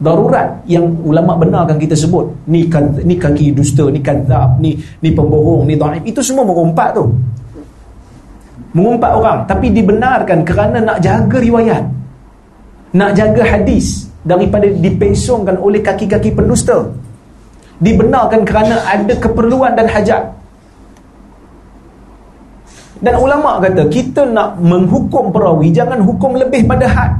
Darurat 0.02 0.58
yang 0.66 0.82
ulama 1.06 1.38
benarkan 1.38 1.78
kita 1.78 1.94
sebut, 1.94 2.26
ni 2.50 2.66
kan 2.66 2.90
ni 3.06 3.14
kaki 3.14 3.54
dusta, 3.54 3.86
ni 3.86 4.02
kadzab, 4.02 4.58
ni 4.58 4.74
ni 4.98 5.14
pembohong, 5.14 5.62
ni 5.70 5.78
dhaif. 5.78 6.02
Itu 6.02 6.18
semua 6.18 6.42
mengumpat 6.42 6.98
tu. 6.98 7.06
Mengumpat 8.74 9.10
orang, 9.14 9.38
tapi 9.46 9.70
dibenarkan 9.70 10.42
kerana 10.42 10.82
nak 10.82 10.98
jaga 10.98 11.38
riwayat. 11.38 11.86
Nak 12.98 13.10
jaga 13.14 13.42
hadis 13.46 14.10
daripada 14.22 14.70
dipesongkan 14.70 15.58
oleh 15.58 15.82
kaki-kaki 15.82 16.30
pendusta 16.30 16.86
dibenarkan 17.82 18.46
kerana 18.46 18.78
ada 18.86 19.14
keperluan 19.18 19.74
dan 19.74 19.90
hajat 19.90 20.22
dan 23.02 23.18
ulama 23.18 23.58
kata 23.58 23.90
kita 23.90 24.22
nak 24.30 24.62
menghukum 24.62 25.34
perawi 25.34 25.74
jangan 25.74 25.98
hukum 25.98 26.38
lebih 26.38 26.62
pada 26.62 26.86
had 26.86 27.12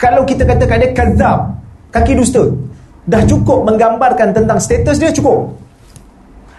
kalau 0.00 0.24
kita 0.24 0.48
dia 0.48 0.88
kazab 0.96 1.52
kaki 1.94 2.18
dusta. 2.18 2.46
Dah 3.10 3.22
cukup 3.26 3.66
menggambarkan 3.66 4.30
tentang 4.30 4.58
status 4.58 4.96
dia 4.98 5.10
cukup. 5.10 5.50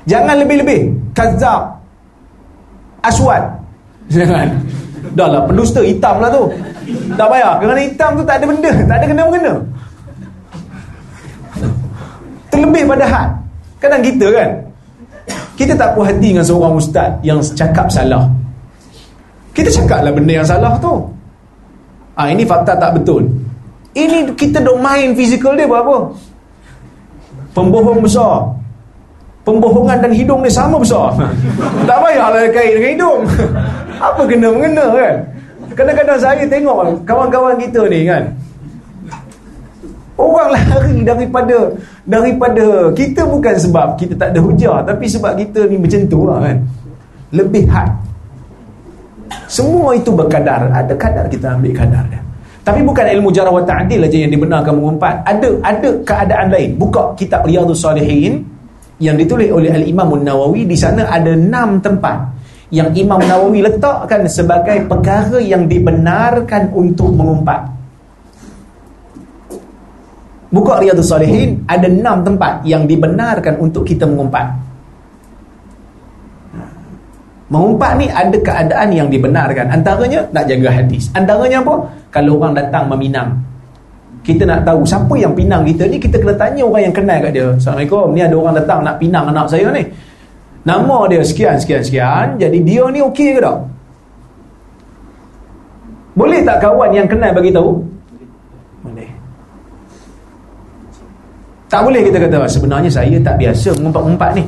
Jangan 0.05 0.41
lebih-lebih. 0.43 0.91
Kazab 1.15 1.71
aswad. 3.03 3.43
Jangan. 4.11 4.51
Dah 5.15 5.27
lah 5.27 5.41
pendusta 5.47 5.81
hitam 5.81 6.21
lah 6.21 6.29
tu. 6.29 6.51
Tak 7.15 7.27
payah. 7.27 7.57
Kerana 7.57 7.79
hitam 7.79 8.09
tu 8.19 8.23
tak 8.27 8.35
ada 8.41 8.45
benda. 8.49 8.71
Tak 8.85 8.95
ada 8.99 9.05
kena-mengena 9.07 9.53
terlebih 12.61 12.83
pada 12.85 13.05
had. 13.09 13.29
Kadang 13.81 14.01
kita 14.05 14.27
kan 14.29 14.49
kita 15.57 15.73
tak 15.73 15.97
puas 15.97 16.13
hati 16.13 16.33
dengan 16.33 16.45
seorang 16.45 16.73
ustaz 16.77 17.09
yang 17.25 17.41
cakap 17.41 17.89
salah. 17.89 18.29
Kita 19.51 19.67
cakaplah 19.67 20.13
benda 20.13 20.33
yang 20.37 20.47
salah 20.47 20.77
tu. 20.77 20.93
Ah 22.13 22.29
ini 22.29 22.45
fakta 22.45 22.77
tak 22.77 22.93
betul 22.95 23.25
ini 23.91 24.31
kita 24.39 24.63
dok 24.63 24.79
main 24.79 25.11
fizikal 25.11 25.55
dia 25.55 25.67
buat 25.67 25.83
apa 25.83 25.97
pembohong 27.55 27.99
besar. 28.03 28.47
Pembohongan 29.41 30.05
dan 30.05 30.11
hidung 30.13 30.45
ni 30.45 30.51
sama 30.53 30.77
besar. 30.77 31.17
Tak 31.89 31.97
payahlah 31.97 32.45
kait 32.53 32.77
dengan 32.77 32.91
hidung. 32.93 33.21
Apa 33.97 34.21
kena 34.29 34.47
mengena 34.53 34.85
kan? 34.93 35.15
Kadang-kadang 35.73 36.19
saya 36.21 36.43
tengok 36.45 37.01
kawan-kawan 37.09 37.57
kita 37.57 37.81
ni 37.89 38.05
kan? 38.05 38.23
Orang 40.13 40.53
lari 40.53 41.01
daripada 41.01 41.73
daripada 42.05 42.93
kita 42.93 43.25
bukan 43.25 43.55
sebab 43.57 43.97
kita 43.97 44.13
tak 44.13 44.37
ada 44.37 44.39
hujah 44.43 44.85
tapi 44.85 45.09
sebab 45.09 45.33
kita 45.33 45.65
ni 45.65 45.81
macam 45.81 46.01
tu 46.05 46.19
lah 46.29 46.37
kan. 46.45 46.57
Lebih 47.33 47.65
had. 47.65 47.89
Semua 49.49 49.97
itu 49.97 50.13
berkadar, 50.13 50.69
ada 50.69 50.93
kadar 50.95 51.25
kita 51.27 51.57
ambil 51.57 51.73
kadar 51.75 52.03
dia. 52.07 52.20
Tapi 52.61 52.85
bukan 52.85 53.05
ilmu 53.17 53.33
jarah 53.33 53.49
wa 53.49 53.65
ta'dil 53.65 54.05
aja 54.05 54.17
yang 54.21 54.29
dibenarkan 54.29 54.77
mengumpat. 54.77 55.25
Ada 55.25 55.49
ada 55.65 55.89
keadaan 56.05 56.47
lain. 56.53 56.77
Buka 56.77 57.17
kitab 57.17 57.41
Riyadhus 57.49 57.81
Salihin 57.81 58.45
yang 59.01 59.17
ditulis 59.17 59.49
oleh 59.49 59.73
Al-Imam 59.73 60.13
An-Nawawi 60.21 60.69
di 60.69 60.77
sana 60.77 61.09
ada 61.09 61.33
enam 61.33 61.81
tempat 61.81 62.21
yang 62.69 62.93
Imam 62.93 63.17
Nawawi 63.17 63.65
letakkan 63.65 64.29
sebagai 64.29 64.85
perkara 64.85 65.41
yang 65.41 65.65
dibenarkan 65.65 66.69
untuk 66.69 67.09
mengumpat. 67.09 67.65
Buka 70.53 70.77
Riyadhus 70.77 71.09
Salihin 71.09 71.65
ada 71.65 71.89
enam 71.89 72.21
tempat 72.21 72.61
yang 72.61 72.85
dibenarkan 72.85 73.57
untuk 73.57 73.89
kita 73.89 74.05
mengumpat. 74.05 74.53
Mengumpat 77.51 77.91
ni 77.99 78.07
ada 78.07 78.37
keadaan 78.37 78.87
yang 78.93 79.09
dibenarkan. 79.09 79.67
Antaranya 79.67 80.23
nak 80.31 80.45
jaga 80.47 80.69
hadis. 80.71 81.11
Antaranya 81.11 81.59
apa? 81.59 82.00
Kalau 82.11 82.37
orang 82.37 82.53
datang 82.53 82.91
meminang. 82.91 83.39
Kita 84.21 84.45
nak 84.45 84.67
tahu 84.67 84.85
siapa 84.85 85.15
yang 85.17 85.33
pinang 85.33 85.65
kita 85.65 85.89
ni, 85.89 85.97
kita 85.97 86.21
kena 86.21 86.37
tanya 86.37 86.61
orang 86.61 86.83
yang 86.85 86.93
kenal 86.93 87.17
kat 87.17 87.31
dia. 87.33 87.47
Assalamualaikum, 87.57 88.05
ni 88.13 88.21
ada 88.21 88.35
orang 88.37 88.53
datang 88.53 88.79
nak 88.85 88.95
pinang 89.01 89.25
anak 89.33 89.49
saya 89.49 89.73
ni. 89.73 89.81
Nama 90.61 90.97
dia 91.09 91.25
sekian, 91.25 91.57
sekian, 91.57 91.81
sekian. 91.81 92.27
Jadi 92.37 92.61
dia 92.61 92.85
ni 92.93 93.01
okey 93.01 93.33
ke 93.33 93.41
tak? 93.41 93.57
Boleh 96.13 96.43
tak 96.45 96.61
kawan 96.61 96.93
yang 96.93 97.07
kenal 97.09 97.33
bagi 97.33 97.49
tahu? 97.49 97.81
Boleh. 98.85 99.09
Tak 101.65 101.81
boleh 101.81 102.01
kita 102.05 102.17
kata 102.21 102.45
sebenarnya 102.45 102.91
saya 102.93 103.17
tak 103.25 103.41
biasa 103.41 103.73
mengumpat-umpat 103.81 104.29
ni. 104.37 104.43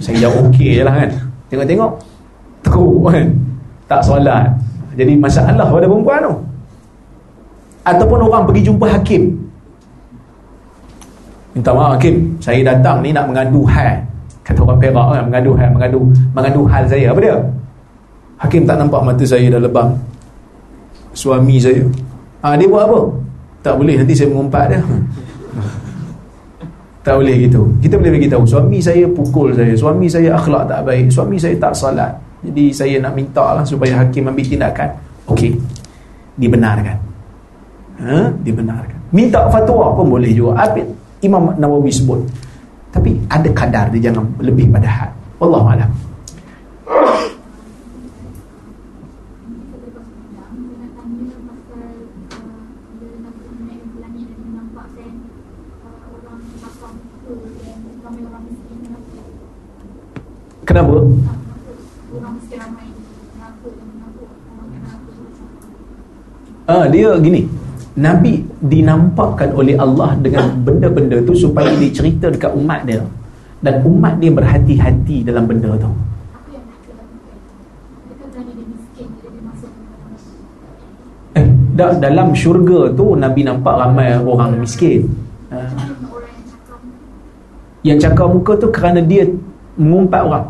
Saya 0.00 0.24
jawab 0.24 0.48
okey 0.48 0.80
je 0.80 0.82
lah 0.86 0.94
kan. 0.94 1.10
Tengok-tengok. 1.52 1.92
Teruk 2.64 3.12
kan. 3.12 3.26
Tak 3.90 4.00
solat. 4.06 4.48
Jadi 4.96 5.20
masalah 5.20 5.68
pada 5.68 5.84
perempuan 5.84 6.24
tu. 6.24 6.34
Ataupun 7.84 8.18
orang 8.28 8.44
pergi 8.48 8.62
jumpa 8.66 8.86
hakim. 8.88 9.22
Minta 11.56 11.70
maaf 11.74 11.96
hakim. 11.98 12.38
Saya 12.38 12.60
datang 12.62 13.00
ni 13.02 13.10
nak 13.10 13.26
mengadu 13.26 13.64
hal. 13.66 13.98
Kata 14.44 14.58
orang 14.62 14.78
perak 14.78 15.06
kan. 15.16 15.22
Mengadu 15.26 15.50
hal. 15.56 15.68
Mengadu, 15.72 16.00
mengadu 16.36 16.62
hal 16.68 16.84
saya. 16.86 17.10
Apa 17.10 17.20
dia? 17.24 17.36
Hakim 18.40 18.62
tak 18.64 18.76
nampak 18.80 19.00
mata 19.04 19.24
saya 19.24 19.52
dah 19.52 19.60
lebam 19.60 19.92
suami 21.14 21.58
saya 21.58 21.82
ah, 22.42 22.54
dia 22.54 22.66
buat 22.70 22.86
apa? 22.86 23.00
tak 23.60 23.76
boleh 23.76 24.00
nanti 24.00 24.14
saya 24.16 24.32
mengumpat 24.32 24.72
dia 24.72 24.80
tak 27.06 27.14
boleh 27.20 27.36
gitu 27.44 27.68
kita 27.84 27.94
boleh 28.00 28.12
beritahu 28.16 28.44
suami 28.46 28.78
saya 28.80 29.04
pukul 29.10 29.52
saya 29.52 29.76
suami 29.76 30.06
saya 30.08 30.32
akhlak 30.32 30.64
tak 30.70 30.80
baik 30.86 31.12
suami 31.12 31.36
saya 31.36 31.52
tak 31.60 31.76
salat 31.76 32.12
jadi 32.40 32.64
saya 32.72 32.96
nak 33.04 33.12
minta 33.12 33.44
lah 33.52 33.64
supaya 33.66 34.00
hakim 34.00 34.32
ambil 34.32 34.46
tindakan 34.46 34.88
okey 35.28 35.52
dibenarkan 36.40 36.96
ha? 38.00 38.32
dibenarkan 38.40 38.98
minta 39.12 39.46
fatwa 39.52 39.92
pun 39.92 40.06
boleh 40.08 40.32
juga 40.32 40.56
Apa 40.64 40.80
Imam 41.20 41.52
Nawawi 41.60 41.92
sebut 41.92 42.20
tapi 42.90 43.14
ada 43.30 43.48
kadar 43.52 43.86
dia 43.92 44.10
jangan 44.10 44.26
lebih 44.40 44.72
pada 44.72 44.88
had 44.88 45.10
Wallahualam 45.38 45.90
Kenapa? 60.70 61.02
Ah, 66.70 66.86
dia 66.86 67.10
gini. 67.18 67.42
Nabi 67.98 68.46
dinampakkan 68.62 69.50
oleh 69.50 69.74
Allah 69.74 70.14
dengan 70.22 70.54
benda-benda 70.62 71.18
tu 71.26 71.34
supaya 71.34 71.74
dia 71.74 71.90
cerita 71.90 72.30
dekat 72.30 72.54
umat 72.54 72.86
dia 72.86 73.02
dan 73.60 73.82
umat 73.82 74.22
dia 74.22 74.30
berhati-hati 74.30 75.26
dalam 75.26 75.44
benda 75.50 75.74
tu. 75.74 75.90
Eh, 81.34 81.46
dalam 81.76 82.30
syurga 82.30 82.94
tu 82.94 83.18
Nabi 83.18 83.42
nampak 83.42 83.74
ramai 83.74 84.14
orang 84.22 84.54
miskin. 84.62 85.10
Uh, 85.50 85.66
yang 87.82 87.98
cakap 87.98 88.28
muka 88.30 88.54
tu 88.54 88.68
kerana 88.70 89.02
dia 89.02 89.26
mengumpat 89.74 90.22
orang. 90.22 90.46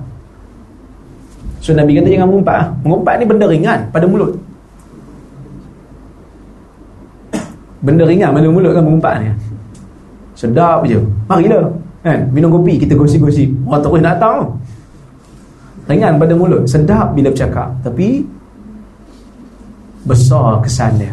So 1.60 1.72
Nabi 1.76 1.96
kata 1.96 2.08
jangan 2.08 2.28
mengumpat 2.28 2.56
ah. 2.56 2.66
Mengumpat 2.84 3.14
ni 3.20 3.24
benda 3.24 3.46
ringan 3.48 3.80
pada 3.92 4.04
mulut. 4.04 4.49
Benda 7.80 8.04
ringan 8.04 8.36
pada 8.36 8.48
mulut 8.52 8.72
kan 8.76 8.84
mengumpat 8.84 9.14
ni. 9.24 9.28
Sedap 10.36 10.84
je. 10.84 11.00
Marilah. 11.28 11.72
Kan? 12.04 12.28
Minum 12.32 12.52
kopi 12.52 12.76
kita 12.80 12.92
gosip-gosip. 12.96 13.48
Orang 13.64 13.80
terus 13.80 14.00
nak 14.04 14.16
tahu. 14.20 14.40
Ringan 15.88 16.20
pada 16.20 16.32
mulut. 16.36 16.68
Sedap 16.68 17.16
bila 17.16 17.32
bercakap. 17.32 17.72
Tapi 17.80 18.24
besar 20.04 20.60
kesan 20.64 21.00
dia. 21.00 21.12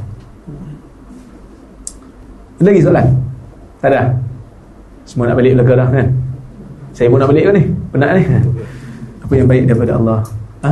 Ada 2.58 2.68
lagi 2.68 2.82
soalan? 2.84 3.08
Tak 3.80 3.90
ada? 3.94 4.02
Semua 5.06 5.30
nak 5.30 5.38
balik 5.40 5.56
belakang 5.56 5.78
dah 5.78 5.90
kan? 5.94 6.08
Saya 6.92 7.08
pun 7.14 7.22
nak 7.22 7.30
balik 7.30 7.44
ke 7.48 7.52
ni? 7.54 7.64
Penat 7.94 8.10
ni? 8.18 8.24
Apa 9.24 9.34
yang 9.38 9.48
baik 9.48 9.64
daripada 9.70 9.94
Allah? 10.02 10.20
Ha? 10.66 10.72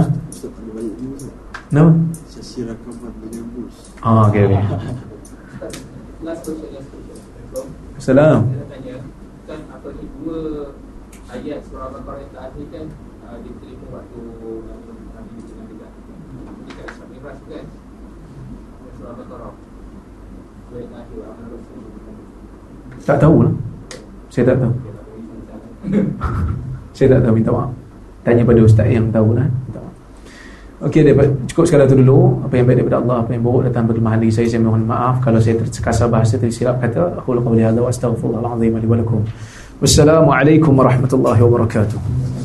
Nama? 1.70 1.92
Sesi 2.26 2.66
rakaman. 2.66 3.14
Ah, 4.02 4.28
okey 4.28 4.50
okey. 4.50 4.62
Last 6.26 6.42
question, 6.42 6.74
last 6.74 6.90
question. 6.90 7.66
Salam. 8.02 8.50
Saya 8.50 8.58
nak 8.58 8.70
tanya, 8.74 8.96
kan 9.46 9.60
apa 9.70 9.88
ni 9.94 10.10
dua 10.10 10.40
ayat 11.30 11.62
surah 11.70 11.94
Al-Baqarah 11.94 12.20
yang 12.26 12.32
terakhir 12.34 12.66
kan 12.74 12.86
uh, 13.30 13.38
diterima 13.46 13.86
waktu 13.94 14.22
Nabi 14.26 14.90
Nabi 15.14 15.36
dengan 15.46 15.66
dekat 15.70 15.92
dekat 16.66 16.86
Islam 16.90 17.08
Mi'raj 17.14 17.40
kan? 17.46 17.66
Surah 18.98 19.10
Al-Baqarah. 19.14 19.54
Yang 20.74 20.88
terakhir 20.90 21.20
Amal 21.30 21.48
Rasul. 21.54 21.82
Tak 23.06 23.18
tahu 23.22 23.38
lah. 23.46 23.54
Saya 24.34 24.44
tak 24.50 24.58
tahu. 24.66 24.74
Saya 26.98 27.08
tak 27.14 27.22
tahu 27.22 27.34
minta 27.38 27.52
maaf. 27.54 27.72
Tanya 28.26 28.42
pada 28.42 28.62
ustaz 28.66 28.90
yang 28.90 29.14
tahu 29.14 29.38
lah. 29.38 29.46
Okey, 30.86 31.02
cukup 31.50 31.66
sekadar 31.66 31.90
itu 31.90 31.98
dulu. 31.98 32.46
Apa 32.46 32.62
yang 32.62 32.70
baik 32.70 32.78
daripada 32.78 33.02
Allah, 33.02 33.18
apa 33.26 33.34
yang 33.34 33.42
buruk 33.42 33.66
datang 33.66 33.90
berlemahan 33.90 34.22
diri 34.22 34.30
saya, 34.30 34.46
saya 34.46 34.62
mohon 34.62 34.86
maaf 34.86 35.18
kalau 35.18 35.42
saya 35.42 35.58
terkasar 35.58 36.06
bahasa 36.14 36.38
tersilap 36.38 36.78
kata. 36.78 37.26
Aku 37.26 37.34
lakukan 37.34 37.74
astaghfirullahaladzim 37.74 38.78
wa 38.86 38.98
lakum. 39.02 39.26
Wassalamualaikum 39.82 40.78
warahmatullahi 40.78 41.42
wabarakatuh. 41.42 42.45